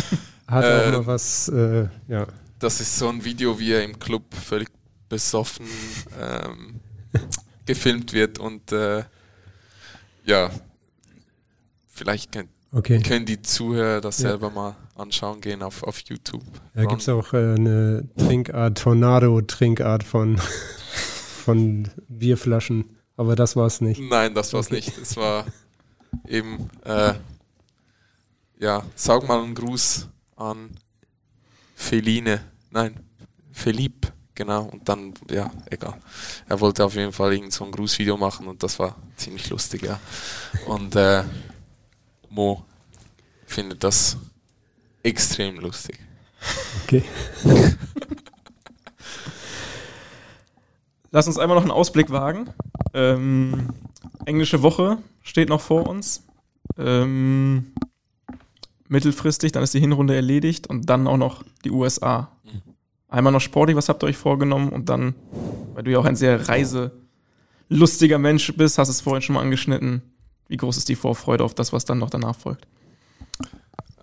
Hat 0.46 0.64
äh, 0.64 0.68
auch 0.68 0.92
mal 0.92 1.06
was, 1.06 1.48
äh, 1.48 1.88
ja. 2.08 2.26
Das 2.58 2.80
ist 2.80 2.98
so 2.98 3.08
ein 3.08 3.24
Video, 3.24 3.58
wie 3.58 3.72
er 3.72 3.84
im 3.84 3.98
Club 3.98 4.22
völlig 4.34 4.68
besoffen 5.08 5.66
ähm, 6.20 6.80
gefilmt 7.66 8.12
wird 8.12 8.38
und 8.38 8.72
äh, 8.72 9.04
ja, 10.24 10.50
vielleicht 11.88 12.32
kennt, 12.32 12.50
okay. 12.72 13.00
können 13.02 13.26
die 13.26 13.42
Zuhörer 13.42 14.00
das 14.00 14.18
ja. 14.18 14.30
selber 14.30 14.50
mal 14.50 14.76
anschauen 14.94 15.40
gehen 15.40 15.62
auf, 15.62 15.82
auf 15.82 16.00
YouTube. 16.00 16.42
Da 16.74 16.84
gibt 16.84 17.02
es 17.02 17.08
auch 17.08 17.32
äh, 17.32 17.54
eine 17.54 18.08
Trinkart, 18.16 18.78
Tornado-Trinkart 18.78 20.04
von, 20.04 20.38
von 21.44 21.88
Bierflaschen, 22.08 22.96
aber 23.16 23.36
das 23.36 23.56
war 23.56 23.66
es 23.66 23.80
nicht. 23.80 24.00
Nein, 24.00 24.34
das 24.34 24.52
war 24.52 24.60
es 24.60 24.66
okay. 24.66 24.76
nicht. 24.76 24.98
Es 24.98 25.16
war 25.16 25.46
eben, 26.28 26.68
äh, 26.84 27.14
ja, 28.58 28.84
sag 28.94 29.26
mal 29.26 29.42
einen 29.42 29.54
Gruß 29.54 30.08
an 30.36 30.70
Feline, 31.74 32.40
nein, 32.70 33.00
Philippe 33.50 34.12
genau. 34.42 34.64
Und 34.64 34.88
dann, 34.88 35.14
ja, 35.30 35.50
egal. 35.70 35.94
Er 36.48 36.60
wollte 36.60 36.84
auf 36.84 36.94
jeden 36.94 37.12
Fall 37.12 37.32
irgend 37.32 37.52
so 37.52 37.64
ein 37.64 37.70
Grußvideo 37.70 38.16
machen 38.16 38.48
und 38.48 38.62
das 38.62 38.78
war 38.78 38.96
ziemlich 39.16 39.50
lustig, 39.50 39.82
ja. 39.82 40.00
Und 40.66 40.96
äh, 40.96 41.22
Mo 42.28 42.64
findet 43.46 43.84
das 43.84 44.16
extrem 45.02 45.60
lustig. 45.60 45.98
Okay. 46.82 47.04
Lass 51.10 51.26
uns 51.26 51.38
einmal 51.38 51.56
noch 51.56 51.62
einen 51.62 51.70
Ausblick 51.70 52.10
wagen. 52.10 52.50
Ähm, 52.94 53.68
englische 54.24 54.62
Woche 54.62 54.98
steht 55.22 55.50
noch 55.50 55.60
vor 55.60 55.86
uns. 55.86 56.24
Ähm, 56.78 57.74
mittelfristig, 58.88 59.52
dann 59.52 59.62
ist 59.62 59.74
die 59.74 59.80
Hinrunde 59.80 60.16
erledigt 60.16 60.66
und 60.66 60.88
dann 60.88 61.06
auch 61.06 61.18
noch 61.18 61.44
die 61.64 61.70
USA. 61.70 62.32
Mhm. 62.44 62.71
Einmal 63.12 63.30
noch 63.30 63.42
sportlich, 63.42 63.76
was 63.76 63.90
habt 63.90 64.02
ihr 64.02 64.06
euch 64.06 64.16
vorgenommen? 64.16 64.70
Und 64.70 64.88
dann, 64.88 65.14
weil 65.74 65.84
du 65.84 65.90
ja 65.90 65.98
auch 65.98 66.06
ein 66.06 66.16
sehr 66.16 66.48
reiselustiger 66.48 68.18
Mensch 68.18 68.50
bist, 68.56 68.78
hast 68.78 68.88
es 68.88 69.02
vorhin 69.02 69.20
schon 69.20 69.34
mal 69.34 69.42
angeschnitten. 69.42 70.00
Wie 70.48 70.56
groß 70.56 70.78
ist 70.78 70.88
die 70.88 70.94
Vorfreude 70.94 71.44
auf 71.44 71.52
das, 71.52 71.74
was 71.74 71.84
dann 71.84 71.98
noch 71.98 72.08
danach 72.08 72.34
folgt? 72.34 72.66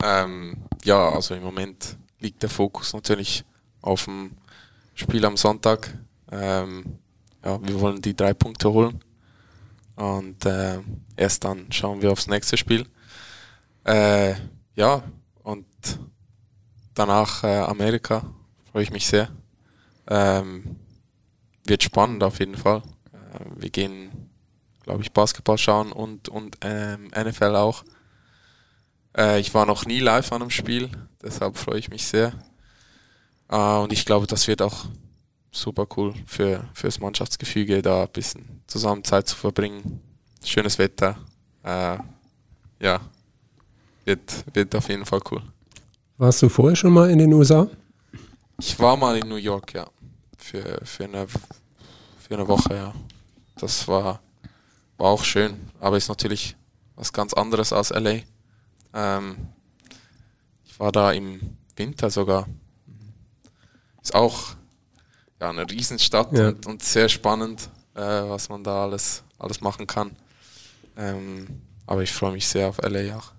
Ähm, 0.04 0.58
ja, 0.84 1.10
also 1.10 1.34
im 1.34 1.42
Moment 1.42 1.98
liegt 2.20 2.44
der 2.44 2.52
Fokus 2.52 2.94
natürlich 2.94 3.44
auf 3.82 4.06
dem 4.06 4.34
Spiel 4.94 5.26
am 5.26 5.38
Sonntag. 5.38 5.98
Ähm, 6.32 7.00
ja, 7.44 7.60
wir 7.64 7.82
wollen 7.82 8.04
die 8.04 8.16
drei 8.16 8.36
Punkte 8.36 8.72
holen. 8.72 9.04
Und 9.96 10.46
äh, 10.46 10.82
erst 11.18 11.46
dann 11.46 11.72
schauen 11.72 12.04
wir 12.04 12.12
aufs 12.12 12.28
nächste 12.28 12.58
Spiel. 12.58 12.86
Äh, 13.86 14.36
ja, 14.76 15.02
und 15.42 15.66
danach 16.94 17.44
äh, 17.44 17.58
Amerika 17.58 18.24
freue 18.72 18.84
ich 18.84 18.92
mich 18.92 19.08
sehr. 19.08 19.30
Ähm, 20.08 20.78
wird 21.66 21.84
spannend 21.84 22.24
auf 22.24 22.40
jeden 22.40 22.56
Fall. 22.56 22.82
Äh, 23.12 23.46
wir 23.56 23.70
gehen, 23.70 24.30
glaube 24.84 25.02
ich, 25.02 25.12
Basketball 25.12 25.58
schauen 25.58 25.92
und, 25.92 26.30
und 26.30 26.58
ähm, 26.62 27.08
NFL 27.08 27.56
auch. 27.56 27.84
Äh, 29.18 29.40
ich 29.40 29.54
war 29.54 29.66
noch 29.66 29.86
nie 29.86 30.00
live 30.00 30.32
an 30.32 30.42
einem 30.42 30.52
Spiel, 30.52 30.90
deshalb 31.22 31.58
freue 31.58 31.80
ich 31.80 31.90
mich 31.90 32.08
sehr. 32.08 32.34
Äh, 33.50 33.78
und 33.78 33.94
ich 33.94 34.06
glaube, 34.06 34.28
das 34.28 34.48
wird 34.48 34.62
auch 34.62 34.86
super 35.52 35.88
cool 35.98 36.14
für 36.26 36.70
fürs 36.74 37.00
Mannschaftsgefüge, 37.00 37.82
da 37.82 38.04
ein 38.04 38.10
bisschen 38.10 38.62
zusammen 38.68 39.04
Zeit 39.04 39.28
zu 39.28 39.36
verbringen. 39.36 40.02
Schönes 40.44 40.78
Wetter. 40.78 41.18
Äh, 41.64 41.98
ja, 42.80 43.02
wird, 44.06 44.46
wird 44.54 44.76
auf 44.76 44.88
jeden 44.90 45.06
Fall 45.06 45.20
cool. 45.32 45.42
Warst 46.18 46.42
du 46.42 46.50
vorher 46.50 46.76
schon 46.76 46.94
mal 46.94 47.10
in 47.10 47.20
den 47.20 47.34
USA? 47.34 47.68
Ich 48.60 48.78
war 48.78 48.98
mal 48.98 49.18
in 49.18 49.28
New 49.30 49.38
York, 49.38 49.74
ja. 49.74 49.88
Für, 50.38 50.82
für, 50.84 51.06
eine, 51.06 51.28
für 51.28 52.34
eine 52.34 52.48
Woche, 52.48 52.76
ja. 52.76 52.94
Das 53.56 53.88
war, 53.88 54.22
war 54.98 55.08
auch 55.08 55.24
schön, 55.24 55.70
aber 55.80 55.98
ist 55.98 56.10
natürlich 56.10 56.56
was 56.96 57.14
ganz 57.14 57.34
anderes 57.34 57.72
als 57.72 57.90
LA. 57.92 58.20
Ähm, 58.94 59.48
ich 60.66 60.78
war 60.78 60.92
da 60.92 61.12
im 61.14 61.58
Winter 61.78 62.10
sogar. 62.10 62.48
Ist 64.02 64.14
auch 64.14 64.56
ja, 65.40 65.50
eine 65.50 65.70
Riesenstadt 65.70 66.34
ja. 66.34 66.50
und, 66.50 66.66
und, 66.66 66.84
sehr 66.84 67.08
spannend, 67.08 67.70
äh, 67.96 68.02
was 68.02 68.50
man 68.50 68.64
da 68.64 68.84
alles, 68.84 69.24
alles 69.38 69.62
machen 69.62 69.88
kann. 69.88 70.16
Ähm, 70.98 71.62
aber 71.86 72.04
ich 72.04 72.12
freue 72.12 72.34
mich 72.34 72.48
sehr 72.48 72.68
auf 72.68 72.80
LA 72.80 73.16
auch. 73.16 73.32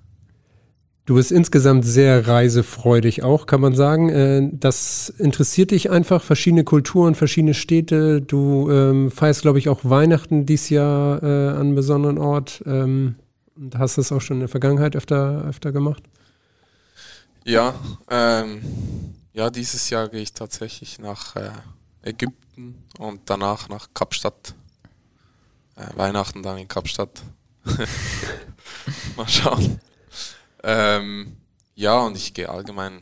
Du 1.11 1.17
bist 1.17 1.33
insgesamt 1.33 1.85
sehr 1.85 2.29
reisefreudig 2.29 3.25
auch, 3.25 3.47
kann 3.47 3.61
man 3.61 3.75
sagen. 3.75 4.11
Äh, 4.11 4.49
das 4.53 5.09
interessiert 5.09 5.73
dich 5.73 5.91
einfach, 5.91 6.23
verschiedene 6.23 6.63
Kulturen, 6.63 7.17
verschiedene 7.17 7.55
Städte. 7.55 8.23
Du 8.23 8.71
ähm, 8.71 9.11
feierst, 9.11 9.43
glaube 9.43 9.59
ich, 9.59 9.69
auch 9.69 9.81
Weihnachten 9.83 10.47
dieses 10.47 10.71
Jahr 10.71 11.21
äh, 11.21 11.27
an 11.27 11.57
einem 11.57 11.75
besonderen 11.75 12.17
Ort 12.17 12.63
ähm, 12.65 13.17
und 13.57 13.77
hast 13.77 13.99
das 13.99 14.13
auch 14.13 14.21
schon 14.21 14.37
in 14.37 14.41
der 14.43 14.49
Vergangenheit 14.49 14.95
öfter, 14.95 15.47
öfter 15.49 15.73
gemacht. 15.73 16.05
Ja, 17.45 17.75
ähm, 18.09 18.63
ja, 19.33 19.51
dieses 19.51 19.91
Jahr 19.91 20.09
gehe 20.09 20.23
ich 20.23 20.33
tatsächlich 20.33 21.01
nach 21.01 21.35
äh, 21.35 21.51
Ägypten 22.03 22.85
und 23.01 23.23
danach 23.25 23.69
nach 23.69 23.89
Kapstadt. 23.95 24.55
Äh, 25.75 25.87
Weihnachten 25.97 26.45
dann 26.45 26.57
in 26.57 26.69
Kapstadt. 26.69 27.21
Mal 29.17 29.27
schauen. 29.27 29.81
Ähm, 30.63 31.37
ja, 31.75 31.99
und 32.01 32.17
ich 32.17 32.35
gehe 32.35 32.49
allgemein 32.49 33.01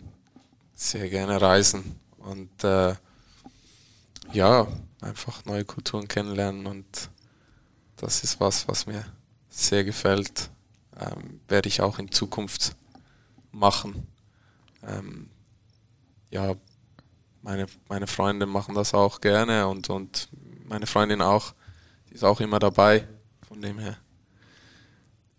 sehr 0.74 1.08
gerne 1.08 1.40
reisen 1.40 1.98
und 2.18 2.62
äh, 2.62 2.94
ja, 4.32 4.66
einfach 5.00 5.44
neue 5.44 5.64
Kulturen 5.64 6.06
kennenlernen 6.06 6.66
und 6.66 7.10
das 7.96 8.22
ist 8.22 8.40
was, 8.40 8.68
was 8.68 8.86
mir 8.86 9.04
sehr 9.48 9.84
gefällt. 9.84 10.50
Ähm, 10.96 11.40
werde 11.48 11.68
ich 11.68 11.80
auch 11.80 11.98
in 11.98 12.12
Zukunft 12.12 12.76
machen. 13.50 14.06
Ähm, 14.82 15.28
ja, 16.30 16.54
meine, 17.42 17.66
meine 17.88 18.06
Freunde 18.06 18.46
machen 18.46 18.74
das 18.74 18.94
auch 18.94 19.20
gerne 19.20 19.66
und, 19.66 19.90
und 19.90 20.28
meine 20.64 20.86
Freundin 20.86 21.22
auch. 21.22 21.54
Die 22.08 22.14
ist 22.14 22.24
auch 22.24 22.40
immer 22.40 22.58
dabei. 22.58 23.08
Von 23.48 23.62
dem 23.62 23.78
her 23.78 23.96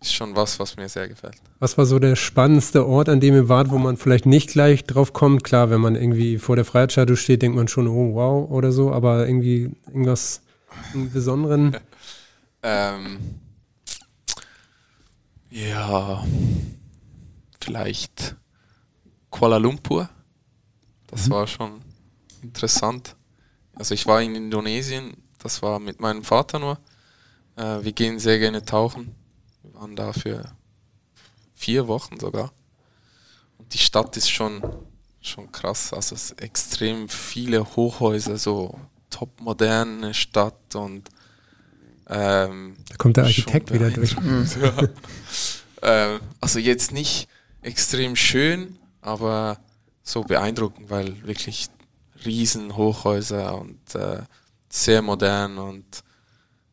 ist 0.00 0.14
schon 0.14 0.34
was, 0.34 0.58
was 0.58 0.76
mir 0.76 0.88
sehr 0.88 1.08
gefällt. 1.08 1.36
Was 1.58 1.76
war 1.76 1.84
so 1.84 1.98
der 1.98 2.16
spannendste 2.16 2.86
Ort, 2.86 3.08
an 3.08 3.20
dem 3.20 3.34
ihr 3.34 3.48
wart, 3.48 3.70
wo 3.70 3.78
man 3.78 3.96
vielleicht 3.96 4.26
nicht 4.26 4.50
gleich 4.50 4.84
drauf 4.84 5.12
kommt? 5.12 5.44
Klar, 5.44 5.70
wenn 5.70 5.80
man 5.80 5.94
irgendwie 5.94 6.38
vor 6.38 6.56
der 6.56 6.64
Freiheitsstatue 6.64 7.16
steht, 7.16 7.42
denkt 7.42 7.56
man 7.56 7.68
schon, 7.68 7.86
oh 7.86 8.14
wow 8.14 8.50
oder 8.50 8.72
so, 8.72 8.92
aber 8.92 9.26
irgendwie 9.26 9.70
irgendwas 9.86 10.42
einen 10.94 11.12
besonderen. 11.12 11.76
ähm, 12.62 13.18
ja, 15.50 16.24
vielleicht 17.60 18.36
Kuala 19.30 19.58
Lumpur. 19.58 20.08
Das 21.08 21.26
mhm. 21.26 21.32
war 21.32 21.46
schon 21.46 21.82
interessant. 22.42 23.16
Also 23.74 23.94
ich 23.94 24.06
war 24.06 24.22
in 24.22 24.34
Indonesien, 24.34 25.14
das 25.42 25.62
war 25.62 25.78
mit 25.78 26.00
meinem 26.00 26.24
Vater 26.24 26.58
nur. 26.58 26.78
Äh, 27.56 27.82
wir 27.82 27.92
gehen 27.92 28.18
sehr 28.18 28.38
gerne 28.38 28.64
tauchen. 28.64 29.14
Waren 29.80 29.96
da 29.96 30.12
für 30.12 30.44
vier 31.54 31.88
Wochen 31.88 32.20
sogar. 32.20 32.52
Und 33.56 33.72
die 33.72 33.78
Stadt 33.78 34.14
ist 34.18 34.28
schon, 34.28 34.62
schon 35.22 35.50
krass. 35.52 35.94
Also 35.94 36.14
es 36.14 36.32
extrem 36.32 37.08
viele 37.08 37.64
Hochhäuser, 37.76 38.36
so 38.36 38.78
top 39.08 39.40
moderne 39.40 40.12
Stadt 40.12 40.74
und 40.74 41.08
ähm, 42.10 42.76
da 42.90 42.96
kommt 42.96 43.16
der 43.16 43.24
Architekt 43.24 43.72
wieder 43.72 43.90
durch. 43.90 44.12
ja. 44.60 44.88
ähm, 45.80 46.20
also 46.42 46.58
jetzt 46.58 46.92
nicht 46.92 47.26
extrem 47.62 48.16
schön, 48.16 48.78
aber 49.00 49.60
so 50.02 50.24
beeindruckend, 50.24 50.90
weil 50.90 51.26
wirklich 51.26 51.68
riesen 52.26 52.76
Hochhäuser 52.76 53.58
und 53.58 53.94
äh, 53.94 54.18
sehr 54.68 55.00
modern 55.00 55.56
und 55.56 56.04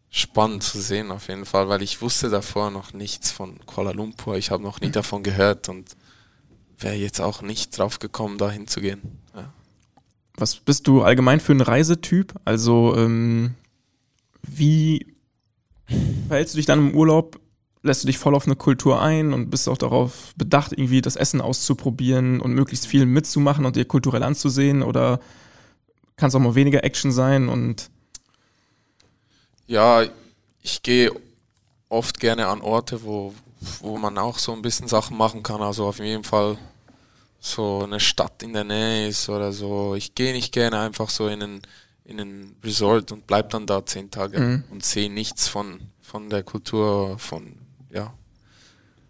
spannend 0.09 0.63
zu 0.63 0.79
sehen 0.79 1.11
auf 1.11 1.27
jeden 1.27 1.45
Fall, 1.45 1.69
weil 1.69 1.81
ich 1.81 2.01
wusste 2.01 2.29
davor 2.29 2.71
noch 2.71 2.93
nichts 2.93 3.31
von 3.31 3.59
Kuala 3.65 3.91
Lumpur. 3.91 4.37
Ich 4.37 4.51
habe 4.51 4.63
noch 4.63 4.81
nie 4.81 4.91
davon 4.91 5.23
gehört 5.23 5.69
und 5.69 5.95
wäre 6.79 6.95
jetzt 6.95 7.19
auch 7.19 7.41
nicht 7.41 7.77
drauf 7.77 7.99
gekommen, 7.99 8.37
da 8.37 8.49
hinzugehen. 8.49 9.01
Ja. 9.35 9.51
Was 10.35 10.55
bist 10.55 10.87
du 10.87 11.01
allgemein 11.01 11.39
für 11.39 11.53
ein 11.53 11.61
Reisetyp? 11.61 12.33
Also 12.45 12.95
ähm, 12.95 13.55
wie 14.43 15.13
verhältst 16.27 16.53
du 16.53 16.57
dich 16.57 16.65
dann 16.65 16.89
im 16.89 16.95
Urlaub? 16.95 17.39
Lässt 17.83 18.03
du 18.03 18.07
dich 18.07 18.17
voll 18.17 18.35
auf 18.35 18.45
eine 18.45 18.55
Kultur 18.55 19.01
ein 19.01 19.33
und 19.33 19.49
bist 19.49 19.69
auch 19.69 19.77
darauf 19.77 20.33
bedacht, 20.35 20.73
irgendwie 20.73 21.01
das 21.01 21.15
Essen 21.15 21.41
auszuprobieren 21.41 22.41
und 22.41 22.53
möglichst 22.53 22.87
viel 22.87 23.05
mitzumachen 23.05 23.65
und 23.65 23.75
dir 23.75 23.85
kulturell 23.85 24.23
anzusehen? 24.23 24.83
Oder 24.83 25.19
kann 26.15 26.29
es 26.29 26.35
auch 26.35 26.39
mal 26.39 26.55
weniger 26.55 26.83
Action 26.83 27.11
sein 27.11 27.47
und 27.49 27.89
ja, 29.67 30.05
ich 30.61 30.81
gehe 30.81 31.11
oft 31.89 32.19
gerne 32.19 32.47
an 32.47 32.61
Orte, 32.61 33.03
wo, 33.03 33.33
wo 33.81 33.97
man 33.97 34.17
auch 34.17 34.39
so 34.39 34.53
ein 34.53 34.61
bisschen 34.61 34.87
Sachen 34.87 35.17
machen 35.17 35.43
kann. 35.43 35.61
Also 35.61 35.87
auf 35.87 35.99
jeden 35.99 36.23
Fall 36.23 36.57
so 37.39 37.83
eine 37.83 37.99
Stadt 37.99 38.43
in 38.43 38.53
der 38.53 38.63
Nähe 38.63 39.07
ist 39.07 39.29
oder 39.29 39.51
so. 39.51 39.95
Ich 39.95 40.15
gehe 40.15 40.33
nicht 40.33 40.51
gerne 40.51 40.79
einfach 40.79 41.09
so 41.09 41.27
in 41.27 41.41
ein, 41.41 41.61
in 42.03 42.19
ein 42.19 42.55
Resort 42.63 43.11
und 43.11 43.27
bleib 43.27 43.49
dann 43.51 43.67
da 43.67 43.85
zehn 43.85 44.09
Tage 44.09 44.39
mhm. 44.39 44.63
und 44.71 44.83
sehe 44.83 45.11
nichts 45.11 45.47
von, 45.47 45.79
von 46.01 46.29
der 46.29 46.43
Kultur, 46.43 47.19
von, 47.19 47.57
ja, 47.91 48.13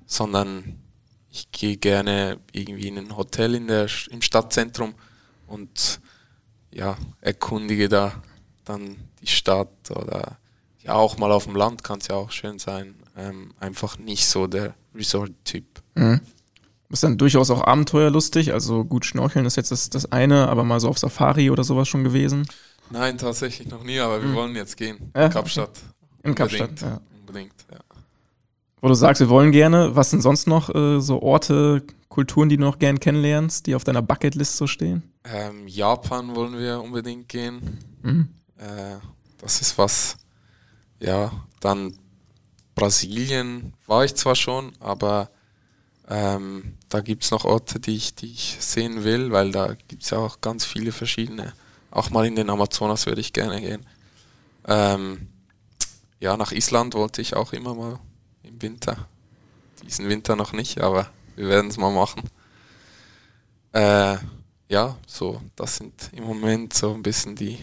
sondern 0.05 0.79
ich 1.31 1.51
gehe 1.51 1.77
gerne 1.77 2.39
irgendwie 2.51 2.87
in 2.87 2.97
ein 2.97 3.15
Hotel 3.15 3.55
in 3.55 3.67
der, 3.67 3.87
im 4.09 4.21
Stadtzentrum 4.21 4.95
und 5.47 5.99
ja, 6.71 6.97
erkundige 7.21 7.89
da 7.89 8.21
dann 8.65 8.97
die 9.21 9.27
Stadt 9.27 9.91
oder 9.91 10.37
ja, 10.87 10.93
auch 10.93 11.17
mal 11.17 11.31
auf 11.31 11.43
dem 11.45 11.55
Land 11.55 11.83
kann 11.83 11.99
es 11.99 12.07
ja 12.07 12.15
auch 12.15 12.31
schön 12.31 12.59
sein. 12.59 12.95
Ähm, 13.17 13.53
einfach 13.59 13.97
nicht 13.97 14.27
so 14.27 14.47
der 14.47 14.73
Resort-Typ. 14.95 15.65
Mhm. 15.95 16.21
Ist 16.89 17.03
dann 17.03 17.17
durchaus 17.17 17.51
auch 17.51 17.61
abenteuerlustig. 17.61 18.53
Also 18.53 18.85
gut, 18.85 19.05
Schnorcheln 19.05 19.45
ist 19.45 19.57
jetzt 19.57 19.71
das, 19.71 19.89
das 19.89 20.11
eine, 20.11 20.47
aber 20.47 20.63
mal 20.63 20.79
so 20.79 20.87
auf 20.87 20.97
Safari 20.97 21.49
oder 21.49 21.63
sowas 21.63 21.87
schon 21.87 22.03
gewesen? 22.03 22.47
Nein, 22.89 23.17
tatsächlich 23.17 23.67
noch 23.67 23.83
nie, 23.83 23.99
aber 23.99 24.21
wir 24.21 24.29
mhm. 24.29 24.35
wollen 24.35 24.55
jetzt 24.55 24.77
gehen. 24.77 25.11
Ja, 25.13 25.25
in 25.25 25.31
Kapstadt. 25.31 25.71
In 26.23 26.35
Kapstadt, 26.35 26.81
ja. 26.81 27.01
Unbedingt, 27.19 27.53
ja. 27.69 27.79
Wo 28.79 28.87
du 28.87 28.93
sagst, 28.93 29.19
wir 29.19 29.29
wollen 29.29 29.51
gerne, 29.51 29.95
was 29.95 30.11
sind 30.11 30.21
sonst 30.21 30.47
noch 30.47 30.73
äh, 30.73 31.01
so 31.01 31.21
Orte, 31.21 31.83
Kulturen, 32.07 32.47
die 32.47 32.55
du 32.55 32.63
noch 32.63 32.79
gern 32.79 32.99
kennenlernst, 32.99 33.67
die 33.67 33.75
auf 33.75 33.83
deiner 33.83 34.01
Bucketlist 34.01 34.55
so 34.55 34.67
stehen? 34.67 35.03
Ähm, 35.25 35.67
Japan 35.67 36.35
wollen 36.35 36.57
wir 36.57 36.81
unbedingt 36.81 37.27
gehen. 37.27 37.79
Mhm. 38.03 38.29
Äh, 38.57 38.97
das 39.39 39.59
ist 39.61 39.77
was, 39.77 40.17
ja, 40.99 41.31
dann 41.59 41.97
Brasilien 42.75 43.73
war 43.87 44.05
ich 44.05 44.15
zwar 44.15 44.35
schon, 44.35 44.73
aber 44.79 45.29
ähm, 46.07 46.77
da 46.89 47.01
gibt 47.01 47.23
es 47.23 47.31
noch 47.31 47.43
Orte, 47.43 47.79
die 47.79 47.95
ich, 47.95 48.15
die 48.15 48.31
ich 48.31 48.57
sehen 48.59 49.03
will, 49.03 49.31
weil 49.31 49.51
da 49.51 49.73
gibt 49.87 50.03
es 50.03 50.11
ja 50.11 50.19
auch 50.19 50.41
ganz 50.41 50.63
viele 50.63 50.91
verschiedene. 50.91 51.53
Auch 51.91 52.09
mal 52.09 52.25
in 52.25 52.35
den 52.35 52.49
Amazonas 52.49 53.05
würde 53.05 53.21
ich 53.21 53.33
gerne 53.33 53.59
gehen. 53.59 53.85
Ähm, 54.65 55.27
ja, 56.19 56.37
nach 56.37 56.51
Island 56.51 56.93
wollte 56.93 57.21
ich 57.21 57.35
auch 57.35 57.53
immer 57.53 57.73
mal 57.73 57.99
im 58.43 58.61
Winter. 58.61 59.07
Diesen 59.83 60.07
Winter 60.09 60.35
noch 60.35 60.53
nicht, 60.53 60.79
aber 60.79 61.09
wir 61.35 61.47
werden 61.47 61.69
es 61.69 61.77
mal 61.77 61.91
machen. 61.91 62.23
Äh, 63.73 64.17
ja, 64.69 64.97
so, 65.05 65.41
das 65.55 65.77
sind 65.77 66.09
im 66.13 66.25
Moment 66.25 66.73
so 66.73 66.93
ein 66.93 67.03
bisschen 67.03 67.35
die, 67.35 67.57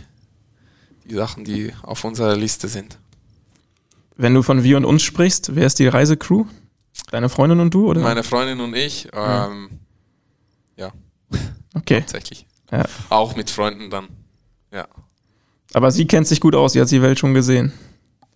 die 1.04 1.14
Sachen, 1.14 1.44
die 1.44 1.72
auf 1.82 2.04
unserer 2.04 2.36
Liste 2.36 2.68
sind. 2.68 2.98
Wenn 4.16 4.34
du 4.34 4.42
von 4.42 4.62
wir 4.62 4.76
und 4.76 4.84
uns 4.84 5.02
sprichst, 5.02 5.56
wer 5.56 5.66
ist 5.66 5.78
die 5.78 5.88
Reisecrew? 5.88 6.44
Deine 7.10 7.28
Freundin 7.28 7.60
und 7.60 7.74
du, 7.74 7.88
oder? 7.88 8.00
Meine 8.00 8.22
Freundin 8.22 8.60
und 8.60 8.74
ich, 8.74 9.08
ähm, 9.12 9.80
ja. 10.76 10.92
Okay. 11.74 12.00
Tatsächlich. 12.00 12.46
Ja. 12.70 12.84
Auch 13.10 13.34
mit 13.34 13.50
Freunden 13.50 13.90
dann, 13.90 14.08
ja. 14.72 14.86
Aber 15.72 15.90
sie 15.90 16.06
kennt 16.06 16.28
sich 16.28 16.40
gut 16.40 16.54
aus, 16.54 16.72
sie 16.72 16.80
hat 16.80 16.90
die 16.90 17.02
Welt 17.02 17.18
schon 17.18 17.34
gesehen. 17.34 17.72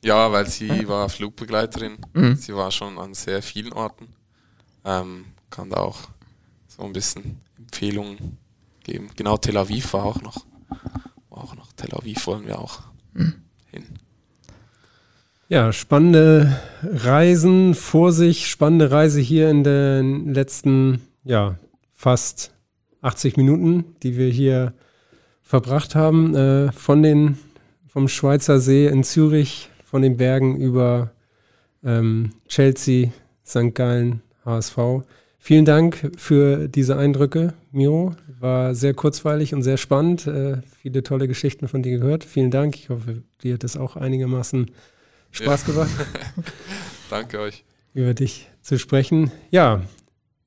Ja, 0.02 0.30
weil 0.32 0.46
sie 0.46 0.66
ja. 0.66 0.88
war 0.88 1.08
Flugbegleiterin. 1.08 1.98
Mhm. 2.12 2.36
Sie 2.36 2.54
war 2.54 2.70
schon 2.70 2.98
an 2.98 3.14
sehr 3.14 3.42
vielen 3.42 3.72
Orten. 3.72 4.08
Ähm, 4.84 5.26
kann 5.50 5.70
da 5.70 5.78
auch 5.78 5.98
so 6.66 6.82
ein 6.82 6.92
bisschen 6.92 7.40
Empfehlungen 7.56 8.38
geben. 8.84 9.10
Genau, 9.16 9.36
Tel 9.36 9.56
Aviv 9.56 9.92
war 9.92 10.04
auch 10.04 10.20
noch. 10.22 10.46
War 11.30 11.44
auch 11.44 11.54
noch 11.54 11.72
Tel 11.72 11.94
Aviv 11.94 12.26
wollen 12.26 12.46
wir 12.46 12.58
auch 12.58 12.80
mhm. 13.12 13.42
hin. 13.66 13.84
Ja, 15.50 15.72
spannende 15.72 16.60
Reisen 16.82 17.74
vor 17.74 18.12
sich, 18.12 18.48
spannende 18.48 18.90
Reise 18.90 19.18
hier 19.18 19.48
in 19.48 19.64
den 19.64 20.34
letzten, 20.34 21.00
ja, 21.24 21.56
fast 21.94 22.52
80 23.00 23.38
Minuten, 23.38 23.96
die 24.02 24.18
wir 24.18 24.28
hier 24.28 24.74
verbracht 25.40 25.94
haben, 25.94 26.34
äh, 26.34 26.70
von 26.72 27.02
den, 27.02 27.38
vom 27.86 28.08
Schweizer 28.08 28.60
See 28.60 28.88
in 28.88 29.04
Zürich, 29.04 29.70
von 29.84 30.02
den 30.02 30.18
Bergen 30.18 30.58
über 30.58 31.12
ähm, 31.82 32.32
Chelsea, 32.46 33.08
St. 33.46 33.74
Gallen, 33.74 34.20
HSV. 34.44 34.76
Vielen 35.38 35.64
Dank 35.64 36.12
für 36.18 36.68
diese 36.68 36.98
Eindrücke, 36.98 37.54
Miro. 37.72 38.14
War 38.38 38.74
sehr 38.74 38.92
kurzweilig 38.92 39.54
und 39.54 39.62
sehr 39.62 39.78
spannend. 39.78 40.26
Äh, 40.26 40.58
viele 40.82 41.02
tolle 41.02 41.26
Geschichten 41.26 41.68
von 41.68 41.82
dir 41.82 41.98
gehört. 41.98 42.24
Vielen 42.24 42.50
Dank. 42.50 42.76
Ich 42.76 42.90
hoffe, 42.90 43.22
dir 43.42 43.54
hat 43.54 43.64
es 43.64 43.78
auch 43.78 43.96
einigermaßen 43.96 44.70
Spaß 45.30 45.66
ja. 45.66 45.72
gemacht. 45.72 45.90
Danke 47.10 47.40
euch. 47.40 47.64
Über 47.94 48.14
dich 48.14 48.48
zu 48.62 48.78
sprechen. 48.78 49.30
Ja, 49.50 49.82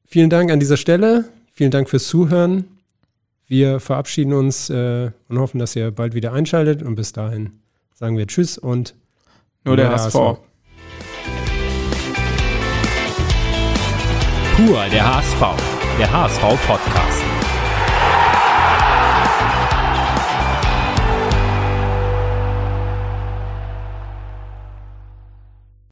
vielen 0.05 0.29
Dank 0.29 0.51
an 0.51 0.59
dieser 0.59 0.77
Stelle. 0.77 1.29
Vielen 1.53 1.71
Dank 1.71 1.89
fürs 1.89 2.07
Zuhören. 2.07 2.65
Wir 3.47 3.79
verabschieden 3.79 4.33
uns 4.33 4.69
äh, 4.69 5.11
und 5.27 5.39
hoffen, 5.39 5.59
dass 5.59 5.75
ihr 5.75 5.91
bald 5.91 6.13
wieder 6.13 6.31
einschaltet. 6.33 6.81
Und 6.83 6.95
bis 6.95 7.11
dahin 7.11 7.59
sagen 7.93 8.17
wir 8.17 8.25
Tschüss 8.27 8.57
und 8.57 8.95
nur 9.65 9.75
der. 9.75 9.91
HSV. 9.91 10.39
Pur 14.55 14.85
der 14.91 15.15
HSV, 15.15 15.41
der 15.97 16.11
HSV 16.11 16.41
Podcast. 16.67 17.40